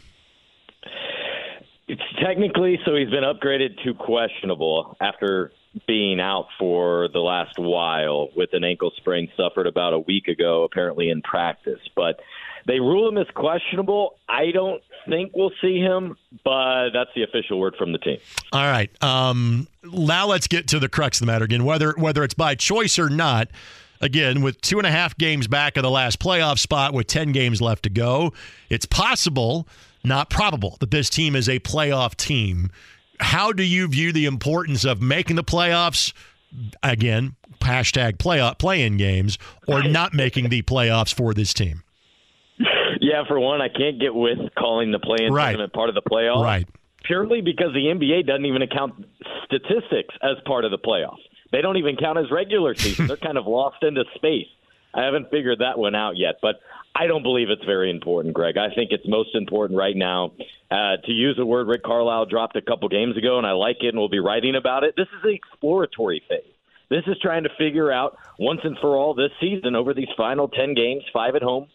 It's 1.87 2.01
technically 2.21 2.79
so 2.83 2.95
he's 2.95 3.11
been 3.11 3.23
upgraded 3.23 3.81
to 3.83 3.93
questionable 3.93 4.97
after 4.99 5.51
being 5.87 6.19
out 6.19 6.47
for 6.57 7.09
the 7.11 7.19
last 7.19 7.57
while 7.57 8.29
with 8.35 8.49
an 8.53 8.63
ankle 8.63 8.91
sprain 8.97 9.29
suffered 9.35 9.67
about 9.67 9.93
a 9.93 9.99
week 9.99 10.27
ago, 10.27 10.63
apparently 10.63 11.09
in 11.09 11.21
practice. 11.21 11.81
But 11.95 12.19
they 12.65 12.79
rule 12.79 13.07
him 13.09 13.17
as 13.17 13.27
questionable. 13.35 14.17
I 14.27 14.51
don't 14.51 14.81
think 15.07 15.33
we'll 15.35 15.51
see 15.61 15.79
him, 15.79 16.17
but 16.43 16.89
that's 16.91 17.11
the 17.15 17.23
official 17.23 17.59
word 17.59 17.75
from 17.77 17.91
the 17.91 17.99
team. 17.99 18.17
All 18.51 18.63
right. 18.63 18.89
Um, 19.03 19.67
now 19.83 20.27
let's 20.27 20.47
get 20.47 20.67
to 20.69 20.79
the 20.79 20.89
crux 20.89 21.19
of 21.19 21.25
the 21.25 21.31
matter 21.31 21.45
again. 21.45 21.65
Whether 21.65 21.93
whether 21.97 22.23
it's 22.23 22.33
by 22.33 22.55
choice 22.55 22.97
or 22.97 23.09
not, 23.09 23.49
again 24.01 24.41
with 24.41 24.59
two 24.61 24.77
and 24.77 24.87
a 24.87 24.91
half 24.91 25.17
games 25.17 25.47
back 25.47 25.77
of 25.77 25.83
the 25.83 25.91
last 25.91 26.19
playoff 26.19 26.57
spot, 26.57 26.93
with 26.93 27.07
ten 27.07 27.31
games 27.31 27.61
left 27.61 27.83
to 27.83 27.89
go, 27.89 28.33
it's 28.69 28.85
possible, 28.85 29.67
not 30.03 30.29
probable, 30.29 30.77
that 30.79 30.91
this 30.91 31.09
team 31.09 31.35
is 31.35 31.49
a 31.49 31.59
playoff 31.59 32.15
team 32.15 32.71
how 33.19 33.51
do 33.51 33.63
you 33.63 33.87
view 33.87 34.11
the 34.11 34.25
importance 34.25 34.85
of 34.85 35.01
making 35.01 35.35
the 35.35 35.43
playoffs 35.43 36.13
again 36.83 37.35
hashtag 37.59 38.17
playoff 38.17 38.51
uh, 38.51 38.55
play-in 38.55 38.97
games 38.97 39.37
or 39.67 39.81
not 39.87 40.13
making 40.13 40.49
the 40.49 40.61
playoffs 40.61 41.13
for 41.13 41.33
this 41.33 41.53
team? 41.53 41.83
Yeah 43.01 43.23
for 43.27 43.39
one 43.39 43.61
i 43.61 43.69
can't 43.69 43.99
get 43.99 44.13
with 44.13 44.39
calling 44.57 44.91
the 44.91 44.99
play-in 44.99 45.33
right. 45.33 45.51
tournament 45.51 45.73
part 45.73 45.89
of 45.89 45.95
the 45.95 46.01
playoffs 46.01 46.43
right. 46.43 46.67
purely 47.03 47.41
because 47.41 47.73
the 47.73 47.85
nba 47.85 48.25
doesn't 48.25 48.45
even 48.45 48.61
account 48.61 49.05
statistics 49.45 50.13
as 50.21 50.37
part 50.45 50.65
of 50.65 50.71
the 50.71 50.77
playoffs. 50.77 51.23
They 51.51 51.61
don't 51.61 51.77
even 51.77 51.95
count 51.95 52.17
as 52.17 52.31
regular 52.31 52.75
season. 52.75 53.07
They're 53.07 53.17
kind 53.17 53.37
of 53.37 53.45
lost 53.47 53.77
into 53.81 54.03
space. 54.15 54.47
I 54.93 55.03
haven't 55.03 55.29
figured 55.29 55.59
that 55.59 55.77
one 55.77 55.95
out 55.95 56.17
yet, 56.17 56.35
but 56.41 56.55
I 56.97 57.07
don't 57.07 57.23
believe 57.23 57.49
it's 57.49 57.65
very 57.65 57.91
important, 57.91 58.33
Greg. 58.33 58.57
I 58.57 58.73
think 58.73 58.91
it's 58.91 59.05
most 59.05 59.35
important 59.35 59.77
right 59.77 59.95
now 59.95 60.31
uh, 60.71 60.95
to 61.03 61.11
use 61.11 61.37
a 61.37 61.45
word 61.45 61.67
Rick 61.67 61.83
Carlisle 61.83 62.27
dropped 62.27 62.55
a 62.55 62.61
couple 62.61 62.87
games 62.87 63.17
ago, 63.17 63.37
and 63.37 63.45
I 63.45 63.51
like 63.51 63.77
it, 63.81 63.89
and 63.89 63.97
we'll 63.97 64.07
be 64.07 64.19
writing 64.19 64.55
about 64.55 64.85
it. 64.85 64.95
This 64.95 65.07
is 65.15 65.21
the 65.21 65.33
exploratory 65.33 66.23
phase. 66.29 66.53
This 66.89 67.03
is 67.07 67.17
trying 67.21 67.43
to 67.43 67.49
figure 67.57 67.91
out 67.91 68.17
once 68.39 68.61
and 68.63 68.77
for 68.79 68.95
all 68.95 69.13
this 69.13 69.31
season 69.41 69.75
over 69.75 69.93
these 69.93 70.07
final 70.15 70.47
10 70.47 70.73
games, 70.73 71.03
five 71.11 71.35
at 71.35 71.41
home, 71.41 71.67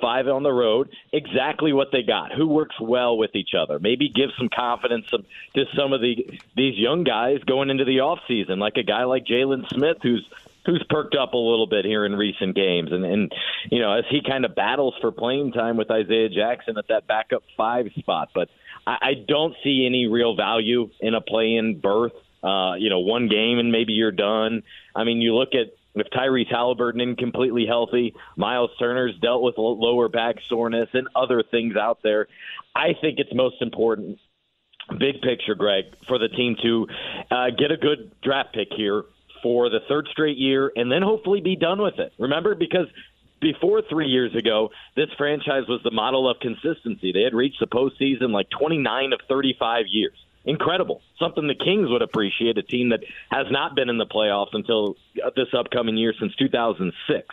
five 0.00 0.26
on 0.28 0.42
the 0.42 0.52
road, 0.52 0.90
exactly 1.12 1.72
what 1.72 1.88
they 1.92 2.02
got. 2.02 2.32
Who 2.32 2.46
works 2.46 2.74
well 2.78 3.16
with 3.16 3.34
each 3.34 3.54
other? 3.58 3.78
Maybe 3.78 4.10
give 4.10 4.30
some 4.36 4.50
confidence 4.54 5.06
to 5.54 5.64
some 5.74 5.92
of 5.92 6.02
the 6.02 6.38
these 6.54 6.76
young 6.76 7.04
guys 7.04 7.38
going 7.46 7.70
into 7.70 7.84
the 7.84 8.00
off 8.00 8.18
season, 8.28 8.58
like 8.58 8.76
a 8.76 8.82
guy 8.82 9.04
like 9.04 9.24
Jalen 9.24 9.68
Smith, 9.72 9.98
who's 10.02 10.28
who's 10.66 10.84
perked 10.90 11.14
up 11.14 11.32
a 11.32 11.38
little 11.38 11.66
bit 11.66 11.84
here 11.84 12.04
in 12.04 12.14
recent 12.14 12.54
games, 12.54 12.90
and 12.92 13.04
and 13.04 13.32
you 13.70 13.80
know 13.80 13.92
as 13.92 14.04
he 14.10 14.20
kind 14.20 14.44
of 14.44 14.54
battles 14.54 14.94
for 15.00 15.12
playing 15.12 15.52
time 15.52 15.76
with 15.76 15.90
Isaiah 15.90 16.28
Jackson 16.28 16.76
at 16.76 16.88
that 16.88 17.06
backup 17.06 17.42
five 17.56 17.86
spot, 17.98 18.30
but 18.34 18.48
I, 18.86 18.96
I 19.00 19.14
don't 19.26 19.54
see 19.64 19.86
any 19.86 20.06
real 20.06 20.36
value 20.36 20.90
in 21.00 21.14
a 21.14 21.20
play-in 21.20 21.80
berth. 21.80 22.12
Uh, 22.42 22.74
you 22.74 22.90
know, 22.90 23.00
one 23.00 23.28
game 23.28 23.58
and 23.58 23.72
maybe 23.72 23.94
you're 23.94 24.12
done. 24.12 24.62
I 24.94 25.04
mean, 25.04 25.20
you 25.20 25.34
look 25.34 25.54
at 25.54 25.72
if 25.96 26.08
Tyrese 26.10 26.50
Halliburton 26.50 27.00
isn't 27.00 27.18
completely 27.18 27.64
healthy, 27.66 28.14
Miles 28.36 28.70
Turner's 28.78 29.16
dealt 29.20 29.42
with 29.42 29.54
lower 29.56 30.08
back 30.08 30.36
soreness 30.46 30.90
and 30.92 31.08
other 31.16 31.42
things 31.42 31.74
out 31.74 32.00
there. 32.02 32.28
I 32.74 32.88
think 33.00 33.18
it's 33.18 33.34
most 33.34 33.62
important, 33.62 34.18
big 34.98 35.22
picture, 35.22 35.54
Greg, 35.54 35.84
for 36.06 36.18
the 36.18 36.28
team 36.28 36.56
to 36.62 36.86
uh, 37.30 37.46
get 37.58 37.72
a 37.72 37.78
good 37.78 38.12
draft 38.22 38.52
pick 38.54 38.68
here 38.76 39.04
for 39.42 39.68
the 39.68 39.80
third 39.88 40.08
straight 40.10 40.36
year 40.36 40.70
and 40.74 40.90
then 40.90 41.02
hopefully 41.02 41.40
be 41.40 41.56
done 41.56 41.80
with 41.80 41.98
it. 41.98 42.12
Remember, 42.18 42.54
because 42.54 42.86
before 43.40 43.82
three 43.88 44.08
years 44.08 44.34
ago, 44.34 44.70
this 44.96 45.08
franchise 45.16 45.64
was 45.68 45.80
the 45.84 45.90
model 45.90 46.28
of 46.28 46.38
consistency. 46.40 47.12
They 47.12 47.22
had 47.22 47.34
reached 47.34 47.60
the 47.60 47.66
postseason 47.66 48.30
like 48.30 48.48
29 48.50 49.12
of 49.12 49.20
35 49.28 49.84
years. 49.88 50.16
Incredible. 50.44 51.02
Something 51.18 51.48
the 51.48 51.56
Kings 51.56 51.90
would 51.90 52.02
appreciate, 52.02 52.56
a 52.56 52.62
team 52.62 52.90
that 52.90 53.00
has 53.30 53.46
not 53.50 53.74
been 53.74 53.88
in 53.88 53.98
the 53.98 54.06
playoffs 54.06 54.52
until 54.52 54.96
this 55.34 55.48
upcoming 55.52 55.96
year 55.96 56.14
since 56.18 56.34
2006. 56.36 57.26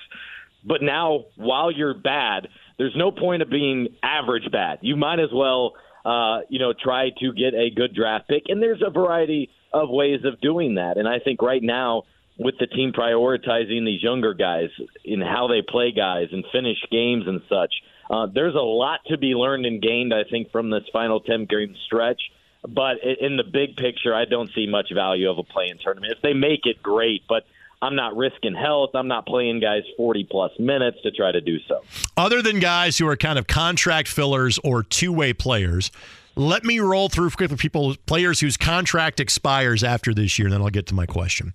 But 0.66 0.82
now, 0.82 1.26
while 1.36 1.72
you're 1.72 1.94
bad, 1.94 2.48
there's 2.78 2.96
no 2.96 3.12
point 3.12 3.44
of 3.44 3.50
being 3.50 3.90
average 4.02 4.52
bad. 4.52 4.80
You 4.82 4.96
might 4.96 5.20
as 5.20 5.30
well, 5.32 5.74
uh, 6.04 6.40
you 6.50 6.58
know, 6.58 6.74
try 6.74 7.12
to 7.20 7.34
get 7.34 7.54
a 7.54 7.70
good 7.70 7.94
draft 7.94 8.28
pick. 8.28 8.44
And 8.48 8.62
there's 8.62 8.82
a 8.86 8.90
variety 8.90 9.52
of 9.74 9.90
ways 9.90 10.22
of 10.26 10.40
doing 10.42 10.76
that. 10.76 10.98
And 10.98 11.08
I 11.08 11.20
think 11.20 11.42
right 11.42 11.64
now, 11.64 12.04
with 12.38 12.56
the 12.60 12.68
team 12.68 12.94
prioritizing 12.94 13.86
these 13.86 14.02
younger 14.02 14.34
guys 14.34 14.70
in 15.04 15.22
how 15.22 15.48
they 15.48 15.62
play 15.62 15.92
guys 15.92 16.30
and 16.32 16.44
finish 16.52 16.78
games 16.92 17.26
and 17.28 17.42
such, 17.48 17.74
uh, 18.10 18.28
there's 18.34 18.56
a 18.56 18.60
lot 18.60 19.00
to 19.08 19.18
be 19.18 19.36
learned 19.36 19.66
and 19.66 19.82
gained, 19.82 20.14
I 20.14 20.24
think, 20.30 20.52
from 20.52 20.70
this 20.70 20.84
final 20.92 21.20
10 21.20 21.46
game 21.46 21.76
stretch. 21.86 22.22
But 22.68 22.98
in 23.04 23.36
the 23.38 23.44
big 23.44 23.76
picture, 23.76 24.16
I 24.16 24.26
don't 24.26 24.50
see 24.56 24.68
much 24.68 24.88
value 24.94 25.30
of 25.30 25.38
a 25.38 25.44
play-in 25.44 25.80
tournament. 25.80 26.14
If 26.16 26.22
they 26.22 26.34
make 26.34 26.62
it, 26.66 26.82
great. 26.82 27.24
But 27.28 27.44
I'm 27.82 27.96
not 27.96 28.16
risking 28.16 28.56
health. 28.56 28.92
I'm 28.94 29.10
not 29.10 29.26
playing 29.26 29.60
guys 29.60 29.84
40 29.98 30.28
plus 30.32 30.52
minutes 30.58 30.98
to 31.04 31.12
try 31.12 31.34
to 31.34 31.42
do 31.42 31.58
so. 31.68 31.82
Other 32.16 32.42
than 32.42 32.60
guys 32.60 32.98
who 32.98 33.08
are 33.08 33.18
kind 33.18 33.38
of 33.38 33.48
contract 33.48 34.08
fillers 34.08 34.58
or 34.64 34.84
two 34.84 35.12
way 35.12 35.34
players, 35.34 35.92
let 36.36 36.64
me 36.64 36.80
roll 36.80 37.10
through 37.10 37.30
quickly 37.32 37.58
people, 37.58 37.96
players 38.06 38.40
whose 38.40 38.58
contract 38.58 39.20
expires 39.20 39.84
after 39.84 40.14
this 40.14 40.38
year, 40.40 40.48
and 40.48 40.54
then 40.54 40.62
I'll 40.62 40.70
get 40.70 40.88
to 40.88 40.96
my 40.96 41.06
question. 41.06 41.54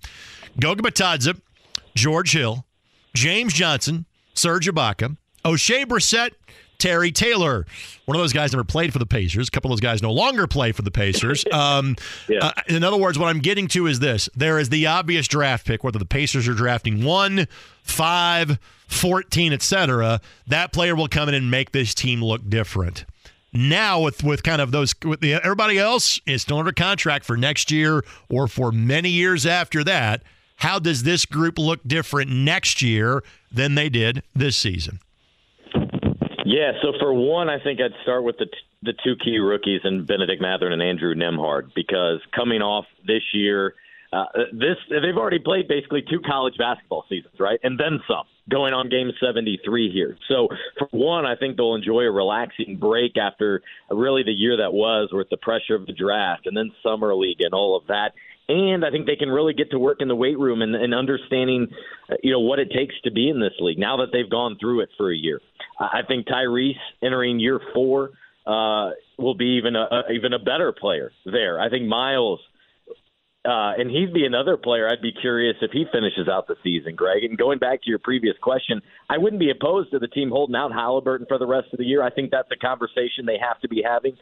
Goga 0.61 0.83
Bitadze, 0.83 1.41
George 1.95 2.33
Hill, 2.33 2.65
James 3.15 3.53
Johnson, 3.53 4.07
Serge 4.35 4.69
Ibaka, 4.69 5.17
Oshae 5.45 5.85
Brissett, 5.85 6.31
Terry 6.79 7.11
Taylor. 7.11 7.67
One 8.05 8.17
of 8.17 8.23
those 8.23 8.33
guys 8.33 8.53
never 8.53 8.63
played 8.65 8.93
for 8.93 9.01
the 9.01 9.07
Pacers. 9.07 9.49
A 9.49 9.51
couple 9.51 9.73
of 9.73 9.77
those 9.77 9.83
guys 9.83 10.01
no 10.01 10.13
longer 10.13 10.47
play 10.47 10.71
for 10.73 10.83
the 10.83 10.91
Pacers. 10.91 11.45
Um, 11.59 11.97
yeah. 12.29 12.39
uh, 12.39 12.53
in 12.69 12.85
other 12.85 12.97
words, 12.97 13.19
what 13.19 13.27
I'm 13.27 13.41
getting 13.41 13.67
to 13.69 13.89
is 13.89 13.99
this 13.99 14.29
there 14.37 14.61
is 14.61 14.69
the 14.69 14.87
obvious 14.87 15.27
draft 15.27 15.67
pick, 15.67 15.83
whether 15.83 15.99
the 15.99 16.05
Pacers 16.05 16.47
are 16.47 16.55
drafting 16.55 17.05
one, 17.05 17.49
five, 17.83 18.61
14, 18.87 19.53
etc. 19.53 20.21
That 20.47 20.73
player 20.73 20.95
will 20.95 21.09
come 21.09 21.29
in 21.29 21.35
and 21.35 21.51
make 21.51 21.73
this 21.73 21.95
team 21.95 22.23
look 22.23 22.49
different 22.49 23.07
now 23.53 24.01
with 24.01 24.23
with 24.23 24.43
kind 24.43 24.61
of 24.61 24.71
those 24.71 24.95
with 25.05 25.21
the, 25.21 25.35
everybody 25.35 25.79
else 25.79 26.21
is 26.27 26.43
still 26.43 26.59
under 26.59 26.73
contract 26.73 27.25
for 27.25 27.37
next 27.37 27.71
year 27.71 28.05
or 28.29 28.47
for 28.47 28.73
many 28.73 29.11
years 29.11 29.47
after 29.47 29.83
that. 29.85 30.23
How 30.57 30.79
does 30.79 31.05
this 31.05 31.25
group 31.25 31.59
look 31.59 31.81
different 31.87 32.31
next 32.31 32.83
year 32.83 33.23
than 33.53 33.77
they 33.77 33.89
did 33.89 34.23
this 34.35 34.57
season? 34.57 35.01
Yeah 36.45 36.73
so 36.83 36.93
for 36.99 37.13
one 37.13 37.51
i 37.51 37.63
think 37.63 37.79
i'd 37.79 37.93
start 38.03 38.25
with 38.25 38.39
the 38.39 38.47
t- 38.47 38.53
the 38.83 38.95
two 39.05 39.17
key 39.17 39.39
rookies 39.39 39.81
and 39.85 40.07
Benedict 40.07 40.41
Mathurin 40.41 40.73
and 40.73 40.83
Andrew 40.83 41.15
Nembhard 41.15 41.75
because 41.75 42.21
coming 42.35 42.63
off 42.63 42.87
this 43.07 43.23
year 43.35 43.75
uh, 44.13 44.25
this 44.53 44.77
they've 44.89 45.17
already 45.17 45.39
played 45.39 45.69
basically 45.69 46.03
two 46.03 46.21
college 46.21 46.55
basketball 46.59 47.05
seasons, 47.09 47.35
right, 47.39 47.61
and 47.63 47.79
then 47.79 48.01
some. 48.09 48.25
Going 48.49 48.73
on 48.73 48.89
game 48.89 49.11
73 49.21 49.93
here. 49.93 50.17
So, 50.29 50.49
for 50.79 50.89
one, 50.91 51.27
I 51.27 51.37
think 51.37 51.57
they'll 51.57 51.75
enjoy 51.75 52.03
a 52.03 52.11
relaxing 52.11 52.79
break 52.81 53.17
after 53.17 53.63
really 53.91 54.23
the 54.23 54.33
year 54.33 54.57
that 54.59 54.73
was 54.73 55.11
with 55.13 55.29
the 55.31 55.37
pressure 55.37 55.75
of 55.75 55.87
the 55.87 55.93
draft 55.93 56.47
and 56.47 56.57
then 56.57 56.71
summer 56.83 57.15
league 57.15 57.41
and 57.41 57.53
all 57.53 57.77
of 57.77 57.87
that. 57.89 58.13
And 58.49 58.85
I 58.85 58.91
think 58.91 59.07
they 59.07 59.17
can 59.17 59.29
really 59.29 59.53
get 59.53 59.71
to 59.73 59.79
work 59.79 59.99
in 60.01 60.09
the 60.09 60.17
weight 60.17 60.39
room 60.39 60.63
and, 60.63 60.75
and 60.75 60.95
understanding, 60.95 61.69
uh, 62.11 62.15
you 62.23 62.33
know, 62.33 62.41
what 62.41 62.59
it 62.59 62.71
takes 62.73 62.95
to 63.05 63.11
be 63.11 63.29
in 63.29 63.41
this 63.41 63.53
league 63.61 63.79
now 63.79 63.99
that 63.99 64.09
they've 64.13 64.31
gone 64.31 64.57
through 64.59 64.81
it 64.81 64.89
for 64.97 65.13
a 65.13 65.17
year. 65.17 65.41
I 65.79 66.01
think 66.09 66.27
Tyrese 66.27 66.73
entering 67.03 67.39
year 67.39 67.61
four 67.75 68.13
uh, 68.47 68.91
will 69.19 69.35
be 69.35 69.59
even 69.59 69.77
a, 69.77 69.81
a 69.81 70.13
even 70.13 70.33
a 70.33 70.39
better 70.39 70.73
player 70.73 71.13
there. 71.27 71.61
I 71.61 71.69
think 71.69 71.87
Miles 71.87 72.41
uh, 73.49 73.73
and 73.79 73.91
he'd 73.91 74.13
be 74.13 74.27
another 74.27 74.59
player 74.59 74.87
I'd 74.87 75.01
be 75.01 75.13
curious 75.13 75.57
if 75.63 75.71
he 75.71 75.87
finishes 75.91 76.29
out 76.29 76.49
the 76.49 76.57
season, 76.63 76.95
Greg. 76.95 77.25
And 77.25 77.39
going 77.39 77.59
back 77.59 77.83
to 77.83 77.89
your 77.89 77.99
previous 77.99 78.37
question, 78.43 78.83
I 79.09 79.17
wouldn't 79.17 79.41
be 79.41 79.51
opposed 79.51 79.91
to 79.93 79.99
the 79.99 80.07
team 80.07 80.29
holding 80.29 80.55
out 80.55 80.71
Halliburton 80.71 81.27
for 81.27 81.39
the 81.39 81.47
rest 81.47 81.69
of 81.73 81.79
the 81.79 81.87
year. 81.87 82.03
I 82.03 82.11
think 82.11 82.31
that's 82.31 82.51
a 82.53 82.57
conversation 82.57 83.25
they 83.25 83.39
have 83.41 83.59
to 83.61 83.69
be 83.69 83.83
having. 83.83 84.19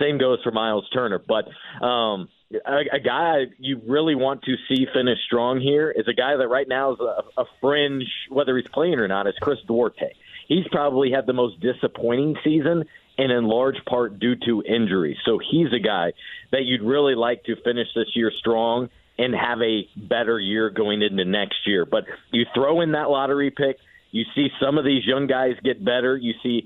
Same 0.00 0.16
goes 0.16 0.38
for 0.44 0.52
Miles 0.52 0.88
Turner. 0.90 1.18
But 1.18 1.46
um, 1.84 2.28
a, 2.52 2.84
a 2.92 3.00
guy 3.00 3.46
you 3.58 3.80
really 3.84 4.14
want 4.14 4.42
to 4.44 4.54
see 4.68 4.86
finish 4.94 5.18
strong 5.26 5.60
here 5.60 5.90
is 5.90 6.06
a 6.06 6.14
guy 6.14 6.36
that 6.36 6.46
right 6.46 6.68
now 6.68 6.92
is 6.92 7.00
a, 7.00 7.40
a 7.40 7.44
fringe, 7.60 8.06
whether 8.28 8.56
he's 8.56 8.68
playing 8.68 9.00
or 9.00 9.08
not, 9.08 9.26
is 9.26 9.34
Chris 9.40 9.58
Duarte. 9.66 10.12
He's 10.46 10.68
probably 10.70 11.10
had 11.10 11.26
the 11.26 11.32
most 11.32 11.58
disappointing 11.58 12.36
season 12.44 12.84
and 13.18 13.32
in 13.32 13.44
large 13.44 13.84
part 13.88 14.18
due 14.20 14.36
to 14.46 14.62
injury. 14.62 15.18
So 15.26 15.38
he's 15.38 15.72
a 15.72 15.80
guy 15.80 16.12
that 16.52 16.64
you'd 16.64 16.82
really 16.82 17.16
like 17.16 17.44
to 17.44 17.56
finish 17.62 17.88
this 17.94 18.06
year 18.14 18.32
strong 18.38 18.88
and 19.18 19.34
have 19.34 19.60
a 19.60 19.88
better 19.96 20.38
year 20.38 20.70
going 20.70 21.02
into 21.02 21.24
next 21.24 21.66
year. 21.66 21.84
But 21.84 22.04
you 22.30 22.46
throw 22.54 22.80
in 22.80 22.92
that 22.92 23.10
lottery 23.10 23.50
pick, 23.50 23.78
you 24.12 24.24
see 24.34 24.48
some 24.62 24.78
of 24.78 24.84
these 24.84 25.04
young 25.04 25.26
guys 25.26 25.54
get 25.64 25.84
better. 25.84 26.16
You 26.16 26.34
see, 26.42 26.64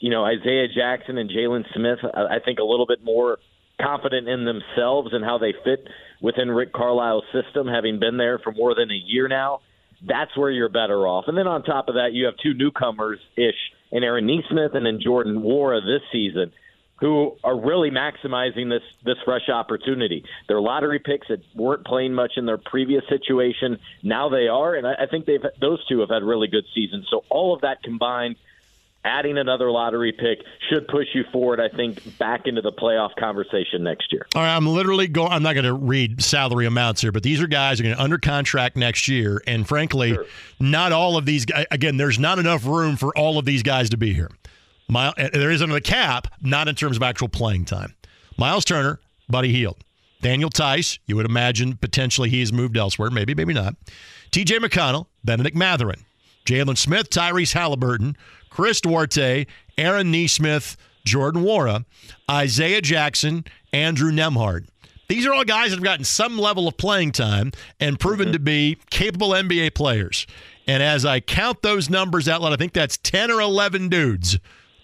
you 0.00 0.10
know, 0.10 0.24
Isaiah 0.24 0.68
Jackson 0.74 1.18
and 1.18 1.28
Jalen 1.28 1.64
Smith, 1.74 1.98
I 2.02 2.38
think 2.42 2.58
a 2.58 2.64
little 2.64 2.86
bit 2.86 3.04
more 3.04 3.38
confident 3.80 4.26
in 4.26 4.46
themselves 4.46 5.10
and 5.12 5.22
how 5.22 5.36
they 5.36 5.52
fit 5.64 5.86
within 6.22 6.50
Rick 6.50 6.72
Carlisle's 6.72 7.24
system, 7.32 7.68
having 7.68 8.00
been 8.00 8.16
there 8.16 8.38
for 8.38 8.52
more 8.52 8.74
than 8.74 8.90
a 8.90 8.94
year 8.94 9.28
now. 9.28 9.60
That's 10.06 10.34
where 10.36 10.50
you're 10.50 10.70
better 10.70 11.06
off. 11.06 11.24
And 11.28 11.36
then 11.36 11.46
on 11.46 11.62
top 11.62 11.88
of 11.88 11.96
that, 11.96 12.12
you 12.12 12.24
have 12.24 12.34
two 12.42 12.54
newcomers 12.54 13.18
ish 13.36 13.54
and 13.92 14.04
Aaron 14.04 14.26
Nesmith 14.26 14.74
and 14.74 14.86
then 14.86 15.00
Jordan 15.02 15.42
Nwora 15.42 15.80
this 15.80 16.02
season 16.12 16.52
who 17.00 17.36
are 17.44 17.58
really 17.58 17.90
maximizing 17.90 18.70
this 18.70 18.82
this 19.04 19.16
fresh 19.24 19.48
opportunity. 19.52 20.24
They're 20.48 20.60
lottery 20.60 20.98
picks 20.98 21.28
that 21.28 21.40
weren't 21.54 21.84
playing 21.84 22.14
much 22.14 22.32
in 22.36 22.46
their 22.46 22.58
previous 22.58 23.02
situation. 23.08 23.78
Now 24.02 24.28
they 24.28 24.48
are, 24.48 24.74
and 24.74 24.86
I, 24.86 24.94
I 25.00 25.06
think 25.10 25.26
they've 25.26 25.42
those 25.60 25.84
two 25.86 26.00
have 26.00 26.08
had 26.08 26.22
really 26.22 26.48
good 26.48 26.64
seasons. 26.74 27.06
So 27.10 27.22
all 27.28 27.54
of 27.54 27.60
that 27.62 27.82
combined, 27.82 28.36
adding 29.06 29.38
another 29.38 29.70
lottery 29.70 30.12
pick 30.12 30.44
should 30.68 30.86
push 30.88 31.06
you 31.14 31.24
forward. 31.32 31.60
I 31.60 31.74
think 31.74 32.18
back 32.18 32.46
into 32.46 32.60
the 32.60 32.72
playoff 32.72 33.14
conversation 33.16 33.84
next 33.84 34.12
year. 34.12 34.26
All 34.34 34.42
right, 34.42 34.54
I'm 34.54 34.66
literally 34.66 35.06
going. 35.06 35.30
I'm 35.30 35.42
not 35.42 35.54
going 35.54 35.64
to 35.64 35.72
read 35.72 36.22
salary 36.22 36.66
amounts 36.66 37.00
here, 37.00 37.12
but 37.12 37.22
these 37.22 37.40
are 37.40 37.46
guys 37.46 37.78
who 37.78 37.84
are 37.84 37.86
going 37.86 37.96
to 37.96 38.02
under 38.02 38.18
contract 38.18 38.76
next 38.76 39.06
year, 39.08 39.40
and 39.46 39.66
frankly, 39.66 40.14
sure. 40.14 40.26
not 40.58 40.92
all 40.92 41.16
of 41.16 41.24
these. 41.24 41.44
guys. 41.44 41.66
Again, 41.70 41.96
there's 41.96 42.18
not 42.18 42.38
enough 42.38 42.66
room 42.66 42.96
for 42.96 43.16
all 43.16 43.38
of 43.38 43.44
these 43.44 43.62
guys 43.62 43.90
to 43.90 43.96
be 43.96 44.12
here. 44.12 44.30
Miles, 44.88 45.14
uh, 45.16 45.30
there 45.32 45.50
is 45.50 45.62
under 45.62 45.74
the 45.74 45.80
cap, 45.80 46.28
not 46.42 46.68
in 46.68 46.74
terms 46.74 46.96
of 46.96 47.02
actual 47.02 47.28
playing 47.28 47.64
time. 47.64 47.94
Miles 48.36 48.64
Turner, 48.64 49.00
Buddy 49.28 49.52
Hield. 49.52 49.76
Daniel 50.22 50.50
Theis, 50.50 50.98
you 51.06 51.14
would 51.16 51.26
imagine 51.26 51.76
potentially 51.76 52.30
he's 52.30 52.52
moved 52.52 52.76
elsewhere, 52.76 53.10
maybe, 53.10 53.34
maybe 53.34 53.54
not. 53.54 53.76
TJ 54.32 54.58
McConnell, 54.58 55.06
Benedict 55.24 55.56
Mathurin, 55.56 56.04
Jalen 56.46 56.78
Smith, 56.78 57.10
Tyrese 57.10 57.52
Halliburton, 57.52 58.16
Chris 58.56 58.80
Duarte, 58.80 59.46
Aaron 59.76 60.10
Nesmith, 60.10 60.78
Jordan 61.04 61.42
Nwora, 61.42 61.84
Isaiah 62.30 62.80
Jackson, 62.80 63.44
Andrew 63.70 64.10
Nembhard. 64.10 64.66
These 65.08 65.26
are 65.26 65.34
all 65.34 65.44
guys 65.44 65.68
that 65.70 65.76
have 65.76 65.84
gotten 65.84 66.06
some 66.06 66.38
level 66.38 66.66
of 66.66 66.78
playing 66.78 67.12
time 67.12 67.52
and 67.80 68.00
proven 68.00 68.28
mm-hmm. 68.28 68.32
to 68.32 68.38
be 68.38 68.78
capable 68.88 69.28
NBA 69.28 69.74
players. 69.74 70.26
And 70.66 70.82
as 70.82 71.04
I 71.04 71.20
count 71.20 71.60
those 71.60 71.90
numbers 71.90 72.30
out 72.30 72.40
loud, 72.40 72.54
I 72.54 72.56
think 72.56 72.72
that's 72.72 72.96
10 72.96 73.30
or 73.30 73.42
11 73.42 73.90
dudes 73.90 74.38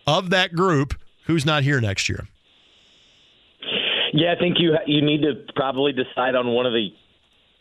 of 0.07 0.29
that 0.29 0.55
group 0.55 0.93
who's 1.25 1.47
not 1.47 1.63
here 1.63 1.81
next 1.81 2.11
year. 2.11 2.29
Yeah, 4.13 4.35
I 4.37 4.39
think 4.39 4.57
you 4.59 4.77
you 4.87 5.01
need 5.01 5.23
to 5.23 5.51
probably 5.57 5.95
decide 5.95 6.35
on 6.35 6.49
one 6.49 6.67
of 6.67 6.75
the 6.75 6.91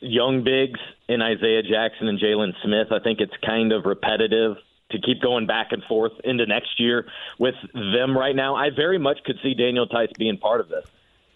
young 0.01 0.43
bigs 0.43 0.81
in 1.07 1.21
Isaiah 1.21 1.63
Jackson 1.63 2.09
and 2.09 2.19
Jalen 2.19 2.51
Smith. 2.65 2.91
I 2.91 2.99
think 2.99 3.21
it's 3.21 3.31
kind 3.45 3.71
of 3.71 3.85
repetitive 3.85 4.57
to 4.91 4.99
keep 4.99 5.21
going 5.21 5.47
back 5.47 5.71
and 5.71 5.83
forth 5.83 6.13
into 6.23 6.45
next 6.45 6.79
year 6.79 7.05
with 7.39 7.55
them 7.73 8.17
right 8.17 8.35
now. 8.35 8.55
I 8.55 8.69
very 8.69 8.97
much 8.97 9.19
could 9.25 9.37
see 9.43 9.53
Daniel 9.53 9.87
Theis 9.87 10.09
being 10.17 10.37
part 10.37 10.61
of 10.61 10.69
this. 10.69 10.85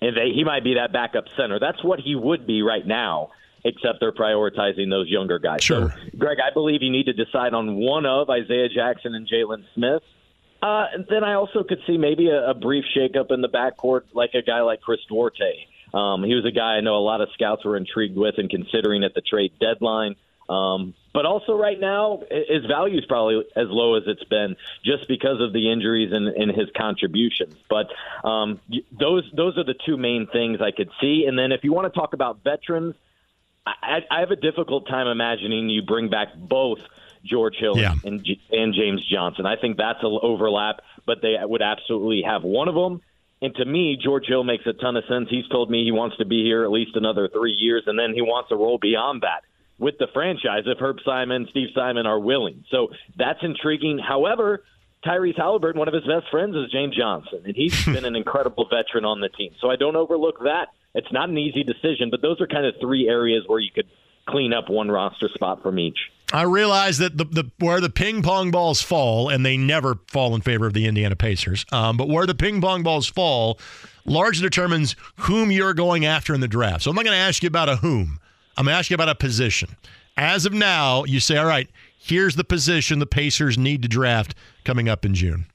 And 0.01 0.15
they, 0.15 0.31
he 0.33 0.43
might 0.43 0.63
be 0.63 0.75
that 0.75 0.91
backup 0.91 1.25
center. 1.37 1.59
That's 1.59 1.83
what 1.83 1.99
he 1.99 2.15
would 2.15 2.45
be 2.45 2.61
right 2.61 2.85
now, 2.85 3.31
except 3.63 3.99
they're 3.99 4.11
prioritizing 4.11 4.89
those 4.89 5.07
younger 5.07 5.39
guys. 5.39 5.63
Sure. 5.63 5.89
So, 5.89 6.17
Greg, 6.17 6.37
I 6.45 6.53
believe 6.53 6.83
you 6.83 6.91
need 6.91 7.05
to 7.05 7.13
decide 7.13 7.53
on 7.53 7.75
one 7.75 8.05
of 8.05 8.29
Isaiah 8.29 8.69
Jackson 8.69 9.15
and 9.15 9.27
Jalen 9.27 9.63
Smith. 9.73 10.03
Uh, 10.61 10.85
then 11.09 11.23
I 11.23 11.33
also 11.33 11.63
could 11.63 11.79
see 11.85 11.97
maybe 11.97 12.29
a, 12.29 12.49
a 12.49 12.53
brief 12.53 12.85
shakeup 12.95 13.31
in 13.31 13.41
the 13.41 13.49
backcourt, 13.49 14.01
like 14.13 14.31
a 14.33 14.41
guy 14.41 14.61
like 14.61 14.81
Chris 14.81 14.99
Duarte. 15.07 15.67
Um, 15.93 16.23
he 16.23 16.33
was 16.35 16.45
a 16.45 16.51
guy 16.51 16.75
I 16.75 16.81
know 16.81 16.97
a 16.97 17.05
lot 17.05 17.21
of 17.21 17.29
scouts 17.33 17.63
were 17.63 17.77
intrigued 17.77 18.17
with 18.17 18.35
and 18.37 18.49
considering 18.49 19.03
at 19.03 19.13
the 19.13 19.21
trade 19.21 19.53
deadline. 19.59 20.15
Um, 20.49 20.93
but 21.13 21.25
also 21.25 21.57
right 21.57 21.79
now, 21.79 22.21
his 22.29 22.65
value 22.65 22.99
is 22.99 23.05
probably 23.05 23.43
as 23.55 23.67
low 23.69 23.95
as 23.95 24.03
it's 24.05 24.23
been 24.25 24.55
just 24.83 25.07
because 25.07 25.41
of 25.41 25.53
the 25.53 25.71
injuries 25.71 26.11
and, 26.11 26.27
and 26.27 26.51
his 26.51 26.69
contributions. 26.75 27.55
But 27.69 27.87
um, 28.27 28.59
those 28.91 29.23
those 29.33 29.57
are 29.57 29.63
the 29.63 29.75
two 29.85 29.97
main 29.97 30.27
things 30.27 30.59
I 30.61 30.71
could 30.71 30.89
see. 31.01 31.25
And 31.27 31.39
then 31.39 31.51
if 31.51 31.63
you 31.63 31.73
want 31.73 31.91
to 31.91 31.97
talk 31.99 32.13
about 32.13 32.43
veterans, 32.43 32.95
I, 33.65 34.01
I 34.11 34.19
have 34.19 34.31
a 34.31 34.35
difficult 34.35 34.87
time 34.87 35.07
imagining 35.07 35.69
you 35.69 35.81
bring 35.81 36.09
back 36.09 36.35
both 36.35 36.79
George 37.23 37.55
Hill 37.55 37.77
Yeah. 37.77 37.95
and 38.03 38.25
and 38.51 38.73
James 38.73 39.03
Johnson. 39.09 39.45
I 39.45 39.55
think 39.55 39.77
that's 39.77 40.03
an 40.03 40.19
overlap, 40.21 40.81
but 41.05 41.21
they 41.21 41.35
would 41.41 41.61
absolutely 41.61 42.21
have 42.23 42.43
one 42.43 42.67
of 42.67 42.75
them. 42.75 43.01
And 43.41 43.53
to 43.55 43.65
me, 43.65 43.97
George 44.01 44.25
Hill 44.27 44.43
makes 44.43 44.65
a 44.65 44.73
ton 44.73 44.95
of 44.95 45.03
sense. 45.09 45.29
He's 45.29 45.47
told 45.47 45.69
me 45.69 45.83
he 45.83 45.91
wants 45.91 46.17
to 46.17 46.25
be 46.25 46.43
here 46.43 46.63
at 46.63 46.71
least 46.71 46.95
another 46.95 47.27
three 47.27 47.53
years, 47.53 47.83
and 47.87 47.97
then 47.97 48.13
he 48.13 48.21
wants 48.21 48.51
a 48.51 48.55
role 48.55 48.77
beyond 48.77 49.21
that 49.21 49.43
with 49.77 49.97
the 49.97 50.07
franchise 50.13 50.63
if 50.65 50.79
Herb 50.79 50.97
Simon, 51.03 51.47
Steve 51.49 51.69
Simon 51.75 52.05
are 52.05 52.19
willing. 52.19 52.63
So 52.71 52.89
that's 53.17 53.39
intriguing. 53.41 53.99
However, 53.99 54.63
Tyrese 55.05 55.37
Halliburton, 55.37 55.77
one 55.77 55.87
of 55.87 55.93
his 55.93 56.03
best 56.03 56.29
friends 56.31 56.55
is 56.55 56.71
James 56.71 56.95
Johnson, 56.95 57.41
and 57.45 57.55
he's 57.55 57.85
been 57.85 58.05
an 58.05 58.15
incredible 58.15 58.67
veteran 58.69 59.05
on 59.05 59.21
the 59.21 59.29
team. 59.29 59.51
So 59.61 59.69
I 59.69 59.75
don't 59.75 59.95
overlook 59.95 60.39
that. 60.43 60.69
It's 60.93 61.11
not 61.11 61.29
an 61.29 61.37
easy 61.37 61.63
decision, 61.63 62.09
but 62.09 62.21
those 62.21 62.39
are 62.39 62.47
kind 62.47 62.65
of 62.65 62.75
three 62.79 63.07
areas 63.07 63.43
where 63.47 63.59
you 63.59 63.69
could 63.73 63.87
clean 64.27 64.53
up 64.53 64.69
one 64.69 64.89
roster 64.89 65.29
spot 65.33 65.61
from 65.61 65.77
each. 65.77 65.97
I 66.33 66.43
realize 66.43 66.97
that 66.97 67.17
the, 67.17 67.25
the 67.25 67.51
where 67.59 67.79
the 67.79 67.89
ping 67.89 68.23
pong 68.23 68.49
balls 68.49 68.81
fall, 68.81 69.29
and 69.29 69.45
they 69.45 69.57
never 69.57 69.99
fall 70.07 70.33
in 70.33 70.41
favor 70.41 70.65
of 70.65 70.73
the 70.73 70.87
Indiana 70.87 71.15
Pacers, 71.15 71.65
um, 71.71 71.97
but 71.97 72.07
where 72.07 72.25
the 72.25 72.33
ping 72.33 72.61
pong 72.61 72.81
balls 72.81 73.07
fall 73.07 73.59
largely 74.05 74.41
determines 74.41 74.95
whom 75.17 75.51
you're 75.51 75.73
going 75.73 76.05
after 76.05 76.33
in 76.33 76.41
the 76.41 76.47
draft. 76.47 76.83
So 76.83 76.89
I'm 76.89 76.95
not 76.95 77.05
going 77.05 77.15
to 77.15 77.21
ask 77.21 77.43
you 77.43 77.47
about 77.47 77.69
a 77.69 77.75
whom. 77.77 78.19
I'm 78.57 78.65
going 78.65 78.73
to 78.73 78.77
ask 78.77 78.89
you 78.89 78.95
about 78.95 79.09
a 79.09 79.15
position. 79.15 79.75
As 80.17 80.45
of 80.45 80.53
now, 80.53 81.03
you 81.03 81.19
say, 81.19 81.37
all 81.37 81.45
right, 81.45 81.69
here's 81.97 82.35
the 82.35 82.43
position 82.43 82.99
the 82.99 83.05
Pacers 83.05 83.57
need 83.57 83.81
to 83.81 83.87
draft 83.87 84.33
coming 84.63 84.87
up 84.87 85.05
in 85.05 85.13
June. 85.13 85.45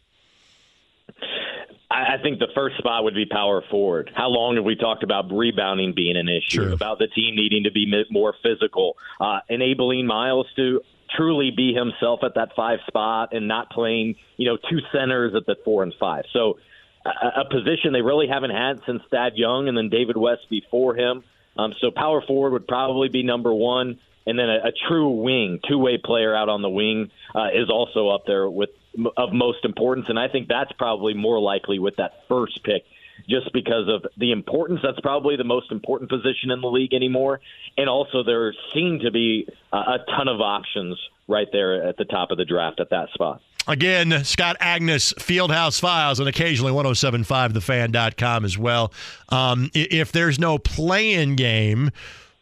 I 1.91 2.19
think 2.23 2.39
the 2.39 2.49
first 2.55 2.77
spot 2.79 3.03
would 3.05 3.15
be 3.15 3.27
power 3.27 3.63
forward. 3.69 4.11
How 4.15 4.29
long 4.29 4.55
have 4.57 4.65
we 4.65 4.77
talked 4.77 5.03
about 5.03 5.31
rebounding 5.33 5.93
being 5.95 6.17
an 6.17 6.29
issue? 6.29 6.63
About 6.73 6.99
the 6.99 7.09
team 7.09 7.35
needing 7.35 7.65
to 7.65 7.73
be 7.73 7.93
more 8.11 8.35
physical, 8.43 8.97
uh, 9.21 9.41
enabling 9.49 10.07
Miles 10.07 10.47
to 10.57 10.83
truly 11.17 11.51
be 11.51 11.75
himself 11.75 12.21
at 12.23 12.35
that 12.37 12.51
five 12.55 12.79
spot 12.87 13.33
and 13.33 13.49
not 13.49 13.71
playing, 13.71 14.15
you 14.37 14.47
know, 14.47 14.57
two 14.57 14.79
centers 14.93 15.35
at 15.35 15.47
the 15.47 15.57
four 15.65 15.83
and 15.83 15.93
five. 15.99 16.25
So 16.33 16.59
a, 17.05 17.41
a 17.41 17.45
position 17.51 17.93
they 17.93 18.03
really 18.03 18.29
haven't 18.29 18.51
had 18.51 18.81
since 18.87 19.03
Thad 19.11 19.33
Young 19.35 19.69
and 19.69 19.77
then 19.77 19.89
David 19.89 20.17
West 20.17 20.49
before 20.49 20.95
him. 20.95 21.25
Um, 21.61 21.75
so 21.81 21.91
power 21.91 22.23
forward 22.23 22.53
would 22.53 22.67
probably 22.67 23.09
be 23.09 23.23
number 23.23 23.53
one, 23.53 23.99
and 24.27 24.39
then 24.39 24.49
a, 24.49 24.69
a 24.69 24.73
true 24.89 25.11
wing, 25.11 25.61
two-way 25.69 25.99
player 25.99 26.35
out 26.35 26.49
on 26.49 26.63
the 26.63 26.71
wing 26.71 27.11
uh, 27.35 27.49
is 27.53 27.69
also 27.69 28.09
up 28.09 28.25
there 28.27 28.49
with 28.49 28.71
of 29.17 29.33
most 29.33 29.65
importance, 29.65 30.07
and 30.09 30.19
I 30.19 30.29
think 30.29 30.49
that's 30.49 30.73
probably 30.73 31.15
more 31.15 31.39
likely 31.39 31.79
with 31.79 31.97
that 31.97 32.25
first 32.29 32.65
pick. 32.65 32.85
Just 33.29 33.53
because 33.53 33.87
of 33.89 34.07
the 34.17 34.33
importance, 34.33 34.81
that's 34.83 34.99
probably 35.01 35.37
the 35.37 35.45
most 35.45 35.71
important 35.71 36.09
position 36.09 36.51
in 36.51 36.63
the 36.63 36.69
league 36.69 36.95
anymore. 36.95 37.41
And 37.77 37.89
also, 37.89 38.23
there 38.23 38.55
seem 38.73 39.01
to 39.01 39.11
be 39.11 39.47
a, 39.73 39.77
a 39.77 39.99
ton 40.17 40.27
of 40.27 40.41
options 40.41 40.99
right 41.29 41.47
there 41.53 41.87
at 41.87 41.99
the 41.99 42.07
top 42.07 42.31
of 42.31 42.39
the 42.39 42.47
draft 42.47 42.81
at 42.81 42.91
that 42.91 43.11
spot. 43.11 43.43
Again, 43.71 44.25
Scott 44.25 44.57
Agness, 44.59 45.15
Fieldhouse 45.15 45.79
Files, 45.79 46.19
and 46.19 46.29
occasionally 46.29 46.73
1075thefan.com 46.73 48.45
as 48.45 48.59
well. 48.59 48.93
Um, 49.29 49.71
if 49.73 50.11
there's 50.11 50.41
no 50.41 50.59
play 50.59 51.13
in 51.13 51.37
game, 51.37 51.93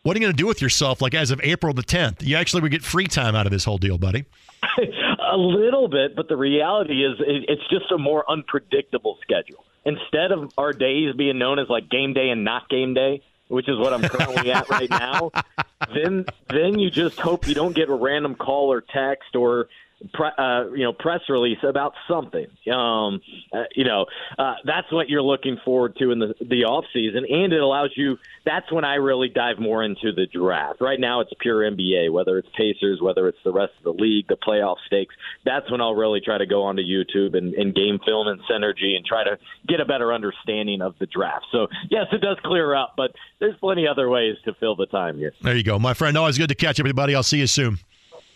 what 0.04 0.16
are 0.16 0.20
you 0.20 0.24
going 0.24 0.32
to 0.32 0.42
do 0.42 0.46
with 0.46 0.62
yourself 0.62 1.02
like 1.02 1.12
as 1.12 1.30
of 1.30 1.38
April 1.42 1.74
the 1.74 1.82
10th? 1.82 2.22
You 2.22 2.36
actually 2.36 2.62
would 2.62 2.70
get 2.70 2.82
free 2.82 3.06
time 3.06 3.34
out 3.34 3.44
of 3.44 3.52
this 3.52 3.62
whole 3.62 3.76
deal, 3.76 3.98
buddy. 3.98 4.24
a 5.30 5.36
little 5.36 5.86
bit, 5.86 6.16
but 6.16 6.28
the 6.28 6.36
reality 6.36 7.04
is 7.04 7.18
it's 7.20 7.68
just 7.68 7.92
a 7.92 7.98
more 7.98 8.24
unpredictable 8.30 9.18
schedule. 9.20 9.66
Instead 9.84 10.32
of 10.32 10.50
our 10.56 10.72
days 10.72 11.14
being 11.14 11.36
known 11.36 11.58
as 11.58 11.68
like 11.68 11.90
game 11.90 12.14
day 12.14 12.30
and 12.30 12.42
not 12.42 12.70
game 12.70 12.94
day, 12.94 13.22
which 13.48 13.68
is 13.68 13.76
what 13.76 13.92
I'm 13.92 14.00
currently 14.00 14.50
at 14.50 14.70
right 14.70 14.88
now, 14.88 15.30
then 15.94 16.24
then 16.48 16.78
you 16.78 16.90
just 16.90 17.20
hope 17.20 17.46
you 17.46 17.54
don't 17.54 17.76
get 17.76 17.90
a 17.90 17.94
random 17.94 18.34
call 18.34 18.72
or 18.72 18.80
text 18.80 19.36
or 19.36 19.68
pre, 20.12 20.28
uh, 20.38 20.70
you 20.74 20.84
know 20.84 20.92
press 20.92 21.20
release 21.28 21.58
about 21.62 21.94
something. 22.08 22.46
Um, 22.72 23.20
uh, 23.52 23.64
you 23.74 23.84
know 23.84 24.06
uh, 24.38 24.54
that's 24.64 24.90
what 24.92 25.08
you're 25.08 25.22
looking 25.22 25.58
forward 25.64 25.96
to 25.96 26.10
in 26.10 26.18
the 26.18 26.34
the 26.40 26.64
off 26.64 26.84
season, 26.92 27.24
and 27.28 27.52
it 27.52 27.60
allows 27.60 27.90
you. 27.96 28.18
That's 28.44 28.70
when 28.72 28.84
I 28.84 28.94
really 28.94 29.28
dive 29.28 29.58
more 29.58 29.82
into 29.82 30.12
the 30.12 30.26
draft. 30.26 30.80
Right 30.80 30.98
now, 30.98 31.20
it's 31.20 31.32
pure 31.40 31.70
NBA. 31.70 32.12
Whether 32.12 32.38
it's 32.38 32.48
Pacers, 32.56 33.00
whether 33.00 33.28
it's 33.28 33.38
the 33.44 33.52
rest 33.52 33.72
of 33.78 33.84
the 33.84 34.02
league, 34.02 34.26
the 34.28 34.36
playoff 34.36 34.76
stakes. 34.86 35.14
That's 35.44 35.70
when 35.70 35.80
I'll 35.80 35.94
really 35.94 36.20
try 36.20 36.38
to 36.38 36.46
go 36.46 36.62
onto 36.62 36.82
YouTube 36.82 37.36
and, 37.36 37.54
and 37.54 37.74
game 37.74 37.98
film 38.04 38.28
and 38.28 38.40
synergy 38.50 38.96
and 38.96 39.04
try 39.04 39.24
to 39.24 39.38
get 39.66 39.80
a 39.80 39.84
better 39.84 40.12
understanding 40.12 40.80
of 40.82 40.94
the 40.98 41.06
draft. 41.06 41.46
So 41.52 41.68
yes, 41.90 42.06
it 42.12 42.20
does 42.20 42.38
clear 42.44 42.74
up, 42.74 42.94
but 42.96 43.12
there's 43.38 43.56
plenty 43.56 43.86
other 43.86 44.08
ways 44.08 44.36
to 44.44 44.54
fill 44.54 44.76
the 44.76 44.86
time 44.86 45.18
here. 45.18 45.32
There 45.42 45.56
you 45.56 45.62
go, 45.62 45.78
my 45.78 45.94
friend. 45.94 46.16
Always 46.16 46.38
good 46.38 46.48
to 46.48 46.54
catch 46.54 46.80
everybody. 46.80 47.14
I'll 47.14 47.22
see 47.22 47.38
you 47.38 47.46
soon. 47.46 47.78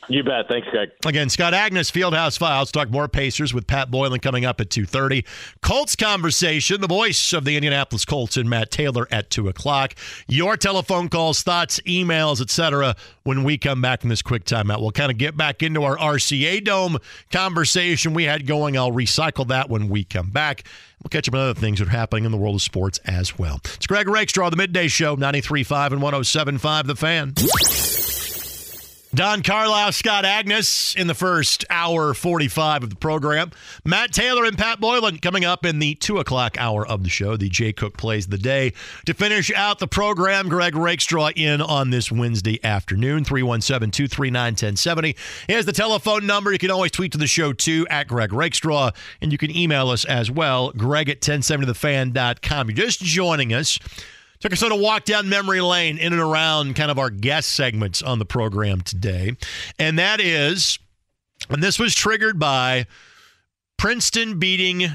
You 0.09 0.24
bet. 0.24 0.49
Thanks, 0.49 0.66
Greg. 0.69 0.91
Again, 1.07 1.29
Scott 1.29 1.53
Agness, 1.53 1.93
Fieldhouse 1.93 2.37
Files. 2.37 2.73
Talk 2.73 2.91
more 2.91 3.07
Pacers 3.07 3.55
with 3.55 3.69
Pat 3.69 3.91
Boylan 3.91 4.19
coming 4.19 4.45
up 4.45 4.61
at 4.61 4.69
2.30. 4.69 5.24
Colts 5.61 5.95
conversation, 5.95 6.81
the 6.81 6.89
voice 6.89 7.33
of 7.33 7.45
the 7.45 7.57
Indianapolis 7.57 8.05
Colts 8.05 8.37
and 8.37 8.51
Matt 8.51 8.73
Taylor 8.73 9.07
at 9.12 9.31
2 9.31 9.49
o'clock. 9.49 9.95
Your 10.27 10.57
telephone 10.57 11.09
calls, 11.09 11.43
thoughts, 11.43 11.81
emails, 11.87 12.41
etc. 12.41 12.97
when 13.23 13.45
we 13.45 13.57
come 13.57 13.81
back 13.81 14.01
from 14.01 14.11
this 14.11 14.23
quick 14.23 14.45
timeout. 14.45 14.81
We'll 14.81 14.91
kind 14.91 15.12
of 15.12 15.19
get 15.19 15.37
back 15.37 15.62
into 15.62 15.85
our 15.85 15.97
RCA 15.97 16.65
Dome 16.65 16.99
conversation 17.31 18.12
we 18.12 18.24
had 18.24 18.47
going. 18.47 18.77
I'll 18.77 18.91
recycle 18.91 19.47
that 19.49 19.70
when 19.70 19.89
we 19.89 20.03
come 20.03 20.31
back. 20.31 20.65
We'll 21.03 21.11
catch 21.11 21.29
up 21.29 21.35
on 21.35 21.41
other 21.41 21.61
things 21.61 21.79
that 21.79 21.89
are 21.89 21.93
happening 21.93 22.24
in 22.24 22.33
the 22.33 22.39
world 22.39 22.57
of 22.57 22.62
sports 22.62 22.99
as 23.05 23.39
well. 23.39 23.61
It's 23.65 23.87
Greg 23.87 24.09
Rakestraw, 24.09 24.51
the 24.51 24.57
Midday 24.57 24.89
Show, 24.89 25.16
93.5 25.16 25.93
and 25.93 26.03
107.5 26.03 26.87
The 26.87 26.97
Fan. 26.97 28.02
Don 29.14 29.43
Carlisle, 29.43 29.93
Scott 29.93 30.24
Agness 30.24 30.97
in 30.97 31.06
the 31.06 31.14
first 31.14 31.66
hour 31.68 32.14
45 32.14 32.84
of 32.84 32.89
the 32.89 32.97
program. 32.97 33.51
Matt 33.84 34.10
Taylor 34.10 34.47
and 34.47 34.56
Pat 34.56 34.80
Boylan 34.80 35.18
coming 35.18 35.44
up 35.44 35.66
in 35.66 35.80
the 35.80 35.94
2 35.97 36.16
o'clock 36.16 36.56
hour 36.59 36.86
of 36.86 37.02
the 37.02 37.10
show. 37.10 37.36
The 37.36 37.51
Jay 37.51 37.74
Cook 37.74 37.98
plays 37.98 38.28
the 38.28 38.39
day. 38.39 38.72
To 39.05 39.12
finish 39.12 39.52
out 39.52 39.80
the 39.80 39.86
program, 39.86 40.48
Greg 40.48 40.74
Rakestraw 40.74 41.28
in 41.36 41.60
on 41.60 41.90
this 41.90 42.10
Wednesday 42.10 42.59
afternoon, 42.64 43.22
317 43.24 43.90
239 43.90 44.52
1070. 44.52 45.16
Here's 45.47 45.66
the 45.66 45.72
telephone 45.72 46.26
number. 46.26 46.51
You 46.51 46.59
can 46.59 46.70
always 46.70 46.90
tweet 46.90 47.12
to 47.12 47.18
the 47.18 47.26
show 47.26 47.52
too, 47.52 47.86
at 47.90 48.09
Greg 48.09 48.32
Rakestraw. 48.32 48.93
And 49.20 49.30
you 49.30 49.36
can 49.36 49.55
email 49.55 49.90
us 49.90 50.06
as 50.06 50.30
well, 50.30 50.72
greg 50.72 51.10
at 51.10 51.20
1070thefan.com. 51.20 52.70
You're 52.70 52.76
just 52.76 53.02
joining 53.02 53.52
us. 53.52 53.78
Took 54.43 54.52
us 54.52 54.62
on 54.64 54.73
a 54.73 54.77
walk 54.77 55.05
down 55.05 55.28
memory 55.28 55.60
lane 55.60 55.98
in 55.98 56.12
and 56.12 56.20
around 56.20 56.74
kind 56.74 56.90
of 56.90 56.98
our 56.98 57.10
guest 57.10 57.51
segments 57.51 58.02
on 58.02 58.19
the 58.19 58.24
program 58.24 58.81
today. 58.81 59.36
And 59.78 60.01
that 60.01 60.20
is, 60.20 60.81
and 61.48 61.62
this 61.62 61.78
was 61.78 61.94
triggered 61.94 62.40
by 62.40 62.86
Princeton 63.78 64.40
beating 64.40 64.89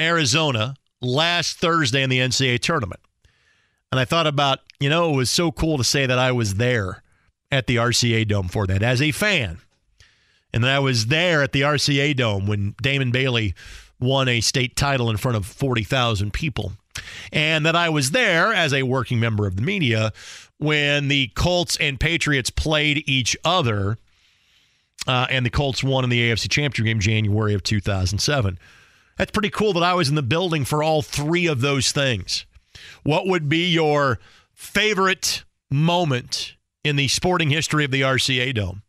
Arizona 0.00 0.74
last 1.02 1.58
Thursday 1.58 2.02
in 2.02 2.08
the 2.08 2.18
NCAA 2.18 2.60
tournament. 2.60 3.00
And 3.92 4.00
I 4.00 4.06
thought 4.06 4.26
about, 4.26 4.60
you 4.80 4.88
know, 4.88 5.12
it 5.12 5.16
was 5.16 5.30
so 5.30 5.52
cool 5.52 5.76
to 5.76 5.84
say 5.84 6.06
that 6.06 6.18
I 6.18 6.32
was 6.32 6.54
there 6.54 7.02
at 7.52 7.66
the 7.66 7.76
RCA 7.76 8.26
Dome 8.26 8.48
for 8.48 8.66
that 8.66 8.82
as 8.82 9.02
a 9.02 9.12
fan. 9.12 9.58
And 10.50 10.64
that 10.64 10.74
I 10.74 10.78
was 10.78 11.06
there 11.06 11.42
at 11.42 11.52
the 11.52 11.60
RCA 11.60 12.16
Dome 12.16 12.46
when 12.46 12.74
Damon 12.80 13.10
Bailey 13.10 13.54
won 14.00 14.28
a 14.28 14.40
state 14.40 14.76
title 14.76 15.10
in 15.10 15.16
front 15.16 15.36
of 15.36 15.46
40,000 15.46 16.32
people 16.32 16.72
and 17.32 17.66
that 17.66 17.76
I 17.76 17.88
was 17.88 18.12
there 18.12 18.52
as 18.52 18.72
a 18.72 18.82
working 18.84 19.20
member 19.20 19.46
of 19.46 19.56
the 19.56 19.62
media 19.62 20.12
when 20.58 21.08
the 21.08 21.28
Colts 21.34 21.76
and 21.78 21.98
Patriots 21.98 22.50
played 22.50 23.02
each 23.08 23.36
other 23.44 23.98
uh, 25.06 25.26
and 25.28 25.44
the 25.44 25.50
Colts 25.50 25.82
won 25.82 26.04
in 26.04 26.10
the 26.10 26.30
AFC 26.30 26.48
Championship 26.50 26.86
game 26.86 27.00
January 27.00 27.54
of 27.54 27.62
2007. 27.62 28.58
That's 29.18 29.30
pretty 29.30 29.50
cool 29.50 29.72
that 29.74 29.82
I 29.82 29.94
was 29.94 30.08
in 30.08 30.14
the 30.14 30.22
building 30.22 30.64
for 30.64 30.82
all 30.82 31.02
three 31.02 31.46
of 31.46 31.60
those 31.60 31.92
things. 31.92 32.46
What 33.02 33.26
would 33.26 33.48
be 33.48 33.68
your 33.68 34.18
favorite 34.52 35.44
moment 35.70 36.54
in 36.82 36.96
the 36.96 37.08
sporting 37.08 37.50
history 37.50 37.84
of 37.84 37.90
the 37.90 38.00
RCA 38.02 38.54
Dome? 38.54 38.82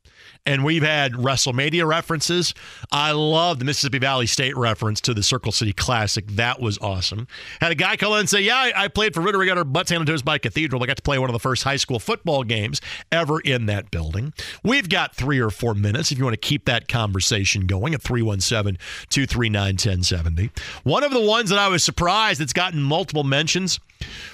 And 0.45 0.63
we've 0.63 0.83
had 0.83 1.13
WrestleMania 1.13 1.87
references. 1.87 2.53
I 2.91 3.11
love 3.11 3.59
the 3.59 3.65
Mississippi 3.65 3.99
Valley 3.99 4.27
State 4.27 4.55
reference 4.55 5.01
to 5.01 5.13
the 5.13 5.23
Circle 5.23 5.51
City 5.51 5.73
Classic. 5.73 6.25
That 6.27 6.61
was 6.61 6.77
awesome. 6.79 7.27
Had 7.61 7.71
a 7.71 7.75
guy 7.75 7.97
call 7.97 8.15
in 8.15 8.21
and 8.21 8.29
say, 8.29 8.41
"Yeah, 8.41 8.55
I, 8.55 8.73
I 8.75 8.87
played 8.87 9.13
for 9.13 9.21
Ritter. 9.21 9.39
We 9.39 9.45
got 9.45 9.57
our 9.57 9.63
butts 9.63 9.89
handed 9.89 10.07
to 10.07 10.13
us 10.13 10.21
by 10.21 10.37
Cathedral. 10.37 10.83
I 10.83 10.85
got 10.85 10.97
to 10.97 11.03
play 11.03 11.17
one 11.17 11.29
of 11.29 11.33
the 11.33 11.39
first 11.39 11.63
high 11.63 11.77
school 11.77 11.99
football 11.99 12.43
games 12.43 12.81
ever 13.11 13.39
in 13.39 13.65
that 13.67 13.91
building." 13.91 14.33
We've 14.63 14.89
got 14.89 15.15
three 15.15 15.39
or 15.39 15.49
four 15.49 15.73
minutes 15.73 16.11
if 16.11 16.17
you 16.17 16.23
want 16.23 16.35
to 16.35 16.37
keep 16.37 16.65
that 16.65 16.87
conversation 16.87 17.65
going 17.65 17.93
at 17.93 18.03
317-239-1070. 18.03 20.49
One 20.83 21.03
of 21.03 21.11
the 21.11 21.21
ones 21.21 21.49
that 21.49 21.59
I 21.59 21.67
was 21.67 21.83
surprised 21.83 22.39
that's 22.39 22.53
gotten 22.53 22.81
multiple 22.81 23.23
mentions. 23.23 23.79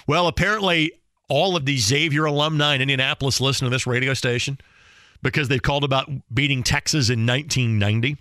Well, 0.08 0.28
apparently 0.28 0.92
all 1.30 1.56
of 1.56 1.66
the 1.66 1.78
Xavier 1.78 2.26
alumni 2.26 2.76
in 2.76 2.82
Indianapolis 2.82 3.40
listen 3.40 3.66
to 3.66 3.70
this 3.70 3.88
radio 3.88 4.14
station 4.14 4.58
because 5.22 5.48
they've 5.48 5.62
called 5.62 5.84
about 5.84 6.10
beating 6.34 6.64
Texas 6.64 7.10
in 7.10 7.26
1990 7.26 8.18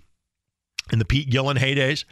in 0.91 0.99
the 0.99 1.05
Pete 1.05 1.29
Gillen 1.29 1.57
heydays. 1.57 2.05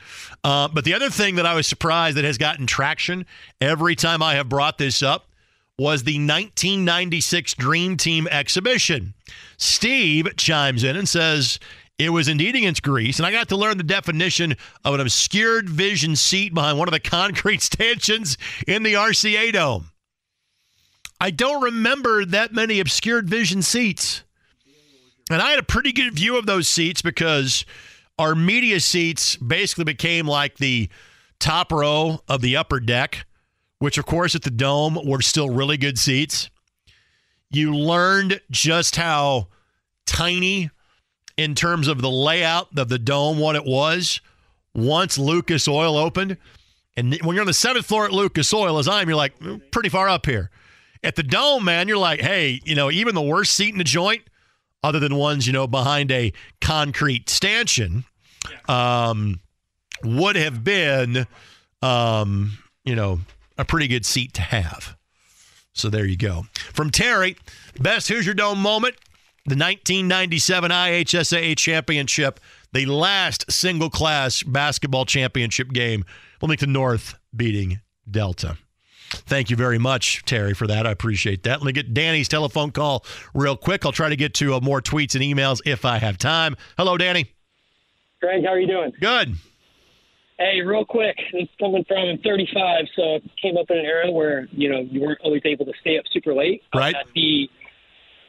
Uh, 0.44 0.68
but 0.68 0.86
the 0.86 0.94
other 0.94 1.10
thing 1.10 1.36
that 1.36 1.46
I 1.46 1.54
was 1.54 1.68
surprised 1.68 2.18
that 2.18 2.26
has 2.26 2.38
gotten 2.38 2.66
traction 2.66 3.26
every 3.60 3.96
time 3.96 4.22
I 4.22 4.36
have 4.36 4.50
brought 4.50 4.78
this 4.78 5.04
up 5.04 5.28
was 5.78 6.04
the 6.04 6.16
1996 6.16 7.54
Dream 7.56 7.98
Team 7.98 8.28
exhibition. 8.28 9.14
Steve 9.58 10.36
chimes 10.38 10.84
in 10.84 10.96
and 10.96 11.08
says, 11.08 11.60
it 11.98 12.12
was 12.12 12.30
indeed 12.30 12.56
against 12.56 12.82
Greece, 12.82 13.20
and 13.20 13.26
I 13.26 13.32
got 13.32 13.50
to 13.50 13.58
learn 13.58 13.78
the 13.78 13.84
definition 13.84 14.56
of 14.86 14.94
an 14.94 15.02
obscured 15.02 15.70
vision 15.70 16.16
seat 16.16 16.54
behind 16.54 16.78
one 16.78 16.88
of 16.88 16.94
the 16.94 17.00
concrete 17.10 17.62
stanchions 17.62 18.38
in 18.66 18.84
the 18.84 18.94
RCA 18.94 19.52
Dome. 19.54 19.92
I 21.20 21.32
don't 21.32 21.62
remember 21.62 22.24
that 22.24 22.54
many 22.54 22.80
obscured 22.80 23.30
vision 23.30 23.62
seats. 23.62 24.24
And 25.30 25.42
I 25.42 25.52
had 25.52 25.60
a 25.60 25.64
pretty 25.64 25.92
good 25.92 26.16
view 26.16 26.38
of 26.38 26.46
those 26.46 26.68
seats 26.68 27.02
because 27.02 27.66
our 28.18 28.36
media 28.36 28.80
seats 28.80 29.36
basically 29.36 29.86
became 29.86 30.28
like 30.28 30.58
the 30.58 30.90
top 31.40 31.72
row 31.72 32.22
of 32.28 32.42
the 32.42 32.58
upper 32.58 32.80
deck, 32.80 33.26
which, 33.78 33.98
of 33.98 34.06
course, 34.06 34.36
at 34.36 34.42
the 34.42 34.50
Dome 34.50 35.00
were 35.06 35.22
still 35.22 35.50
really 35.50 35.78
good 35.78 36.00
seats. 36.00 36.50
You 37.52 37.76
learned 37.76 38.42
just 38.52 38.96
how 38.96 39.48
tiny, 40.06 40.70
in 41.38 41.56
terms 41.56 41.88
of 41.88 42.02
the 42.02 42.10
layout 42.10 42.78
of 42.78 42.90
the 42.90 43.00
Dome, 43.00 43.40
what 43.40 43.56
it 43.56 43.66
was 43.66 44.22
once 44.74 45.18
Lucas 45.18 45.68
Oil 45.68 45.98
opened. 45.98 46.38
And 46.98 47.18
when 47.22 47.36
you're 47.36 47.44
on 47.44 47.48
the 47.48 47.54
seventh 47.54 47.86
floor 47.86 48.06
at 48.06 48.12
Lucas 48.12 48.54
Oil, 48.54 48.78
as 48.78 48.88
I 48.88 49.02
am, 49.02 49.08
you're 49.08 49.16
like 49.16 49.40
mm, 49.40 49.62
pretty 49.72 49.90
far 49.90 50.10
up 50.10 50.26
here. 50.26 50.50
At 51.02 51.16
the 51.16 51.24
Dome, 51.24 51.64
man, 51.64 51.88
you're 51.88 51.98
like, 51.98 52.20
hey, 52.20 52.60
you 52.66 52.76
know, 52.76 52.92
even 52.92 53.16
the 53.16 53.22
worst 53.22 53.54
seat 53.54 53.72
in 53.72 53.78
the 53.78 53.86
joint 53.86 54.24
other 54.84 55.00
than 55.00 55.16
ones, 55.16 55.48
you 55.48 55.54
know, 55.54 55.68
behind 55.68 56.12
a 56.12 56.32
concrete 56.62 57.30
stanchion, 57.30 58.06
um, 58.68 59.40
would 60.04 60.36
have 60.36 60.64
been, 60.64 61.28
um, 61.82 62.58
you 62.86 62.96
know, 62.96 63.20
a 63.58 63.66
pretty 63.66 63.88
good 63.88 64.06
seat 64.06 64.34
to 64.34 64.42
have. 64.42 64.96
So 65.74 65.90
there 65.90 66.06
you 66.06 66.18
go. 66.18 66.46
From 66.74 66.90
Terry, 66.90 67.38
best 67.80 68.08
Hoosier 68.08 68.34
Dome 68.34 68.60
moment, 68.60 68.96
the 69.46 69.56
1997 69.56 70.72
IHSAA 70.72 71.58
championship, 71.58 72.40
the 72.74 72.86
last 72.86 73.52
single 73.52 73.90
class 73.90 74.44
basketball 74.44 75.06
championship 75.06 75.72
game, 75.72 76.06
Bloomington 76.40 76.74
North 76.74 77.16
beating 77.36 77.80
Delta. 78.10 78.58
Thank 79.10 79.50
you 79.50 79.56
very 79.56 79.78
much, 79.78 80.24
Terry, 80.26 80.54
for 80.54 80.68
that. 80.68 80.86
I 80.86 80.92
appreciate 80.92 81.44
that. 81.44 81.60
Let 81.60 81.66
me 81.66 81.72
get 81.72 81.94
Danny's 81.94 82.28
telephone 82.28 82.72
call 82.72 83.06
real 83.34 83.58
quick. 83.58 83.86
I'll 83.86 83.92
try 83.92 84.10
to 84.10 84.16
get 84.16 84.34
to 84.36 84.56
uh, 84.56 84.60
more 84.60 84.82
tweets 84.82 85.16
and 85.16 85.24
emails 85.24 85.62
if 85.66 85.86
I 85.86 85.98
have 85.98 86.18
time. 86.18 86.56
Hello, 86.78 86.98
Danny. 86.98 87.32
Greg, 88.22 88.44
how 88.44 88.52
are 88.52 88.60
you 88.60 88.68
doing? 88.68 88.92
Good. 89.00 89.36
Hey, 90.38 90.62
real 90.62 90.86
quick, 90.86 91.18
this 91.34 91.44
is 91.44 91.50
coming 91.60 91.84
from 91.86 91.98
I'm 91.98 92.18
35, 92.20 92.86
so 92.96 93.16
I 93.16 93.20
came 93.42 93.58
up 93.58 93.70
in 93.70 93.78
an 93.78 93.86
era 93.86 94.10
where 94.10 94.48
you 94.52 94.70
know 94.70 94.80
you 94.80 95.02
weren't 95.02 95.20
always 95.22 95.42
able 95.44 95.66
to 95.66 95.74
stay 95.82 95.98
up 95.98 96.06
super 96.14 96.34
late. 96.34 96.64
Right. 96.74 96.96
I 96.96 97.04
got 97.04 97.14
the 97.14 97.50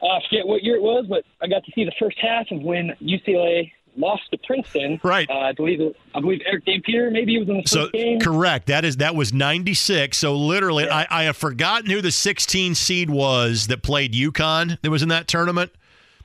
I 0.03 0.19
forget 0.29 0.47
what 0.47 0.63
year 0.63 0.75
it 0.75 0.81
was, 0.81 1.05
but 1.07 1.23
I 1.41 1.47
got 1.47 1.63
to 1.63 1.71
see 1.73 1.85
the 1.85 1.93
first 1.99 2.17
half 2.19 2.47
of 2.51 2.61
when 2.61 2.91
UCLA 3.01 3.71
lost 3.97 4.23
to 4.31 4.37
Princeton. 4.45 4.99
Right. 5.03 5.29
Uh, 5.29 5.33
I 5.39 5.51
believe 5.53 5.79
I 6.15 6.19
believe 6.19 6.41
Erick 6.45 6.65
Dampier 6.65 7.11
maybe 7.11 7.33
he 7.33 7.39
was 7.39 7.49
in 7.49 7.57
the 7.57 7.61
first 7.63 7.73
So 7.73 7.89
game. 7.89 8.19
correct. 8.19 8.67
That 8.67 8.85
is 8.85 8.97
that 8.97 9.15
was 9.15 9.33
ninety 9.33 9.73
six. 9.73 10.17
So 10.17 10.35
literally, 10.35 10.89
I, 10.89 11.05
I 11.09 11.23
have 11.23 11.37
forgotten 11.37 11.89
who 11.89 12.01
the 12.01 12.11
sixteen 12.11 12.75
seed 12.75 13.09
was 13.09 13.67
that 13.67 13.83
played 13.83 14.13
UConn 14.13 14.79
that 14.81 14.89
was 14.89 15.03
in 15.03 15.09
that 15.09 15.27
tournament. 15.27 15.71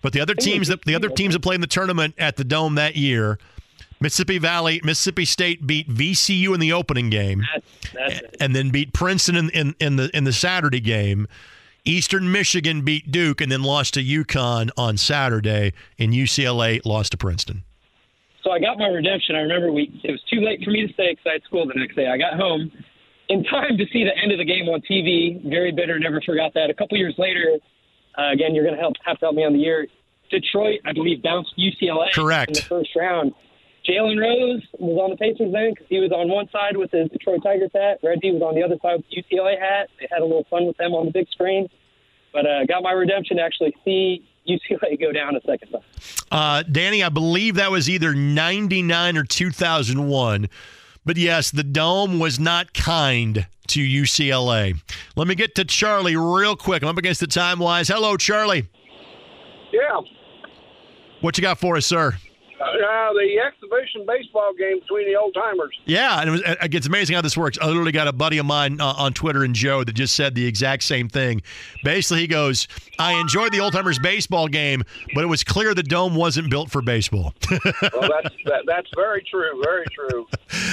But 0.03 0.13
the 0.13 0.21
other 0.21 0.35
teams 0.35 0.69
that 0.69 0.85
the 0.85 0.95
other 0.95 1.09
teams 1.09 1.35
that 1.35 1.41
played 1.41 1.57
in 1.57 1.61
the 1.63 1.67
tournament 1.67 2.15
at 2.19 2.37
the 2.37 2.45
Dome 2.45 2.75
that 2.77 2.97
year, 2.97 3.39
Mississippi 4.01 4.39
Valley, 4.39 4.81
Mississippi 4.85 5.25
State 5.25 5.67
beat 5.67 5.89
VCU 5.89 6.55
in 6.55 6.61
the 6.61 6.73
opening 6.73 7.11
game, 7.11 7.43
That's 7.95 8.21
it. 8.21 8.37
and 8.41 8.55
then 8.55 8.71
beat 8.71 8.93
Princeton 8.93 9.37
in, 9.37 9.51
in, 9.51 9.75
in 9.81 9.97
the 9.97 10.17
in 10.17 10.25
the 10.25 10.33
Saturday 10.33 10.81
game. 10.81 11.27
Eastern 11.87 12.31
Michigan 12.33 12.83
beat 12.83 13.11
Duke 13.13 13.41
and 13.41 13.51
then 13.51 13.63
lost 13.63 13.95
to 13.95 14.03
UConn 14.03 14.71
on 14.77 14.97
Saturday, 14.97 15.73
and 15.99 16.13
UCLA 16.13 16.85
lost 16.85 17.13
to 17.13 17.17
Princeton. 17.17 17.63
So 18.43 18.51
I 18.51 18.59
got 18.59 18.79
my 18.79 18.89
redemption. 18.89 19.37
I 19.37 19.41
remember 19.41 19.73
we 19.73 20.01
it 20.05 20.11
was 20.11 20.23
too 20.31 20.41
late 20.41 20.63
for 20.65 20.71
me 20.71 20.87
to 20.87 20.93
stay 20.93 21.13
because 21.13 21.25
I 21.27 21.33
had 21.35 21.43
school 21.45 21.67
the 21.67 21.75
next 21.75 21.97
day. 21.97 22.09
I 22.09 22.19
got 22.19 22.35
home 22.35 22.71
in 23.29 23.45
time 23.45 23.77
to 23.77 23.85
see 23.93 24.05
the 24.05 24.17
end 24.23 24.33
of 24.33 24.39
the 24.39 24.45
game 24.45 24.69
on 24.69 24.81
TV. 24.83 25.43
Very 25.49 25.73
bitter. 25.73 25.99
Never 25.99 26.21
forgot 26.21 26.55
that. 26.55 26.71
A 26.71 26.75
couple 26.75 26.99
years 26.99 27.15
later, 27.19 27.59
uh, 28.19 28.33
again, 28.33 28.55
you're 28.55 28.65
going 28.65 28.77
to 28.77 28.81
help 28.81 28.95
have 29.05 29.19
to 29.19 29.27
help 29.27 29.37
me 29.37 29.45
on 29.45 29.53
the 29.53 29.59
year. 29.59 29.87
Detroit, 30.31 30.81
I 30.85 30.93
believe, 30.93 31.23
bounced 31.23 31.55
UCLA 31.57 32.13
Correct. 32.13 32.51
in 32.51 32.55
the 32.55 32.63
first 32.63 32.91
round. 32.97 33.33
Jalen 33.89 34.21
Rose 34.21 34.63
was 34.79 34.99
on 34.99 35.11
the 35.11 35.17
Pacers 35.17 35.53
then 35.53 35.71
because 35.71 35.87
he 35.89 36.01
was 36.01 36.11
on 36.11 36.29
one 36.29 36.49
side 36.51 36.77
with 36.77 36.91
his 36.91 37.09
Detroit 37.11 37.41
Tigers 37.43 37.71
hat. 37.73 37.99
Reggie 38.03 38.33
was 38.33 38.43
on 38.43 38.55
the 38.55 38.63
other 38.63 38.77
side 38.83 38.97
with 38.97 39.07
the 39.11 39.23
UCLA 39.23 39.59
hat. 39.59 39.89
They 40.01 40.09
had 40.11 40.23
a 40.23 40.25
little 40.25 40.47
fun 40.51 40.67
with 40.67 40.77
them 40.77 40.93
on 40.93 41.07
the 41.07 41.13
big 41.13 41.29
screen. 41.31 41.69
But 42.33 42.47
uh, 42.47 42.67
got 42.67 42.83
my 42.83 42.93
redemption 42.93 43.37
to 43.37 43.43
actually 43.43 43.75
see 43.85 44.27
UCLA 44.49 45.01
go 45.01 45.13
down 45.13 45.37
a 45.37 45.41
second 45.43 45.71
time. 45.71 45.83
Uh, 46.31 46.63
Danny, 46.65 47.03
I 47.03 47.09
believe 47.09 47.55
that 47.55 47.71
was 47.71 47.89
either 47.89 48.15
99 48.15 49.17
or 49.17 49.25
2001. 49.25 50.49
But 51.05 51.17
yes, 51.17 51.53
the 51.53 51.63
Dome 51.63 52.19
was 52.19 52.41
not 52.41 52.75
kind 52.75 53.47
to 53.69 53.81
UCLA. 53.81 54.81
Let 55.15 55.29
me 55.29 55.37
get 55.37 55.55
to 55.55 55.65
Charlie 55.65 56.17
real 56.17 56.57
quick. 56.57 56.83
I'm 56.83 56.89
up 56.89 56.99
against 56.99 57.21
the 57.21 57.29
time 57.29 57.61
wise. 57.61 57.89
Hello, 57.89 58.17
Charlie. 58.17 58.69
Yeah. 59.73 60.01
What 61.21 61.39
you 61.39 61.43
got 61.43 61.59
for 61.59 61.77
us, 61.77 61.87
sir? 61.87 62.17
Uh, 62.59 63.13
the 63.13 63.39
exhibition 63.39 64.07
baseball 64.07 64.53
game 64.59 64.81
between 64.81 65.07
the 65.07 65.15
old 65.15 65.35
timers. 65.35 65.77
Yeah, 65.85 66.21
and 66.21 66.29
it 66.29 66.33
was, 66.33 66.43
it's 66.73 66.87
amazing 66.87 67.15
how 67.15 67.21
this 67.21 67.37
works. 67.37 67.59
I 67.61 67.67
literally 67.67 67.93
got 67.93 68.09
a 68.09 68.13
buddy 68.13 68.39
of 68.39 68.47
mine 68.47 68.81
uh, 68.81 68.95
on 68.97 69.13
Twitter 69.13 69.45
and 69.45 69.55
Joe 69.55 69.85
that 69.85 69.93
just 69.93 70.17
said 70.17 70.35
the 70.35 70.47
exact 70.47 70.83
same 70.83 71.09
thing. 71.09 71.43
Basically, 71.85 72.21
he 72.21 72.27
goes, 72.27 72.67
"I 72.99 73.21
enjoyed 73.21 73.53
the 73.53 73.61
old 73.61 73.75
timers 73.75 73.99
baseball 73.99 74.49
game, 74.49 74.85
but 75.15 75.23
it 75.23 75.27
was 75.27 75.45
clear 75.45 75.75
the 75.75 75.83
dome 75.83 76.15
wasn't 76.15 76.49
built 76.49 76.71
for 76.71 76.81
baseball." 76.81 77.35
well, 77.51 77.61
that's 77.83 78.35
that, 78.47 78.63
that's 78.67 78.89
very 78.95 79.23
true, 79.31 79.63
very 79.63 79.85
true. 79.95 80.27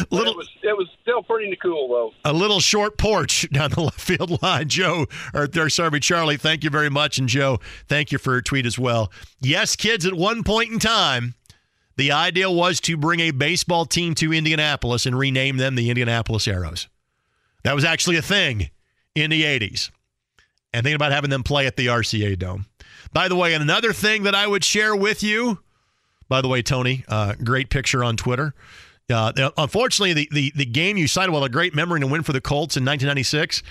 But 0.10 0.28
it 0.28 0.38
was 0.38 0.50
it 0.64 0.78
was 0.78 0.88
still 1.02 1.22
pretty 1.22 1.58
cool 1.62 1.90
though. 1.90 2.30
a 2.30 2.34
little 2.34 2.62
short 2.62 2.98
porch 2.98 3.50
down 3.52 3.72
the 3.72 3.82
left 3.84 4.00
field 4.00 4.42
line. 4.42 4.70
Joe, 4.70 5.08
or 5.34 5.48
there, 5.48 5.70
sorry, 5.70 6.00
Charlie, 6.00 6.38
thank 6.38 6.64
you 6.64 6.70
very 6.70 6.90
much. 6.90 7.18
And 7.18 7.28
Joe, 7.28 7.60
thank 7.88 8.14
you 8.14 8.18
for 8.18 8.34
your 8.34 8.42
tweet 8.42 8.66
as 8.66 8.80
well. 8.80 9.12
Yes, 9.42 9.76
kids, 9.76 10.06
at 10.06 10.14
one 10.14 10.44
point 10.44 10.72
in 10.72 10.80
time, 10.80 11.36
the 11.96 12.12
idea 12.12 12.50
was 12.50 12.80
to 12.82 12.98
bring 12.98 13.20
a 13.20 13.32
baseball 13.32 13.86
team 13.86 14.16
to 14.16 14.34
Indianapolis 14.34 15.06
and 15.06 15.18
rename 15.18 15.58
them 15.58 15.76
the 15.76 15.90
Indianapolis 15.90 16.48
Arrows. 16.48 16.88
That 17.64 17.76
was 17.76 17.86
actually 17.86 18.18
a 18.18 18.22
thing 18.22 18.70
in 19.16 19.30
the 19.30 19.44
80s. 19.44 19.90
And 20.74 20.84
thinking 20.84 20.96
about 20.96 21.12
having 21.12 21.30
them 21.30 21.44
play 21.44 21.68
at 21.68 21.76
the 21.78 21.88
RCA 21.88 22.38
Dome. 22.40 22.66
By 23.14 23.28
the 23.28 23.36
way, 23.36 23.54
another 23.54 23.94
thing 23.94 24.24
that 24.24 24.34
I 24.34 24.48
would 24.48 24.64
share 24.64 24.96
with 24.96 25.22
you, 25.22 25.60
by 26.28 26.42
the 26.42 26.48
way, 26.48 26.64
Tony, 26.64 27.06
uh, 27.08 27.36
great 27.44 27.70
picture 27.70 28.04
on 28.04 28.18
Twitter. 28.18 28.56
Uh, 29.10 29.52
unfortunately, 29.58 30.14
the, 30.14 30.30
the, 30.32 30.52
the 30.56 30.66
game 30.66 30.98
you 30.98 31.08
cited, 31.08 31.32
well, 31.32 31.44
a 31.44 31.50
great 31.50 31.76
memory 31.76 32.02
and 32.02 32.12
win 32.12 32.24
for 32.24 32.34
the 32.34 32.42
Colts 32.42 32.76
in 32.76 32.86
1996. 32.86 33.62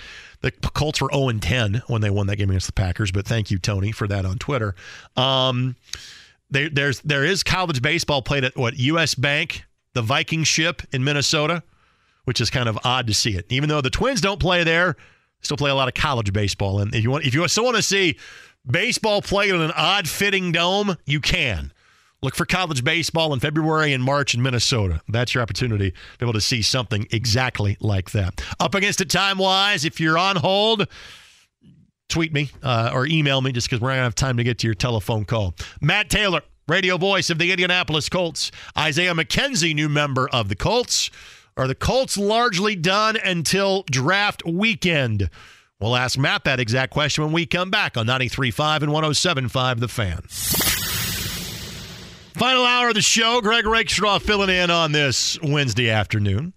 The 0.41 0.51
Colts 0.51 1.01
were 1.01 1.09
0 1.11 1.31
10 1.39 1.81
when 1.87 2.01
they 2.01 2.09
won 2.09 2.27
that 2.27 2.37
game 2.37 2.49
against 2.49 2.67
the 2.67 2.73
Packers, 2.73 3.11
but 3.11 3.25
thank 3.25 3.51
you, 3.51 3.57
Tony, 3.57 3.91
for 3.91 4.07
that 4.07 4.25
on 4.25 4.37
Twitter. 4.37 4.75
Um, 5.17 5.75
there, 6.49 6.69
there's 6.69 6.99
there 7.01 7.25
is 7.25 7.43
college 7.43 7.81
baseball 7.81 8.21
played 8.21 8.43
at 8.43 8.55
what 8.55 8.77
U.S. 8.77 9.15
Bank, 9.15 9.63
the 9.93 10.01
Viking 10.01 10.43
ship 10.43 10.81
in 10.91 11.03
Minnesota, 11.03 11.63
which 12.25 12.41
is 12.41 12.49
kind 12.49 12.69
of 12.69 12.77
odd 12.83 13.07
to 13.07 13.13
see 13.13 13.35
it. 13.35 13.45
Even 13.49 13.69
though 13.69 13.81
the 13.81 13.89
Twins 13.89 14.21
don't 14.21 14.39
play 14.39 14.63
there, 14.63 14.95
still 15.41 15.57
play 15.57 15.71
a 15.71 15.75
lot 15.75 15.87
of 15.87 15.93
college 15.93 16.31
baseball. 16.33 16.79
And 16.79 16.93
if 16.93 17.03
you 17.03 17.11
want, 17.11 17.25
if 17.25 17.33
you 17.33 17.47
still 17.47 17.65
want 17.65 17.77
to 17.77 17.83
see 17.83 18.17
baseball 18.69 19.21
played 19.21 19.53
in 19.53 19.61
an 19.61 19.73
odd 19.75 20.07
fitting 20.07 20.51
dome, 20.51 20.97
you 21.05 21.19
can. 21.19 21.71
Look 22.21 22.35
for 22.35 22.45
college 22.45 22.85
baseball 22.85 23.33
in 23.33 23.41
February 23.41 23.91
and 23.91 24.01
March 24.01 24.33
in 24.33 24.41
Minnesota. 24.41 25.01
That's 25.09 25.35
your 25.35 25.43
opportunity 25.43 25.91
to 25.91 25.97
be 26.17 26.25
able 26.25 26.31
to 26.33 26.41
see 26.41 26.61
something 26.61 27.05
exactly 27.11 27.75
like 27.81 28.11
that. 28.11 28.41
Up 28.61 28.75
against 28.75 29.01
it 29.01 29.09
time 29.09 29.37
wise, 29.37 29.83
if 29.83 29.99
you're 29.99 30.17
on 30.17 30.37
hold, 30.37 30.87
tweet 32.13 32.31
me 32.31 32.51
uh, 32.61 32.91
or 32.93 33.07
email 33.07 33.41
me 33.41 33.51
just 33.51 33.67
because 33.67 33.81
we're 33.81 33.89
not 33.89 33.95
going 33.95 34.01
to 34.01 34.03
have 34.03 34.15
time 34.15 34.37
to 34.37 34.43
get 34.43 34.59
to 34.59 34.67
your 34.67 34.75
telephone 34.75 35.25
call. 35.25 35.55
Matt 35.81 36.11
Taylor, 36.11 36.41
radio 36.67 36.95
voice 36.97 37.31
of 37.31 37.39
the 37.39 37.49
Indianapolis 37.49 38.07
Colts. 38.07 38.51
Isaiah 38.77 39.15
McKenzie, 39.15 39.73
new 39.73 39.89
member 39.89 40.29
of 40.29 40.47
the 40.47 40.55
Colts. 40.55 41.09
Are 41.57 41.67
the 41.67 41.73
Colts 41.73 42.15
largely 42.15 42.75
done 42.75 43.17
until 43.17 43.83
draft 43.89 44.45
weekend? 44.45 45.31
We'll 45.79 45.95
ask 45.95 46.17
Matt 46.17 46.43
that 46.43 46.59
exact 46.59 46.93
question 46.93 47.23
when 47.23 47.33
we 47.33 47.47
come 47.47 47.71
back 47.71 47.97
on 47.97 48.05
93.5 48.05 48.83
and 48.83 48.91
107.5 48.91 49.79
The 49.79 49.87
Fan. 49.87 50.21
Final 52.39 52.65
hour 52.65 52.89
of 52.89 52.95
the 52.95 53.01
show. 53.01 53.41
Greg 53.41 53.65
Rakestraw 53.65 54.19
filling 54.19 54.49
in 54.49 54.69
on 54.69 54.91
this 54.91 55.39
Wednesday 55.41 55.89
afternoon. 55.89 56.53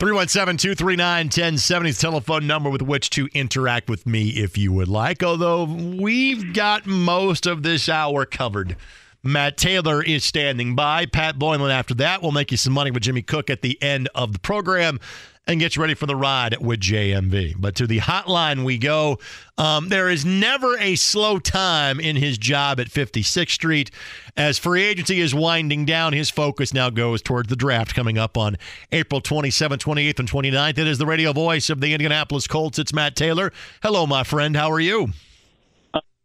317 0.00 0.56
239 0.56 1.26
1070 1.26 1.90
is 1.90 1.98
telephone 2.00 2.46
number 2.48 2.68
with 2.68 2.82
which 2.82 3.10
to 3.10 3.28
interact 3.32 3.88
with 3.88 4.06
me 4.06 4.30
if 4.30 4.58
you 4.58 4.72
would 4.72 4.88
like. 4.88 5.22
Although 5.22 5.64
we've 5.64 6.52
got 6.52 6.84
most 6.84 7.46
of 7.46 7.62
this 7.62 7.88
hour 7.88 8.26
covered. 8.26 8.76
Matt 9.22 9.56
Taylor 9.56 10.02
is 10.02 10.24
standing 10.24 10.74
by. 10.74 11.06
Pat 11.06 11.38
Boylan 11.38 11.70
after 11.70 11.94
that. 11.94 12.22
We'll 12.22 12.32
make 12.32 12.50
you 12.50 12.56
some 12.56 12.72
money 12.72 12.90
with 12.90 13.04
Jimmy 13.04 13.22
Cook 13.22 13.48
at 13.48 13.62
the 13.62 13.80
end 13.80 14.08
of 14.16 14.32
the 14.32 14.38
program 14.40 14.98
and 15.46 15.60
get 15.60 15.76
you 15.76 15.82
ready 15.82 15.94
for 15.94 16.06
the 16.06 16.16
ride 16.16 16.56
with 16.60 16.80
JMV. 16.80 17.54
But 17.58 17.74
to 17.76 17.86
the 17.86 18.00
hotline 18.00 18.64
we 18.64 18.78
go. 18.78 19.18
Um, 19.56 19.88
there 19.88 20.08
is 20.08 20.24
never 20.24 20.76
a 20.78 20.96
slow 20.96 21.38
time 21.38 22.00
in 22.00 22.16
his 22.16 22.38
job 22.38 22.80
at 22.80 22.88
56th 22.88 23.50
Street. 23.50 23.90
As 24.36 24.58
free 24.58 24.82
agency 24.82 25.20
is 25.20 25.34
winding 25.34 25.84
down, 25.84 26.12
his 26.12 26.30
focus 26.30 26.74
now 26.74 26.90
goes 26.90 27.22
towards 27.22 27.48
the 27.48 27.56
draft 27.56 27.94
coming 27.94 28.18
up 28.18 28.36
on 28.36 28.56
April 28.90 29.20
27th, 29.20 29.78
28th, 29.78 30.18
and 30.18 30.30
29th. 30.30 30.78
It 30.78 30.86
is 30.86 30.98
the 30.98 31.06
radio 31.06 31.32
voice 31.32 31.70
of 31.70 31.80
the 31.80 31.92
Indianapolis 31.92 32.46
Colts. 32.46 32.78
It's 32.78 32.92
Matt 32.92 33.14
Taylor. 33.14 33.52
Hello, 33.82 34.06
my 34.06 34.24
friend. 34.24 34.56
How 34.56 34.70
are 34.70 34.80
you? 34.80 35.10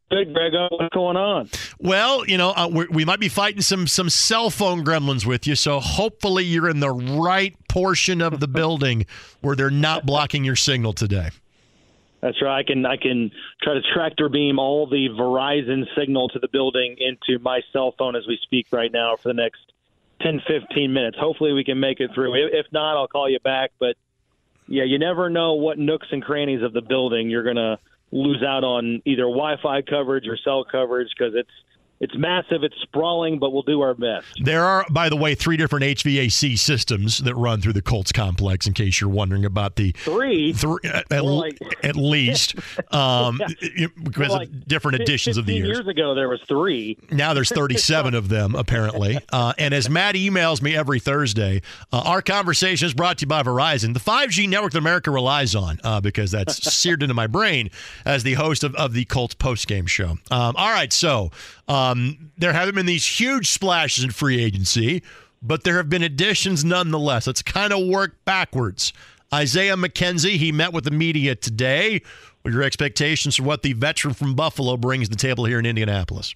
Good, 0.09 0.33
Greg. 0.33 0.53
What's 0.71 0.93
going 0.93 1.17
on? 1.17 1.49
Well, 1.79 2.25
you 2.25 2.37
know, 2.37 2.51
uh, 2.51 2.67
we 2.67 3.05
might 3.05 3.19
be 3.19 3.29
fighting 3.29 3.61
some 3.61 3.87
some 3.87 4.09
cell 4.09 4.49
phone 4.49 4.83
gremlins 4.83 5.25
with 5.25 5.45
you, 5.45 5.55
so 5.55 5.79
hopefully 5.79 6.43
you're 6.43 6.69
in 6.69 6.79
the 6.79 6.89
right 6.91 7.55
portion 7.67 8.21
of 8.21 8.39
the 8.39 8.47
building 8.59 9.05
where 9.41 9.55
they're 9.55 9.69
not 9.69 10.05
blocking 10.05 10.43
your 10.43 10.55
signal 10.55 10.93
today. 10.93 11.29
That's 12.21 12.41
right. 12.41 12.57
I 12.59 12.63
can 12.63 12.85
I 12.85 12.97
can 12.97 13.31
try 13.61 13.75
to 13.75 13.81
tractor 13.93 14.29
beam 14.29 14.57
all 14.57 14.87
the 14.87 15.09
Verizon 15.09 15.85
signal 15.97 16.29
to 16.29 16.39
the 16.39 16.47
building 16.47 16.97
into 16.99 17.41
my 17.41 17.61
cell 17.71 17.93
phone 17.97 18.15
as 18.15 18.25
we 18.27 18.37
speak 18.41 18.67
right 18.71 18.91
now 18.91 19.15
for 19.15 19.29
the 19.29 19.35
next 19.35 19.59
10, 20.21 20.41
15 20.47 20.91
minutes. 20.91 21.17
Hopefully 21.17 21.53
we 21.53 21.63
can 21.63 21.79
make 21.79 21.99
it 21.99 22.11
through. 22.13 22.33
If 22.35 22.65
not, 22.71 22.97
I'll 22.97 23.07
call 23.07 23.29
you 23.29 23.39
back. 23.39 23.71
But 23.79 23.95
yeah, 24.67 24.83
you 24.83 24.99
never 24.99 25.29
know 25.29 25.53
what 25.53 25.77
nooks 25.77 26.07
and 26.11 26.23
crannies 26.23 26.61
of 26.61 26.73
the 26.73 26.81
building 26.81 27.29
you're 27.29 27.43
gonna 27.43 27.79
lose 28.11 28.43
out 28.43 28.63
on 28.63 29.01
either 29.05 29.23
Wi-Fi 29.23 29.81
coverage 29.83 30.27
or 30.27 30.37
cell 30.43 30.65
coverage 30.69 31.09
because 31.17 31.33
it's 31.35 31.49
it's 31.99 32.15
massive, 32.15 32.63
it's 32.63 32.79
sprawling, 32.81 33.39
but 33.39 33.51
we'll 33.51 33.63
do 33.63 33.81
our 33.81 33.93
best. 33.93 34.25
There 34.41 34.63
are, 34.63 34.85
by 34.89 35.09
the 35.09 35.17
way, 35.17 35.35
three 35.35 35.57
different 35.57 35.83
HVAC 35.85 36.57
systems 36.57 37.19
that 37.19 37.35
run 37.35 37.61
through 37.61 37.73
the 37.73 37.81
Colts 37.81 38.11
complex. 38.11 38.67
In 38.67 38.73
case 38.73 39.01
you're 39.01 39.09
wondering 39.09 39.43
about 39.45 39.75
the 39.75 39.91
three, 39.91 40.53
three 40.53 40.79
at, 40.85 41.23
like, 41.23 41.57
at 41.83 41.95
least, 41.95 42.55
um, 42.93 43.41
because 44.03 44.29
like 44.29 44.47
of 44.47 44.67
different 44.67 45.01
editions 45.01 45.37
of 45.37 45.45
the 45.45 45.53
years. 45.53 45.67
Years 45.67 45.87
ago, 45.87 46.15
there 46.15 46.29
was 46.29 46.41
three. 46.47 46.97
Now 47.11 47.33
there's 47.33 47.49
37 47.49 48.13
of 48.13 48.29
them 48.29 48.55
apparently. 48.55 49.17
Uh, 49.31 49.53
and 49.57 49.73
as 49.73 49.89
Matt 49.89 50.15
emails 50.15 50.61
me 50.61 50.75
every 50.75 50.99
Thursday, 50.99 51.61
uh, 51.93 52.01
our 52.03 52.21
conversation 52.21 52.87
is 52.87 52.93
brought 52.93 53.19
to 53.19 53.23
you 53.23 53.27
by 53.27 53.43
Verizon, 53.43 53.93
the 53.93 53.99
5G 53.99 54.49
network 54.49 54.71
that 54.71 54.79
America 54.79 55.11
relies 55.11 55.55
on, 55.55 55.79
uh, 55.83 56.01
because 56.01 56.31
that's 56.31 56.55
seared 56.73 57.03
into 57.03 57.13
my 57.13 57.27
brain 57.27 57.69
as 58.05 58.23
the 58.23 58.33
host 58.33 58.63
of, 58.63 58.73
of 58.75 58.93
the 58.93 59.05
Colts 59.05 59.35
post 59.35 59.67
game 59.67 59.85
show. 59.85 60.17
Um, 60.31 60.55
all 60.55 60.71
right, 60.71 60.91
so. 60.91 61.31
Um, 61.69 62.31
there 62.37 62.51
haven't 62.51 62.75
been 62.75 62.87
these 62.87 63.05
huge 63.05 63.49
splashes 63.49 64.03
in 64.03 64.09
free 64.09 64.43
agency, 64.43 65.03
but 65.41 65.63
there 65.63 65.77
have 65.77 65.87
been 65.87 66.03
additions 66.03 66.65
nonetheless. 66.65 67.27
Let's 67.27 67.43
kind 67.43 67.71
of 67.71 67.87
work 67.87 68.25
backwards. 68.25 68.91
Isaiah 69.31 69.75
McKenzie, 69.75 70.37
he 70.37 70.51
met 70.51 70.73
with 70.73 70.83
the 70.83 70.91
media 70.91 71.35
today. 71.35 72.01
What 72.41 72.51
are 72.51 72.53
your 72.55 72.63
expectations 72.63 73.35
for 73.35 73.43
what 73.43 73.61
the 73.61 73.73
veteran 73.73 74.15
from 74.15 74.33
Buffalo 74.33 74.75
brings 74.75 75.07
to 75.07 75.11
the 75.11 75.15
table 75.15 75.45
here 75.45 75.59
in 75.59 75.67
Indianapolis? 75.67 76.33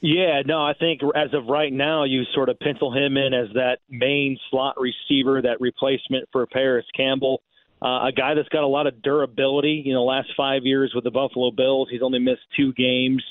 Yeah, 0.00 0.42
no, 0.44 0.62
I 0.62 0.74
think 0.74 1.00
as 1.14 1.32
of 1.34 1.46
right 1.46 1.72
now, 1.72 2.04
you 2.04 2.24
sort 2.34 2.48
of 2.48 2.58
pencil 2.58 2.92
him 2.92 3.16
in 3.16 3.32
as 3.34 3.48
that 3.54 3.78
main 3.88 4.38
slot 4.50 4.76
receiver, 4.78 5.42
that 5.42 5.60
replacement 5.60 6.28
for 6.32 6.46
Parris 6.46 6.86
Campbell. 6.96 7.42
Uh, 7.82 8.06
a 8.06 8.12
guy 8.12 8.34
that's 8.34 8.48
got 8.48 8.64
a 8.64 8.66
lot 8.66 8.86
of 8.86 9.02
durability. 9.02 9.82
You 9.84 9.92
know, 9.92 10.04
last 10.04 10.28
five 10.36 10.64
years 10.64 10.92
with 10.94 11.04
the 11.04 11.10
Buffalo 11.10 11.50
Bills, 11.50 11.88
he's 11.90 12.02
only 12.02 12.18
missed 12.18 12.42
two 12.56 12.72
games. 12.74 13.22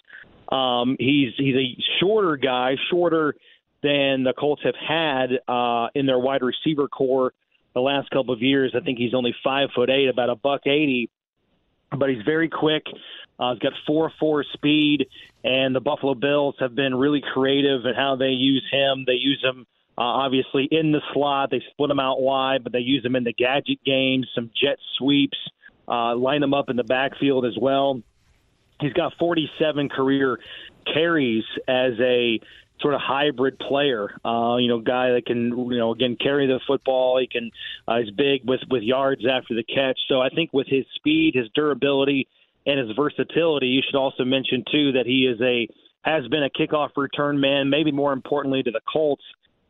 Um, 0.54 0.98
he's 1.00 1.34
he's 1.38 1.56
a 1.56 1.78
shorter 2.00 2.38
guy, 2.38 2.76
shorter 2.92 3.36
than 3.82 4.24
the 4.24 4.34
Colts 4.38 4.62
have 4.64 4.76
had 4.76 5.40
uh, 5.48 5.88
in 5.96 6.06
their 6.06 6.20
wide 6.20 6.42
receiver 6.44 6.88
core 6.88 7.34
the 7.74 7.82
last 7.82 8.10
couple 8.12 8.34
of 8.34 8.42
years. 8.42 8.74
I 8.76 8.82
think 8.82 9.00
he's 9.00 9.14
only 9.14 9.36
five 9.44 9.70
foot 9.76 9.90
eight, 9.90 10.10
about 10.10 10.30
a 10.30 10.36
buck 10.36 10.62
eighty, 10.68 11.10
but 11.98 12.10
he's 12.10 12.22
very 12.24 12.50
quick. 12.50 12.84
Uh, 13.40 13.54
he's 13.54 13.60
got 13.60 13.74
four 13.88 14.12
four 14.20 14.46
speed, 14.54 15.08
and 15.44 15.76
the 15.76 15.82
Buffalo 15.82 16.14
Bills 16.14 16.56
have 16.60 16.76
been 16.76 16.94
really 16.94 17.24
creative 17.34 17.86
in 17.86 17.96
how 17.96 18.16
they 18.16 18.30
use 18.30 18.64
him. 18.72 19.06
They 19.08 19.14
use 19.14 19.44
him 19.44 19.66
uh, 19.98 20.02
obviously 20.02 20.68
in 20.70 20.92
the 20.92 21.02
slot. 21.14 21.50
They 21.50 21.64
split 21.72 21.90
him 21.90 22.00
out 22.00 22.22
wide, 22.22 22.64
but 22.64 22.74
they 22.74 22.80
use 22.80 23.04
him 23.04 23.16
in 23.16 23.24
the 23.24 23.34
gadget 23.34 23.84
games, 23.84 24.28
some 24.36 24.52
jet 24.56 24.78
sweeps, 24.98 25.38
uh, 25.88 26.16
line 26.16 26.44
him 26.44 26.54
up 26.54 26.70
in 26.70 26.76
the 26.76 26.84
backfield 26.84 27.46
as 27.46 27.58
well. 27.60 28.02
He's 28.84 28.94
got 28.94 29.14
47 29.18 29.90
career 29.90 30.40
carries 30.92 31.46
as 31.68 31.94
a 32.00 32.40
sort 32.82 32.94
of 32.94 33.02
hybrid 33.02 33.58
player. 33.60 34.10
Uh, 34.26 34.58
you 34.58 34.68
know, 34.68 34.80
guy 34.80 35.12
that 35.12 35.26
can, 35.26 35.50
you 35.72 35.78
know, 35.78 35.94
again 35.94 36.18
carry 36.20 36.48
the 36.48 36.60
football. 36.68 37.18
He 37.20 37.28
can, 37.28 37.50
uh, 37.88 38.00
he's 38.00 38.12
big 38.12 38.42
with 38.46 38.60
with 38.70 38.84
yards 38.84 39.24
after 39.26 39.56
the 39.56 39.64
catch. 39.64 39.98
So 40.10 40.22
I 40.22 40.30
think 40.30 40.52
with 40.52 40.68
his 40.68 40.86
speed, 40.96 41.36
his 41.36 41.48
durability, 41.56 42.28
and 42.66 42.80
his 42.80 42.96
versatility, 42.96 43.68
you 43.68 43.82
should 43.86 43.98
also 43.98 44.24
mention 44.26 44.64
too 44.70 44.94
that 44.94 45.06
he 45.06 45.26
is 45.26 45.40
a 45.42 45.68
has 46.04 46.28
been 46.28 46.44
a 46.44 46.50
kickoff 46.50 46.90
return 46.98 47.40
man. 47.40 47.70
Maybe 47.70 47.92
more 47.92 48.12
importantly 48.12 48.64
to 48.64 48.72
the 48.72 48.82
Colts, 48.92 49.24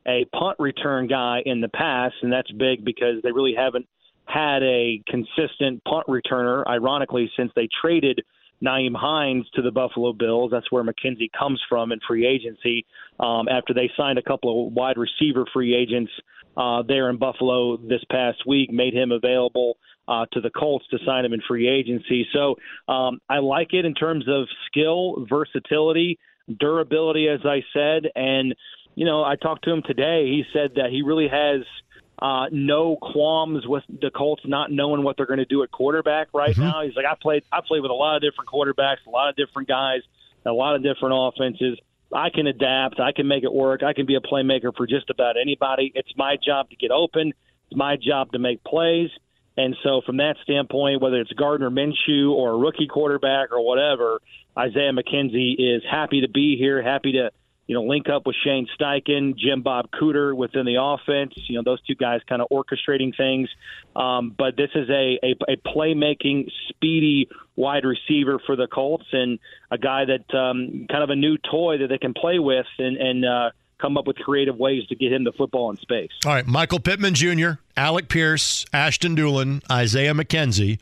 a 0.07 0.25
punt 0.25 0.57
return 0.59 1.07
guy 1.07 1.41
in 1.45 1.61
the 1.61 1.69
past, 1.69 2.15
and 2.23 2.33
that's 2.33 2.51
big 2.51 2.83
because 2.83 3.21
they 3.23 3.31
really 3.31 3.53
haven't 3.55 3.87
had 4.25 4.63
a 4.63 5.01
consistent 5.07 5.83
punt 5.83 6.07
returner. 6.07 6.65
Ironically, 6.67 7.31
since 7.37 7.51
they 7.55 7.67
traded 7.81 8.21
Nyheim 8.63 8.95
Hines 8.95 9.45
to 9.55 9.61
the 9.61 9.71
Buffalo 9.71 10.13
Bills. 10.13 10.51
That's 10.51 10.71
where 10.71 10.83
McKenzie 10.83 11.31
comes 11.37 11.61
from 11.67 11.91
in 11.91 11.99
free 12.07 12.25
agency. 12.25 12.85
Um, 13.19 13.47
after 13.49 13.73
they 13.73 13.91
signed 13.97 14.17
a 14.17 14.21
couple 14.21 14.67
of 14.67 14.73
wide 14.73 14.97
receiver 14.97 15.45
free 15.53 15.75
agents 15.75 16.11
uh, 16.55 16.83
there 16.87 17.09
in 17.09 17.17
Buffalo 17.17 17.77
this 17.77 18.03
past 18.09 18.39
week, 18.47 18.71
made 18.71 18.93
him 18.93 19.11
available 19.11 19.77
uh, 20.07 20.25
to 20.33 20.41
the 20.41 20.49
Colts 20.49 20.85
to 20.91 20.97
sign 21.05 21.25
him 21.25 21.33
in 21.33 21.41
free 21.47 21.67
agency. 21.67 22.25
So 22.33 22.55
um, 22.87 23.19
I 23.29 23.39
like 23.39 23.73
it 23.73 23.85
in 23.85 23.93
terms 23.93 24.25
of 24.27 24.47
skill, 24.67 25.25
versatility, 25.29 26.19
durability, 26.59 27.27
as 27.27 27.41
I 27.45 27.63
said. 27.73 28.09
And, 28.15 28.55
you 28.95 29.05
know, 29.05 29.23
I 29.23 29.35
talked 29.35 29.65
to 29.65 29.71
him 29.71 29.81
today. 29.85 30.25
He 30.27 30.43
said 30.53 30.71
that 30.75 30.89
he 30.91 31.01
really 31.01 31.27
has– 31.27 31.61
uh, 32.19 32.45
no 32.51 32.95
qualms 32.95 33.67
with 33.67 33.83
the 33.89 34.11
Colts 34.11 34.43
not 34.45 34.71
knowing 34.71 35.03
what 35.03 35.17
they're 35.17 35.25
going 35.25 35.39
to 35.39 35.45
do 35.45 35.63
at 35.63 35.71
quarterback 35.71 36.27
right 36.33 36.51
mm-hmm. 36.51 36.61
now. 36.61 36.83
He's 36.83 36.95
like, 36.95 37.05
I 37.05 37.15
played, 37.19 37.43
I 37.51 37.61
played 37.65 37.81
with 37.81 37.91
a 37.91 37.95
lot 37.95 38.15
of 38.15 38.21
different 38.21 38.49
quarterbacks, 38.49 39.05
a 39.07 39.09
lot 39.09 39.29
of 39.29 39.35
different 39.35 39.67
guys, 39.67 40.01
a 40.45 40.51
lot 40.51 40.75
of 40.75 40.83
different 40.83 41.15
offenses. 41.17 41.79
I 42.13 42.29
can 42.29 42.47
adapt. 42.47 42.99
I 42.99 43.11
can 43.11 43.27
make 43.27 43.43
it 43.43 43.51
work. 43.51 43.81
I 43.81 43.93
can 43.93 44.05
be 44.05 44.15
a 44.15 44.21
playmaker 44.21 44.75
for 44.75 44.85
just 44.85 45.09
about 45.09 45.35
anybody. 45.41 45.91
It's 45.95 46.11
my 46.15 46.37
job 46.43 46.69
to 46.69 46.75
get 46.75 46.91
open. 46.91 47.33
It's 47.67 47.77
my 47.77 47.97
job 47.97 48.31
to 48.33 48.39
make 48.39 48.63
plays. 48.63 49.09
And 49.57 49.75
so, 49.83 50.01
from 50.05 50.17
that 50.17 50.35
standpoint, 50.43 51.01
whether 51.01 51.17
it's 51.17 51.31
Gardner 51.33 51.69
Minshew 51.69 52.31
or 52.31 52.51
a 52.51 52.57
rookie 52.57 52.87
quarterback 52.87 53.51
or 53.51 53.65
whatever, 53.65 54.19
Isaiah 54.57 54.91
McKenzie 54.91 55.55
is 55.57 55.83
happy 55.89 56.21
to 56.21 56.29
be 56.29 56.57
here, 56.57 56.81
happy 56.81 57.13
to 57.13 57.31
you 57.67 57.75
know, 57.75 57.83
link 57.83 58.09
up 58.09 58.25
with 58.25 58.35
Shane 58.43 58.67
Steichen, 58.77 59.37
Jim 59.37 59.61
Bob 59.61 59.89
Cooter 59.91 60.35
within 60.35 60.65
the 60.65 60.81
offense. 60.81 61.33
You 61.47 61.57
know, 61.57 61.63
those 61.63 61.81
two 61.81 61.95
guys 61.95 62.21
kind 62.27 62.41
of 62.41 62.49
orchestrating 62.49 63.15
things. 63.15 63.49
Um, 63.95 64.33
but 64.37 64.57
this 64.57 64.69
is 64.75 64.89
a, 64.89 65.19
a, 65.23 65.35
a 65.47 65.55
playmaking, 65.65 66.51
speedy 66.69 67.29
wide 67.55 67.85
receiver 67.85 68.39
for 68.45 68.55
the 68.55 68.67
Colts 68.67 69.05
and 69.11 69.39
a 69.71 69.77
guy 69.77 70.05
that 70.05 70.37
um, 70.37 70.87
kind 70.89 71.03
of 71.03 71.09
a 71.09 71.15
new 71.15 71.37
toy 71.37 71.77
that 71.77 71.87
they 71.87 71.97
can 71.97 72.13
play 72.13 72.39
with 72.39 72.65
and, 72.79 72.97
and 72.97 73.25
uh, 73.25 73.51
come 73.79 73.97
up 73.97 74.07
with 74.07 74.17
creative 74.17 74.57
ways 74.57 74.85
to 74.87 74.95
get 74.95 75.13
him 75.13 75.23
the 75.23 75.31
football 75.31 75.69
in 75.69 75.77
space. 75.77 76.11
All 76.25 76.33
right, 76.33 76.47
Michael 76.47 76.79
Pittman 76.79 77.13
Jr., 77.13 77.51
Alec 77.77 78.09
Pierce, 78.09 78.65
Ashton 78.73 79.15
Dulin, 79.15 79.61
Isaiah 79.71 80.13
McKenzie. 80.13 80.79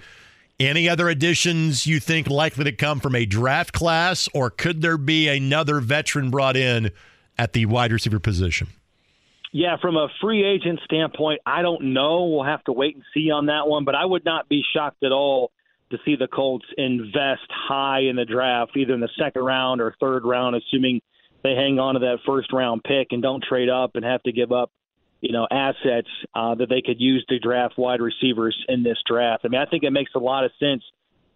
Any 0.68 0.88
other 0.88 1.10
additions 1.10 1.88
you 1.88 2.00
think 2.00 2.30
likely 2.30 2.66
to 2.66 2.72
come 2.72 3.00
from 3.00 3.16
a 3.16 3.26
draft 3.26 3.74
class, 3.74 4.30
or 4.32 4.52
could 4.52 4.84
there 4.84 5.00
be 5.00 5.28
another 5.28 5.80
veteran 5.80 6.30
brought 6.30 6.56
in 6.56 6.92
at 7.36 7.54
the 7.54 7.66
wide 7.66 7.92
receiver 7.92 8.20
position? 8.20 8.68
Yeah, 9.52 9.78
from 9.82 9.98
a 9.98 10.08
free 10.22 10.46
agent 10.46 10.80
standpoint, 10.86 11.42
I 11.48 11.64
don't 11.64 11.94
know. 11.94 12.26
We'll 12.26 12.44
have 12.44 12.64
to 12.66 12.74
wait 12.74 12.94
and 12.94 13.04
see 13.12 13.32
on 13.32 13.48
that 13.48 13.68
one, 13.68 13.86
but 13.86 13.96
I 13.96 14.06
would 14.06 14.24
not 14.24 14.50
be 14.50 14.62
shocked 14.72 15.04
at 15.04 15.12
all 15.12 15.52
to 15.90 15.98
see 16.06 16.16
the 16.16 16.28
Colts 16.28 16.68
invest 16.78 17.50
high 17.50 18.02
in 18.02 18.16
the 18.16 18.26
draft, 18.26 18.78
either 18.78 18.94
in 18.94 19.00
the 19.00 19.10
second 19.18 19.42
round 19.42 19.82
or 19.82 19.96
third 20.00 20.26
round, 20.26 20.56
assuming 20.56 21.02
they 21.44 21.56
hang 21.56 21.80
on 21.80 21.96
to 21.96 22.00
that 22.02 22.20
first 22.24 22.54
round 22.54 22.84
pick 22.84 23.08
and 23.10 23.24
don't 23.24 23.44
trade 23.44 23.68
up 23.68 23.96
and 23.96 24.06
have 24.06 24.22
to 24.24 24.32
give 24.32 24.52
up, 24.52 24.72
you 25.22 25.32
know, 25.32 25.48
assets 25.50 26.10
uh, 26.36 26.56
that 26.56 26.70
they 26.70 26.82
could 26.82 27.00
use 27.00 27.24
to 27.30 27.40
draft 27.40 27.78
wide 27.78 28.02
receivers 28.02 28.58
in 28.68 28.84
this 28.84 28.98
draft. 29.08 29.44
I 29.46 29.48
mean, 29.48 29.62
I 29.62 29.66
think 29.66 29.84
it 29.84 29.92
makes 29.92 30.12
a 30.16 30.20
lot 30.20 30.44
of 30.44 30.52
sense 30.60 30.84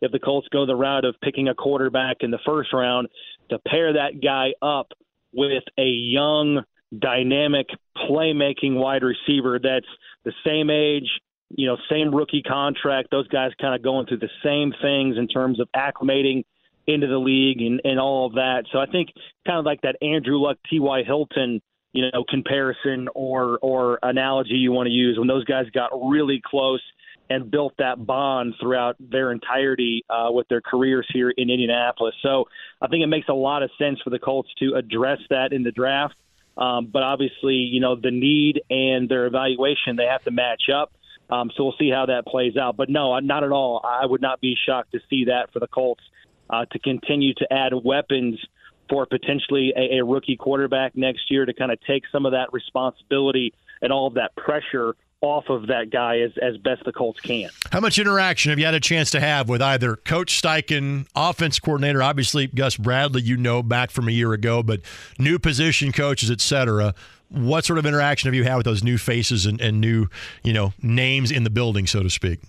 if 0.02 0.12
the 0.12 0.20
Colts 0.20 0.48
go 0.52 0.66
the 0.66 0.76
route 0.76 1.06
of 1.06 1.16
picking 1.22 1.48
a 1.48 1.56
quarterback 1.56 2.18
in 2.22 2.32
the 2.32 2.40
first 2.46 2.74
round 2.74 3.08
to 3.50 3.60
pair 3.60 3.94
that 3.94 4.22
guy 4.22 4.54
up 4.62 4.88
with 5.34 5.64
a 5.78 5.86
young 5.86 6.64
dynamic 6.98 7.68
playmaking 7.98 8.76
wide 8.76 9.04
receiver 9.04 9.60
that's 9.62 9.86
the 10.24 10.34
same 10.46 10.70
age, 10.70 11.10
you 11.50 11.68
know, 11.68 11.78
same 11.90 12.14
rookie 12.14 12.42
contract. 12.42 13.10
Those 13.12 13.28
guys 13.28 13.52
kind 13.60 13.76
of 13.76 13.84
going 13.84 14.08
through 14.08 14.20
the 14.20 14.30
same 14.44 14.74
things 14.82 15.18
in 15.18 15.28
terms 15.28 15.60
of 15.60 15.68
acclimating 15.76 16.44
into 16.88 17.08
the 17.08 17.18
league 17.18 17.62
and, 17.62 17.82
and 17.84 18.00
all 18.00 18.28
of 18.28 18.34
that. 18.34 18.66
So 18.72 18.80
I 18.80 18.86
think 18.86 19.10
kind 19.46 19.60
of 19.60 19.66
like 19.66 19.82
that 19.82 19.96
Andrew 20.02 20.38
Luck, 20.38 20.58
T.Y. 20.70 21.04
Hilton, 21.04 21.62
you 21.96 22.04
know, 22.12 22.26
comparison 22.28 23.08
or 23.16 23.58
or 23.62 24.00
analogy 24.04 24.56
you 24.56 24.72
want 24.72 24.88
to 24.88 24.94
use 24.94 25.18
when 25.18 25.30
those 25.30 25.46
guys 25.46 25.66
got 25.74 25.92
really 25.94 26.42
close 26.46 26.82
and 27.30 27.50
built 27.50 27.74
that 27.80 28.06
bond 28.06 28.54
throughout 28.60 28.96
their 29.00 29.32
entirety 29.32 30.04
uh, 30.10 30.28
with 30.30 30.48
their 30.50 30.62
careers 30.62 31.08
here 31.12 31.30
in 31.30 31.50
Indianapolis. 31.50 32.14
So 32.22 32.46
I 32.82 32.88
think 32.88 33.04
it 33.04 33.08
makes 33.08 33.30
a 33.30 33.34
lot 33.34 33.64
of 33.64 33.72
sense 33.80 34.00
for 34.04 34.10
the 34.10 34.20
Colts 34.20 34.50
to 34.60 34.76
address 34.76 35.20
that 35.30 35.52
in 35.52 35.64
the 35.64 35.72
draft. 35.72 36.16
Um, 36.58 36.88
but 36.92 37.02
obviously, 37.02 37.56
you 37.56 37.80
know, 37.80 37.96
the 37.96 38.12
need 38.12 38.62
and 38.70 39.10
their 39.10 39.26
evaluation, 39.26 39.96
they 39.96 40.06
have 40.06 40.24
to 40.24 40.32
match 40.32 40.64
up. 40.74 40.92
Um, 41.30 41.50
so 41.56 41.64
we'll 41.64 41.76
see 41.80 41.90
how 41.90 42.06
that 42.06 42.28
plays 42.28 42.58
out. 42.58 42.78
But 42.78 42.90
no, 42.90 43.18
not 43.20 43.44
at 43.44 43.52
all. 43.52 43.82
I 43.84 44.06
would 44.06 44.22
not 44.22 44.40
be 44.40 44.56
shocked 44.68 44.92
to 44.92 45.00
see 45.10 45.26
that 45.26 45.52
for 45.52 45.60
the 45.60 45.68
Colts 45.68 46.04
uh, 46.50 46.66
to 46.72 46.80
continue 46.80 47.34
to 47.36 47.52
add 47.52 47.74
weapons 47.74 48.40
for 48.90 49.06
potentially 49.06 49.74
a, 49.76 50.00
a 50.00 50.06
rookie 50.06 50.36
quarterback 50.36 50.96
next 50.96 51.32
year 51.32 51.46
to 51.46 51.54
kind 51.54 51.72
of 51.72 51.80
take 51.82 52.04
some 52.12 52.26
of 52.26 52.32
that 52.34 52.54
responsibility 52.54 53.54
and 53.82 53.92
all 53.92 54.08
of 54.08 54.16
that 54.16 54.36
pressure 54.36 54.96
off 55.22 55.50
of 55.50 55.68
that 55.68 55.90
guy 55.90 56.20
as, 56.20 56.32
as 56.42 56.58
best 56.58 56.84
the 56.84 56.92
Colts 56.92 57.20
can. 57.20 57.50
How 57.72 57.80
much 57.80 57.98
interaction 57.98 58.52
have 58.52 58.60
you 58.60 58.66
had 58.66 58.76
a 58.76 58.80
chance 58.80 59.10
to 59.12 59.20
have 59.20 59.50
with 59.50 59.62
either 59.62 59.96
Coach 59.96 60.40
Steichen, 60.40 61.08
offense 61.16 61.58
coordinator, 61.60 62.04
obviously 62.04 62.48
Gus 62.48 62.78
Bradley, 62.78 63.22
you 63.24 63.38
know, 63.38 63.64
back 63.64 63.90
from 63.90 64.08
a 64.08 64.12
year 64.12 64.34
ago, 64.34 64.62
but 64.62 64.82
new 65.18 65.40
position 65.40 65.92
coaches, 65.92 66.30
et 66.30 66.42
cetera. 66.42 66.94
What 67.30 67.66
sort 67.66 67.80
of 67.80 67.88
interaction 67.88 68.28
have 68.28 68.36
you 68.36 68.44
had 68.44 68.56
with 68.56 68.66
those 68.66 68.84
new 68.84 69.00
faces 69.00 69.48
and, 69.48 69.60
and 69.60 69.82
new, 69.82 70.08
you 70.44 70.54
know, 70.54 70.74
names 70.84 71.32
in 71.32 71.44
the 71.44 71.50
building, 71.50 71.88
so 71.88 72.04
to 72.04 72.10
speak? 72.10 72.40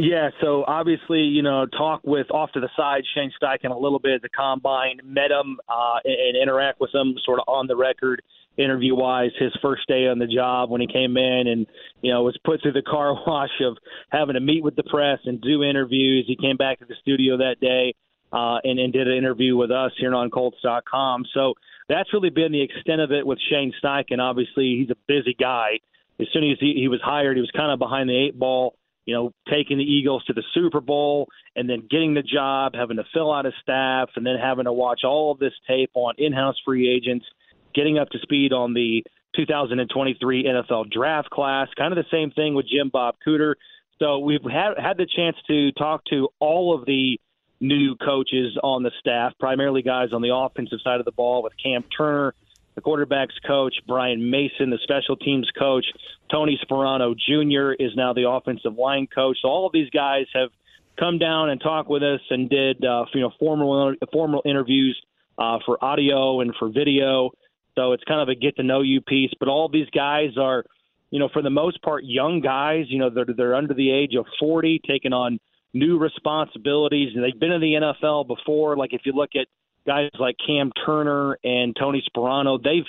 Yeah, 0.00 0.30
so 0.40 0.64
obviously, 0.66 1.20
you 1.20 1.42
know, 1.42 1.66
talk 1.66 2.00
with 2.04 2.30
off 2.30 2.50
to 2.52 2.60
the 2.60 2.70
side 2.74 3.02
Shane 3.14 3.30
Steichen 3.36 3.70
a 3.70 3.78
little 3.78 3.98
bit 3.98 4.14
at 4.14 4.22
the 4.22 4.30
combine, 4.30 4.98
met 5.04 5.30
him 5.30 5.60
uh, 5.68 5.98
and, 6.02 6.38
interact 6.40 6.80
with 6.80 6.88
him 6.94 7.16
sort 7.22 7.38
of 7.38 7.44
on 7.46 7.66
the 7.66 7.76
record 7.76 8.22
interview 8.56 8.94
wise 8.94 9.30
his 9.38 9.52
first 9.60 9.86
day 9.88 10.06
on 10.06 10.18
the 10.18 10.26
job 10.26 10.70
when 10.70 10.80
he 10.80 10.86
came 10.86 11.18
in 11.18 11.46
and 11.48 11.66
you 12.00 12.10
know 12.10 12.22
was 12.22 12.36
put 12.46 12.62
through 12.62 12.72
the 12.72 12.80
car 12.80 13.12
wash 13.26 13.50
of 13.60 13.76
having 14.08 14.34
to 14.34 14.40
meet 14.40 14.64
with 14.64 14.74
the 14.74 14.82
press 14.84 15.18
and 15.26 15.38
do 15.42 15.62
interviews. 15.62 16.24
He 16.26 16.34
came 16.34 16.56
back 16.56 16.78
to 16.78 16.86
the 16.86 16.94
studio 17.02 17.36
that 17.36 17.56
day 17.60 17.94
uh 18.32 18.56
and, 18.64 18.78
and 18.78 18.94
did 18.94 19.06
an 19.06 19.18
interview 19.18 19.54
with 19.54 19.70
us 19.70 19.92
here 19.98 20.14
on 20.14 20.30
colts.com 20.30 21.24
so 21.34 21.54
that's 21.90 22.12
really 22.14 22.30
been 22.30 22.52
the 22.52 22.62
extent 22.62 23.02
of 23.02 23.12
it 23.12 23.26
with 23.26 23.38
Shane 23.50 23.72
Steichen. 23.84 24.18
Obviously 24.18 24.78
he's 24.80 24.90
a 24.90 24.96
busy 25.06 25.36
guy. 25.38 25.80
As 26.18 26.26
soon 26.32 26.50
as 26.50 26.56
he, 26.58 26.74
he 26.76 26.88
was 26.88 27.00
hired 27.04 27.36
he 27.36 27.42
was 27.42 27.50
kind 27.54 27.70
of 27.70 27.78
behind 27.78 28.08
the 28.08 28.16
eight 28.16 28.38
ball 28.38 28.76
you 29.10 29.16
know, 29.16 29.32
taking 29.50 29.78
the 29.78 29.84
Eagles 29.84 30.22
to 30.26 30.32
the 30.32 30.44
Super 30.54 30.80
Bowl 30.80 31.26
and 31.56 31.68
then 31.68 31.82
getting 31.90 32.14
the 32.14 32.22
job, 32.22 32.74
having 32.76 32.96
to 32.98 33.04
fill 33.12 33.32
out 33.32 33.44
a 33.44 33.50
staff, 33.60 34.10
and 34.14 34.24
then 34.24 34.36
having 34.40 34.66
to 34.66 34.72
watch 34.72 35.00
all 35.04 35.32
of 35.32 35.40
this 35.40 35.52
tape 35.66 35.90
on 35.94 36.14
in-house 36.16 36.54
free 36.64 36.88
agents 36.88 37.26
getting 37.74 37.98
up 37.98 38.08
to 38.10 38.20
speed 38.20 38.52
on 38.52 38.72
the 38.72 39.02
2023 39.34 40.44
NFL 40.44 40.92
draft 40.92 41.28
class. 41.30 41.66
Kind 41.76 41.92
of 41.92 41.96
the 41.96 42.08
same 42.08 42.30
thing 42.30 42.54
with 42.54 42.66
Jim 42.68 42.88
Bob 42.88 43.16
Cooter. 43.26 43.54
So 43.98 44.20
we've 44.20 44.44
had 44.44 44.74
had 44.78 44.96
the 44.96 45.08
chance 45.16 45.36
to 45.48 45.72
talk 45.72 46.04
to 46.10 46.28
all 46.38 46.78
of 46.78 46.86
the 46.86 47.18
new 47.58 47.96
coaches 47.96 48.56
on 48.62 48.84
the 48.84 48.92
staff, 49.00 49.32
primarily 49.40 49.82
guys 49.82 50.10
on 50.12 50.22
the 50.22 50.32
offensive 50.32 50.78
side 50.84 51.00
of 51.00 51.04
the 51.04 51.12
ball 51.12 51.42
with 51.42 51.52
Cam 51.60 51.82
Turner, 51.96 52.32
the 52.80 52.90
quarterbacks 52.90 53.34
coach, 53.46 53.74
Brian 53.86 54.30
Mason, 54.30 54.70
the 54.70 54.78
special 54.82 55.16
teams 55.16 55.50
coach, 55.58 55.84
Tony 56.30 56.58
Sparano 56.64 57.14
Jr. 57.14 57.72
is 57.82 57.92
now 57.96 58.12
the 58.12 58.28
offensive 58.28 58.74
line 58.74 59.06
coach. 59.12 59.38
So 59.42 59.48
all 59.48 59.66
of 59.66 59.72
these 59.72 59.90
guys 59.90 60.26
have 60.34 60.50
come 60.98 61.18
down 61.18 61.50
and 61.50 61.60
talked 61.60 61.88
with 61.88 62.02
us 62.02 62.20
and 62.30 62.48
did 62.48 62.84
uh, 62.84 63.04
you 63.14 63.20
know 63.20 63.32
formal 63.38 63.94
formal 64.12 64.42
interviews 64.44 65.00
uh, 65.38 65.58
for 65.64 65.82
audio 65.84 66.40
and 66.40 66.54
for 66.58 66.68
video. 66.68 67.30
So 67.76 67.92
it's 67.92 68.04
kind 68.04 68.20
of 68.20 68.28
a 68.28 68.34
get 68.34 68.56
to 68.56 68.62
know 68.62 68.82
you 68.82 69.00
piece. 69.00 69.30
But 69.38 69.48
all 69.48 69.68
these 69.68 69.88
guys 69.90 70.36
are, 70.38 70.64
you 71.10 71.18
know, 71.18 71.28
for 71.32 71.42
the 71.42 71.50
most 71.50 71.82
part, 71.82 72.04
young 72.04 72.40
guys. 72.40 72.86
You 72.88 72.98
know, 72.98 73.10
they're 73.10 73.26
they're 73.36 73.54
under 73.54 73.74
the 73.74 73.90
age 73.90 74.14
of 74.18 74.26
40, 74.38 74.80
taking 74.86 75.12
on 75.12 75.38
new 75.72 75.98
responsibilities, 75.98 77.12
and 77.14 77.24
they've 77.24 77.38
been 77.38 77.52
in 77.52 77.60
the 77.60 77.74
NFL 77.74 78.26
before. 78.26 78.76
Like 78.76 78.92
if 78.92 79.02
you 79.04 79.12
look 79.12 79.30
at 79.34 79.46
guys 79.86 80.10
like 80.18 80.36
Cam 80.44 80.72
Turner 80.84 81.38
and 81.44 81.74
Tony 81.78 82.04
Sparano, 82.08 82.62
they've 82.62 82.86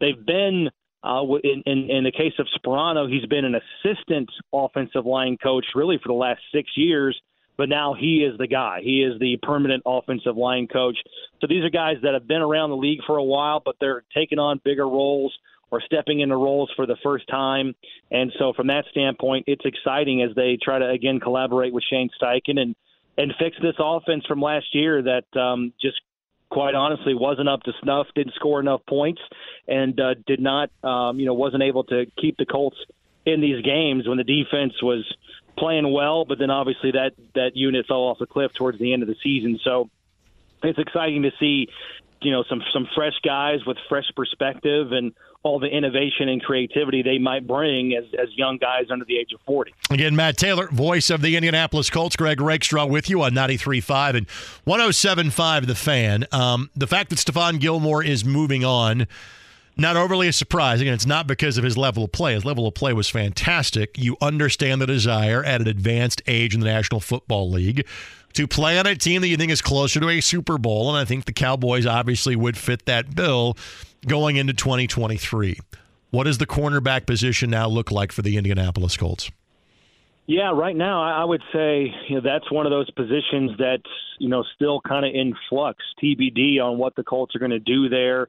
they've 0.00 0.24
been 0.24 0.70
uh, 1.04 1.22
in, 1.42 1.62
in 1.66 1.90
in 1.90 2.04
the 2.04 2.12
case 2.12 2.34
of 2.38 2.46
Sparano, 2.58 3.10
he's 3.10 3.26
been 3.26 3.44
an 3.44 3.54
assistant 3.54 4.30
offensive 4.52 5.06
line 5.06 5.36
coach 5.42 5.66
really 5.74 5.98
for 5.98 6.08
the 6.08 6.14
last 6.14 6.40
six 6.52 6.70
years 6.76 7.20
but 7.56 7.68
now 7.68 7.94
he 7.94 8.24
is 8.24 8.36
the 8.38 8.46
guy. 8.46 8.80
He 8.82 9.02
is 9.02 9.18
the 9.20 9.38
permanent 9.42 9.82
offensive 9.86 10.36
line 10.36 10.66
coach. 10.66 10.96
So 11.40 11.46
these 11.46 11.64
are 11.64 11.70
guys 11.70 11.96
that 12.02 12.14
have 12.14 12.26
been 12.26 12.40
around 12.40 12.70
the 12.70 12.76
league 12.76 13.00
for 13.06 13.16
a 13.16 13.22
while, 13.22 13.60
but 13.64 13.76
they're 13.80 14.04
taking 14.14 14.38
on 14.38 14.60
bigger 14.64 14.88
roles 14.88 15.32
or 15.70 15.80
stepping 15.80 16.20
into 16.20 16.36
roles 16.36 16.70
for 16.76 16.86
the 16.86 16.96
first 17.02 17.26
time. 17.28 17.74
And 18.10 18.32
so 18.38 18.52
from 18.52 18.66
that 18.68 18.84
standpoint, 18.90 19.44
it's 19.46 19.64
exciting 19.64 20.22
as 20.22 20.34
they 20.34 20.58
try 20.62 20.78
to 20.78 20.88
again 20.88 21.20
collaborate 21.20 21.72
with 21.72 21.84
Shane 21.88 22.10
Steichen 22.20 22.58
and 22.58 22.74
and 23.18 23.32
fix 23.38 23.56
this 23.60 23.76
offense 23.78 24.24
from 24.26 24.40
last 24.40 24.74
year 24.74 25.02
that 25.02 25.40
um, 25.40 25.72
just 25.80 26.00
quite 26.52 26.74
honestly 26.74 27.14
wasn't 27.14 27.48
up 27.48 27.62
to 27.62 27.72
snuff, 27.82 28.06
didn't 28.14 28.34
score 28.34 28.60
enough 28.60 28.82
points, 28.86 29.22
and 29.66 29.98
uh, 29.98 30.14
did 30.26 30.38
not 30.38 30.70
um, 30.84 31.18
you 31.18 31.24
know 31.24 31.32
wasn't 31.34 31.62
able 31.62 31.84
to 31.84 32.04
keep 32.20 32.36
the 32.36 32.44
Colts 32.44 32.76
in 33.24 33.40
these 33.40 33.64
games 33.64 34.06
when 34.06 34.18
the 34.18 34.24
defense 34.24 34.74
was 34.82 35.10
playing 35.56 35.90
well, 35.90 36.26
but 36.26 36.38
then 36.38 36.50
obviously 36.50 36.92
that 36.92 37.12
that 37.34 37.52
unit 37.56 37.86
fell 37.86 38.02
off 38.02 38.18
the 38.18 38.26
cliff 38.26 38.52
towards 38.52 38.78
the 38.78 38.92
end 38.92 39.02
of 39.02 39.08
the 39.08 39.16
season. 39.22 39.58
So 39.64 39.88
it's 40.62 40.78
exciting 40.78 41.22
to 41.22 41.30
see, 41.40 41.68
you 42.20 42.30
know, 42.30 42.44
some 42.48 42.62
some 42.72 42.86
fresh 42.94 43.18
guys 43.24 43.64
with 43.66 43.78
fresh 43.88 44.10
perspective 44.14 44.92
and 44.92 45.14
all 45.42 45.58
the 45.58 45.66
innovation 45.66 46.28
and 46.28 46.42
creativity 46.42 47.02
they 47.02 47.18
might 47.18 47.46
bring 47.46 47.94
as, 47.94 48.04
as 48.20 48.28
young 48.36 48.58
guys 48.58 48.86
under 48.90 49.04
the 49.04 49.16
age 49.16 49.32
of 49.32 49.40
40. 49.46 49.74
Again, 49.90 50.14
Matt 50.14 50.36
Taylor, 50.36 50.68
voice 50.68 51.10
of 51.10 51.20
the 51.20 51.36
Indianapolis 51.36 51.90
Colts, 51.90 52.16
Greg 52.16 52.40
Rakestraw 52.40 52.86
with 52.86 53.10
you 53.10 53.22
on 53.22 53.32
93.5 53.32 54.16
and 54.16 54.28
107.5 54.66 55.66
The 55.66 55.74
Fan. 55.74 56.26
Um, 56.30 56.70
the 56.76 56.86
fact 56.86 57.10
that 57.10 57.18
Stephon 57.18 57.58
Gilmore 57.58 58.04
is 58.04 58.24
moving 58.24 58.64
on– 58.64 59.06
not 59.76 59.96
overly 59.96 60.28
a 60.28 60.32
surprise. 60.32 60.80
Again, 60.80 60.94
it's 60.94 61.06
not 61.06 61.26
because 61.26 61.56
of 61.56 61.64
his 61.64 61.76
level 61.76 62.04
of 62.04 62.12
play. 62.12 62.34
His 62.34 62.44
level 62.44 62.66
of 62.66 62.74
play 62.74 62.92
was 62.92 63.08
fantastic. 63.08 63.96
You 63.98 64.16
understand 64.20 64.80
the 64.80 64.86
desire 64.86 65.42
at 65.44 65.60
an 65.60 65.68
advanced 65.68 66.22
age 66.26 66.54
in 66.54 66.60
the 66.60 66.66
National 66.66 67.00
Football 67.00 67.50
League 67.50 67.86
to 68.34 68.46
play 68.46 68.78
on 68.78 68.86
a 68.86 68.94
team 68.94 69.22
that 69.22 69.28
you 69.28 69.36
think 69.36 69.52
is 69.52 69.62
closer 69.62 70.00
to 70.00 70.08
a 70.08 70.20
Super 70.20 70.58
Bowl. 70.58 70.88
And 70.90 70.98
I 70.98 71.04
think 71.04 71.24
the 71.24 71.32
Cowboys 71.32 71.86
obviously 71.86 72.36
would 72.36 72.56
fit 72.56 72.84
that 72.86 73.14
bill 73.14 73.56
going 74.06 74.36
into 74.36 74.52
2023. 74.52 75.58
What 76.10 76.24
does 76.24 76.38
the 76.38 76.46
cornerback 76.46 77.06
position 77.06 77.50
now 77.50 77.68
look 77.68 77.90
like 77.90 78.12
for 78.12 78.22
the 78.22 78.36
Indianapolis 78.36 78.96
Colts? 78.96 79.30
Yeah, 80.26 80.52
right 80.52 80.76
now 80.76 81.02
I 81.02 81.24
would 81.24 81.42
say 81.52 81.92
you 82.08 82.16
know, 82.16 82.20
that's 82.20 82.50
one 82.50 82.66
of 82.66 82.70
those 82.70 82.90
positions 82.92 83.52
that's 83.58 83.82
you 84.18 84.28
know 84.28 84.44
still 84.54 84.80
kind 84.80 85.04
of 85.04 85.12
in 85.14 85.34
flux, 85.48 85.82
TBD 86.02 86.60
on 86.60 86.78
what 86.78 86.94
the 86.94 87.02
Colts 87.02 87.34
are 87.34 87.38
going 87.38 87.50
to 87.50 87.58
do 87.58 87.88
there 87.88 88.28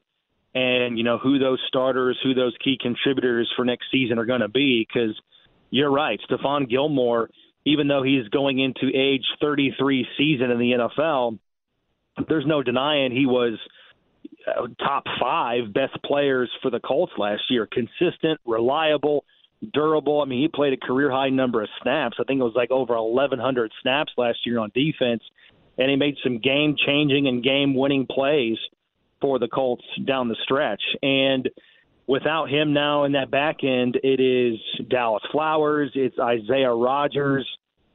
and 0.54 0.96
you 0.96 1.04
know 1.04 1.18
who 1.18 1.38
those 1.38 1.60
starters, 1.68 2.18
who 2.22 2.34
those 2.34 2.54
key 2.62 2.78
contributors 2.80 3.52
for 3.56 3.64
next 3.64 3.86
season 3.90 4.18
are 4.18 4.24
going 4.24 4.40
to 4.40 4.48
be. 4.48 4.86
Because 4.86 5.20
you're 5.70 5.90
right, 5.90 6.20
Stephon 6.28 6.68
Gilmore, 6.68 7.30
even 7.64 7.88
though 7.88 8.02
he's 8.02 8.28
going 8.28 8.60
into 8.60 8.90
age 8.94 9.24
33 9.40 10.06
season 10.16 10.50
in 10.50 10.58
the 10.58 10.72
NFL, 10.72 11.38
there's 12.28 12.46
no 12.46 12.62
denying 12.62 13.12
he 13.12 13.26
was 13.26 13.58
Uh, 14.46 14.66
top 14.78 15.04
five 15.20 15.72
best 15.72 15.96
players 16.04 16.50
for 16.60 16.70
the 16.70 16.80
Colts 16.80 17.12
last 17.16 17.42
year. 17.48 17.66
Consistent, 17.70 18.40
reliable, 18.44 19.24
durable. 19.72 20.20
I 20.20 20.26
mean, 20.26 20.42
he 20.42 20.48
played 20.48 20.72
a 20.72 20.76
career 20.76 21.10
high 21.10 21.30
number 21.30 21.62
of 21.62 21.68
snaps. 21.82 22.16
I 22.20 22.24
think 22.24 22.40
it 22.40 22.44
was 22.44 22.54
like 22.54 22.70
over 22.70 23.00
1,100 23.00 23.72
snaps 23.80 24.12
last 24.16 24.38
year 24.44 24.58
on 24.58 24.70
defense, 24.74 25.22
and 25.78 25.90
he 25.90 25.96
made 25.96 26.16
some 26.22 26.38
game 26.38 26.76
changing 26.84 27.26
and 27.26 27.42
game 27.42 27.74
winning 27.74 28.06
plays 28.06 28.58
for 29.20 29.38
the 29.38 29.48
Colts 29.48 29.84
down 30.06 30.28
the 30.28 30.36
stretch. 30.42 30.82
And 31.02 31.48
without 32.06 32.50
him 32.50 32.72
now 32.74 33.04
in 33.04 33.12
that 33.12 33.30
back 33.30 33.64
end, 33.64 33.98
it 34.02 34.20
is 34.20 34.58
Dallas 34.88 35.22
Flowers, 35.32 35.90
it's 35.94 36.18
Isaiah 36.18 36.74
Rodgers, 36.74 37.48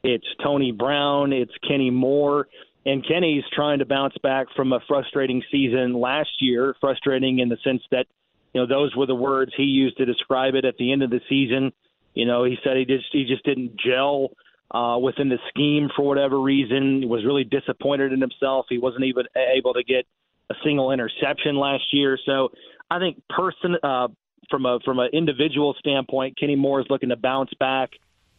it's 0.03 0.25
Tony 0.43 0.71
Brown, 0.71 1.33
it's 1.33 1.51
Kenny 1.67 1.91
Moore. 1.91 2.47
And 2.85 3.05
Kenny's 3.05 3.43
trying 3.53 3.79
to 3.79 3.85
bounce 3.85 4.15
back 4.23 4.47
from 4.55 4.73
a 4.73 4.79
frustrating 4.87 5.43
season 5.51 5.93
last 5.93 6.29
year, 6.39 6.75
frustrating 6.79 7.39
in 7.39 7.49
the 7.49 7.57
sense 7.63 7.81
that, 7.91 8.07
you 8.53 8.61
know, 8.61 8.67
those 8.67 8.95
were 8.95 9.05
the 9.05 9.15
words 9.15 9.51
he 9.55 9.63
used 9.63 9.97
to 9.97 10.05
describe 10.05 10.55
it 10.55 10.65
at 10.65 10.77
the 10.77 10.91
end 10.91 11.03
of 11.03 11.09
the 11.09 11.21
season. 11.29 11.71
You 12.13 12.25
know, 12.25 12.43
he 12.43 12.57
said 12.63 12.77
he 12.77 12.85
just 12.85 13.05
he 13.11 13.25
just 13.25 13.43
didn't 13.43 13.79
gel 13.79 14.31
uh, 14.71 14.97
within 15.01 15.29
the 15.29 15.39
scheme 15.49 15.89
for 15.95 16.03
whatever 16.03 16.39
reason. 16.39 17.01
He 17.01 17.05
was 17.05 17.25
really 17.25 17.43
disappointed 17.43 18.13
in 18.13 18.21
himself. 18.21 18.65
He 18.69 18.77
wasn't 18.77 19.03
even 19.05 19.25
able 19.35 19.73
to 19.73 19.83
get 19.83 20.05
a 20.49 20.55
single 20.63 20.91
interception 20.91 21.57
last 21.57 21.83
year. 21.93 22.17
So 22.25 22.49
I 22.89 22.99
think 22.99 23.21
person 23.29 23.75
uh, 23.83 24.07
from 24.49 24.65
a 24.65 24.79
from 24.83 24.99
an 24.99 25.09
individual 25.13 25.75
standpoint, 25.79 26.37
Kenny 26.39 26.55
Moore 26.55 26.81
is 26.81 26.87
looking 26.89 27.09
to 27.09 27.17
bounce 27.17 27.51
back 27.59 27.91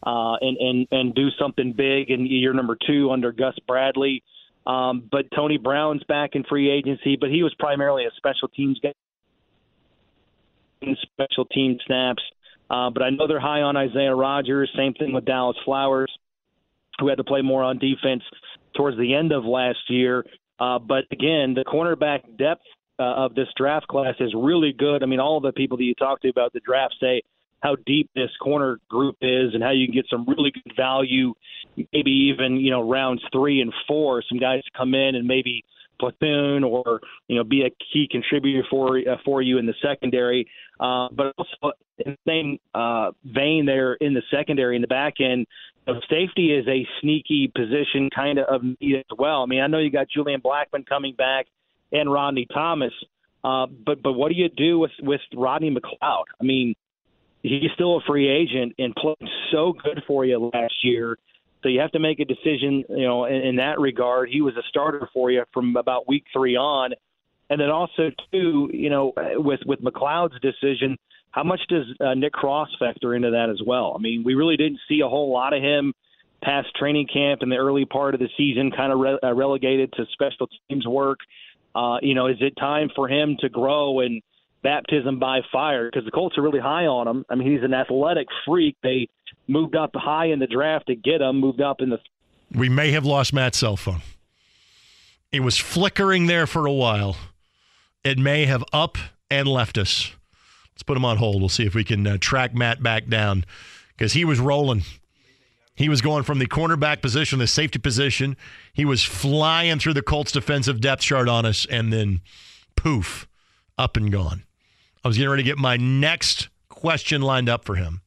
uh, 0.02 0.36
and 0.40 0.56
and 0.59 0.89
and 0.90 1.14
do 1.14 1.28
something 1.39 1.72
big 1.72 2.10
in 2.10 2.27
year 2.27 2.52
number 2.52 2.77
two 2.86 3.10
under 3.10 3.32
Gus 3.32 3.55
Bradley. 3.66 4.22
Um, 4.66 5.09
but 5.10 5.27
Tony 5.35 5.56
Brown's 5.56 6.05
back 6.05 6.31
in 6.35 6.44
free 6.44 6.70
agency, 6.70 7.16
but 7.18 7.31
he 7.31 7.43
was 7.43 7.55
primarily 7.59 8.05
a 8.05 8.10
special 8.16 8.48
teams 8.48 8.78
guy. 8.82 8.93
Special 11.02 11.44
team 11.44 11.78
snaps, 11.86 12.22
uh, 12.70 12.89
but 12.89 13.02
I 13.02 13.10
know 13.10 13.27
they're 13.27 13.39
high 13.39 13.60
on 13.60 13.77
Isaiah 13.77 14.14
Rodgers. 14.14 14.70
Same 14.74 14.94
thing 14.94 15.12
with 15.12 15.27
Dallas 15.27 15.56
Flowers, 15.64 16.10
who 16.98 17.09
had 17.09 17.18
to 17.18 17.24
play 17.24 17.43
more 17.43 17.62
on 17.62 17.78
defense 17.78 18.22
towards 18.74 18.97
the 18.97 19.14
end 19.14 19.32
of 19.32 19.44
last 19.44 19.78
year. 19.89 20.24
Uh, 20.59 20.78
but 20.78 21.05
again, 21.10 21.52
the 21.55 21.64
cornerback 21.66 22.22
depth 22.39 22.62
uh, 22.98 23.02
of 23.02 23.35
this 23.35 23.48
draft 23.56 23.89
class 23.89 24.14
is 24.20 24.32
really 24.35 24.72
good. 24.72 25.02
I 25.02 25.06
mean, 25.06 25.20
all 25.20 25.40
the 25.40 25.52
people 25.52 25.77
that 25.78 25.85
you 25.85 25.94
talk 25.94 26.20
to 26.22 26.28
about 26.28 26.52
the 26.55 26.60
draft 26.60 26.94
say 27.01 27.22
how 27.61 27.77
deep 27.87 28.11
this 28.15 28.31
corner 28.43 28.78
group 28.89 29.16
is 29.20 29.55
and 29.55 29.62
how 29.62 29.70
you 29.70 29.87
can 29.87 29.95
get 29.95 30.07
some 30.11 30.24
really 30.27 30.51
good 30.51 30.73
value, 30.77 31.35
maybe 31.93 32.32
even 32.32 32.57
you 32.57 32.70
know 32.70 32.89
rounds 32.89 33.23
three 33.32 33.61
and 33.61 33.73
four. 33.87 34.23
Some 34.28 34.39
guys 34.39 34.62
come 34.77 34.95
in 34.95 35.15
and 35.15 35.27
maybe 35.27 35.65
platoon 36.01 36.65
or 36.65 37.01
you 37.28 37.37
know 37.37 37.45
be 37.45 37.62
a 37.62 37.70
key 37.93 38.09
contributor 38.11 38.66
for 38.70 38.99
uh, 38.99 39.16
for 39.24 39.43
you 39.43 39.59
in 39.59 39.66
the 39.66 39.74
secondary. 39.82 40.47
Uh, 40.81 41.09
but 41.12 41.35
also 41.37 41.77
in 41.99 42.16
the 42.24 42.31
same 42.31 42.59
uh, 42.74 43.11
vein, 43.24 43.66
there 43.66 43.95
in 43.95 44.15
the 44.15 44.23
secondary 44.31 44.77
in 44.77 44.82
the 44.82 44.89
back 44.89 45.15
end, 45.20 45.47
you 45.87 45.95
know, 45.95 46.01
safety 46.09 46.53
is 46.53 46.66
a 46.66 46.87
sneaky 47.01 47.53
position 47.55 48.09
kind 48.15 48.39
of 48.39 48.47
of 48.47 48.62
need 48.81 48.97
as 48.97 49.19
well. 49.19 49.43
I 49.43 49.47
mean, 49.47 49.61
I 49.61 49.66
know 49.66 49.78
you 49.78 49.91
got 49.91 50.09
Julian 50.09 50.41
Blackmon 50.41 50.87
coming 50.87 51.15
back 51.15 51.47
and 51.93 52.11
Rodney 52.11 52.47
Thomas. 52.53 52.93
Uh, 53.43 53.66
but 53.66 54.03
but 54.03 54.12
what 54.12 54.31
do 54.31 54.35
you 54.35 54.49
do 54.49 54.78
with 54.78 54.91
with 55.01 55.20
Rodney 55.35 55.70
McLeod? 55.70 56.24
I 56.41 56.45
mean, 56.45 56.74
he's 57.42 57.70
still 57.74 57.96
a 57.96 58.00
free 58.06 58.28
agent 58.28 58.74
and 58.78 58.94
played 58.94 59.16
so 59.52 59.72
good 59.72 60.02
for 60.06 60.24
you 60.24 60.50
last 60.52 60.74
year. 60.82 61.18
So 61.62 61.68
you 61.68 61.80
have 61.80 61.92
to 61.92 61.98
make 61.98 62.20
a 62.20 62.24
decision, 62.24 62.84
you 62.88 63.04
know, 63.04 63.26
in, 63.26 63.36
in 63.36 63.56
that 63.56 63.78
regard. 63.78 64.30
He 64.30 64.40
was 64.40 64.56
a 64.56 64.62
starter 64.68 65.08
for 65.12 65.30
you 65.30 65.44
from 65.52 65.76
about 65.76 66.08
week 66.08 66.24
three 66.32 66.56
on, 66.56 66.92
and 67.50 67.60
then 67.60 67.68
also 67.68 68.10
too, 68.32 68.70
you 68.72 68.88
know, 68.88 69.12
with 69.36 69.60
with 69.66 69.80
McLeod's 69.80 70.40
decision, 70.40 70.96
how 71.32 71.44
much 71.44 71.60
does 71.68 71.84
uh, 72.00 72.14
Nick 72.14 72.32
Cross 72.32 72.70
factor 72.78 73.14
into 73.14 73.30
that 73.30 73.50
as 73.50 73.60
well? 73.64 73.94
I 73.96 74.00
mean, 74.00 74.24
we 74.24 74.34
really 74.34 74.56
didn't 74.56 74.80
see 74.88 75.00
a 75.00 75.08
whole 75.08 75.32
lot 75.32 75.52
of 75.52 75.62
him 75.62 75.92
past 76.42 76.68
training 76.78 77.06
camp 77.12 77.42
in 77.42 77.50
the 77.50 77.56
early 77.56 77.84
part 77.84 78.14
of 78.14 78.20
the 78.20 78.28
season, 78.36 78.70
kind 78.70 78.92
of 78.92 78.98
re- 78.98 79.18
uh, 79.22 79.34
relegated 79.34 79.92
to 79.92 80.06
special 80.12 80.48
teams 80.68 80.86
work. 80.86 81.18
Uh, 81.74 81.98
you 82.02 82.14
know, 82.14 82.26
is 82.26 82.38
it 82.40 82.54
time 82.58 82.88
for 82.96 83.08
him 83.08 83.36
to 83.40 83.48
grow 83.48 84.00
and 84.00 84.22
baptism 84.62 85.19
by 85.19 85.41
fire? 85.53 85.91
Because 85.91 86.05
the 86.05 86.11
Colts 86.11 86.37
are 86.39 86.43
really 86.43 86.61
high 86.61 86.87
on 86.87 87.09
him. 87.09 87.24
I 87.28 87.35
mean, 87.35 87.51
he's 87.51 87.62
an 87.62 87.74
athletic 87.74 88.28
freak. 88.47 88.77
They 88.82 89.09
moved 89.49 89.77
up 89.77 89.91
high 89.95 90.27
in 90.27 90.39
the 90.39 90.47
draft 90.47 90.87
to 90.87 90.95
get 90.95 91.20
him. 91.20 91.41
Moved 91.41 91.61
up 91.61 91.81
in 91.81 91.91
the. 91.91 91.99
We 92.53 92.69
may 92.69 92.91
have 92.93 93.05
lost 93.05 93.32
Matt's 93.32 93.59
cell 93.59 93.77
phone. 93.77 94.03
It 95.32 95.41
was 95.41 95.57
flickering 95.57 96.27
there 96.27 96.47
for 96.47 96.66
a 96.66 96.73
while. 96.73 97.16
It 98.03 98.19
may 98.19 98.47
have 98.47 98.65
up 98.73 98.99
and 99.31 99.47
left 99.47 99.78
us. 99.78 100.12
Let's 100.73 100.82
put 100.82 100.97
him 100.97 101.05
on 101.05 101.19
hold. 101.19 101.41
We'll 101.41 101.49
see 101.49 101.66
if 101.66 101.74
we 101.74 101.85
can 101.85 102.07
uh, 102.07 102.16
track 102.19 102.55
Matt 102.55 102.82
back 102.82 103.07
down 103.07 103.45
because 103.97 104.15
he 104.15 104.24
was 104.24 104.41
rolling. 104.41 104.82
He 105.77 105.89
was 105.89 106.01
going 106.01 106.24
from 106.24 106.39
the 106.39 106.47
cornerback 106.47 107.01
position, 107.01 107.39
the 107.39 107.47
safety 107.47 107.78
position. 107.78 108.37
He 108.73 108.85
was 108.85 109.03
flying 109.03 109.78
through 109.78 109.95
the 109.95 110.03
Colts 110.03 110.32
defensive 110.32 110.81
depth 110.81 111.03
chart 111.03 111.28
on 111.28 111.47
us, 111.47 111.66
and 111.70 111.93
then 111.93 112.20
poof, 112.77 113.28
up 113.78 113.97
and 113.97 114.11
gone. 114.11 114.45
I 115.05 115.09
was 115.09 115.16
getting 115.16 115.31
ready 115.31 115.43
to 115.43 115.48
get 115.48 115.59
my 115.59 115.77
next 115.77 116.48
question 116.68 117.22
lined 117.22 117.48
up 117.48 117.64
for 117.64 117.74
him. 117.74 118.02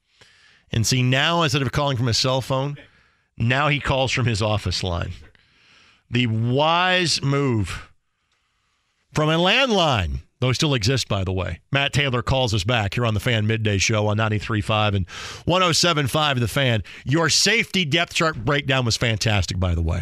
And 0.72 0.86
see, 0.86 1.04
now 1.04 1.44
instead 1.44 1.62
of 1.62 1.72
calling 1.72 1.98
from 1.98 2.08
his 2.08 2.18
cell 2.18 2.42
phone, 2.42 2.78
now 3.38 3.68
he 3.68 3.80
calls 3.80 4.12
from 4.12 4.26
his 4.26 4.42
office 4.42 4.84
line. 4.84 5.12
The 6.10 6.28
wise 6.28 7.22
move 7.22 7.90
from 9.14 9.30
a 9.30 9.38
landline. 9.38 10.20
Those 10.40 10.56
still 10.58 10.74
exist, 10.74 11.08
by 11.08 11.24
the 11.24 11.32
way. 11.32 11.62
Matt 11.72 11.94
Taylor 11.94 12.22
calls 12.22 12.54
us 12.54 12.66
back 12.66 12.96
here 12.96 13.06
on 13.06 13.14
the 13.14 13.22
Fan 13.22 13.48
Midday 13.48 13.78
Show 13.78 14.08
on 14.08 14.18
93.5 14.18 14.94
and 14.96 15.08
107.5 15.08 16.40
The 16.42 16.48
Fan. 16.50 16.84
Your 17.06 17.30
safety 17.30 17.86
depth 17.86 18.14
chart 18.14 18.44
breakdown 18.44 18.84
was 18.84 18.98
fantastic, 18.98 19.58
by 19.58 19.74
the 19.74 19.82
way. 19.82 20.02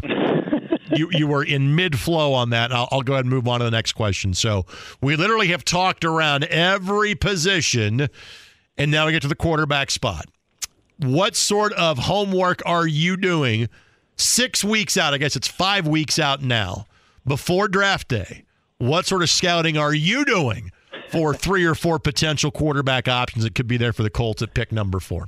You, 0.95 1.09
you 1.11 1.27
were 1.27 1.43
in 1.43 1.76
mid 1.76 1.99
flow 1.99 2.34
on 2.34 2.49
that. 2.51 2.72
I'll, 2.72 2.88
I'll 2.91 3.01
go 3.01 3.13
ahead 3.13 3.26
and 3.26 3.34
move 3.34 3.47
on 3.47 3.59
to 3.59 3.65
the 3.65 3.72
next 3.72 3.93
question. 3.93 4.34
So 4.34 4.65
we 5.01 5.15
literally 5.15 5.47
have 5.47 5.65
talked 5.65 6.05
around 6.05 6.45
every 6.45 7.15
position, 7.15 8.07
and 8.77 8.91
now 8.91 9.05
we 9.05 9.11
get 9.11 9.22
to 9.23 9.27
the 9.27 9.35
quarterback 9.35 9.91
spot. 9.91 10.26
What 10.97 11.35
sort 11.35 11.73
of 11.73 11.97
homework 11.97 12.61
are 12.65 12.88
you 12.88 13.18
doing 13.18 13.69
six 14.15 14.63
weeks 14.63 14.97
out? 14.97 15.13
I 15.13 15.18
guess 15.18 15.35
it's 15.35 15.47
five 15.47 15.88
weeks 15.88 16.19
out 16.19 16.41
now 16.41 16.85
before 17.26 17.68
draft 17.68 18.07
day 18.07 18.45
what 18.81 19.05
sort 19.05 19.22
of 19.22 19.30
scouting 19.30 19.77
are 19.77 19.93
you 19.93 20.26
doing 20.26 20.72
for 21.09 21.35
three 21.35 21.63
or 21.65 21.76
four 21.76 21.99
potential 21.99 22.49
quarterback 22.49 23.07
options 23.07 23.43
that 23.43 23.53
could 23.53 23.68
be 23.68 23.77
there 23.77 23.93
for 23.93 24.01
the 24.01 24.09
Colts 24.09 24.41
at 24.41 24.55
pick 24.55 24.72
number 24.72 24.99
four? 24.99 25.27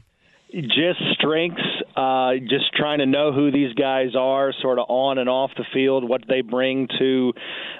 Just 0.52 1.00
strengths, 1.14 1.62
uh, 1.96 2.34
just 2.50 2.74
trying 2.74 3.00
to 3.00 3.06
know 3.06 3.32
who 3.32 3.52
these 3.52 3.74
guys 3.76 4.16
are, 4.18 4.52
sort 4.62 4.80
of 4.80 4.86
on 4.90 5.20
and 5.20 5.30
off 5.30 5.52
the 5.56 5.66
field, 5.74 6.08
what 6.08 6.22
they 6.28 6.42
bring 6.42 6.88
to 6.98 7.34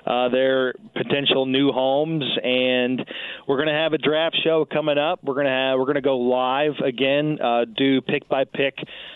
uh, 0.06 0.30
their 0.30 0.76
potential 0.96 1.48
new 1.48 1.72
homes, 1.72 2.24
and 2.44 3.04
we're 3.48 3.56
going 3.56 3.70
to 3.70 3.74
have 3.74 3.94
a 3.94 3.98
draft 3.98 4.38
show 4.44 4.66
coming 4.66 5.00
up. 5.00 5.20
We're 5.24 5.34
going 5.34 5.48
to 5.48 5.52
have 5.52 5.80
we're 5.80 5.86
going 5.86 5.96
to 5.96 6.02
go 6.02 6.18
live 6.18 6.74
again, 6.86 7.40
uh, 7.42 7.66
do 7.66 8.02
pick 8.02 8.30
by 8.30 8.44
pick 8.46 8.76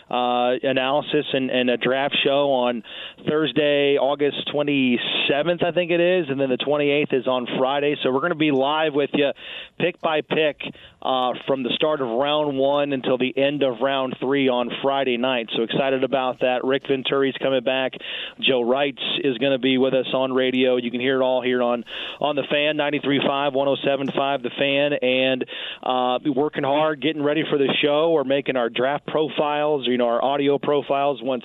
analysis 0.09 1.25
and, 1.33 1.51
and 1.51 1.69
a 1.69 1.77
draft 1.77 2.15
show 2.25 2.51
on 2.51 2.81
Thursday, 3.27 3.97
August 3.97 4.49
27th, 4.53 5.63
I 5.63 5.71
think 5.73 5.91
it 5.91 5.99
is, 5.99 6.27
and 6.29 6.39
then 6.39 6.49
the 6.49 6.57
28th 6.57 7.13
is 7.13 7.27
on 7.27 7.45
Friday. 7.59 7.95
So 8.01 8.11
we're 8.11 8.21
going 8.21 8.31
to 8.31 8.35
be 8.35 8.51
live 8.51 8.93
with 8.93 9.09
you, 9.13 9.31
pick 9.79 10.01
by 10.01 10.21
pick, 10.21 10.61
from 11.01 11.63
the 11.63 11.71
start 11.75 12.01
of 12.01 12.07
round 12.07 12.57
one 12.57 12.93
until 12.93 13.17
the 13.17 13.37
end 13.37 13.63
of 13.63 13.81
round 13.81 14.15
three 14.19 14.49
on 14.49 14.69
Friday 14.81 14.86
night. 15.17 15.49
So 15.55 15.63
excited 15.63 16.03
about 16.03 16.39
that. 16.41 16.63
Rick 16.63 16.83
Venturi's 16.83 17.35
coming 17.41 17.63
back. 17.63 17.93
Joe 18.39 18.61
Reitz 18.61 19.01
is 19.23 19.37
going 19.37 19.51
to 19.51 19.59
be 19.59 19.77
with 19.77 19.93
us 19.93 20.07
on 20.13 20.33
radio. 20.33 20.77
You 20.77 20.91
can 20.91 21.01
hear 21.01 21.21
it 21.21 21.23
all 21.23 21.41
here 21.41 21.61
on 21.61 21.83
on 22.19 22.35
the 22.35 22.43
Fan 22.49 22.77
93.5, 22.77 23.53
107.5, 23.53 24.43
the 24.43 24.49
Fan, 24.57 24.93
and 25.01 25.45
uh, 25.83 26.19
working 26.33 26.63
hard, 26.63 27.01
getting 27.01 27.23
ready 27.23 27.43
for 27.49 27.57
the 27.57 27.73
show. 27.83 28.11
We're 28.11 28.23
making 28.23 28.55
our 28.55 28.69
draft 28.69 29.07
profiles. 29.07 29.85
You 29.87 29.97
know 29.97 30.07
our 30.07 30.23
audio 30.23 30.57
profiles 30.57 31.21
once 31.21 31.43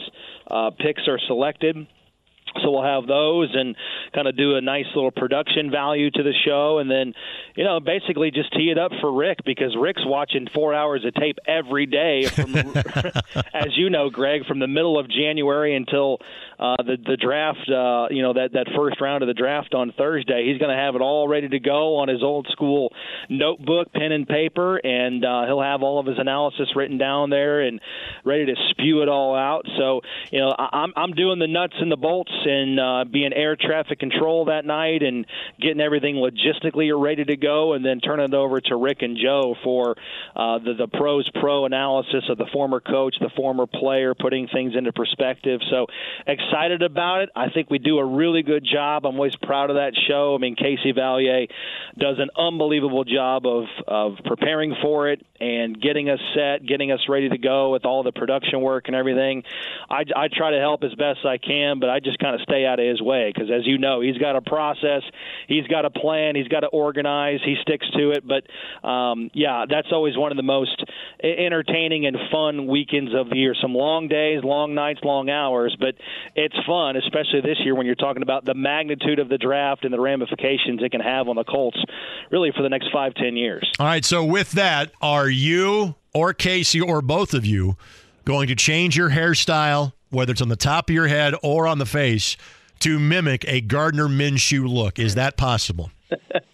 uh, 0.51 0.70
picks 0.78 1.09
are 1.09 1.19
selected. 1.27 1.86
So 2.62 2.70
we'll 2.70 2.83
have 2.83 3.07
those 3.07 3.51
and 3.55 3.77
kind 4.15 4.29
of 4.29 4.37
do 4.37 4.57
a 4.57 4.61
nice 4.61 4.87
little 4.95 5.11
production 5.11 5.70
value 5.70 6.11
to 6.11 6.23
the 6.23 6.33
show, 6.45 6.79
and 6.79 6.91
then, 6.91 7.15
you 7.57 7.65
know, 7.65 7.81
basically 7.81 8.31
just 8.31 8.53
tee 8.53 8.70
it 8.70 8.79
up 8.79 8.93
for 9.01 9.12
Rick 9.12 9.39
because 9.45 9.77
Rick's 9.79 10.05
watching 10.05 10.49
four 10.53 10.74
hours 10.74 11.05
of 11.05 11.15
tape 11.15 11.39
every 11.47 11.87
day, 11.87 12.27
from, 12.27 12.55
as 13.55 13.77
you 13.77 13.91
know, 13.91 14.11
Greg, 14.11 14.47
from 14.47 14.59
the 14.59 14.69
middle 14.69 14.99
of 14.99 15.09
January 15.09 15.74
until 15.74 16.19
uh, 16.59 16.77
the 16.79 16.97
the 17.05 17.16
draft. 17.16 17.69
Uh, 17.69 18.07
you 18.11 18.23
know 18.23 18.33
that 18.35 18.53
that 18.53 18.66
first 18.77 19.01
round 19.01 19.23
of 19.23 19.27
the 19.27 19.35
draft 19.35 19.74
on 19.74 19.93
Thursday. 19.97 20.49
He's 20.51 20.59
going 20.59 20.74
to 20.74 20.81
have 20.81 20.95
it 20.95 21.01
all 21.01 21.29
ready 21.29 21.49
to 21.49 21.59
go 21.59 21.97
on 21.97 22.09
his 22.09 22.23
old 22.23 22.47
school 22.53 22.93
notebook, 23.29 23.93
pen 23.93 24.12
and 24.12 24.29
paper, 24.29 24.77
and 24.77 25.24
uh, 25.24 25.47
he'll 25.47 25.62
have 25.62 25.83
all 25.83 25.99
of 25.99 26.07
his 26.07 26.19
analysis 26.19 26.69
written 26.77 26.99
down 26.99 27.31
there 27.31 27.62
and 27.62 27.81
ready 28.24 28.47
to 28.47 28.55
spew 28.70 29.03
it 29.03 29.09
all 29.09 29.35
out. 29.35 29.66
So, 29.77 30.01
you 30.31 30.41
know, 30.41 30.55
I, 30.57 30.69
I'm 30.73 30.93
I'm 30.97 31.12
doing 31.12 31.39
the 31.39 31.49
nuts 31.49 31.74
and 31.81 31.91
the 31.91 31.97
bolts 31.97 32.33
in 32.47 32.78
uh, 32.78 33.05
being 33.05 33.32
air 33.32 33.56
traffic 33.56 33.98
control 33.98 34.47
that 34.47 34.64
night 34.64 35.02
and 35.02 35.27
getting 35.60 35.81
everything 35.81 36.16
logistically 36.16 36.90
ready 36.98 37.24
to 37.24 37.36
go, 37.36 37.73
and 37.74 37.85
then 37.85 38.01
turning 38.01 38.27
it 38.27 38.35
over 38.35 38.60
to 38.60 38.77
Rick 38.77 39.02
and 39.02 39.16
Joe 39.16 39.55
for 39.62 39.97
uh, 40.36 40.59
the 40.59 40.74
the 40.78 40.89
pros 40.89 41.28
pro 41.40 41.64
analysis 41.64 42.24
of 42.28 42.39
the 42.39 42.47
former 42.52 42.81
coach, 42.81 43.16
the 43.20 43.31
former 43.36 43.66
player, 43.66 44.14
putting 44.14 44.48
things 44.48 44.74
into 44.77 44.93
perspective. 44.93 45.60
So 45.70 45.86
excited 46.27 46.82
about 46.82 47.23
it. 47.23 47.31
I 47.35 47.51
think 47.51 47.70
we 47.70 47.78
do 47.78 47.98
a 47.98 48.05
really 48.05 48.43
good 48.43 48.64
job. 48.64 49.06
I'm 49.06 49.14
always 49.16 49.36
proud 49.36 49.70
of 49.70 49.77
that 49.77 49.93
show. 50.09 50.35
I 50.35 50.39
mean, 50.39 50.56
Casey 50.56 50.93
Valier 50.93 51.48
does 51.98 52.16
an 52.19 52.31
unbelievable 52.36 53.05
job 53.05 53.47
of 53.47 53.64
of 53.86 54.19
preparing 54.24 54.74
for 54.82 55.10
it 55.10 55.24
and 55.43 55.81
getting 55.81 56.09
us 56.09 56.20
set, 56.36 56.64
getting 56.64 56.93
us 56.93 57.01
ready 57.09 57.28
to 57.28 57.36
go 57.36 57.70
with 57.70 57.85
all 57.85 58.05
the 58.05 58.12
production 58.12 58.60
work 58.60 58.85
and 58.86 58.94
everything. 58.94 59.43
I, 59.90 60.05
I 60.14 60.28
try 60.28 60.52
to 60.52 60.60
help 60.60 60.85
as 60.85 60.94
best 60.94 61.27
I 61.27 61.39
can, 61.39 61.81
but 61.81 61.90
I 61.90 61.98
just 61.98 62.20
kind 62.20 62.36
of 62.36 62.43
stay 62.43 62.64
out 62.64 62.78
of 62.78 62.86
his 62.86 63.02
way 63.02 63.32
because, 63.35 63.51
as 63.51 63.66
you 63.66 63.77
know, 63.77 64.01
he's 64.01 64.19
got 64.19 64.36
a 64.36 64.40
process, 64.40 65.02
he's 65.48 65.66
got 65.66 65.85
a 65.85 65.90
plan, 65.90 66.36
he's 66.36 66.47
got 66.47 66.60
to 66.60 66.69
organize, 66.69 67.40
he 67.44 67.56
sticks 67.60 67.90
to 67.90 68.12
it. 68.12 68.23
But 68.24 68.47
um, 68.89 69.32
yeah, 69.35 69.64
that's 69.69 69.89
always 69.90 70.16
one 70.16 70.31
of 70.31 70.36
the 70.36 70.44
most 70.44 70.85
entertaining 71.20 72.06
and 72.06 72.16
fun 72.31 72.69
weekends 72.69 73.12
of 73.12 73.28
the 73.28 73.36
year. 73.36 73.56
Some 73.60 73.74
long 73.74 74.06
days, 74.06 74.44
long 74.44 74.77
nights, 74.77 75.01
long 75.02 75.28
hours, 75.28 75.77
but 75.78 75.97
it's 76.36 76.56
fun, 76.64 76.97
especially 76.97 77.40
this 77.40 77.59
year 77.64 77.74
when 77.74 77.86
you're 77.86 77.97
talking 77.97 78.23
about 78.23 78.44
the 78.44 78.55
magnitude 78.55 79.19
of 79.19 79.28
the 79.28 79.39
draft 79.39 79.85
and 79.85 79.93
the 79.93 80.01
ramifications 80.01 80.85
it 80.85 80.93
can 80.93 81.01
have 81.01 81.27
on 81.27 81.35
the 81.35 81.44
Colts, 81.44 81.82
really 82.31 82.52
for 82.56 82.62
the 82.62 82.69
next 82.69 82.90
five, 82.93 83.14
ten 83.14 83.36
years. 83.36 83.69
All 83.81 83.86
right. 83.86 84.05
So 84.05 84.24
with 84.24 84.52
that, 84.52 84.93
are 85.02 85.32
you 85.33 85.95
or 86.15 86.33
Casey 86.33 86.81
or 86.81 87.03
both 87.03 87.35
of 87.35 87.45
you 87.45 87.77
going 88.25 88.49
to 88.49 88.55
change 88.55 88.97
your 88.97 89.11
hairstyle, 89.11 89.93
whether 90.11 90.33
it's 90.33 90.43
on 90.43 90.49
the 90.49 90.57
top 90.57 90.89
of 90.89 90.95
your 90.95 91.09
head 91.09 91.35
or 91.43 91.67
on 91.67 91.79
the 91.79 91.87
face, 91.87 92.37
to 92.81 92.99
mimic 92.99 93.45
a 93.49 93.61
Gardner 93.61 94.09
Minshew 94.09 94.69
look? 94.69 94.99
Is 94.99 95.15
that 95.15 95.37
possible? 95.37 95.91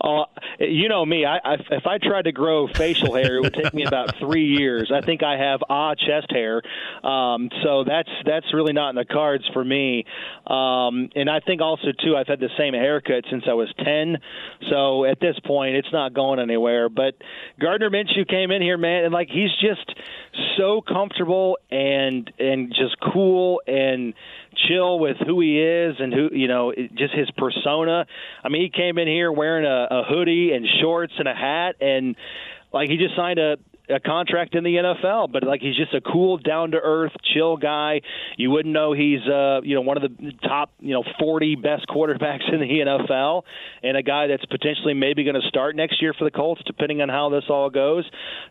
Uh, 0.00 0.24
you 0.58 0.88
know 0.88 1.04
me. 1.04 1.24
I, 1.26 1.36
I 1.44 1.54
if 1.70 1.86
I 1.86 1.98
tried 1.98 2.22
to 2.22 2.32
grow 2.32 2.68
facial 2.68 3.14
hair, 3.14 3.36
it 3.36 3.42
would 3.42 3.54
take 3.54 3.74
me 3.74 3.84
about 3.84 4.16
three 4.18 4.46
years. 4.46 4.90
I 4.92 5.02
think 5.02 5.22
I 5.22 5.36
have 5.36 5.60
ah 5.68 5.94
chest 5.94 6.30
hair, 6.30 6.62
um, 7.04 7.50
so 7.62 7.84
that's 7.84 8.08
that's 8.24 8.52
really 8.54 8.72
not 8.72 8.90
in 8.90 8.96
the 8.96 9.04
cards 9.04 9.44
for 9.52 9.62
me. 9.62 10.04
Um, 10.46 11.10
and 11.14 11.28
I 11.28 11.40
think 11.40 11.60
also 11.60 11.88
too, 12.02 12.16
I've 12.16 12.28
had 12.28 12.40
the 12.40 12.48
same 12.56 12.72
haircut 12.72 13.24
since 13.30 13.44
I 13.46 13.52
was 13.52 13.68
ten, 13.84 14.18
so 14.70 15.04
at 15.04 15.20
this 15.20 15.38
point, 15.44 15.76
it's 15.76 15.92
not 15.92 16.14
going 16.14 16.40
anywhere. 16.40 16.88
But 16.88 17.16
Gardner 17.60 17.90
Minshew 17.90 18.26
came 18.26 18.50
in 18.50 18.62
here, 18.62 18.78
man, 18.78 19.04
and 19.04 19.12
like 19.12 19.28
he's 19.28 19.52
just 19.60 19.94
so 20.56 20.80
comfortable 20.80 21.58
and 21.70 22.32
and 22.38 22.70
just 22.70 22.96
cool 23.12 23.60
and 23.66 24.14
chill 24.68 24.98
with 24.98 25.16
who 25.18 25.40
he 25.40 25.60
is 25.60 25.96
and 25.98 26.12
who 26.12 26.28
you 26.32 26.48
know 26.48 26.72
just 26.94 27.14
his 27.14 27.30
persona. 27.36 28.06
I 28.42 28.48
mean, 28.48 28.62
he 28.62 28.70
came 28.70 28.98
in 28.98 29.08
here 29.08 29.30
wearing 29.30 29.64
a, 29.64 29.86
a 29.90 30.02
hoodie 30.04 30.52
and 30.52 30.66
shorts 30.80 31.12
and 31.18 31.28
a 31.28 31.34
hat 31.34 31.76
and 31.80 32.16
like 32.72 32.88
he 32.88 32.96
just 32.96 33.16
signed 33.16 33.38
a 33.38 33.56
a 33.94 34.00
contract 34.00 34.54
in 34.54 34.64
the 34.64 34.76
NFL, 34.76 35.32
but 35.32 35.44
like 35.44 35.60
he's 35.60 35.76
just 35.76 35.94
a 35.94 36.00
cool, 36.00 36.38
down 36.38 36.72
to 36.72 36.78
earth, 36.78 37.12
chill 37.34 37.56
guy. 37.56 38.00
You 38.36 38.50
wouldn't 38.50 38.72
know 38.72 38.92
he's 38.92 39.20
uh, 39.26 39.60
you 39.62 39.74
know 39.74 39.80
one 39.80 39.96
of 39.96 40.02
the 40.02 40.32
top 40.42 40.72
you 40.80 40.92
know 40.92 41.04
40 41.18 41.56
best 41.56 41.86
quarterbacks 41.88 42.52
in 42.52 42.60
the 42.60 42.66
NFL, 42.66 43.42
and 43.82 43.96
a 43.96 44.02
guy 44.02 44.26
that's 44.28 44.44
potentially 44.46 44.94
maybe 44.94 45.24
going 45.24 45.40
to 45.40 45.48
start 45.48 45.76
next 45.76 46.00
year 46.00 46.14
for 46.16 46.24
the 46.24 46.30
Colts, 46.30 46.62
depending 46.66 47.02
on 47.02 47.08
how 47.08 47.28
this 47.30 47.44
all 47.48 47.70
goes. 47.70 48.08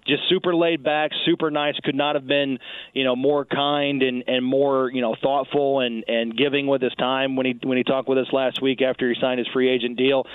Just 0.07 0.23
super 0.29 0.55
laid 0.55 0.83
back, 0.83 1.11
super 1.25 1.51
nice. 1.51 1.75
Could 1.83 1.95
not 1.95 2.15
have 2.15 2.27
been 2.27 2.59
you 2.93 3.03
know 3.03 3.15
more 3.15 3.45
kind 3.45 4.03
and 4.03 4.23
and 4.27 4.45
more 4.45 4.91
you 4.91 5.01
know 5.01 5.15
thoughtful 5.21 5.79
and 5.79 6.03
and 6.07 6.37
giving 6.37 6.67
with 6.67 6.81
his 6.81 6.93
time 6.95 7.35
when 7.35 7.45
he 7.45 7.59
when 7.63 7.77
he 7.77 7.83
talked 7.83 8.09
with 8.09 8.17
us 8.17 8.27
last 8.31 8.61
week 8.61 8.81
after 8.81 9.09
he 9.09 9.15
signed 9.19 9.39
his 9.39 9.47
free 9.53 9.69
agent 9.69 9.97
deal. 9.97 10.25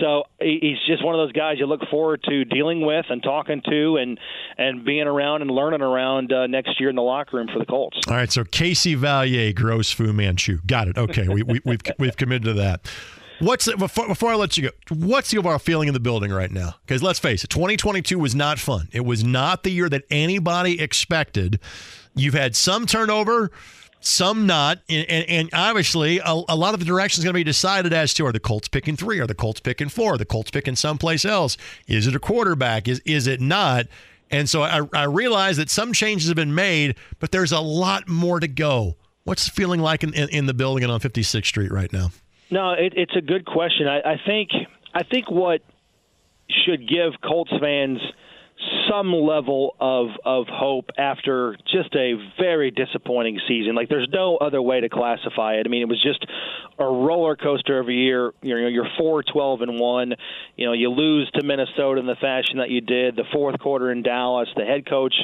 So 0.00 0.24
he's 0.40 0.78
just 0.86 1.04
one 1.04 1.14
of 1.14 1.18
those 1.18 1.32
guys 1.32 1.56
you 1.58 1.66
look 1.66 1.82
forward 1.90 2.22
to 2.28 2.44
dealing 2.44 2.84
with 2.84 3.06
and 3.08 3.22
talking 3.22 3.62
to 3.68 3.96
and 3.96 4.18
and 4.56 4.84
being 4.84 5.06
around 5.06 5.42
and 5.42 5.50
learning 5.50 5.80
around 5.80 6.32
uh, 6.32 6.46
next 6.46 6.80
year 6.80 6.90
in 6.90 6.96
the 6.96 7.02
locker 7.02 7.36
room 7.36 7.48
for 7.52 7.58
the 7.58 7.66
Colts. 7.66 7.98
All 8.08 8.14
right, 8.14 8.30
so 8.30 8.44
Casey 8.44 8.94
Valier, 8.96 9.54
gross 9.54 9.90
Fu 9.90 10.12
Manchu. 10.12 10.58
Got 10.66 10.88
it. 10.88 10.98
Okay, 10.98 11.28
we, 11.28 11.42
we, 11.42 11.60
we've 11.64 11.80
we've 11.98 12.16
committed 12.16 12.44
to 12.44 12.52
that. 12.54 12.88
What's 13.40 13.64
the, 13.64 13.76
before, 13.76 14.06
before 14.06 14.30
I 14.30 14.36
let 14.36 14.56
you 14.56 14.64
go? 14.64 14.94
What's 14.94 15.30
the 15.30 15.38
overall 15.38 15.58
feeling 15.58 15.88
in 15.88 15.94
the 15.94 16.00
building 16.00 16.30
right 16.30 16.50
now? 16.50 16.76
Because 16.86 17.02
let's 17.02 17.18
face 17.18 17.42
it, 17.42 17.50
2022 17.50 18.18
was 18.18 18.34
not 18.34 18.58
fun. 18.58 18.88
It 18.92 19.04
was 19.04 19.24
not 19.24 19.64
the 19.64 19.70
year 19.70 19.88
that 19.88 20.04
anybody 20.10 20.80
expected. 20.80 21.58
You've 22.14 22.34
had 22.34 22.54
some 22.54 22.86
turnover, 22.86 23.50
some 24.00 24.46
not, 24.46 24.78
and, 24.88 25.04
and, 25.10 25.28
and 25.28 25.50
obviously 25.52 26.20
a, 26.20 26.32
a, 26.48 26.56
lot 26.56 26.74
of 26.74 26.80
the 26.80 26.86
direction 26.86 27.20
is 27.20 27.24
going 27.24 27.32
to 27.32 27.38
be 27.38 27.44
decided 27.44 27.92
as 27.92 28.14
to 28.14 28.26
are 28.26 28.32
the 28.32 28.38
Colts 28.38 28.68
picking 28.68 28.96
three, 28.96 29.18
are 29.18 29.26
the 29.26 29.34
Colts 29.34 29.60
picking 29.60 29.88
four, 29.88 30.14
are 30.14 30.18
the 30.18 30.24
Colts 30.24 30.50
picking 30.50 30.76
someplace 30.76 31.24
else? 31.24 31.56
Is 31.88 32.06
it 32.06 32.14
a 32.14 32.20
quarterback? 32.20 32.86
Is 32.86 33.00
is 33.00 33.26
it 33.26 33.40
not? 33.40 33.86
And 34.30 34.48
so 34.48 34.62
I, 34.62 34.80
I 34.92 35.04
realize 35.04 35.58
that 35.58 35.70
some 35.70 35.92
changes 35.92 36.28
have 36.28 36.36
been 36.36 36.54
made, 36.54 36.96
but 37.20 37.30
there's 37.30 37.52
a 37.52 37.60
lot 37.60 38.08
more 38.08 38.40
to 38.40 38.48
go. 38.48 38.96
What's 39.24 39.46
the 39.46 39.52
feeling 39.52 39.80
like 39.80 40.02
in, 40.02 40.12
in, 40.14 40.28
in 40.30 40.46
the 40.46 40.54
building 40.54 40.82
and 40.82 40.92
on 40.92 41.00
56th 41.00 41.46
Street 41.46 41.70
right 41.70 41.92
now? 41.92 42.10
No, 42.50 42.72
it, 42.72 42.94
it's 42.96 43.16
a 43.16 43.20
good 43.20 43.46
question. 43.46 43.86
I, 43.86 44.00
I 44.00 44.20
think 44.26 44.50
I 44.92 45.02
think 45.02 45.30
what 45.30 45.62
should 46.64 46.88
give 46.88 47.12
Colts 47.22 47.52
fans– 47.60 47.98
some 48.88 49.12
level 49.12 49.76
of 49.80 50.08
of 50.24 50.46
hope 50.48 50.90
after 50.98 51.56
just 51.72 51.94
a 51.94 52.14
very 52.38 52.70
disappointing 52.70 53.40
season. 53.48 53.74
Like 53.74 53.88
there's 53.88 54.08
no 54.12 54.36
other 54.36 54.60
way 54.60 54.80
to 54.80 54.88
classify 54.88 55.54
it. 55.54 55.66
I 55.66 55.68
mean, 55.68 55.82
it 55.82 55.88
was 55.88 56.02
just 56.02 56.24
a 56.78 56.84
roller 56.84 57.36
coaster 57.36 57.78
of 57.78 57.88
a 57.88 57.92
year. 57.92 58.32
You 58.42 58.60
know, 58.60 58.68
you're 58.68 58.88
four 58.98 59.22
twelve 59.22 59.62
and 59.62 59.78
one. 59.78 60.14
You 60.56 60.66
know, 60.66 60.72
you 60.72 60.90
lose 60.90 61.30
to 61.34 61.44
Minnesota 61.44 62.00
in 62.00 62.06
the 62.06 62.16
fashion 62.20 62.58
that 62.58 62.70
you 62.70 62.80
did. 62.80 63.16
The 63.16 63.24
fourth 63.32 63.58
quarter 63.58 63.90
in 63.90 64.02
Dallas, 64.02 64.48
the 64.56 64.64
head 64.64 64.88
coach 64.88 65.14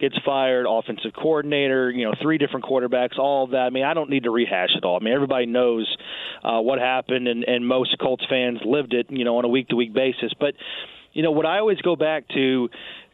gets 0.00 0.16
fired, 0.24 0.66
offensive 0.68 1.12
coordinator. 1.12 1.90
You 1.90 2.06
know, 2.06 2.14
three 2.20 2.38
different 2.38 2.64
quarterbacks. 2.64 3.18
All 3.18 3.44
of 3.44 3.50
that. 3.50 3.66
I 3.66 3.70
mean, 3.70 3.84
I 3.84 3.94
don't 3.94 4.10
need 4.10 4.24
to 4.24 4.30
rehash 4.30 4.70
it 4.76 4.84
all. 4.84 4.98
I 5.00 5.04
mean, 5.04 5.14
everybody 5.14 5.46
knows 5.46 5.86
uh, 6.42 6.60
what 6.60 6.78
happened, 6.78 7.28
and 7.28 7.44
and 7.44 7.66
most 7.66 7.96
Colts 8.00 8.24
fans 8.28 8.60
lived 8.64 8.94
it. 8.94 9.06
You 9.10 9.24
know, 9.24 9.38
on 9.38 9.44
a 9.44 9.48
week 9.48 9.68
to 9.68 9.76
week 9.76 9.92
basis, 9.92 10.32
but 10.38 10.54
you 11.12 11.22
know 11.22 11.30
what 11.30 11.46
I 11.46 11.58
always 11.58 11.78
go 11.78 11.96
back 11.96 12.28
to, 12.28 12.68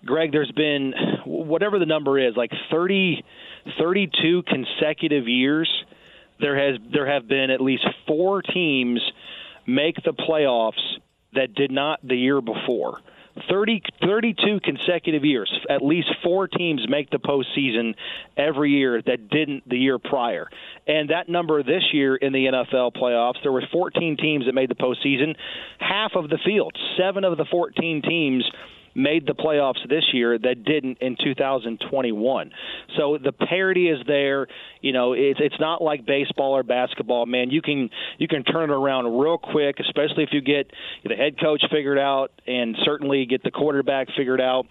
Greg. 0.04 0.32
There's 0.32 0.52
been 0.52 0.94
whatever 1.24 1.78
the 1.78 1.86
number 1.86 2.18
is, 2.18 2.36
like 2.36 2.50
30, 2.70 3.24
32 3.78 4.42
consecutive 4.46 5.28
years. 5.28 5.70
There 6.38 6.56
has 6.56 6.80
there 6.92 7.06
have 7.06 7.26
been 7.26 7.50
at 7.50 7.60
least 7.60 7.86
four 8.06 8.42
teams 8.42 9.00
make 9.66 9.96
the 10.04 10.12
playoffs 10.12 10.98
that 11.34 11.54
did 11.54 11.70
not 11.70 12.00
the 12.06 12.16
year 12.16 12.40
before. 12.40 13.00
30, 13.48 13.82
32 14.02 14.60
consecutive 14.60 15.24
years. 15.24 15.52
At 15.68 15.82
least 15.82 16.08
four 16.22 16.48
teams 16.48 16.86
make 16.88 17.10
the 17.10 17.18
postseason 17.18 17.94
every 18.36 18.70
year 18.70 19.02
that 19.02 19.28
didn't 19.28 19.68
the 19.68 19.78
year 19.78 19.98
prior. 19.98 20.48
And 20.86 21.10
that 21.10 21.28
number 21.28 21.62
this 21.62 21.82
year 21.92 22.16
in 22.16 22.32
the 22.32 22.46
NFL 22.46 22.94
playoffs, 22.94 23.42
there 23.42 23.52
were 23.52 23.64
14 23.72 24.16
teams 24.16 24.46
that 24.46 24.54
made 24.54 24.70
the 24.70 24.74
postseason. 24.74 25.36
Half 25.78 26.12
of 26.14 26.28
the 26.30 26.38
field, 26.44 26.76
seven 26.98 27.24
of 27.24 27.36
the 27.36 27.46
14 27.50 28.02
teams 28.02 28.44
made 28.96 29.26
the 29.26 29.34
playoffs 29.34 29.86
this 29.88 30.04
year 30.12 30.38
that 30.38 30.64
didn't 30.64 30.98
in 31.00 31.16
2021. 31.22 32.50
So 32.96 33.18
the 33.22 33.32
parity 33.32 33.88
is 33.88 33.98
there. 34.06 34.46
You 34.80 34.92
know, 34.92 35.12
it's 35.12 35.38
it's 35.42 35.60
not 35.60 35.82
like 35.82 36.06
baseball 36.06 36.56
or 36.56 36.62
basketball, 36.62 37.26
man. 37.26 37.50
You 37.50 37.60
can 37.60 37.90
you 38.18 38.26
can 38.26 38.42
turn 38.42 38.70
it 38.70 38.72
around 38.72 39.18
real 39.18 39.38
quick, 39.38 39.76
especially 39.80 40.24
if 40.24 40.30
you 40.32 40.40
get 40.40 40.70
the 41.04 41.14
head 41.14 41.38
coach 41.38 41.62
figured 41.70 41.98
out 41.98 42.32
and 42.46 42.76
certainly 42.84 43.26
get 43.26 43.42
the 43.42 43.50
quarterback 43.50 44.08
figured 44.16 44.40
out 44.40 44.66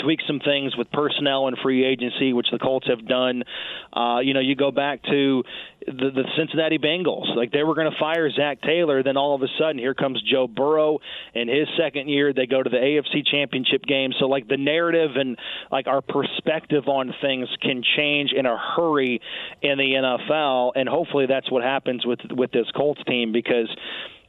tweak 0.00 0.20
some 0.26 0.40
things 0.40 0.76
with 0.76 0.90
personnel 0.90 1.46
and 1.48 1.56
free 1.62 1.84
agency, 1.84 2.32
which 2.32 2.46
the 2.50 2.58
Colts 2.58 2.86
have 2.88 3.06
done. 3.06 3.44
Uh, 3.92 4.20
you 4.20 4.34
know, 4.34 4.40
you 4.40 4.56
go 4.56 4.70
back 4.70 5.02
to 5.04 5.44
the, 5.86 6.10
the 6.10 6.24
Cincinnati 6.36 6.78
Bengals. 6.78 7.34
Like 7.36 7.52
they 7.52 7.62
were 7.62 7.74
going 7.74 7.90
to 7.90 7.98
fire 7.98 8.30
Zac 8.30 8.62
Taylor, 8.62 9.02
then 9.02 9.16
all 9.16 9.34
of 9.34 9.42
a 9.42 9.48
sudden 9.58 9.78
here 9.78 9.94
comes 9.94 10.22
Joe 10.22 10.46
Burrow. 10.46 10.98
In 11.34 11.48
his 11.48 11.68
second 11.78 12.08
year, 12.08 12.32
they 12.32 12.46
go 12.46 12.62
to 12.62 12.70
the 12.70 12.76
AFC 12.76 13.26
Championship 13.26 13.82
game. 13.84 14.12
So 14.18 14.26
like 14.26 14.48
the 14.48 14.56
narrative 14.56 15.12
and 15.16 15.38
like 15.70 15.86
our 15.86 16.00
perspective 16.00 16.88
on 16.88 17.14
things 17.20 17.48
can 17.60 17.82
change 17.96 18.32
in 18.32 18.46
a 18.46 18.56
hurry 18.56 19.20
in 19.62 19.78
the 19.78 19.92
NFL, 19.94 20.72
and 20.74 20.88
hopefully 20.88 21.26
that's 21.26 21.50
what 21.50 21.62
happens 21.62 22.06
with 22.06 22.20
with 22.30 22.50
this 22.52 22.66
Colts 22.74 23.02
team 23.06 23.32
because 23.32 23.68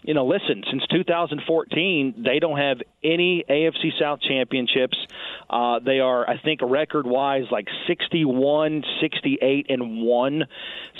you 0.06 0.14
know, 0.14 0.26
listen, 0.26 0.64
since 0.69 0.84
2014, 0.91 2.23
they 2.23 2.40
don't 2.40 2.57
have 2.57 2.77
any 3.03 3.44
AFC 3.49 3.99
South 3.99 4.19
championships. 4.22 4.98
Uh, 5.49 5.80
they 5.80 5.99
are, 5.99 6.30
I 6.30 6.40
think, 6.40 6.61
record 6.61 7.07
wise 7.07 7.45
like 7.52 7.68
61, 7.88 8.84
68, 9.02 9.65
and 9.69 10.03
1 10.03 10.44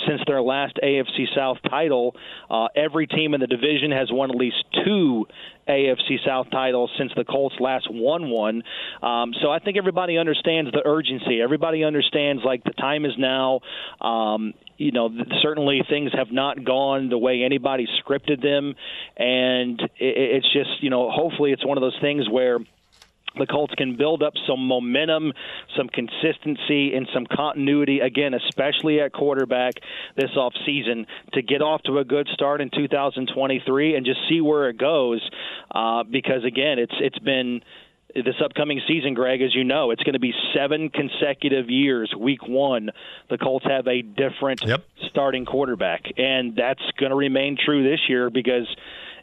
since 0.06 0.20
their 0.26 0.42
last 0.42 0.78
AFC 0.82 1.26
South 1.34 1.58
title. 1.68 2.16
Uh, 2.50 2.66
every 2.74 3.06
team 3.06 3.34
in 3.34 3.40
the 3.40 3.46
division 3.46 3.92
has 3.92 4.08
won 4.10 4.30
at 4.30 4.36
least 4.36 4.56
two 4.84 5.26
AFC 5.68 6.24
South 6.24 6.48
titles 6.50 6.90
since 6.98 7.12
the 7.16 7.24
Colts 7.24 7.56
last 7.60 7.88
won 7.90 8.30
one. 8.30 8.62
Um, 9.02 9.32
so 9.40 9.50
I 9.50 9.58
think 9.58 9.76
everybody 9.76 10.18
understands 10.18 10.70
the 10.72 10.82
urgency. 10.84 11.40
Everybody 11.42 11.84
understands 11.84 12.42
like 12.44 12.64
the 12.64 12.72
time 12.72 13.04
is 13.04 13.12
now. 13.18 13.60
Um, 14.00 14.54
you 14.78 14.92
know, 14.92 15.10
certainly 15.42 15.82
things 15.88 16.12
have 16.12 16.30
not 16.30 16.64
gone 16.64 17.08
the 17.08 17.18
way 17.18 17.42
anybody 17.42 17.86
scripted 18.02 18.42
them, 18.42 18.74
and 19.16 19.80
it's 19.98 20.52
just, 20.52 20.82
you 20.82 20.90
know, 20.90 21.10
hopefully 21.10 21.52
it's 21.52 21.64
one 21.64 21.76
of 21.76 21.82
those 21.82 21.98
things 22.00 22.28
where 22.28 22.58
the 23.38 23.46
Colts 23.46 23.74
can 23.76 23.96
build 23.96 24.22
up 24.22 24.34
some 24.46 24.66
momentum, 24.66 25.32
some 25.76 25.88
consistency, 25.88 26.94
and 26.94 27.08
some 27.12 27.26
continuity 27.26 28.00
again, 28.00 28.34
especially 28.34 29.00
at 29.00 29.12
quarterback 29.12 29.74
this 30.16 30.30
offseason, 30.36 31.06
to 31.34 31.42
get 31.42 31.62
off 31.62 31.82
to 31.82 31.98
a 31.98 32.04
good 32.04 32.28
start 32.32 32.60
in 32.60 32.70
2023 32.70 33.94
and 33.94 34.06
just 34.06 34.20
see 34.28 34.40
where 34.40 34.68
it 34.70 34.78
goes. 34.78 35.20
Uh, 35.70 36.02
because 36.04 36.44
again, 36.44 36.78
it's 36.78 36.94
it's 37.00 37.18
been 37.18 37.60
this 38.24 38.36
upcoming 38.44 38.80
season, 38.86 39.14
Greg, 39.14 39.42
as 39.42 39.54
you 39.54 39.64
know, 39.64 39.90
it's 39.90 40.02
going 40.02 40.14
to 40.14 40.18
be 40.20 40.32
seven 40.54 40.88
consecutive 40.88 41.70
years. 41.70 42.12
Week 42.18 42.46
one, 42.46 42.90
the 43.28 43.38
Colts 43.38 43.66
have 43.66 43.86
a 43.86 44.02
different 44.02 44.62
yep. 44.64 44.84
starting 45.10 45.44
quarterback, 45.44 46.04
and 46.16 46.56
that's 46.56 46.82
going 46.98 47.10
to 47.10 47.16
remain 47.16 47.56
true 47.62 47.82
this 47.88 48.00
year 48.08 48.30
because 48.30 48.66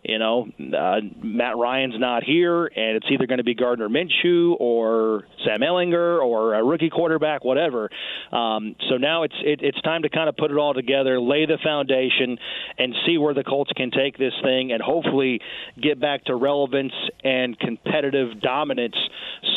you 0.03 0.19
know, 0.19 0.47
uh, 0.59 0.99
Matt 1.21 1.57
Ryan's 1.57 1.95
not 1.97 2.23
here, 2.23 2.65
and 2.65 2.97
it's 2.97 3.05
either 3.09 3.25
going 3.25 3.37
to 3.37 3.43
be 3.43 3.55
Gardner 3.55 3.87
Minshew 3.87 4.55
or 4.59 5.23
Sam 5.45 5.61
Ehlinger 5.61 6.21
or 6.21 6.55
a 6.55 6.63
rookie 6.63 6.89
quarterback, 6.89 7.45
whatever. 7.45 7.89
Um, 8.31 8.75
so 8.89 8.97
now 8.97 9.23
it's 9.23 9.35
it, 9.43 9.61
it's 9.63 9.81
time 9.81 10.01
to 10.01 10.09
kind 10.09 10.27
of 10.27 10.35
put 10.35 10.51
it 10.51 10.57
all 10.57 10.73
together, 10.73 11.21
lay 11.21 11.45
the 11.45 11.57
foundation, 11.63 12.37
and 12.77 12.93
see 13.05 13.17
where 13.17 13.33
the 13.33 13.45
Colts 13.45 13.71
can 13.77 13.91
take 13.91 14.17
this 14.17 14.33
thing, 14.43 14.73
and 14.73 14.81
hopefully 14.81 15.39
get 15.81 16.01
back 16.01 16.25
to 16.25 16.35
relevance 16.35 16.93
and 17.23 17.57
competitive 17.57 18.41
dominance 18.41 18.97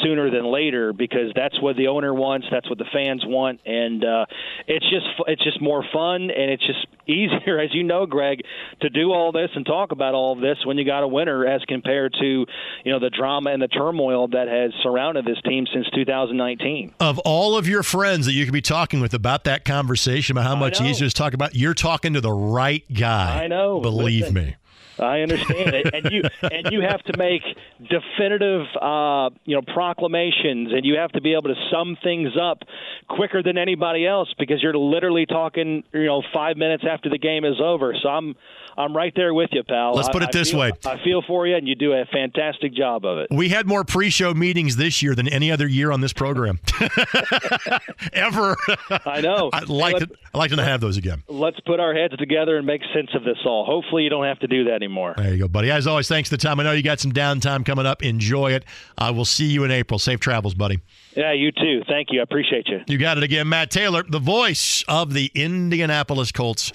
sooner 0.05 0.31
than 0.31 0.45
later, 0.53 0.93
because 0.93 1.33
that's 1.35 1.61
what 1.61 1.77
the 1.77 1.89
owner 1.89 2.15
wants, 2.15 2.47
that's 2.53 2.69
what 2.69 2.79
the 2.79 2.87
fans 2.93 3.23
want, 3.27 3.61
and 3.67 4.05
uh, 4.05 4.27
it's 4.69 4.89
just 4.91 5.07
it's 5.27 5.43
just 5.43 5.61
more 5.61 5.85
fun, 5.93 6.31
and 6.31 6.51
it's 6.53 6.65
just 6.65 6.87
easier, 7.09 7.59
as 7.59 7.75
you 7.75 7.83
know, 7.83 8.07
Greg, 8.07 8.43
to 8.81 8.91
do 8.91 9.13
all 9.13 9.33
this 9.33 9.51
and 9.57 9.67
talk 9.67 9.91
about 9.91 10.15
all 10.15 10.36
of 10.37 10.43
this 10.43 10.59
when 10.65 10.79
you 10.79 10.85
got 10.85 11.03
a 11.03 11.09
winner 11.09 11.47
as 11.47 11.63
compared 11.67 12.15
to, 12.21 12.47
you 12.85 12.93
know, 12.93 12.99
the 12.99 13.11
drama 13.11 13.51
and 13.51 13.61
the 13.61 13.69
turmoil 13.69 14.29
that 14.29 14.49
has 14.49 14.73
surrounded 14.83 15.25
this 15.25 15.39
team 15.45 15.67
since 15.73 15.87
2019. 15.95 16.95
Of 17.01 17.19
all 17.21 17.57
of 17.57 17.67
your 17.67 17.83
friends 17.83 18.27
that 18.27 18.33
you 18.33 18.45
could 18.45 18.53
be 18.53 18.63
talking 18.63 19.01
with 19.01 19.15
about 19.15 19.45
that 19.45 19.65
conversation 19.65 20.37
about 20.37 20.47
how 20.47 20.57
much 20.57 20.81
easier 20.81 21.09
to 21.09 21.15
talk 21.15 21.35
about, 21.35 21.55
you're 21.55 21.75
talking 21.75 22.15
to 22.15 22.21
the 22.21 22.33
right 22.33 22.85
guy. 22.93 23.45
I 23.45 23.49
know. 23.49 23.81
Believe 23.81 24.23
Listen, 24.23 24.35
me. 24.35 24.57
I 24.99 25.21
understand 25.21 25.75
it, 25.75 25.95
and 25.95 26.13
you 26.13 26.23
and 26.43 26.73
you 26.73 26.81
have 26.81 27.03
to 27.05 27.19
make 27.19 27.43
definitive, 27.83 28.67
uh, 28.81 29.31
you 29.45 29.55
know, 29.55 29.63
proclamations, 29.63 30.73
and 30.73 30.85
you 30.85 30.97
have 30.97 31.13
to 31.13 31.21
be 31.21 31.33
able 31.35 31.55
to 31.55 31.55
sum 31.71 31.97
things 32.03 32.31
up 32.41 32.63
quicker 33.09 33.43
than 33.43 33.59
anybody 33.59 34.07
else 34.07 34.33
because 34.39 34.63
you're 34.63 34.77
literally 34.77 35.27
talking, 35.27 35.85
you 35.93 36.07
know, 36.07 36.23
five 36.33 36.57
minutes 36.57 36.85
after 36.89 37.11
the 37.11 37.19
game 37.19 37.45
is 37.45 37.61
over. 37.63 37.95
So 38.03 38.09
I'm 38.09 38.37
I'm 38.77 38.95
right 38.95 39.13
there 39.17 39.33
with 39.33 39.51
you, 39.53 39.63
pal. 39.63 39.95
Let's 39.95 40.09
put 40.09 40.23
it 40.23 40.29
I, 40.29 40.33
this 40.33 40.49
I 40.49 40.51
feel, 40.51 40.61
way. 40.61 40.73
I 40.85 41.05
feel 41.05 41.23
for 41.27 41.47
you, 41.47 41.57
and 41.57 41.67
you 41.67 41.75
do 41.75 41.93
a 41.93 42.05
fantastic 42.13 42.75
job 42.75 43.05
of 43.05 43.19
it. 43.19 43.29
We 43.31 43.49
had 43.49 43.67
more 43.67 43.85
pre-show 43.85 44.35
meetings 44.35 44.77
this 44.77 45.03
year 45.03 45.15
than 45.15 45.29
any 45.29 45.51
other 45.51 45.67
year 45.67 45.91
on 45.93 46.01
this 46.01 46.13
program 46.13 46.61
ever. 48.13 48.57
I 48.91 49.21
know. 49.21 49.51
I'd 49.53 49.69
like 49.69 49.97
to. 49.99 50.09
I'd 50.35 50.39
like 50.39 50.51
to 50.51 50.63
have 50.63 50.81
those 50.81 50.97
again. 50.97 51.23
Let's 51.29 51.59
put 51.61 51.81
our 51.81 51.95
heads 51.95 52.17
together 52.17 52.59
and 52.59 52.67
make 52.67 52.83
sense 52.95 53.11
of 53.15 53.25
this 53.25 53.39
all. 53.47 53.65
Hopefully, 53.65 54.03
you 54.03 54.11
don't 54.11 54.27
have 54.27 54.39
to 54.41 54.47
do 54.47 54.65
that 54.65 54.75
anymore. 54.75 55.15
There 55.17 55.33
you 55.33 55.39
go, 55.39 55.49
buddy. 55.49 55.71
As 55.71 55.87
always, 55.87 56.09
thanks 56.09 56.29
for 56.29 56.37
the 56.37 56.43
time. 56.43 56.61
I 56.61 56.65
know 56.65 56.73
you 56.73 56.83
got 56.83 57.01
some 57.01 57.13
downtime 57.13 57.65
coming 57.65 57.87
up. 57.87 58.03
Enjoy 58.03 58.53
it. 58.53 58.65
I 58.99 59.09
uh, 59.09 59.13
will 59.13 59.25
see 59.25 59.47
you 59.47 59.65
in 59.65 59.71
April. 59.71 59.99
Safe 59.99 60.21
travels, 60.21 60.55
buddy. 60.55 60.81
Yeah, 61.15 61.33
you 61.33 61.51
too. 61.51 61.83
Thank 61.89 62.09
you. 62.11 62.21
I 62.21 62.23
appreciate 62.25 62.69
you. 62.69 62.83
You 62.87 62.99
got 62.99 63.17
it 63.17 63.23
again, 63.23 63.49
Matt 63.49 63.71
Taylor, 63.71 64.03
the 64.03 64.19
voice 64.19 64.85
of 64.87 65.15
the 65.15 65.31
Indianapolis 65.35 66.31
Colts. 66.31 66.73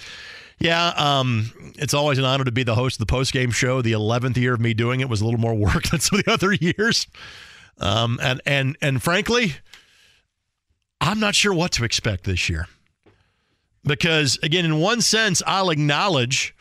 Yeah, 0.62 0.92
um, 0.96 1.50
it's 1.76 1.92
always 1.92 2.18
an 2.18 2.24
honor 2.24 2.44
to 2.44 2.52
be 2.52 2.62
the 2.62 2.76
host 2.76 3.00
of 3.00 3.06
the 3.08 3.12
postgame 3.12 3.52
show. 3.52 3.82
The 3.82 3.92
eleventh 3.92 4.38
year 4.38 4.54
of 4.54 4.60
me 4.60 4.74
doing 4.74 5.00
it 5.00 5.08
was 5.08 5.20
a 5.20 5.24
little 5.24 5.40
more 5.40 5.54
work 5.54 5.82
than 5.90 5.98
some 5.98 6.20
of 6.20 6.24
the 6.24 6.32
other 6.32 6.52
years, 6.52 7.08
um, 7.78 8.20
and 8.22 8.40
and 8.46 8.76
and 8.80 9.02
frankly, 9.02 9.56
I'm 11.00 11.18
not 11.18 11.34
sure 11.34 11.52
what 11.52 11.72
to 11.72 11.84
expect 11.84 12.22
this 12.22 12.48
year. 12.48 12.68
Because 13.82 14.38
again, 14.44 14.64
in 14.64 14.78
one 14.78 15.00
sense, 15.00 15.42
I'll 15.48 15.70
acknowledge, 15.70 16.54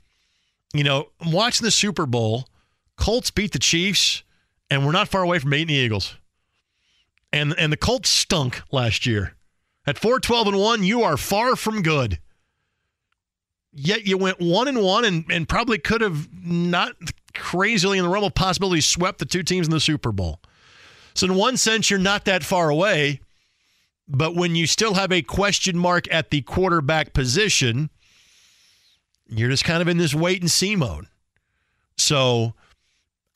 you 0.73 0.83
know, 0.83 1.09
I'm 1.19 1.31
watching 1.31 1.63
the 1.63 1.71
Super 1.71 2.07
Bowl. 2.07 2.47
Colts 2.95 3.29
beat 3.29 3.51
the 3.51 3.59
Chiefs, 3.59 4.23
and 4.71 4.83
we're 4.83 4.93
not 4.93 5.09
far 5.09 5.21
away 5.21 5.37
from 5.37 5.51
beating 5.51 5.67
the 5.67 5.75
Eagles. 5.75 6.15
And 7.31 7.53
and 7.55 7.71
the 7.71 7.77
Colts 7.77 8.09
stunk 8.09 8.63
last 8.71 9.05
year. 9.05 9.35
At 9.85 9.95
4-12 9.95 10.47
and 10.47 10.59
1, 10.59 10.83
you 10.83 11.03
are 11.03 11.17
far 11.17 11.55
from 11.55 11.81
good 11.81 12.19
yet 13.73 14.05
you 14.05 14.17
went 14.17 14.39
one 14.39 14.67
and 14.67 14.81
one 14.81 15.05
and, 15.05 15.25
and 15.29 15.47
probably 15.47 15.77
could 15.77 16.01
have 16.01 16.27
not 16.33 16.93
crazily 17.33 17.97
in 17.97 18.03
the 18.03 18.09
realm 18.09 18.25
of 18.25 18.35
possibility 18.35 18.81
swept 18.81 19.19
the 19.19 19.25
two 19.25 19.43
teams 19.43 19.67
in 19.67 19.71
the 19.71 19.79
Super 19.79 20.11
Bowl. 20.11 20.39
So 21.13 21.25
in 21.25 21.35
one 21.35 21.57
sense, 21.57 21.89
you're 21.89 21.99
not 21.99 22.25
that 22.25 22.43
far 22.43 22.69
away. 22.69 23.21
But 24.07 24.35
when 24.35 24.55
you 24.55 24.67
still 24.67 24.95
have 24.95 25.11
a 25.11 25.21
question 25.21 25.77
mark 25.77 26.11
at 26.11 26.31
the 26.31 26.41
quarterback 26.41 27.13
position, 27.13 27.89
you're 29.27 29.49
just 29.49 29.63
kind 29.63 29.81
of 29.81 29.87
in 29.87 29.97
this 29.97 30.13
wait 30.13 30.41
and 30.41 30.51
see 30.51 30.75
mode. 30.75 31.07
So 31.97 32.53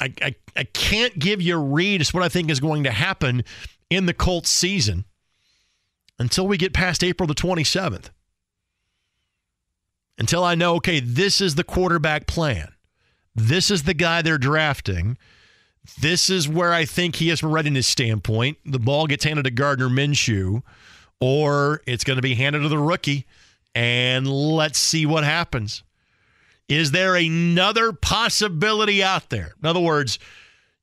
I, 0.02 0.14
I, 0.22 0.36
I 0.56 0.64
can't 0.66 1.18
give 1.18 1.42
you 1.42 1.56
a 1.56 1.60
read 1.60 2.02
as 2.02 2.14
what 2.14 2.24
I 2.24 2.30
think 2.30 2.50
is 2.50 2.60
going 2.60 2.84
to 2.84 2.92
happen 2.92 3.44
in 3.90 4.06
the 4.06 4.14
Colts 4.14 4.50
season 4.50 5.06
until 6.20 6.48
we 6.48 6.58
get 6.58 6.74
past 6.74 7.04
April 7.04 7.28
the 7.28 7.36
27th 7.36 8.10
until 10.18 10.44
I 10.44 10.56
know, 10.56 10.76
okay, 10.76 11.00
this 11.00 11.42
is 11.42 11.56
the 11.56 11.64
quarterback 11.64 12.28
plan. 12.28 12.74
This 13.36 13.70
is 13.70 13.84
the 13.84 13.94
guy 13.94 14.22
they're 14.22 14.38
drafting. 14.38 15.18
This 16.00 16.30
is 16.30 16.48
where 16.48 16.74
I 16.74 16.86
think 16.86 17.16
he 17.16 17.30
is 17.30 17.42
from 17.42 17.50
a 17.50 17.54
readiness 17.54 17.88
standpoint. 17.88 18.58
The 18.66 18.80
ball 18.80 19.08
gets 19.08 19.24
handed 19.24 19.44
to 19.44 19.52
Gardner 19.52 19.90
Minshew, 19.90 20.64
or 21.20 21.82
it's 21.86 22.04
going 22.04 22.16
to 22.16 22.24
be 22.24 22.36
handed 22.36 22.62
to 22.62 22.70
the 22.70 22.78
rookie, 22.78 23.26
and 23.76 24.28
let's 24.28 24.80
see 24.80 25.06
what 25.06 25.24
happens. 25.24 25.84
Is 26.68 26.92
there 26.92 27.16
another 27.16 27.94
possibility 27.94 29.04
out 29.04 29.30
there? 29.30 29.54
In 29.62 29.68
other 29.68 29.80
words, 29.80 30.18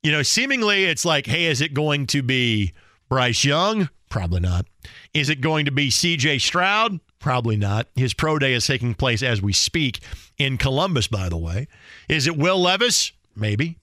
you 0.03 0.13
know, 0.13 0.23
seemingly 0.23 0.85
it's 0.85 1.05
like, 1.05 1.27
hey, 1.27 1.47
is 1.47 1.61
it 1.61 1.75
going 1.75 2.07
to 2.09 2.23
be 2.23 2.73
Bryce 3.09 3.45
Young? 3.45 3.89
Probably 4.09 4.41
not. 4.41 4.67
Is 5.15 5.31
it 5.31 5.41
going 5.41 5.65
to 5.65 5.73
be 5.73 5.89
CJ 5.89 6.41
Stroud? 6.41 7.01
Probably 7.23 7.57
not. 7.57 7.87
His 7.95 8.15
pro 8.15 8.37
day 8.41 8.53
is 8.53 8.67
taking 8.67 8.95
place 8.95 9.23
as 9.23 9.41
we 9.41 9.53
speak 9.53 10.01
in 10.39 10.59
Columbus, 10.59 11.07
by 11.07 11.29
the 11.29 11.39
way. 11.39 11.69
Is 12.09 12.27
it 12.27 12.37
Will 12.37 12.61
Levis? 12.61 13.13
Maybe. 13.37 13.79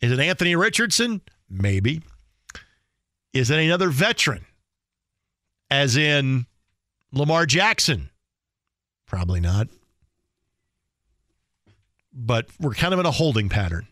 Is 0.00 0.12
it 0.12 0.20
Anthony 0.20 0.54
Richardson? 0.54 1.20
Maybe. 1.50 2.02
Is 3.32 3.50
it 3.50 3.58
another 3.58 3.90
veteran? 3.90 4.46
As 5.72 5.96
in 5.96 6.46
Lamar 7.12 7.46
Jackson? 7.46 8.10
Probably 9.06 9.40
not. 9.40 9.66
But 12.12 12.46
we're 12.60 12.74
kind 12.74 12.94
of 12.94 13.00
in 13.00 13.06
a 13.06 13.10
holding 13.10 13.48
pattern. 13.48 13.88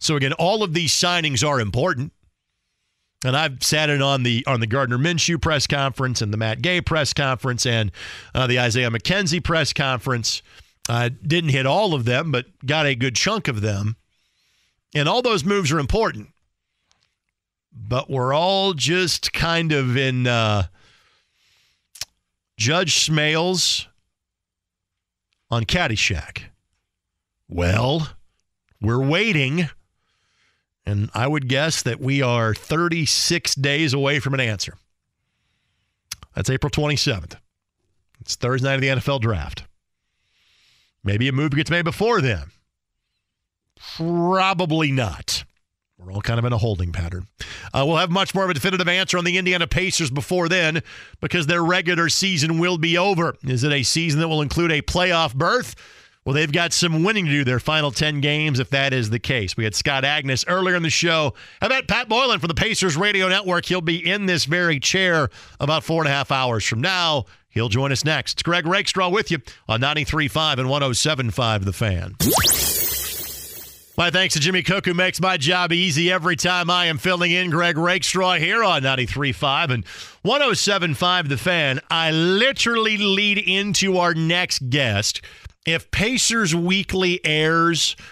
So 0.00 0.16
again, 0.16 0.34
all 0.34 0.62
of 0.62 0.74
these 0.74 0.92
signings 0.92 1.46
are 1.46 1.60
important. 1.60 2.12
And 3.24 3.36
I've 3.36 3.62
sat 3.62 3.90
in 3.90 4.02
on 4.02 4.22
the 4.22 4.44
on 4.46 4.60
the 4.60 4.66
Gardner 4.66 4.98
Minshew 4.98 5.40
press 5.40 5.66
conference 5.66 6.20
and 6.20 6.32
the 6.32 6.36
Matt 6.36 6.62
Gay 6.62 6.80
press 6.80 7.12
conference 7.12 7.64
and 7.64 7.90
uh, 8.34 8.46
the 8.46 8.60
Isaiah 8.60 8.90
McKenzie 8.90 9.42
press 9.42 9.72
conference. 9.72 10.42
I 10.88 11.08
didn't 11.08 11.50
hit 11.50 11.66
all 11.66 11.94
of 11.94 12.04
them, 12.04 12.30
but 12.30 12.46
got 12.64 12.86
a 12.86 12.94
good 12.94 13.16
chunk 13.16 13.48
of 13.48 13.60
them. 13.60 13.96
And 14.94 15.08
all 15.08 15.22
those 15.22 15.44
moves 15.44 15.72
are 15.72 15.78
important. 15.78 16.28
But 17.72 18.08
we're 18.08 18.34
all 18.34 18.72
just 18.72 19.32
kind 19.32 19.72
of 19.72 19.96
in 19.96 20.26
uh, 20.26 20.64
Judge 22.56 23.06
Smails 23.06 23.86
on 25.50 25.64
Caddyshack. 25.64 26.44
Well, 27.48 28.16
we're 28.80 29.02
waiting 29.02 29.68
and 30.86 31.10
I 31.14 31.26
would 31.26 31.48
guess 31.48 31.82
that 31.82 32.00
we 32.00 32.22
are 32.22 32.54
36 32.54 33.54
days 33.56 33.92
away 33.92 34.20
from 34.20 34.34
an 34.34 34.40
answer. 34.40 34.74
That's 36.34 36.48
April 36.48 36.70
27th. 36.70 37.36
It's 38.20 38.36
Thursday 38.36 38.68
night 38.68 38.74
of 38.74 38.80
the 38.80 38.88
NFL 38.88 39.20
draft. 39.20 39.64
Maybe 41.02 41.28
a 41.28 41.32
move 41.32 41.52
gets 41.52 41.70
made 41.70 41.84
before 41.84 42.20
then. 42.20 42.44
Probably 43.96 44.90
not. 44.90 45.44
We're 45.98 46.12
all 46.12 46.20
kind 46.20 46.38
of 46.38 46.44
in 46.44 46.52
a 46.52 46.58
holding 46.58 46.92
pattern. 46.92 47.26
Uh, 47.72 47.84
we'll 47.86 47.96
have 47.96 48.10
much 48.10 48.34
more 48.34 48.44
of 48.44 48.50
a 48.50 48.54
definitive 48.54 48.88
answer 48.88 49.16
on 49.16 49.24
the 49.24 49.38
Indiana 49.38 49.66
Pacers 49.66 50.10
before 50.10 50.48
then 50.48 50.82
because 51.20 51.46
their 51.46 51.64
regular 51.64 52.08
season 52.08 52.58
will 52.58 52.76
be 52.76 52.98
over. 52.98 53.34
Is 53.44 53.64
it 53.64 53.72
a 53.72 53.82
season 53.82 54.20
that 54.20 54.28
will 54.28 54.42
include 54.42 54.72
a 54.72 54.82
playoff 54.82 55.34
berth? 55.34 55.74
Well, 56.26 56.34
they've 56.34 56.50
got 56.50 56.72
some 56.72 57.04
winning 57.04 57.26
to 57.26 57.30
do 57.30 57.44
their 57.44 57.60
final 57.60 57.92
10 57.92 58.20
games 58.20 58.58
if 58.58 58.70
that 58.70 58.92
is 58.92 59.10
the 59.10 59.20
case. 59.20 59.56
We 59.56 59.62
had 59.62 59.76
Scott 59.76 60.02
Agness 60.02 60.44
earlier 60.48 60.74
in 60.74 60.82
the 60.82 60.90
show. 60.90 61.34
How 61.60 61.68
about 61.68 61.86
Pat 61.86 62.08
Boylan 62.08 62.40
from 62.40 62.48
the 62.48 62.54
Pacers 62.54 62.96
Radio 62.96 63.28
Network? 63.28 63.64
He'll 63.64 63.80
be 63.80 64.04
in 64.10 64.26
this 64.26 64.44
very 64.44 64.80
chair 64.80 65.28
about 65.60 65.84
four 65.84 66.02
and 66.02 66.08
a 66.08 66.12
half 66.12 66.32
hours 66.32 66.64
from 66.64 66.80
now. 66.80 67.26
He'll 67.48 67.68
join 67.68 67.92
us 67.92 68.04
next. 68.04 68.32
It's 68.32 68.42
Greg 68.42 68.66
Rakestraw 68.66 69.08
with 69.08 69.30
you 69.30 69.38
on 69.68 69.80
93.5 69.80 70.58
and 70.58 70.68
107.5 70.68 71.64
The 71.64 71.72
Fan. 71.72 72.16
My 73.96 74.10
thanks 74.10 74.34
to 74.34 74.40
Jimmy 74.40 74.64
Cook, 74.64 74.84
who 74.84 74.94
makes 74.94 75.20
my 75.20 75.36
job 75.36 75.72
easy 75.72 76.10
every 76.10 76.34
time 76.34 76.68
I 76.70 76.86
am 76.86 76.98
filling 76.98 77.30
in 77.30 77.50
Greg 77.50 77.78
Rakestraw 77.78 78.34
here 78.34 78.64
on 78.64 78.82
93.5 78.82 79.70
and 79.70 79.84
107.5 80.24 81.28
The 81.28 81.36
Fan. 81.38 81.80
I 81.88 82.10
literally 82.10 82.96
lead 82.96 83.38
into 83.38 83.98
our 83.98 84.12
next 84.12 84.68
guest. 84.70 85.22
If 85.66 85.90
Pacers 85.90 86.54
Weekly 86.54 87.20
airs– 87.24 87.96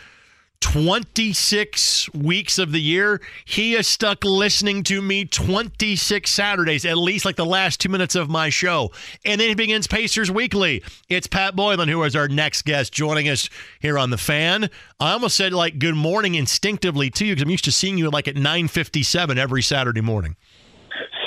26 0.65 2.09
weeks 2.15 2.59
of 2.59 2.73
the 2.73 2.81
year, 2.81 3.21
he 3.45 3.75
is 3.75 3.87
stuck 3.87 4.25
listening 4.25 4.83
to 4.83 5.03
me 5.03 5.27
26 5.27 6.31
Saturdays, 6.31 6.87
at 6.87 6.97
least 6.97 7.27
like 7.27 7.37
the 7.37 7.45
last 7.45 7.81
two 7.81 7.91
minutes 7.91 8.15
of 8.15 8.31
my 8.31 8.49
show. 8.49 8.91
And 9.27 9.39
then 9.39 9.51
he 9.51 9.55
begins 9.55 9.87
Pacers 9.87 10.31
Weekly. 10.31 10.83
It's 11.11 11.27
Pat 11.27 11.55
Boylan, 11.55 11.91
who 11.91 12.03
is 12.05 12.17
our 12.17 12.29
next 12.29 12.63
guest, 12.63 12.95
joining 12.95 13.29
us 13.29 13.51
here 13.81 13.99
on 13.99 14.09
The 14.09 14.17
Fan. 14.17 14.71
I 14.99 15.13
almost 15.13 15.37
said 15.37 15.53
like 15.53 15.79
good 15.79 15.97
morning 15.97 16.35
instinctively 16.35 17.11
to 17.11 17.27
you 17.27 17.35
because 17.35 17.43
I'm 17.43 17.51
used 17.51 17.67
to 17.67 17.73
seeing 17.73 17.99
you 17.99 18.09
like 18.09 18.27
at 18.27 18.35
9.57 18.35 19.37
every 19.37 19.63
Saturday 19.63 20.01
morning. 20.01 20.35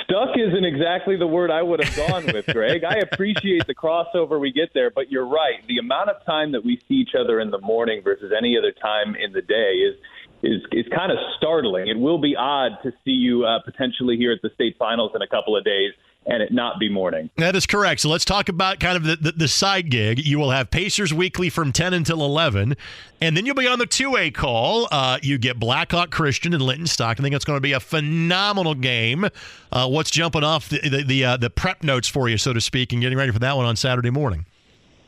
Stuck 0.09 0.37
isn't 0.37 0.63
exactly 0.63 1.17
the 1.17 1.27
word 1.27 1.51
I 1.51 1.61
would 1.61 1.83
have 1.83 1.95
gone 1.97 2.25
with, 2.27 2.45
Greg. 2.47 2.85
I 2.85 2.99
appreciate 2.99 3.67
the 3.67 3.75
crossover 3.75 4.39
we 4.39 4.53
get 4.53 4.73
there, 4.73 4.89
but 4.89 5.11
you're 5.11 5.27
right. 5.27 5.59
The 5.67 5.79
amount 5.79 6.09
of 6.09 6.25
time 6.25 6.53
that 6.53 6.63
we 6.63 6.79
see 6.87 6.95
each 6.95 7.11
other 7.19 7.41
in 7.41 7.51
the 7.51 7.59
morning 7.59 8.01
versus 8.03 8.31
any 8.35 8.57
other 8.57 8.71
time 8.71 9.15
in 9.15 9.33
the 9.33 9.41
day 9.41 9.73
is 9.83 9.95
is 10.43 10.61
is 10.71 10.85
kind 10.95 11.11
of 11.11 11.17
startling. 11.37 11.87
It 11.87 11.99
will 11.99 12.21
be 12.21 12.37
odd 12.37 12.77
to 12.83 12.91
see 13.03 13.11
you 13.11 13.43
uh, 13.43 13.59
potentially 13.65 14.15
here 14.15 14.31
at 14.31 14.41
the 14.41 14.49
state 14.55 14.77
finals 14.79 15.11
in 15.13 15.21
a 15.21 15.27
couple 15.27 15.57
of 15.57 15.65
days 15.65 15.91
and 16.27 16.43
it 16.43 16.51
not 16.51 16.79
be 16.79 16.89
morning. 16.89 17.29
That 17.37 17.55
is 17.55 17.65
correct. 17.65 18.01
So 18.01 18.09
let's 18.09 18.25
talk 18.25 18.49
about 18.49 18.79
kind 18.79 18.97
of 18.97 19.03
the, 19.03 19.15
the, 19.15 19.31
the, 19.31 19.47
side 19.47 19.89
gig. 19.89 20.19
You 20.19 20.37
will 20.37 20.51
have 20.51 20.69
Pacers 20.69 21.13
Weekly 21.13 21.49
from 21.49 21.71
10 21.71 21.93
until 21.93 22.23
11, 22.23 22.75
and 23.21 23.37
then 23.37 23.45
you'll 23.45 23.55
be 23.55 23.67
on 23.67 23.79
the 23.79 23.85
two-way 23.85 24.29
call. 24.29 24.87
Uh, 24.91 25.17
you 25.23 25.37
get 25.37 25.57
Blackhawk 25.57 26.11
Christian 26.11 26.53
and 26.53 26.61
Linton 26.61 26.85
Stock. 26.85 27.19
I 27.19 27.23
think 27.23 27.33
it's 27.33 27.45
going 27.45 27.57
to 27.57 27.61
be 27.61 27.71
a 27.71 27.79
phenomenal 27.79 28.75
game. 28.75 29.25
Uh, 29.71 29.87
what's 29.87 30.11
jumping 30.11 30.43
off 30.43 30.69
the 30.69 30.79
the 30.87 31.03
the, 31.03 31.25
uh, 31.25 31.37
the 31.37 31.49
prep 31.49 31.83
notes 31.83 32.07
for 32.07 32.27
you, 32.27 32.37
so 32.37 32.53
to 32.53 32.61
speak, 32.61 32.91
and 32.91 33.01
getting 33.01 33.17
ready 33.17 33.31
for 33.31 33.39
that 33.39 33.55
one 33.55 33.65
on 33.65 33.75
Saturday 33.75 34.09
morning? 34.09 34.45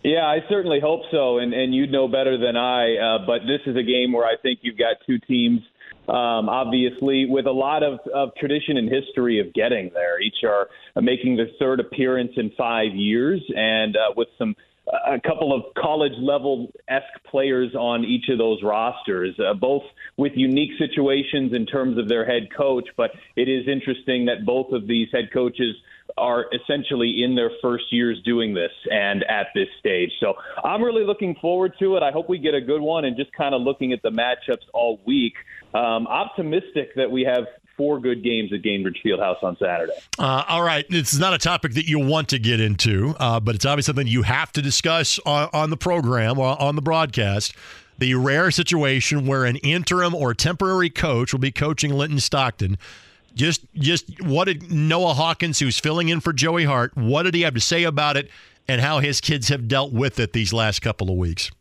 Yeah, 0.04 0.26
I 0.26 0.40
certainly 0.48 0.80
hope 0.80 1.02
so, 1.12 1.40
and 1.40 1.54
and 1.54 1.76
you'd 1.76 1.92
know 1.92 2.08
better 2.08 2.38
than 2.38 2.56
I. 2.56 2.96
Uh, 2.96 3.26
but 3.26 3.40
this 3.42 3.60
is 3.66 3.76
a 3.76 3.84
game 3.84 4.14
where 4.14 4.26
I 4.26 4.38
think 4.42 4.60
you've 4.62 4.78
got 4.78 4.96
two 5.06 5.20
teams– 5.20 5.62
um, 6.10 6.50
obviously, 6.50 7.26
with 7.26 7.46
a 7.46 7.52
lot 7.52 7.84
of, 7.84 8.00
of 8.14 8.34
tradition 8.36 8.78
and 8.78 8.90
history 8.90 9.40
of 9.40 9.54
getting 9.54 9.92
there. 9.94 10.20
Each 10.22 10.44
are 10.44 10.70
making 11.00 11.38
their 11.38 11.50
third 11.60 11.80
appearance 11.80 12.32
in 12.38 12.52
five 12.58 12.94
years, 12.94 13.42
and 13.56 13.96
uh, 13.96 14.14
with 14.16 14.28
some 14.38 14.56
a 14.92 15.20
couple 15.20 15.54
of 15.54 15.74
college 15.76 16.18
level 16.18 16.72
esque 16.88 17.24
players 17.30 17.76
on 17.76 18.04
each 18.04 18.30
of 18.30 18.38
those 18.38 18.62
rosters, 18.64 19.36
uh, 19.40 19.54
both 19.54 19.84
with 20.18 20.32
unique 20.36 20.72
situations 20.80 21.54
in 21.54 21.66
terms 21.66 21.98
of 21.98 22.08
their 22.08 22.26
head 22.26 22.48
coach. 22.56 22.88
But 22.98 23.12
it 23.36 23.48
is 23.48 23.68
interesting 23.68 24.26
that 24.26 24.46
both 24.46 24.72
of 24.72 24.88
these 24.88 25.08
head 25.12 25.30
coaches 25.32 25.76
are 26.18 26.46
essentially 26.54 27.24
in 27.24 27.36
their 27.36 27.52
first 27.62 27.86
years 27.92 28.20
doing 28.24 28.54
this 28.54 28.72
and 28.92 29.24
at 29.24 29.48
this 29.54 29.68
stage. 29.80 30.12
So 30.20 30.34
I'm 30.64 30.82
really 30.82 31.06
looking 31.06 31.36
forward 31.42 31.74
to 31.80 31.96
it. 31.98 32.04
I 32.04 32.12
hope 32.12 32.30
we 32.30 32.38
get 32.38 32.54
a 32.54 32.62
good 32.62 32.82
one 32.82 33.06
and 33.06 33.16
just 33.16 33.32
kind 33.34 33.54
of 33.56 33.62
looking 33.62 33.94
at 33.94 34.02
the 34.02 34.10
matchups 34.10 34.66
all 34.74 35.00
week 35.06 35.34
um, 35.74 36.08
optimistic 36.08 36.96
that 36.96 37.12
we 37.12 37.24
have 37.24 37.46
four 37.78 38.00
good 38.00 38.24
games 38.24 38.52
at 38.52 38.62
Gainbridge 38.62 38.98
Fieldhouse 39.06 39.42
on 39.42 39.56
Saturday. 39.58 39.94
Uh, 40.18 40.44
all 40.50 40.62
right. 40.62 40.86
It's 40.90 41.18
not 41.18 41.34
a 41.34 41.38
topic 41.38 41.74
that 41.76 41.88
you 41.88 41.98
want 41.98 42.28
to 42.30 42.40
get 42.40 42.60
into, 42.60 43.16
uh, 43.20 43.40
but 43.40 43.56
it's 43.56 43.66
obviously 43.66 43.92
something 43.92 44.08
you 44.08 44.24
have 44.24 44.52
to 44.52 44.62
discuss 44.62 45.18
on, 45.26 45.50
on 45.54 45.70
the 45.70 45.78
program 45.78 46.38
or 46.38 46.62
on 46.62 46.76
the 46.76 46.82
broadcast. 46.82 47.56
The 47.98 48.16
rare 48.16 48.52
situation 48.52 49.28
where 49.28 49.46
an 49.46 49.56
interim 49.58 50.14
or 50.14 50.34
temporary 50.34 50.90
coach 50.90 51.32
will 51.34 51.40
be 51.40 51.52
coaching 51.52 51.92
Linton 51.92 52.20
Stockton. 52.20 52.78
Just, 53.36 53.66
just 53.74 54.22
what 54.24 54.46
did 54.46 54.72
Noah 54.72 55.14
Hawkins, 55.14 55.60
who's 55.60 55.80
filling 55.80 56.10
in 56.10 56.20
for 56.20 56.34
Joey 56.34 56.66
Hart, 56.66 56.96
what 56.96 57.24
did 57.24 57.36
he 57.36 57.42
have 57.42 57.54
to 57.54 57.62
say 57.62 57.84
about 57.84 58.18
it, 58.18 58.30
and 58.68 58.82
how 58.82 59.00
his 59.00 59.22
kids 59.22 59.50
have 59.50 59.68
dealt 59.68 59.92
with 59.94 60.20
it 60.20 60.34
these 60.34 60.54
last 60.54 60.82
couple 60.82 61.10
of 61.10 61.18
weeks? 61.18 61.52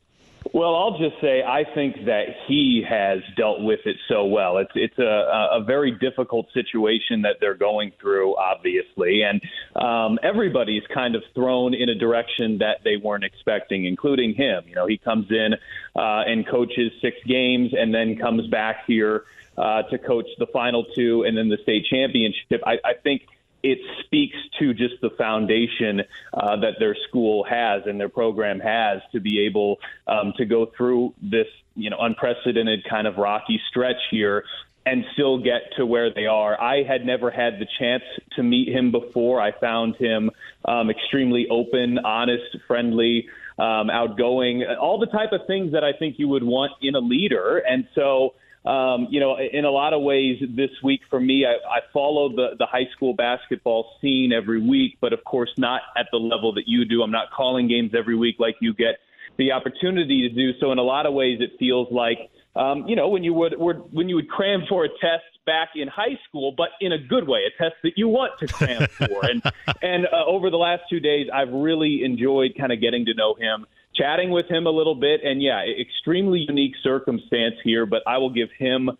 Well, 0.54 0.74
I'll 0.74 0.98
just 0.98 1.20
say 1.20 1.42
I 1.42 1.64
think 1.74 2.06
that 2.06 2.24
he 2.46 2.82
has 2.88 3.18
dealt 3.36 3.60
with 3.60 3.80
it 3.84 3.96
so 4.08 4.24
well. 4.24 4.58
It's 4.58 4.70
it's 4.74 4.98
a 4.98 5.48
a 5.52 5.62
very 5.62 5.90
difficult 5.90 6.46
situation 6.54 7.22
that 7.22 7.36
they're 7.40 7.56
going 7.56 7.92
through, 8.00 8.36
obviously, 8.36 9.22
and 9.22 9.42
um, 9.76 10.18
everybody's 10.22 10.84
kind 10.94 11.14
of 11.14 11.22
thrown 11.34 11.74
in 11.74 11.88
a 11.88 11.94
direction 11.94 12.58
that 12.58 12.78
they 12.82 12.96
weren't 12.96 13.24
expecting, 13.24 13.84
including 13.84 14.34
him. 14.34 14.64
You 14.66 14.74
know, 14.74 14.86
he 14.86 14.96
comes 14.96 15.26
in 15.30 15.54
uh, 15.96 16.22
and 16.26 16.46
coaches 16.46 16.92
six 17.02 17.16
games, 17.26 17.72
and 17.76 17.94
then 17.94 18.16
comes 18.16 18.46
back 18.48 18.84
here 18.86 19.24
uh, 19.58 19.82
to 19.84 19.98
coach 19.98 20.26
the 20.38 20.46
final 20.46 20.84
two, 20.94 21.24
and 21.24 21.36
then 21.36 21.48
the 21.48 21.58
state 21.62 21.86
championship. 21.90 22.62
I, 22.64 22.78
I 22.84 22.94
think 23.02 23.22
it 23.62 23.78
speaks 24.04 24.36
to 24.58 24.72
just 24.72 24.94
the 25.02 25.10
foundation 25.10 26.02
uh, 26.32 26.56
that 26.60 26.74
their 26.78 26.96
school 27.08 27.44
has 27.44 27.82
and 27.86 27.98
their 27.98 28.08
program 28.08 28.60
has 28.60 29.00
to 29.12 29.20
be 29.20 29.46
able 29.46 29.78
um, 30.06 30.32
to 30.36 30.44
go 30.44 30.66
through 30.76 31.12
this 31.20 31.48
you 31.74 31.90
know 31.90 31.98
unprecedented 32.00 32.84
kind 32.88 33.06
of 33.06 33.16
rocky 33.16 33.60
stretch 33.68 34.00
here 34.10 34.44
and 34.86 35.04
still 35.12 35.38
get 35.38 35.62
to 35.76 35.84
where 35.84 36.12
they 36.12 36.26
are. 36.26 36.58
I 36.58 36.82
had 36.82 37.04
never 37.04 37.30
had 37.30 37.58
the 37.58 37.66
chance 37.78 38.04
to 38.36 38.42
meet 38.42 38.68
him 38.68 38.90
before. 38.90 39.40
I 39.40 39.52
found 39.52 39.96
him 39.96 40.30
um, 40.64 40.88
extremely 40.88 41.46
open, 41.50 41.98
honest, 41.98 42.56
friendly, 42.66 43.28
um, 43.58 43.90
outgoing, 43.90 44.64
all 44.64 44.98
the 44.98 45.06
type 45.06 45.32
of 45.32 45.46
things 45.46 45.72
that 45.72 45.84
I 45.84 45.92
think 45.92 46.18
you 46.18 46.28
would 46.28 46.44
want 46.44 46.72
in 46.80 46.94
a 46.94 47.00
leader. 47.00 47.58
And 47.58 47.86
so 47.94 48.34
um, 48.64 49.08
you 49.10 49.20
know, 49.20 49.38
in 49.38 49.64
a 49.64 49.70
lot 49.70 49.92
of 49.92 50.02
ways, 50.02 50.42
this 50.50 50.70
week 50.82 51.00
for 51.08 51.20
me, 51.20 51.46
I, 51.46 51.52
I 51.52 51.80
follow 51.92 52.28
the 52.28 52.56
the 52.58 52.66
high 52.66 52.88
school 52.94 53.14
basketball 53.14 53.92
scene 54.00 54.32
every 54.32 54.60
week, 54.60 54.98
but 55.00 55.12
of 55.12 55.24
course 55.24 55.50
not 55.56 55.82
at 55.96 56.06
the 56.10 56.18
level 56.18 56.54
that 56.54 56.64
you 56.66 56.84
do. 56.84 57.02
I'm 57.02 57.10
not 57.10 57.30
calling 57.30 57.68
games 57.68 57.92
every 57.96 58.16
week 58.16 58.36
like 58.38 58.56
you 58.60 58.74
get 58.74 58.98
the 59.36 59.52
opportunity 59.52 60.28
to 60.28 60.34
do. 60.34 60.58
So 60.58 60.72
in 60.72 60.78
a 60.78 60.82
lot 60.82 61.06
of 61.06 61.14
ways, 61.14 61.40
it 61.40 61.52
feels 61.58 61.88
like 61.92 62.18
um, 62.56 62.86
you 62.88 62.96
know 62.96 63.08
when 63.08 63.22
you 63.22 63.32
would, 63.34 63.54
would 63.56 63.92
when 63.92 64.08
you 64.08 64.16
would 64.16 64.28
cram 64.28 64.62
for 64.68 64.84
a 64.84 64.88
test 64.88 65.24
back 65.46 65.70
in 65.76 65.88
high 65.88 66.18
school, 66.28 66.52
but 66.54 66.68
in 66.80 66.92
a 66.92 66.98
good 66.98 67.26
way, 67.26 67.40
a 67.46 67.62
test 67.62 67.76
that 67.84 67.92
you 67.96 68.08
want 68.08 68.38
to 68.40 68.48
cram 68.48 68.86
for. 68.88 69.24
and 69.24 69.42
and 69.82 70.06
uh, 70.06 70.26
over 70.26 70.50
the 70.50 70.58
last 70.58 70.82
two 70.90 71.00
days, 71.00 71.28
I've 71.32 71.52
really 71.52 72.02
enjoyed 72.04 72.52
kind 72.58 72.72
of 72.72 72.80
getting 72.80 73.06
to 73.06 73.14
know 73.14 73.34
him 73.34 73.66
chatting 73.98 74.30
with 74.30 74.48
him 74.48 74.66
a 74.66 74.70
little 74.70 74.94
bit. 74.94 75.20
And 75.24 75.42
yeah, 75.42 75.62
extremely 75.62 76.46
unique 76.48 76.74
circumstance 76.82 77.56
here, 77.64 77.86
but 77.86 78.02
I 78.06 78.18
will 78.18 78.30
give 78.30 78.48
him 78.58 78.90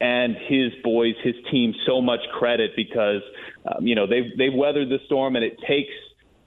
and 0.00 0.36
his 0.48 0.72
boys, 0.82 1.14
his 1.22 1.34
team, 1.50 1.72
so 1.86 2.00
much 2.00 2.20
credit 2.38 2.72
because 2.76 3.22
um, 3.66 3.86
you 3.86 3.94
know 3.94 4.06
they've 4.06 4.36
they've 4.36 4.54
weathered 4.54 4.88
the 4.88 4.98
storm, 5.06 5.36
and 5.36 5.44
it 5.44 5.58
takes 5.66 5.92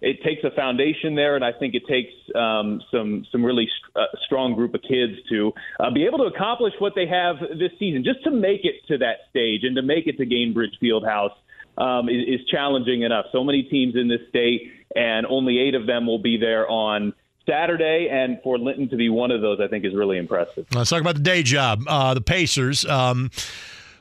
it 0.01 0.21
takes 0.23 0.43
a 0.43 0.51
foundation 0.51 1.15
there, 1.15 1.35
and 1.35 1.43
I 1.43 1.53
think 1.53 1.73
it 1.73 1.84
takes 1.88 2.11
um, 2.35 2.81
some 2.91 3.25
some 3.31 3.43
really 3.43 3.65
st- 3.65 3.95
uh, 3.95 4.15
strong 4.25 4.53
group 4.53 4.73
of 4.75 4.81
kids 4.81 5.13
to 5.29 5.53
uh, 5.79 5.91
be 5.91 6.05
able 6.05 6.19
to 6.19 6.25
accomplish 6.25 6.73
what 6.79 6.93
they 6.95 7.07
have 7.07 7.38
this 7.57 7.71
season, 7.79 8.03
just 8.03 8.23
to 8.25 8.31
make 8.31 8.61
it 8.63 8.75
to 8.89 8.97
that 8.99 9.25
stage 9.29 9.61
and 9.63 9.75
to 9.75 9.81
make 9.81 10.07
it 10.07 10.17
to 10.17 10.25
Gainbridge 10.25 10.77
Fieldhouse. 10.81 11.35
Um, 11.79 12.09
is, 12.09 12.41
is 12.41 12.47
challenging 12.47 13.03
enough. 13.03 13.25
So 13.31 13.43
many 13.43 13.61
teams 13.61 13.95
in 13.95 14.07
this 14.07 14.21
state, 14.29 14.71
and 14.95 15.27
only 15.27 15.59
eight 15.59 15.75
of 15.75 15.85
them 15.85 16.07
will 16.07 16.17
be 16.17 16.35
there 16.35 16.67
on 16.67 17.13
Saturday, 17.47 18.09
and 18.11 18.39
for 18.43 18.57
Linton 18.57 18.89
to 18.89 18.95
be 18.95 19.09
one 19.09 19.31
of 19.31 19.41
those, 19.41 19.59
I 19.59 19.67
think 19.67 19.85
is 19.85 19.95
really 19.95 20.17
impressive. 20.17 20.65
Let's 20.73 20.89
talk 20.89 21.01
about 21.01 21.15
the 21.15 21.21
day 21.21 21.43
job. 21.43 21.83
Uh, 21.87 22.13
the 22.13 22.21
Pacers. 22.21 22.85
Um, 22.85 23.31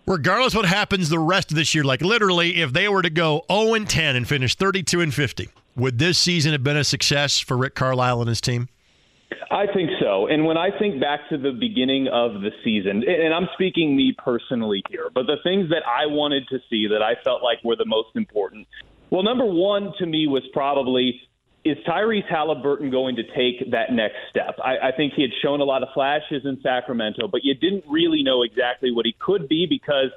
regardless 0.07 0.55
what 0.55 0.65
happens 0.67 1.09
the 1.09 1.19
rest 1.19 1.51
of 1.51 1.57
this 1.57 1.75
year, 1.75 1.85
like 1.85 2.01
literally, 2.01 2.61
if 2.61 2.73
they 2.73 2.89
were 2.89 3.03
to 3.03 3.11
go 3.11 3.45
0 3.51 3.75
and 3.75 3.89
10 3.89 4.17
and 4.17 4.29
finish 4.29 4.55
32 4.55 5.01
and 5.01 5.15
50, 5.15 5.49
would 5.77 5.99
this 5.99 6.19
season 6.19 6.53
have 6.53 6.65
been 6.65 6.77
a 6.77 6.85
success 6.85 7.39
for 7.39 7.57
Rick 7.57 7.75
Carlisle 7.75 8.21
and 8.21 8.29
his 8.29 8.41
team? 8.41 8.69
I 9.51 9.67
think 9.73 9.91
so. 10.01 10.27
And 10.27 10.45
when 10.45 10.57
I 10.57 10.77
think 10.79 11.01
back 11.01 11.29
to 11.31 11.39
the 11.39 11.53
beginning 11.53 12.09
of 12.09 12.41
the 12.41 12.51
season, 12.65 13.05
and 13.07 13.33
I'm 13.35 13.49
speaking 13.55 13.97
me 13.97 14.15
personally 14.17 14.83
here, 14.91 15.09
but 15.15 15.27
the 15.27 15.37
things 15.43 15.69
that 15.71 15.83
I 15.87 16.07
wanted 16.07 16.49
to 16.49 16.59
see 16.71 16.87
that 16.89 17.03
I 17.03 17.15
felt 17.23 17.43
like 17.43 17.63
were 17.65 17.77
the 17.77 17.87
most 17.87 18.11
important. 18.15 18.67
Well, 19.11 19.23
number 19.23 19.45
one 19.45 19.93
to 19.99 20.07
me 20.07 20.27
was 20.27 20.43
probably 20.53 21.21
is 21.67 21.77
Tyrese 21.85 22.29
Halliburton 22.29 22.91
going 22.91 23.17
to 23.17 23.25
take 23.25 23.73
that 23.73 23.91
next 23.91 24.17
step? 24.31 24.57
I, 24.65 24.89
I 24.89 24.93
think 24.97 25.15
he 25.15 25.23
had 25.23 25.33
shown 25.43 25.61
a 25.61 25.65
lot 25.65 25.83
of 25.83 25.89
flashes 25.93 26.43
in 26.45 26.61
Sacramento, 26.63 27.27
but 27.27 27.43
you 27.43 27.55
didn't 27.55 27.85
really 27.89 28.23
know 28.23 28.43
exactly 28.43 28.93
what 28.93 29.05
he 29.05 29.17
could 29.19 29.49
be 29.49 29.67
because 29.69 30.11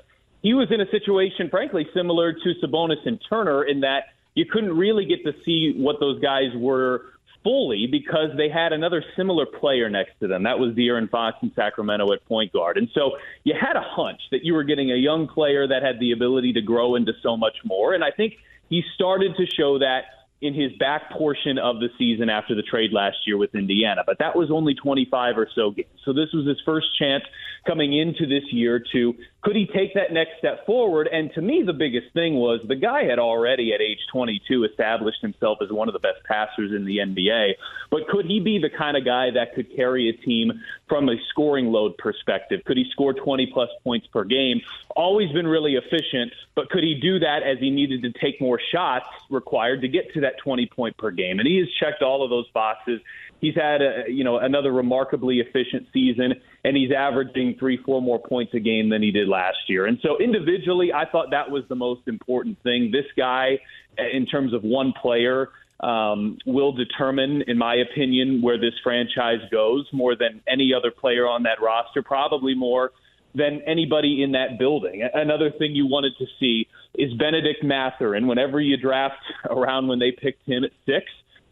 he 0.43 0.53
was 0.53 0.67
in 0.71 0.79
a 0.79 0.89
situation, 0.91 1.49
frankly, 1.49 1.87
similar 1.93 2.33
to 2.33 2.53
Sabonis 2.63 3.05
and 3.05 3.19
Turner 3.27 3.63
in 3.63 3.79
that 3.79 4.03
you 4.35 4.45
couldn't 4.45 4.77
really 4.77 5.05
get 5.05 5.23
to 5.23 5.33
see 5.43 5.73
what 5.75 5.99
those 5.99 6.21
guys 6.21 6.51
were 6.55 7.05
fully 7.43 7.87
because 7.89 8.29
they 8.37 8.49
had 8.49 8.71
another 8.71 9.03
similar 9.17 9.47
player 9.47 9.89
next 9.89 10.11
to 10.19 10.27
them. 10.27 10.43
That 10.43 10.59
was 10.59 10.75
De'Aaron 10.75 11.09
Fox 11.09 11.37
in 11.41 11.51
Sacramento 11.55 12.13
at 12.13 12.23
point 12.25 12.53
guard. 12.53 12.77
And 12.77 12.89
so 12.93 13.13
you 13.43 13.55
had 13.59 13.75
a 13.75 13.81
hunch 13.83 14.21
that 14.31 14.43
you 14.43 14.53
were 14.53 14.63
getting 14.63 14.91
a 14.91 14.95
young 14.95 15.27
player 15.27 15.67
that 15.67 15.81
had 15.81 15.99
the 15.99 16.11
ability 16.11 16.53
to 16.53 16.61
grow 16.61 16.95
into 16.95 17.13
so 17.23 17.35
much 17.35 17.57
more. 17.63 17.95
And 17.95 18.03
I 18.03 18.11
think 18.11 18.35
he 18.69 18.83
started 18.93 19.35
to 19.37 19.45
show 19.47 19.79
that 19.79 20.03
in 20.41 20.53
his 20.53 20.71
back 20.79 21.11
portion 21.11 21.57
of 21.57 21.79
the 21.79 21.89
season 21.97 22.29
after 22.29 22.55
the 22.55 22.61
trade 22.61 22.93
last 22.93 23.17
year 23.27 23.37
with 23.37 23.53
Indiana, 23.53 24.03
but 24.05 24.19
that 24.19 24.35
was 24.35 24.49
only 24.51 24.73
25 24.73 25.37
or 25.37 25.49
so 25.53 25.71
games. 25.71 25.89
So 26.05 26.13
this 26.13 26.29
was 26.33 26.47
his 26.47 26.57
first 26.65 26.87
chance 26.97 27.23
coming 27.65 27.97
into 27.97 28.25
this 28.25 28.43
year 28.51 28.83
to 28.91 29.15
could 29.41 29.55
he 29.55 29.67
take 29.67 29.93
that 29.93 30.11
next 30.11 30.31
step 30.37 30.65
forward? 30.65 31.07
And 31.07 31.31
to 31.33 31.41
me, 31.41 31.63
the 31.65 31.73
biggest 31.73 32.11
thing 32.13 32.35
was 32.35 32.59
the 32.67 32.75
guy 32.75 33.05
had 33.05 33.19
already 33.19 33.73
at 33.73 33.79
age 33.79 33.99
22 34.11 34.65
established 34.65 35.21
himself 35.21 35.59
as 35.63 35.71
one 35.71 35.87
of 35.87 35.93
the 35.93 35.99
best 35.99 36.19
passers 36.27 36.73
in 36.73 36.83
the 36.83 36.97
NBA. 36.97 37.53
But 37.89 38.07
could 38.09 38.25
he 38.25 38.41
be 38.41 38.59
the 38.59 38.69
kind 38.69 38.97
of 38.97 39.05
guy 39.05 39.31
that 39.31 39.55
could 39.55 39.73
carry 39.75 40.09
a 40.09 40.13
team 40.25 40.51
from 40.89 41.07
a 41.07 41.15
scoring 41.29 41.67
load 41.67 41.97
perspective? 41.97 42.61
Could 42.65 42.75
he 42.75 42.85
score 42.91 43.13
20 43.13 43.49
plus 43.53 43.69
points 43.83 44.07
per 44.07 44.25
game? 44.25 44.59
Always 44.93 45.31
been 45.31 45.47
really 45.47 45.75
efficient, 45.75 46.33
but 46.53 46.69
could 46.69 46.83
he 46.83 46.95
do 46.95 47.19
that 47.19 47.43
as 47.43 47.59
he 47.59 47.69
needed 47.69 48.01
to 48.01 48.11
take 48.19 48.41
more 48.41 48.59
shots 48.73 49.05
required 49.29 49.81
to 49.81 49.87
get 49.87 50.13
to 50.15 50.21
that 50.21 50.33
20 50.43 50.65
point 50.65 50.97
per 50.97 51.11
game? 51.11 51.39
And 51.39 51.47
he 51.47 51.59
has 51.59 51.67
checked 51.79 52.03
all 52.03 52.23
of 52.23 52.29
those 52.29 52.49
boxes 52.49 52.99
he's 53.41 53.55
had 53.55 53.81
a, 53.81 54.03
you 54.07 54.23
know 54.23 54.37
another 54.37 54.71
remarkably 54.71 55.39
efficient 55.39 55.87
season, 55.93 56.33
and 56.63 56.77
he's 56.77 56.91
averaging 56.91 57.55
three, 57.59 57.77
four 57.77 58.01
more 58.01 58.19
points 58.19 58.53
a 58.53 58.59
game 58.59 58.89
than 58.89 59.01
he 59.01 59.11
did 59.11 59.27
last 59.27 59.57
year. 59.67 59.85
And 59.85 59.97
so 60.01 60.17
individually, 60.19 60.91
I 60.93 61.05
thought 61.05 61.31
that 61.31 61.49
was 61.49 61.63
the 61.69 61.75
most 61.75 62.07
important 62.07 62.61
thing. 62.63 62.91
This 62.91 63.05
guy, 63.17 63.59
in 63.97 64.25
terms 64.25 64.53
of 64.53 64.63
one 64.63 64.93
player. 65.01 65.49
Um, 65.81 66.37
will 66.45 66.73
determine, 66.73 67.43
in 67.47 67.57
my 67.57 67.75
opinion, 67.75 68.41
where 68.41 68.57
this 68.57 68.73
franchise 68.83 69.39
goes 69.49 69.87
more 69.93 70.13
than 70.13 70.41
any 70.45 70.73
other 70.73 70.91
player 70.91 71.25
on 71.25 71.43
that 71.43 71.61
roster, 71.61 72.03
probably 72.03 72.53
more 72.53 72.91
than 73.35 73.61
anybody 73.65 74.23
in 74.23 74.31
that 74.33 74.57
building. 74.57 75.07
Another 75.13 75.51
thing 75.51 75.75
you 75.75 75.87
wanted 75.87 76.17
to 76.17 76.25
see 76.39 76.67
is 76.95 77.13
Benedict 77.13 77.63
Mathurin. 77.63 78.27
Whenever 78.27 78.59
you 78.59 78.75
draft 78.77 79.21
around 79.49 79.87
when 79.87 79.99
they 79.99 80.11
picked 80.11 80.45
him 80.47 80.63
at 80.63 80.71
six, 80.85 81.05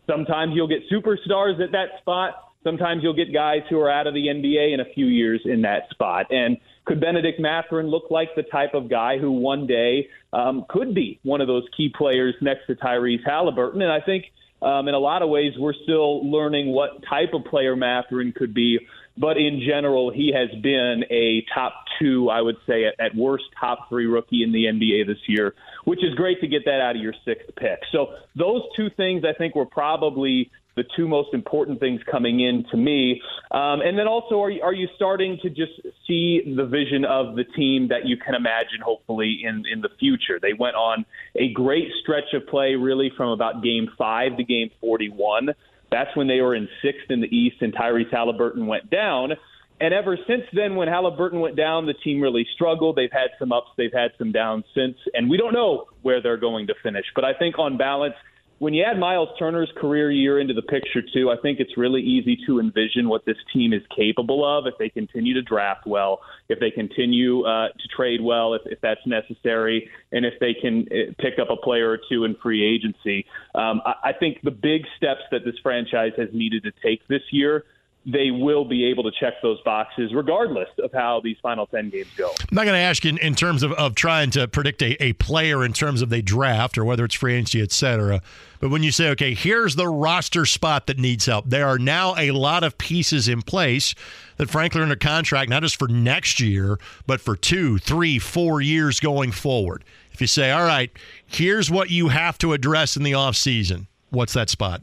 Sometimes 0.09 0.53
you'll 0.55 0.67
get 0.67 0.89
superstars 0.91 1.61
at 1.61 1.71
that 1.73 1.99
spot. 1.99 2.35
Sometimes 2.63 3.03
you'll 3.03 3.15
get 3.15 3.33
guys 3.33 3.61
who 3.69 3.79
are 3.79 3.89
out 3.89 4.07
of 4.07 4.13
the 4.13 4.27
NBA 4.27 4.73
in 4.73 4.79
a 4.79 4.85
few 4.93 5.05
years 5.05 5.41
in 5.45 5.61
that 5.61 5.89
spot. 5.91 6.25
And 6.31 6.57
could 6.85 6.99
Benedict 6.99 7.39
Mathurin 7.39 7.87
look 7.87 8.09
like 8.09 8.29
the 8.35 8.43
type 8.43 8.73
of 8.73 8.89
guy 8.89 9.17
who 9.17 9.31
one 9.31 9.67
day 9.67 10.07
um, 10.33 10.65
could 10.69 10.95
be 10.95 11.19
one 11.23 11.41
of 11.41 11.47
those 11.47 11.63
key 11.75 11.91
players 11.95 12.33
next 12.41 12.67
to 12.67 12.75
Tyrese 12.75 13.25
Halliburton? 13.25 13.81
And 13.81 13.91
I 13.91 14.01
think 14.01 14.25
um, 14.61 14.87
in 14.87 14.95
a 14.95 14.99
lot 14.99 15.21
of 15.21 15.29
ways 15.29 15.53
we're 15.57 15.73
still 15.83 16.29
learning 16.29 16.69
what 16.69 17.03
type 17.07 17.33
of 17.33 17.45
player 17.45 17.75
Mathurin 17.75 18.33
could 18.35 18.53
be. 18.53 18.79
But 19.17 19.37
in 19.37 19.61
general, 19.65 20.11
he 20.11 20.31
has 20.33 20.49
been 20.61 21.03
a 21.09 21.43
top 21.53 21.73
two, 21.99 22.29
I 22.29 22.41
would 22.41 22.57
say, 22.67 22.85
at, 22.85 22.99
at 22.99 23.15
worst, 23.15 23.45
top 23.59 23.89
three 23.89 24.05
rookie 24.05 24.43
in 24.43 24.51
the 24.51 24.65
NBA 24.65 25.07
this 25.07 25.17
year, 25.27 25.55
which 25.85 26.03
is 26.03 26.13
great 26.15 26.39
to 26.41 26.47
get 26.47 26.65
that 26.65 26.81
out 26.81 26.95
of 26.95 27.01
your 27.01 27.15
sixth 27.25 27.49
pick. 27.55 27.79
So 27.91 28.13
those 28.35 28.61
two 28.75 28.89
things, 28.95 29.23
I 29.25 29.33
think, 29.33 29.55
were 29.55 29.65
probably 29.65 30.51
the 30.77 30.83
two 30.95 31.07
most 31.07 31.33
important 31.33 31.79
things 31.79 31.99
coming 32.09 32.39
in 32.39 32.63
to 32.71 32.77
me. 32.77 33.19
Um, 33.51 33.81
and 33.81 33.97
then 33.97 34.07
also, 34.07 34.39
are 34.39 34.51
you, 34.51 34.61
are 34.61 34.73
you 34.73 34.87
starting 34.95 35.39
to 35.41 35.49
just 35.49 35.73
see 36.07 36.53
the 36.55 36.65
vision 36.65 37.03
of 37.03 37.35
the 37.35 37.43
team 37.43 37.87
that 37.89 38.05
you 38.05 38.15
can 38.15 38.35
imagine, 38.35 38.79
hopefully, 38.85 39.41
in, 39.43 39.63
in 39.71 39.81
the 39.81 39.89
future? 39.99 40.39
They 40.39 40.53
went 40.53 40.75
on 40.75 41.03
a 41.35 41.51
great 41.51 41.89
stretch 42.01 42.31
of 42.33 42.47
play, 42.47 42.75
really, 42.75 43.11
from 43.17 43.31
about 43.31 43.63
game 43.63 43.89
five 43.97 44.37
to 44.37 44.43
game 44.43 44.69
41. 44.79 45.49
That's 45.91 46.15
when 46.15 46.27
they 46.27 46.41
were 46.41 46.55
in 46.55 46.67
sixth 46.81 47.09
in 47.09 47.21
the 47.21 47.35
East 47.35 47.57
and 47.61 47.73
Tyrese 47.73 48.11
Halliburton 48.11 48.67
went 48.67 48.89
down. 48.89 49.31
And 49.79 49.93
ever 49.93 50.17
since 50.27 50.43
then, 50.53 50.75
when 50.75 50.87
Halliburton 50.87 51.39
went 51.39 51.55
down, 51.55 51.85
the 51.85 51.93
team 51.93 52.19
really 52.19 52.47
struggled. 52.55 52.95
They've 52.95 53.11
had 53.11 53.29
some 53.37 53.51
ups, 53.51 53.69
they've 53.77 53.93
had 53.93 54.11
some 54.17 54.31
downs 54.31 54.65
since, 54.73 54.97
and 55.13 55.29
we 55.29 55.37
don't 55.37 55.53
know 55.53 55.85
where 56.01 56.21
they're 56.21 56.37
going 56.37 56.67
to 56.67 56.73
finish. 56.81 57.05
But 57.13 57.25
I 57.25 57.33
think 57.33 57.59
on 57.59 57.77
balance, 57.77 58.15
when 58.59 58.73
you 58.73 58.83
add 58.83 58.99
Miles 58.99 59.29
Turner's 59.37 59.71
career 59.77 60.11
year 60.11 60.39
into 60.39 60.53
the 60.53 60.61
picture 60.61 61.01
too, 61.01 61.29
I 61.29 61.35
think 61.41 61.59
it's 61.59 61.77
really 61.77 62.01
easy 62.01 62.37
to 62.47 62.59
envision 62.59 63.07
what 63.07 63.25
this 63.25 63.37
team 63.53 63.71
is 63.71 63.83
capable 63.95 64.43
of 64.43 64.65
if 64.65 64.73
they 64.79 64.89
continue 64.89 65.33
to 65.35 65.41
draft 65.41 65.85
well, 65.85 66.21
if 66.49 66.59
they 66.59 66.71
continue 66.71 67.43
uh, 67.45 67.67
to 67.67 67.87
trade 67.95 68.21
well, 68.21 68.55
if, 68.55 68.61
if 68.65 68.81
that's 68.81 69.05
necessary, 69.05 69.89
and 70.11 70.25
if 70.25 70.33
they 70.39 70.53
can 70.53 70.87
uh, 70.91 71.13
pick 71.19 71.39
up 71.39 71.49
a 71.49 71.57
player 71.57 71.89
or 71.91 71.99
two 72.09 72.23
in 72.23 72.35
free 72.41 72.65
agency. 72.65 73.25
Um, 73.53 73.81
I, 73.85 74.09
I 74.09 74.13
think 74.13 74.41
the 74.43 74.51
big 74.51 74.83
steps 74.97 75.21
that 75.31 75.45
this 75.45 75.55
franchise 75.61 76.13
has 76.17 76.29
needed 76.33 76.63
to 76.63 76.71
take 76.83 77.07
this 77.07 77.21
year 77.31 77.63
they 78.07 78.31
will 78.31 78.63
be 78.63 78.85
able 78.85 79.03
to 79.03 79.11
check 79.19 79.33
those 79.43 79.59
boxes 79.61 80.13
regardless 80.13 80.69
of 80.81 80.91
how 80.93 81.19
these 81.21 81.35
final 81.43 81.67
10 81.67 81.89
games 81.89 82.07
go. 82.15 82.29
I'm 82.29 82.55
not 82.55 82.63
going 82.63 82.75
to 82.75 82.79
ask 82.79 83.03
you 83.03 83.09
in, 83.09 83.17
in 83.17 83.35
terms 83.35 83.63
of, 83.63 83.73
of 83.73 83.95
trying 83.95 84.31
to 84.31 84.47
predict 84.47 84.81
a, 84.81 85.03
a 85.03 85.13
player 85.13 85.65
in 85.65 85.73
terms 85.73 86.01
of 86.01 86.09
they 86.09 86.21
draft 86.21 86.77
or 86.77 86.85
whether 86.85 87.03
it's 87.03 87.15
free 87.15 87.33
agency, 87.33 87.61
et 87.61 87.73
cetera. 87.73 88.21
But 88.59 88.69
when 88.69 88.83
you 88.83 88.91
say, 88.91 89.09
okay, 89.09 89.33
here's 89.33 89.75
the 89.75 89.87
roster 89.87 90.45
spot 90.45 90.87
that 90.87 90.97
needs 90.97 91.25
help, 91.25 91.45
there 91.47 91.67
are 91.67 91.79
now 91.79 92.15
a 92.17 92.31
lot 92.31 92.63
of 92.63 92.77
pieces 92.77 93.27
in 93.27 93.41
place 93.41 93.93
that, 94.37 94.49
frankly, 94.49 94.81
are 94.81 94.83
under 94.83 94.95
contract, 94.95 95.49
not 95.49 95.63
just 95.63 95.77
for 95.77 95.87
next 95.87 96.39
year, 96.39 96.79
but 97.05 97.21
for 97.21 97.35
two, 97.35 97.77
three, 97.77 98.19
four 98.19 98.61
years 98.61 98.99
going 98.99 99.31
forward. 99.31 99.83
If 100.11 100.21
you 100.21 100.27
say, 100.27 100.51
all 100.51 100.65
right, 100.65 100.91
here's 101.25 101.69
what 101.69 101.91
you 101.91 102.07
have 102.07 102.37
to 102.39 102.53
address 102.53 102.97
in 102.97 103.03
the 103.03 103.11
offseason, 103.11 103.87
what's 104.09 104.33
that 104.33 104.49
spot? 104.49 104.81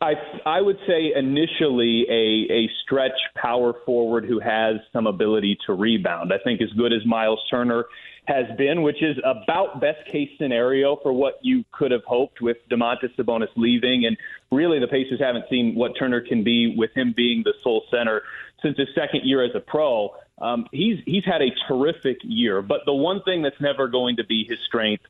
I 0.00 0.14
I 0.46 0.62
would 0.62 0.78
say 0.86 1.12
initially 1.14 2.06
a 2.08 2.52
a 2.52 2.70
stretch 2.82 3.18
power 3.34 3.74
forward 3.84 4.24
who 4.24 4.40
has 4.40 4.76
some 4.92 5.06
ability 5.06 5.58
to 5.66 5.74
rebound. 5.74 6.32
I 6.32 6.38
think 6.42 6.62
as 6.62 6.70
good 6.70 6.92
as 6.92 7.04
Miles 7.04 7.40
Turner 7.50 7.84
has 8.26 8.46
been, 8.56 8.82
which 8.82 9.02
is 9.02 9.16
about 9.24 9.80
best 9.80 10.04
case 10.10 10.30
scenario 10.38 10.96
for 11.02 11.12
what 11.12 11.34
you 11.42 11.64
could 11.72 11.90
have 11.90 12.04
hoped 12.06 12.40
with 12.40 12.56
Domantas 12.70 13.14
Sabonis 13.16 13.48
leaving, 13.56 14.06
and 14.06 14.16
really 14.52 14.78
the 14.78 14.88
Pacers 14.88 15.20
haven't 15.20 15.46
seen 15.50 15.74
what 15.74 15.92
Turner 15.98 16.20
can 16.20 16.44
be 16.44 16.74
with 16.76 16.90
him 16.94 17.12
being 17.16 17.42
the 17.44 17.54
sole 17.62 17.82
center 17.90 18.22
since 18.62 18.76
his 18.78 18.88
second 18.94 19.22
year 19.24 19.42
as 19.42 19.50
a 19.54 19.60
pro. 19.60 20.14
Um, 20.40 20.66
he's 20.72 20.98
he's 21.04 21.24
had 21.24 21.42
a 21.42 21.50
terrific 21.68 22.18
year, 22.22 22.62
but 22.62 22.80
the 22.86 22.94
one 22.94 23.22
thing 23.22 23.42
that's 23.42 23.60
never 23.60 23.88
going 23.88 24.16
to 24.16 24.24
be 24.24 24.44
his 24.48 24.58
strength 24.66 25.04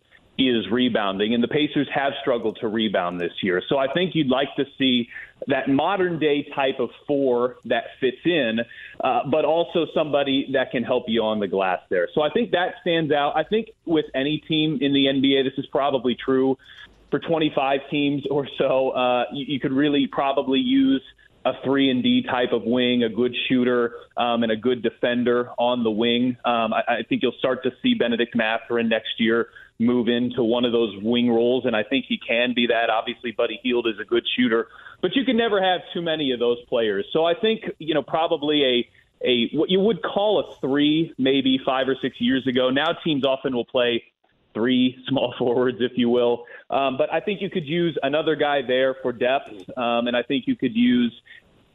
is 0.48 0.70
rebounding, 0.70 1.34
and 1.34 1.42
the 1.42 1.48
Pacers 1.48 1.88
have 1.94 2.12
struggled 2.20 2.58
to 2.60 2.68
rebound 2.68 3.20
this 3.20 3.32
year. 3.42 3.62
So 3.68 3.78
I 3.78 3.92
think 3.92 4.14
you'd 4.14 4.30
like 4.30 4.48
to 4.56 4.64
see 4.78 5.08
that 5.46 5.68
modern 5.68 6.18
day 6.18 6.46
type 6.54 6.78
of 6.78 6.90
four 7.06 7.56
that 7.64 7.84
fits 8.00 8.18
in, 8.24 8.60
uh, 9.02 9.20
but 9.30 9.44
also 9.44 9.86
somebody 9.94 10.48
that 10.52 10.70
can 10.70 10.82
help 10.82 11.04
you 11.08 11.22
on 11.22 11.40
the 11.40 11.48
glass 11.48 11.80
there. 11.88 12.08
So 12.14 12.22
I 12.22 12.30
think 12.30 12.50
that 12.52 12.74
stands 12.80 13.12
out. 13.12 13.36
I 13.36 13.44
think 13.44 13.70
with 13.84 14.06
any 14.14 14.38
team 14.38 14.78
in 14.80 14.92
the 14.92 15.06
NBA, 15.06 15.44
this 15.44 15.58
is 15.58 15.66
probably 15.66 16.14
true 16.14 16.56
for 17.10 17.18
25 17.18 17.80
teams 17.90 18.24
or 18.30 18.46
so. 18.58 18.90
Uh, 18.90 19.24
you, 19.32 19.54
you 19.54 19.60
could 19.60 19.72
really 19.72 20.06
probably 20.06 20.60
use 20.60 21.02
a 21.44 21.52
three 21.64 21.90
and 21.90 22.02
D 22.02 22.22
type 22.22 22.52
of 22.52 22.64
wing, 22.64 23.02
a 23.02 23.08
good 23.08 23.34
shooter, 23.48 23.94
um, 24.16 24.42
and 24.42 24.52
a 24.52 24.56
good 24.56 24.82
defender 24.82 25.50
on 25.58 25.82
the 25.82 25.90
wing. 25.90 26.36
Um, 26.44 26.74
I, 26.74 26.82
I 26.86 27.02
think 27.08 27.22
you'll 27.22 27.32
start 27.38 27.62
to 27.62 27.70
see 27.82 27.94
Benedict 27.94 28.36
Mathurin 28.36 28.88
next 28.88 29.18
year 29.18 29.48
move 29.80 30.08
into 30.08 30.44
one 30.44 30.64
of 30.64 30.72
those 30.72 30.94
wing 31.02 31.30
roles, 31.30 31.64
and 31.64 31.74
I 31.74 31.82
think 31.82 32.04
he 32.06 32.18
can 32.18 32.52
be 32.54 32.66
that. 32.68 32.90
Obviously, 32.90 33.32
Buddy 33.32 33.58
Hield 33.62 33.86
is 33.86 33.98
a 34.00 34.04
good 34.04 34.24
shooter, 34.36 34.68
but 35.00 35.16
you 35.16 35.24
can 35.24 35.36
never 35.36 35.60
have 35.60 35.80
too 35.94 36.02
many 36.02 36.32
of 36.32 36.38
those 36.38 36.58
players. 36.68 37.06
So 37.12 37.24
I 37.24 37.34
think 37.34 37.62
you 37.78 37.94
know 37.94 38.02
probably 38.02 38.62
a 38.62 39.26
a 39.26 39.56
what 39.56 39.70
you 39.70 39.80
would 39.80 40.02
call 40.02 40.38
a 40.40 40.60
three, 40.60 41.14
maybe 41.18 41.58
five 41.64 41.88
or 41.88 41.96
six 42.00 42.20
years 42.20 42.46
ago. 42.46 42.70
Now 42.70 42.92
teams 43.02 43.24
often 43.24 43.54
will 43.54 43.64
play 43.64 44.04
three 44.52 45.02
small 45.08 45.34
forwards, 45.38 45.78
if 45.80 45.92
you 45.96 46.10
will. 46.10 46.44
Um, 46.68 46.96
but 46.98 47.12
I 47.12 47.20
think 47.20 47.40
you 47.40 47.50
could 47.50 47.66
use 47.66 47.98
another 48.02 48.36
guy 48.36 48.60
there 48.66 48.94
for 49.02 49.12
depth, 49.12 49.50
um, 49.76 50.06
and 50.06 50.16
I 50.16 50.22
think 50.22 50.46
you 50.46 50.56
could 50.56 50.76
use 50.76 51.12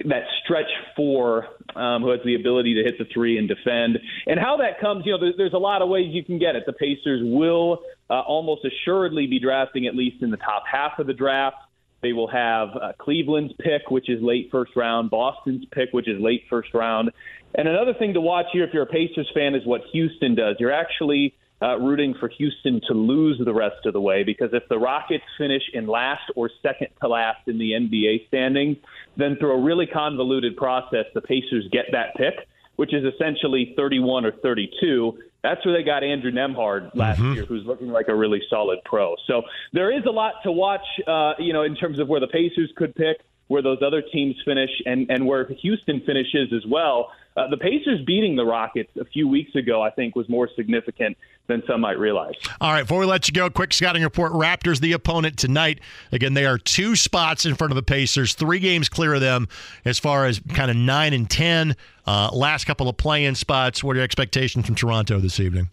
that 0.04 0.24
stretch 0.44 0.70
four 0.96 1.48
um, 1.76 2.02
who 2.02 2.12
has 2.12 2.20
the 2.26 2.36
ability 2.36 2.76
to 2.76 2.84
hit 2.84 2.98
the 2.98 3.06
three 3.14 3.38
and 3.38 3.48
defend. 3.48 3.98
And 4.28 4.40
how 4.40 4.58
that 4.58 4.80
comes, 4.82 5.06
you 5.06 5.14
know, 5.14 5.20
there's, 5.20 5.36
there's 5.38 5.54
a 5.54 5.58
lot 5.58 5.82
of 5.82 5.90
ways 5.90 6.08
you 6.10 6.24
can 6.24 6.38
get 6.38 6.56
it. 6.56 6.64
The 6.66 6.74
Pacers 6.74 7.22
will 7.24 7.80
uh, 8.10 8.22
almost 8.22 8.66
assuredly 8.66 9.28
be 9.28 9.40
drafting 9.40 9.88
at 9.88 9.96
least 9.96 10.22
in 10.22 10.32
the 10.32 10.38
top 10.38 10.64
half 10.72 11.00
of 11.00 11.08
the 11.08 11.14
draft. 11.14 11.58
They 12.02 12.14
will 12.14 12.28
have 12.28 12.70
uh, 12.70 12.92
Cleveland's 13.00 13.54
pick, 13.58 13.90
which 13.90 14.10
is 14.10 14.22
late 14.22 14.50
first 14.52 14.76
round, 14.76 15.10
Boston's 15.10 15.66
pick, 15.72 15.90
which 15.92 16.08
is 16.08 16.22
late 16.22 16.44
first 16.50 16.74
round. 16.74 17.12
And 17.56 17.68
another 17.68 17.94
thing 17.98 18.14
to 18.14 18.22
watch 18.22 18.48
here, 18.52 18.66
if 18.66 18.74
you're 18.74 18.84
a 18.84 18.88
Pacers 18.88 19.30
fan, 19.34 19.56
is 19.56 19.66
what 19.66 19.82
Houston 19.94 20.36
does. 20.36 20.58
You're 20.60 20.74
actually 20.74 21.34
uh, 21.62 21.78
rooting 21.80 22.14
for 22.20 22.28
Houston 22.28 22.82
to 22.88 22.94
lose 22.94 23.42
the 23.44 23.54
rest 23.54 23.86
of 23.86 23.94
the 23.94 24.02
way 24.02 24.24
because 24.24 24.50
if 24.54 24.64
the 24.70 24.78
Rockets 24.78 25.24
finish 25.38 25.64
in 25.74 25.88
last 25.88 26.24
or 26.36 26.50
second 26.62 26.88
to 27.02 27.08
last 27.08 27.48
in 27.48 27.58
the 27.58 27.72
NBA 27.72 28.28
standings, 28.28 28.78
then 29.16 29.38
through 29.38 29.54
a 29.54 29.62
really 29.62 29.88
convoluted 29.88 30.58
process, 30.58 31.06
the 31.14 31.22
Pacers 31.22 31.68
get 31.72 31.86
that 31.92 32.16
pick, 32.16 32.48
which 32.76 32.94
is 32.94 33.04
essentially 33.14 33.74
31 33.78 34.26
or 34.26 34.32
32. 34.32 35.18
That's 35.44 35.64
where 35.66 35.78
they 35.78 35.84
got 35.84 36.04
Andrew 36.04 36.32
Nembhard 36.32 36.92
last 36.96 37.20
mm-hmm. 37.20 37.34
year, 37.34 37.46
who's 37.46 37.66
looking 37.66 37.90
like 37.90 38.08
a 38.10 38.16
really 38.16 38.42
solid 38.50 38.80
pro. 38.84 39.16
So 39.28 39.44
there 39.74 39.96
is 39.96 40.04
a 40.06 40.12
lot 40.12 40.34
to 40.44 40.52
watch, 40.52 40.86
uh, 41.08 41.34
you 41.40 41.54
know, 41.54 41.64
in 41.64 41.76
terms 41.76 42.00
of 42.00 42.08
where 42.10 42.20
the 42.20 42.28
Pacers 42.28 42.72
could 42.76 42.96
pick, 42.96 43.18
where 43.48 43.62
those 43.62 43.78
other 43.86 44.02
teams 44.02 44.36
finish, 44.44 44.72
and 44.88 45.10
and 45.12 45.28
where 45.28 45.48
Houston 45.62 46.02
finishes 46.02 46.52
as 46.52 46.66
well. 46.68 47.12
Uh, 47.36 47.48
the 47.50 47.58
Pacers 47.58 48.02
beating 48.06 48.36
the 48.36 48.46
Rockets 48.46 48.92
a 49.00 49.06
few 49.06 49.28
weeks 49.28 49.56
ago, 49.56 49.82
I 49.82 49.90
think, 49.90 50.16
was 50.16 50.28
more 50.30 50.50
significant 50.56 51.18
than 51.48 51.62
some 51.68 51.82
might 51.82 52.00
realize. 52.00 52.34
All 52.62 52.72
right, 52.72 52.84
before 52.84 53.00
we 53.00 53.06
let 53.06 53.28
you 53.28 53.34
go, 53.34 53.50
quick 53.50 53.74
scouting 53.74 54.04
report. 54.04 54.32
Raptors, 54.32 54.80
the 54.80 54.94
opponent 54.94 55.38
tonight. 55.38 55.80
Again, 56.12 56.34
they 56.34 56.46
are 56.46 56.58
two 56.58 56.96
spots 56.96 57.46
in 57.46 57.56
front 57.56 57.72
of 57.72 57.76
the 57.76 57.84
Pacers, 57.84 58.34
three 58.34 58.60
games 58.60 58.90
clear 58.90 59.14
of 59.14 59.22
them 59.22 59.48
as 59.84 60.00
far 60.00 60.26
as 60.26 60.40
kind 60.54 60.72
of 60.72 60.78
nine 60.78 61.14
and 61.14 61.30
10. 61.30 61.76
Uh, 62.08 62.30
last 62.34 62.66
couple 62.66 62.88
of 62.88 62.98
play 62.98 63.26
in 63.26 63.36
spots. 63.36 63.84
What 63.84 63.94
are 63.94 63.96
your 63.96 64.04
expectations 64.06 64.66
from 64.66 64.76
Toronto 64.76 65.20
this 65.20 65.40
evening? 65.40 65.70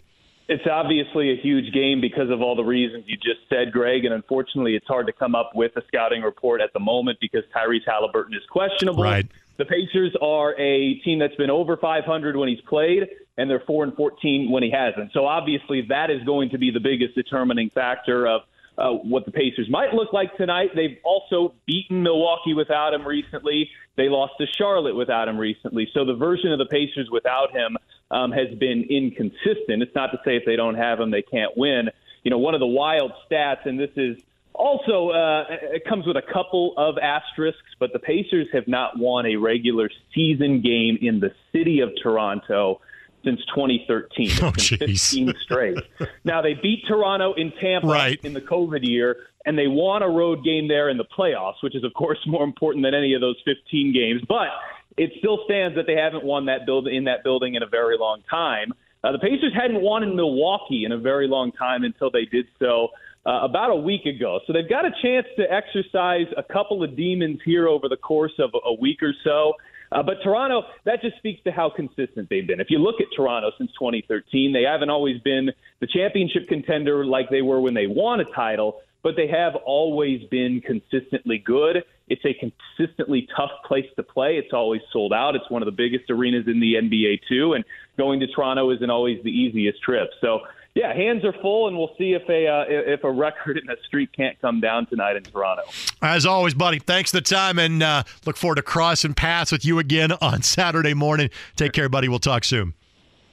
It's 0.49 0.67
obviously 0.71 1.33
a 1.33 1.37
huge 1.37 1.73
game 1.73 2.01
because 2.01 2.29
of 2.29 2.43
all 2.43 2.57
the 2.57 2.65
reasons 2.65 3.05
you 3.07 3.17
just 3.17 3.49
said, 3.49 3.73
Greg, 3.73 4.05
and 4.05 4.13
unfortunately, 4.13 4.75
it's 4.75 4.87
hard 4.87 5.07
to 5.07 5.13
come 5.13 5.35
up 5.35 5.53
with 5.55 5.73
a 5.77 5.83
scouting 5.87 6.23
report 6.23 6.61
at 6.61 6.73
the 6.73 6.81
moment 6.81 7.19
because 7.21 7.43
Tyrese 7.57 7.87
Halliburton 7.87 8.35
is 8.35 8.43
questionable. 8.51 9.05
Right. 9.05 9.27
The 9.59 9.65
Pacers 9.65 10.17
are 10.21 10.59
a 10.59 10.95
team 11.01 11.19
that's 11.19 11.35
been 11.37 11.51
over 11.51 11.77
500 11.77 12.37
when 12.37 12.49
he's 12.49 12.61
played, 12.63 13.09
and 13.37 13.51
they're 13.51 13.63
4 13.67 13.85
and 13.85 13.95
14 13.95 14.51
when 14.51 14.63
he 14.63 14.71
hasn't. 14.71 15.13
So 15.13 15.27
obviously, 15.27 15.87
that 15.89 16.11
is 16.11 16.23
going 16.25 16.51
to 16.51 16.59
be 16.59 16.71
the 16.71 16.81
biggest 16.81 17.15
determining 17.15 17.71
factor 17.71 18.27
of 18.27 18.43
uh, 18.79 18.91
what 18.91 19.25
the 19.27 19.33
Pacers 19.33 19.69
might 19.69 19.93
look 19.93 20.13
like 20.13 20.37
tonight. 20.37 20.71
They've 20.75 20.99
also 21.05 21.55
beaten 21.67 22.03
Milwaukee 22.03 22.55
without 22.55 22.95
him 22.95 23.07
recently. 23.07 23.69
They 23.97 24.09
lost 24.09 24.35
to 24.41 24.47
Charlotte 24.57 24.97
without 24.97 25.29
him 25.29 25.39
recently. 25.39 25.89
So 25.93 26.05
the 26.05 26.15
version 26.15 26.53
of 26.53 26.59
the 26.59 26.67
Pacers 26.67 27.09
without 27.11 27.53
him 27.53 27.77
um, 28.11 28.33
has 28.33 28.49
been 28.59 28.85
inconsistent. 28.89 29.83
It's 29.83 29.95
not 29.95 30.09
to 30.13 30.19
say 30.25 30.37
if 30.37 30.45
they 30.47 30.57
don't 30.57 30.77
have 30.77 30.99
him, 30.99 31.11
they 31.11 31.23
can't 31.23 31.57
win. 31.57 31.91
You 32.25 32.31
know, 32.31 32.39
one 32.39 32.55
of 32.55 32.61
the 32.61 32.67
wild 32.67 33.13
stats, 33.31 33.67
and 33.67 33.79
this 33.79 33.91
is 33.97 34.17
also 34.55 35.11
uh, 35.11 35.45
it 35.51 35.85
comes 35.89 36.07
with 36.07 36.17
a 36.17 36.23
couple 36.33 36.75
of 36.77 36.97
asterisks, 36.99 37.61
but 37.79 37.93
the 37.93 37.99
Pacers 37.99 38.49
have 38.53 38.69
not 38.69 38.99
won 38.99 39.27
a 39.27 39.37
regular 39.37 39.91
season 40.15 40.61
game 40.61 40.99
in 41.01 41.21
the 41.21 41.33
city 41.53 41.81
of 41.81 41.91
Toronto 42.03 42.81
since 43.25 43.41
2013. 43.55 44.27
It's 44.31 44.43
Oh, 44.43 44.51
jeez. 44.53 44.79
15 45.11 45.35
straight. 45.43 45.79
now 46.25 46.43
they 46.43 46.55
beat 46.55 46.85
Toronto 46.89 47.33
in 47.35 47.53
Tampa 47.61 47.87
Right. 47.87 48.21
in 48.25 48.33
the 48.35 48.41
COVID 48.41 48.81
year, 48.83 49.17
and 49.47 49.57
they 49.57 49.69
won 49.69 50.03
a 50.03 50.09
road 50.09 50.45
game 50.45 50.69
there 50.69 50.89
in 50.89 50.97
the 50.97 51.05
playoffs, 51.05 51.63
which 51.63 51.75
is 51.77 51.85
of 51.85 51.95
course 51.95 52.19
more 52.27 52.45
important 52.45 52.85
than 52.85 52.95
any 52.95 53.15
of 53.15 53.21
those 53.21 53.37
15 53.45 53.93
games. 53.93 54.23
But 54.29 54.49
it 54.97 55.13
still 55.19 55.39
stands 55.47 55.77
that 55.77 55.87
they 55.87 55.95
haven't 55.97 56.25
won 56.25 56.47
that 56.47 56.67
build 56.67 56.89
in 56.89 57.05
that 57.05 57.23
building 57.25 57.55
in 57.55 57.63
a 57.63 57.67
very 57.69 57.97
long 57.97 58.23
time. 58.29 58.73
Uh, 59.05 59.11
the 59.13 59.19
Pacers 59.19 59.53
hadn't 59.55 59.81
won 59.81 60.03
in 60.03 60.15
Milwaukee 60.15 60.85
in 60.85 60.93
a 60.93 60.99
very 60.99 61.27
long 61.27 61.51
time 61.53 61.83
until 61.83 62.11
they 62.11 62.25
did 62.25 62.47
so 62.59 62.89
uh, 63.27 63.41
about 63.43 63.71
a 63.71 63.77
week 63.77 64.07
ago. 64.07 64.41
So 64.47 64.53
they've 64.53 64.69
got 64.69 64.85
a 64.85 64.91
chance 65.03 65.27
to 65.37 65.45
exercise 65.51 66.27
a 66.37 66.43
couple 66.43 66.83
of 66.83 66.97
demons 66.97 67.41
here 67.45 67.69
over 67.69 67.89
the 67.89 67.97
course 67.97 68.33
of 68.39 68.51
a 68.65 68.75
week 68.75 69.03
or 69.03 69.13
so. 69.25 69.55
Uh, 69.93 70.03
but 70.03 70.15
Toronto, 70.25 70.63
that 70.85 71.03
just 71.03 71.17
speaks 71.19 71.43
to 71.45 71.53
how 71.53 71.71
consistent 71.71 72.29
they've 72.31 72.47
been. 72.47 72.61
If 72.61 72.69
you 72.71 72.79
look 72.79 72.97
at 73.01 73.09
Toronto 73.15 73.51
since 73.59 73.71
2013, 73.79 74.53
they 74.53 74.63
haven't 74.63 74.91
always 74.91 75.21
been 75.21 75.51
the 75.81 75.87
championship 75.87 76.49
contender 76.49 77.05
like 77.05 77.29
they 77.31 77.43
were 77.43 77.61
when 77.61 77.75
they 77.75 77.87
won 77.87 78.21
a 78.21 78.25
title, 78.35 78.81
but 79.03 79.17
they 79.17 79.29
have 79.29 79.55
always 79.67 80.23
been 80.31 80.63
consistently 80.63 81.39
good. 81.39 81.85
It's 82.09 82.23
a 82.25 82.35
consistently 82.35 83.29
tough 83.37 83.51
place 83.67 83.87
to 83.97 84.03
play. 84.03 84.37
It's 84.37 84.53
always 84.53 84.81
sold 84.93 85.13
out. 85.13 85.35
It's 85.35 85.51
one 85.51 85.63
of 85.63 85.67
the 85.67 85.73
biggest 85.73 86.11
arenas 86.11 86.47
in 86.47 86.61
the 86.61 86.75
NBA, 86.75 87.21
too. 87.29 87.53
And 87.53 87.65
going 87.99 88.21
to 88.21 88.27
Toronto 88.27 88.71
isn't 88.71 88.91
always 88.91 89.23
the 89.23 89.31
easiest 89.31 89.83
trip. 89.83 90.11
So, 90.21 90.41
yeah, 90.75 90.95
hands 90.95 91.25
are 91.25 91.35
full, 91.35 91.69
and 91.69 91.77
we'll 91.77 91.95
see 91.99 92.13
if 92.13 92.27
a 92.29 92.47
uh, 92.47 92.65
if 92.69 93.05
a 93.05 93.11
record 93.11 93.59
and 93.59 93.69
a 93.69 93.77
streak 93.87 94.11
can't 94.13 94.41
come 94.41 94.61
down 94.61 94.87
tonight 94.87 95.17
in 95.17 95.23
Toronto. 95.23 95.63
As 96.01 96.25
always, 96.25 96.55
buddy, 96.55 96.79
thanks 96.79 97.11
for 97.11 97.19
the 97.19 97.23
time 97.23 97.59
and 97.59 97.83
uh, 97.83 98.05
look 98.25 98.37
forward 98.37 98.57
to 98.57 98.63
crossing 98.63 99.15
paths 99.15 99.53
with 99.53 99.65
you 99.65 99.79
again 99.79 100.13
on 100.21 100.43
Saturday 100.43 100.95
morning. 100.95 101.31
Take 101.57 101.73
care, 101.73 101.89
buddy. 101.89 102.09
We'll 102.09 102.19
talk 102.19 102.45
soon. 102.45 102.75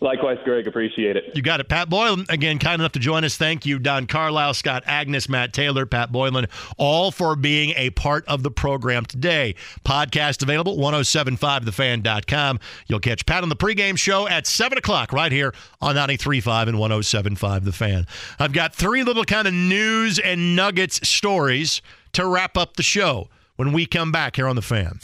Likewise, 0.01 0.37
Greg. 0.45 0.65
Appreciate 0.65 1.17
it. 1.17 1.35
You 1.35 1.41
got 1.41 1.59
it. 1.59 1.67
Pat 1.67 1.89
Boylan, 1.89 2.25
again, 2.29 2.57
kind 2.57 2.81
enough 2.81 2.93
to 2.93 2.99
join 2.99 3.25
us. 3.25 3.35
Thank 3.35 3.65
you, 3.65 3.79
Don 3.79 4.07
Carlisle, 4.07 4.53
Scott 4.53 4.85
Agness, 4.85 5.27
Matt 5.27 5.51
Taylor, 5.51 5.85
Pat 5.85 6.09
Boylan, 6.09 6.47
all 6.77 7.11
for 7.11 7.35
being 7.35 7.73
a 7.75 7.89
part 7.89 8.25
of 8.25 8.41
the 8.41 8.49
program 8.49 9.05
today. 9.05 9.55
Podcast 9.83 10.41
available, 10.41 10.77
1075thefan.com. 10.77 12.59
You'll 12.87 13.01
catch 13.01 13.25
Pat 13.25 13.43
on 13.43 13.49
the 13.49 13.57
pregame 13.57 13.97
show 13.97 14.25
at 14.27 14.47
7 14.47 14.77
o'clock 14.77 15.11
right 15.11 15.33
here 15.33 15.53
on 15.81 15.95
93.5 15.95 16.69
and 16.69 16.79
1075 16.79 17.65
The 17.65 17.73
Fan. 17.73 18.07
I've 18.39 18.53
got 18.53 18.73
three 18.73 19.03
little 19.03 19.25
kind 19.25 19.49
of 19.49 19.53
news 19.53 20.17
and 20.17 20.55
nuggets 20.55 21.05
stories 21.07 21.81
to 22.13 22.25
wrap 22.25 22.55
up 22.57 22.77
the 22.77 22.83
show 22.83 23.27
when 23.57 23.73
we 23.73 23.85
come 23.85 24.13
back 24.13 24.37
here 24.37 24.47
on 24.47 24.55
The 24.55 24.61
Fan. 24.61 24.99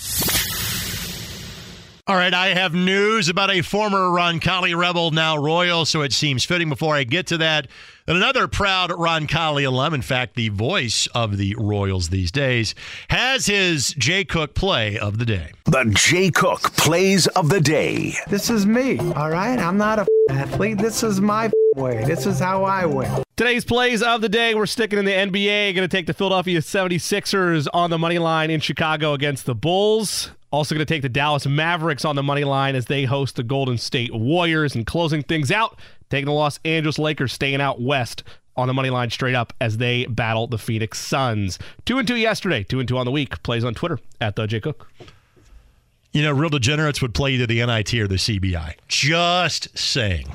All 2.08 2.16
right, 2.16 2.36
I 2.36 2.50
have 2.50 2.76
news 2.76 3.30
about 3.30 3.50
a 3.50 3.64
former 3.64 3.98
Roncalli 3.98 4.78
Rebel, 4.78 5.10
now 5.10 5.36
Royal, 5.36 5.86
so 5.86 6.04
it 6.04 6.14
seems 6.14 6.46
fitting 6.46 6.70
before 6.70 6.96
I 6.96 7.04
get 7.04 7.26
to 7.28 7.38
that. 7.40 7.68
That 8.06 8.16
another 8.16 8.48
proud 8.48 8.92
Roncalli 8.92 9.66
alum, 9.66 9.96
in 9.96 10.04
fact, 10.04 10.36
the 10.36 10.50
voice 10.50 11.08
of 11.16 11.38
the 11.38 11.56
Royals 11.58 12.10
these 12.10 12.32
days, 12.32 12.76
has 13.08 13.48
his 13.48 13.96
Jay 13.98 14.24
Cook 14.24 14.54
play 14.54 15.00
of 15.00 15.18
the 15.18 15.26
day. 15.26 15.54
The 15.66 15.92
Jay 15.96 16.30
Cook 16.30 16.76
plays 16.78 17.26
of 17.26 17.50
the 17.50 17.60
day. 17.60 18.14
This 18.28 18.52
is 18.52 18.68
me, 18.68 19.00
all 19.16 19.32
right? 19.32 19.58
I'm 19.58 19.80
not 19.80 19.98
a 19.98 20.06
athlete. 20.30 20.78
This 20.78 21.02
is 21.02 21.20
my 21.20 21.50
way. 21.76 22.04
This 22.06 22.26
is 22.26 22.40
how 22.40 22.64
I 22.64 22.86
win. 22.86 23.24
Today's 23.36 23.66
plays 23.66 24.02
of 24.02 24.22
the 24.22 24.30
day, 24.30 24.56
we're 24.56 24.66
sticking 24.66 24.98
in 24.98 25.06
the 25.06 25.12
NBA. 25.12 25.76
Going 25.76 25.88
to 25.88 25.88
take 25.88 26.08
the 26.08 26.14
Philadelphia 26.14 26.60
76ers 26.60 27.68
on 27.74 27.90
the 27.90 27.98
money 27.98 28.18
line 28.18 28.50
in 28.50 28.62
Chicago 28.62 29.14
against 29.14 29.46
the 29.46 29.56
Bulls. 29.56 30.32
Also 30.52 30.74
going 30.74 30.86
to 30.86 30.92
take 30.92 31.02
the 31.02 31.10
Dallas 31.10 31.46
Mavericks 31.46 32.06
on 32.06 32.16
the 32.16 32.24
money 32.24 32.46
line 32.46 32.76
as 32.76 32.86
they 32.86 33.04
host 33.04 33.36
the 33.36 33.44
Golden 33.44 33.78
State 33.78 34.14
Warriors. 34.14 34.74
And 34.74 34.86
closing 34.86 35.22
things 35.22 35.52
out, 35.52 35.78
taking 36.10 36.28
the 36.28 36.32
Los 36.32 36.60
Angeles 36.64 36.98
Lakers 36.98 37.34
staying 37.34 37.60
out 37.60 37.82
west 37.82 38.24
on 38.56 38.68
the 38.70 38.74
money 38.74 38.90
line 38.90 39.10
straight 39.10 39.36
up 39.36 39.52
as 39.60 39.78
they 39.78 40.06
battle 40.06 40.48
the 40.48 40.58
Phoenix 40.58 40.98
Suns. 40.98 41.60
Two 41.84 41.98
and 41.98 42.08
two 42.08 42.16
yesterday, 42.16 42.64
two 42.64 42.80
and 42.80 42.88
two 42.88 42.98
on 42.98 43.06
the 43.06 43.12
week. 43.12 43.44
Plays 43.44 43.66
on 43.66 43.74
Twitter 43.74 44.00
at 44.22 44.38
the 44.38 44.48
J 44.48 44.62
Cook. 44.62 44.90
You 46.14 46.24
know, 46.24 46.32
real 46.32 46.50
degenerates 46.50 47.02
would 47.02 47.14
play 47.14 47.34
either 47.34 47.46
the 47.46 47.66
NIT 47.66 47.94
or 47.96 48.08
the 48.08 48.16
CBI. 48.16 48.76
Just 48.88 49.78
saying. 49.78 50.28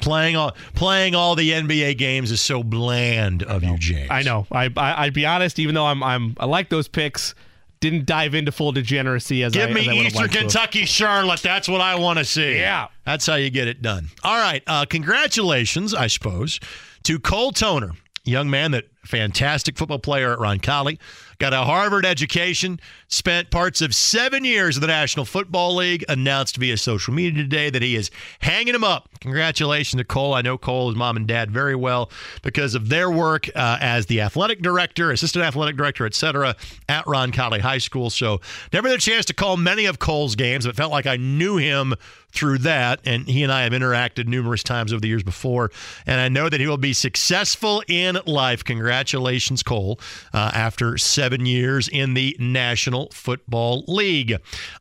Playing 0.00 0.36
all 0.36 0.56
playing 0.74 1.14
all 1.14 1.34
the 1.34 1.50
NBA 1.50 1.98
games 1.98 2.30
is 2.30 2.40
so 2.40 2.62
bland 2.62 3.42
of 3.42 3.62
you, 3.62 3.76
James. 3.78 4.10
I 4.10 4.22
know. 4.22 4.46
I, 4.50 4.70
I 4.76 5.04
I'd 5.04 5.14
be 5.14 5.26
honest, 5.26 5.58
even 5.58 5.74
though 5.74 5.86
I'm 5.86 6.02
I'm 6.02 6.34
I 6.38 6.46
like 6.46 6.68
those 6.68 6.88
picks, 6.88 7.34
didn't 7.80 8.06
dive 8.06 8.34
into 8.34 8.52
full 8.52 8.72
degeneracy 8.72 9.42
as 9.42 9.52
Give 9.52 9.70
I, 9.70 9.72
me 9.72 10.06
as 10.06 10.16
I 10.16 10.24
Eastern. 10.24 10.28
Kentucky, 10.28 10.84
Charlotte. 10.84 11.42
That's 11.42 11.68
what 11.68 11.80
I 11.80 11.94
want 11.96 12.18
to 12.18 12.24
see. 12.24 12.56
Yeah. 12.56 12.88
That's 13.04 13.26
how 13.26 13.36
you 13.36 13.50
get 13.50 13.68
it 13.68 13.82
done. 13.82 14.08
All 14.22 14.38
right. 14.38 14.62
Uh, 14.66 14.84
congratulations, 14.84 15.94
I 15.94 16.08
suppose, 16.08 16.60
to 17.04 17.18
Cole 17.18 17.52
Toner, 17.52 17.92
young 18.24 18.50
man 18.50 18.72
that 18.72 18.88
fantastic 19.04 19.78
football 19.78 19.98
player 19.98 20.32
at 20.32 20.38
Roncalli. 20.38 20.98
Got 21.38 21.52
a 21.52 21.58
Harvard 21.58 22.04
education, 22.04 22.80
spent 23.06 23.52
parts 23.52 23.80
of 23.80 23.94
seven 23.94 24.44
years 24.44 24.76
in 24.76 24.80
the 24.80 24.88
National 24.88 25.24
Football 25.24 25.76
League, 25.76 26.04
announced 26.08 26.56
via 26.56 26.76
social 26.76 27.14
media 27.14 27.44
today 27.44 27.70
that 27.70 27.80
he 27.80 27.94
is 27.94 28.10
hanging 28.40 28.74
him 28.74 28.82
up. 28.82 29.08
Congratulations 29.20 30.00
to 30.00 30.04
Cole. 30.04 30.34
I 30.34 30.42
know 30.42 30.58
Cole, 30.58 30.92
mom 30.96 31.16
and 31.16 31.28
dad, 31.28 31.52
very 31.52 31.76
well 31.76 32.10
because 32.42 32.74
of 32.74 32.88
their 32.88 33.08
work 33.08 33.48
uh, 33.54 33.78
as 33.80 34.06
the 34.06 34.20
athletic 34.20 34.62
director, 34.62 35.12
assistant 35.12 35.44
athletic 35.44 35.76
director, 35.76 36.06
et 36.06 36.14
cetera, 36.14 36.56
at 36.88 37.04
Roncalli 37.04 37.60
High 37.60 37.78
School. 37.78 38.10
So 38.10 38.40
never 38.72 38.88
had 38.88 38.98
a 38.98 39.00
chance 39.00 39.24
to 39.26 39.34
call 39.34 39.56
many 39.56 39.86
of 39.86 40.00
Cole's 40.00 40.34
games, 40.34 40.66
but 40.66 40.74
felt 40.74 40.90
like 40.90 41.06
I 41.06 41.18
knew 41.18 41.56
him 41.56 41.94
through 42.32 42.58
that. 42.58 43.00
And 43.04 43.26
he 43.26 43.42
and 43.42 43.52
I 43.52 43.62
have 43.62 43.72
interacted 43.72 44.26
numerous 44.26 44.62
times 44.62 44.92
over 44.92 45.00
the 45.00 45.08
years 45.08 45.22
before. 45.22 45.70
And 46.06 46.20
I 46.20 46.28
know 46.28 46.48
that 46.48 46.60
he 46.60 46.66
will 46.66 46.76
be 46.76 46.92
successful 46.92 47.82
in 47.88 48.18
life. 48.26 48.64
Congratulations, 48.64 49.62
Cole, 49.62 49.98
uh, 50.32 50.50
after 50.54 50.98
seven 50.98 51.46
years 51.46 51.88
in 51.88 52.14
the 52.14 52.36
National 52.38 53.08
Football 53.10 53.84
League. 53.88 54.36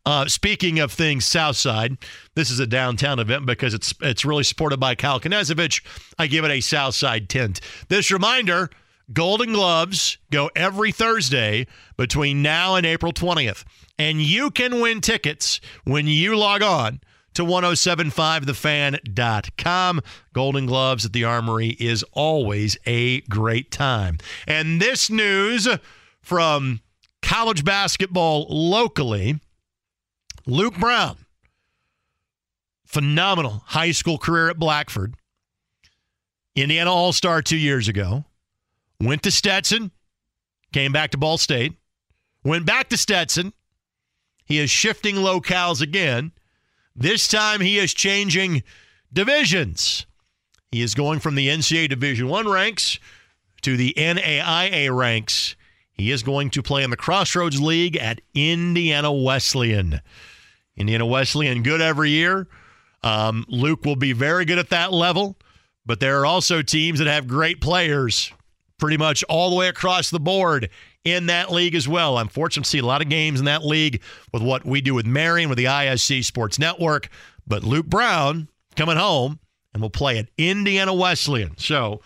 Uh, 0.05 0.27
speaking 0.27 0.79
of 0.79 0.91
things 0.91 1.25
Southside, 1.25 1.97
this 2.35 2.51
is 2.51 2.59
a 2.59 2.67
downtown 2.67 3.19
event 3.19 3.45
because 3.45 3.73
it's 3.73 3.93
it's 4.01 4.25
really 4.25 4.43
supported 4.43 4.79
by 4.79 4.95
Kyle 4.95 5.19
Kinezovich. 5.19 5.83
I 6.19 6.27
give 6.27 6.45
it 6.45 6.51
a 6.51 6.61
Southside 6.61 7.29
tint. 7.29 7.61
This 7.89 8.11
reminder. 8.11 8.69
Golden 9.13 9.53
Gloves 9.53 10.17
go 10.31 10.49
every 10.53 10.91
Thursday 10.91 11.65
between 11.95 12.41
now 12.41 12.75
and 12.75 12.85
April 12.85 13.13
20th. 13.13 13.63
And 13.97 14.21
you 14.21 14.51
can 14.51 14.81
win 14.81 14.99
tickets 14.99 15.61
when 15.85 16.07
you 16.07 16.35
log 16.35 16.61
on 16.61 16.99
to 17.37 17.43
1075thefan.com. 17.43 20.01
Golden 20.33 20.65
Gloves 20.65 21.05
at 21.05 21.13
the 21.13 21.23
Armory 21.23 21.77
is 21.79 22.03
always 22.11 22.77
a 22.85 23.21
great 23.21 23.71
time. 23.71 24.17
And 24.47 24.81
this 24.81 25.09
news 25.09 25.69
from 26.19 26.81
college 27.21 27.63
basketball 27.63 28.47
locally 28.49 29.39
Luke 30.47 30.77
Brown, 30.79 31.17
phenomenal 32.85 33.61
high 33.67 33.91
school 33.91 34.17
career 34.17 34.49
at 34.49 34.57
Blackford, 34.57 35.13
Indiana 36.55 36.91
All 36.91 37.13
Star 37.13 37.43
two 37.43 37.57
years 37.57 37.87
ago, 37.87 38.25
went 38.99 39.21
to 39.23 39.31
Stetson, 39.31 39.91
came 40.73 40.91
back 40.91 41.11
to 41.11 41.17
Ball 41.17 41.37
State, 41.37 41.73
went 42.43 42.65
back 42.65 42.89
to 42.89 42.97
Stetson. 42.97 43.53
He 44.45 44.57
is 44.57 44.71
shifting 44.71 45.17
locales 45.17 45.81
again 45.81 46.31
This 46.97 47.27
time 47.27 47.61
he 47.61 47.77
is 47.77 47.93
changing 47.93 48.63
divisions. 49.13 50.07
He 50.71 50.81
is 50.81 50.95
going 50.95 51.19
from 51.19 51.35
the 51.35 51.47
NCAA 51.47 51.89
Division 51.89 52.27
One 52.27 52.49
ranks 52.49 52.99
to 53.61 53.77
the 53.77 53.93
NAIA 53.95 54.95
ranks. 54.95 55.55
He 55.91 56.11
is 56.11 56.23
going 56.23 56.49
to 56.51 56.63
play 56.63 56.83
in 56.83 56.89
the 56.89 56.97
Crossroads 56.97 57.61
League 57.61 57.97
at 57.97 58.21
Indiana 58.33 59.11
Wesleyan. 59.11 60.01
Indiana 60.75 61.05
Wesleyan, 61.05 61.61
good 61.61 61.81
every 61.81 62.09
year. 62.09 62.47
Um, 63.03 63.45
Luke 63.47 63.85
will 63.85 63.95
be 63.95 64.13
very 64.13 64.45
good 64.45 64.57
at 64.57 64.69
that 64.69 64.91
level, 64.91 65.37
but 65.85 65.99
there 65.99 66.19
are 66.19 66.25
also 66.25 66.63
teams 66.63 66.97
that 66.97 67.07
have 67.07 67.27
great 67.27 67.61
players 67.61 68.31
pretty 68.79 68.97
much 68.97 69.23
all 69.29 69.51
the 69.51 69.55
way 69.55 69.67
across 69.67 70.09
the 70.09 70.19
board 70.19 70.69
in 71.07 71.27
that 71.27 71.51
league 71.51 71.75
as 71.75 71.87
well. 71.87 72.17
I'm 72.17 72.27
fortunate 72.27 72.65
to 72.65 72.69
see 72.69 72.79
a 72.79 72.85
lot 72.85 73.01
of 73.01 73.09
games 73.09 73.39
in 73.39 73.45
that 73.45 73.65
league 73.65 74.01
with 74.33 74.41
what 74.41 74.65
we 74.65 74.81
do 74.81 74.93
with 74.93 75.05
Marion, 75.05 75.49
with 75.49 75.57
the 75.57 75.65
ISC 75.65 76.23
Sports 76.23 76.59
Network. 76.59 77.09
But 77.47 77.63
Luke 77.63 77.87
Brown 77.87 78.49
coming 78.75 78.97
home 78.97 79.39
and 79.73 79.81
we'll 79.81 79.89
play 79.89 80.17
at 80.17 80.27
Indiana 80.37 80.93
Wesleyan. 80.93 81.57
So 81.57 82.01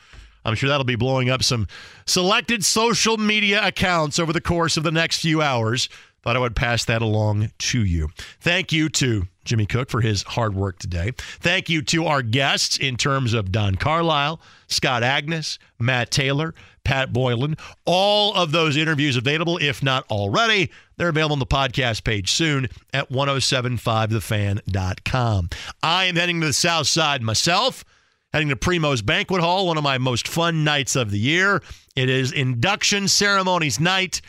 I'm 0.45 0.55
sure 0.55 0.69
that'll 0.69 0.83
be 0.83 0.95
blowing 0.95 1.29
up 1.29 1.43
some 1.43 1.67
selected 2.05 2.65
social 2.65 3.17
media 3.17 3.65
accounts 3.65 4.19
over 4.19 4.33
the 4.33 4.41
course 4.41 4.77
of 4.77 4.83
the 4.83 4.91
next 4.91 5.21
few 5.21 5.41
hours. 5.41 5.89
Thought 6.23 6.35
I 6.35 6.39
would 6.39 6.55
pass 6.55 6.85
that 6.85 7.01
along 7.01 7.51
to 7.57 7.83
you. 7.83 8.09
Thank 8.39 8.71
you 8.71 8.89
to 8.89 9.27
Jimmy 9.43 9.65
Cook 9.65 9.89
for 9.89 10.01
his 10.01 10.21
hard 10.23 10.53
work 10.53 10.77
today. 10.77 11.13
Thank 11.17 11.67
you 11.67 11.81
to 11.83 12.05
our 12.05 12.21
guests 12.21 12.77
in 12.77 12.95
terms 12.95 13.33
of 13.33 13.51
Don 13.51 13.73
Carlisle, 13.75 14.39
Scott 14.67 15.01
Agness, 15.01 15.57
Matt 15.79 16.11
Taylor, 16.11 16.53
Pat 16.83 17.11
Boylan. 17.11 17.57
All 17.85 18.35
of 18.35 18.51
those 18.51 18.77
interviews 18.77 19.17
available, 19.17 19.57
if 19.57 19.81
not 19.81 20.05
already. 20.11 20.69
They're 20.97 21.09
available 21.09 21.33
on 21.33 21.39
the 21.39 21.47
podcast 21.47 22.03
page 22.03 22.31
soon 22.31 22.69
at 22.93 23.09
1075thefan.com. 23.09 25.49
I 25.81 26.05
am 26.05 26.15
heading 26.15 26.39
to 26.41 26.47
the 26.47 26.53
south 26.53 26.85
side 26.85 27.23
myself, 27.23 27.83
heading 28.31 28.49
to 28.49 28.55
Primo's 28.55 29.01
Banquet 29.01 29.41
Hall, 29.41 29.65
one 29.65 29.77
of 29.77 29.83
my 29.83 29.97
most 29.97 30.27
fun 30.27 30.63
nights 30.63 30.95
of 30.95 31.09
the 31.09 31.17
year. 31.17 31.63
It 31.95 32.09
is 32.09 32.31
induction 32.31 33.07
ceremonies 33.07 33.79
night 33.79 34.21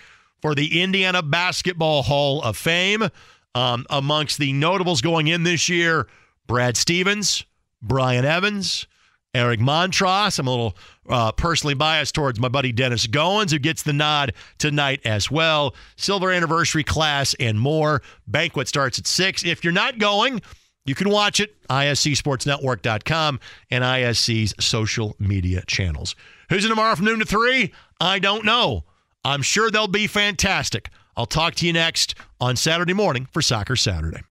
for 0.42 0.54
the 0.54 0.82
Indiana 0.82 1.22
Basketball 1.22 2.02
Hall 2.02 2.42
of 2.42 2.56
Fame. 2.56 3.08
Um, 3.54 3.86
amongst 3.90 4.38
the 4.38 4.52
notables 4.52 5.02
going 5.02 5.28
in 5.28 5.42
this 5.42 5.68
year, 5.68 6.08
Brad 6.46 6.76
Stevens, 6.76 7.44
Brian 7.82 8.24
Evans, 8.24 8.86
Eric 9.34 9.60
Montross. 9.60 10.38
I'm 10.38 10.46
a 10.46 10.50
little 10.50 10.76
uh, 11.08 11.32
personally 11.32 11.74
biased 11.74 12.14
towards 12.14 12.38
my 12.38 12.48
buddy 12.48 12.72
Dennis 12.72 13.06
Goins, 13.06 13.50
who 13.50 13.58
gets 13.58 13.82
the 13.82 13.92
nod 13.92 14.34
tonight 14.58 15.00
as 15.04 15.30
well. 15.30 15.74
Silver 15.96 16.30
anniversary 16.30 16.84
class 16.84 17.34
and 17.40 17.58
more. 17.58 18.02
Banquet 18.26 18.68
starts 18.68 18.98
at 18.98 19.06
6. 19.06 19.44
If 19.44 19.64
you're 19.64 19.72
not 19.72 19.98
going, 19.98 20.42
you 20.84 20.94
can 20.94 21.08
watch 21.08 21.40
it, 21.40 21.54
iscsportsnetwork.com 21.68 23.40
and 23.70 23.84
ISC's 23.84 24.54
social 24.64 25.16
media 25.18 25.62
channels. 25.66 26.14
Who's 26.50 26.64
in 26.64 26.70
tomorrow 26.70 26.94
from 26.94 27.06
noon 27.06 27.20
to 27.20 27.24
3? 27.24 27.72
I 28.00 28.18
don't 28.18 28.44
know. 28.44 28.84
I'm 29.24 29.42
sure 29.42 29.70
they'll 29.70 29.86
be 29.88 30.06
fantastic. 30.06 30.90
I'll 31.16 31.26
talk 31.26 31.54
to 31.56 31.66
you 31.66 31.72
next 31.72 32.14
on 32.40 32.56
Saturday 32.56 32.94
morning 32.94 33.28
for 33.30 33.42
Soccer 33.42 33.76
Saturday. 33.76 34.22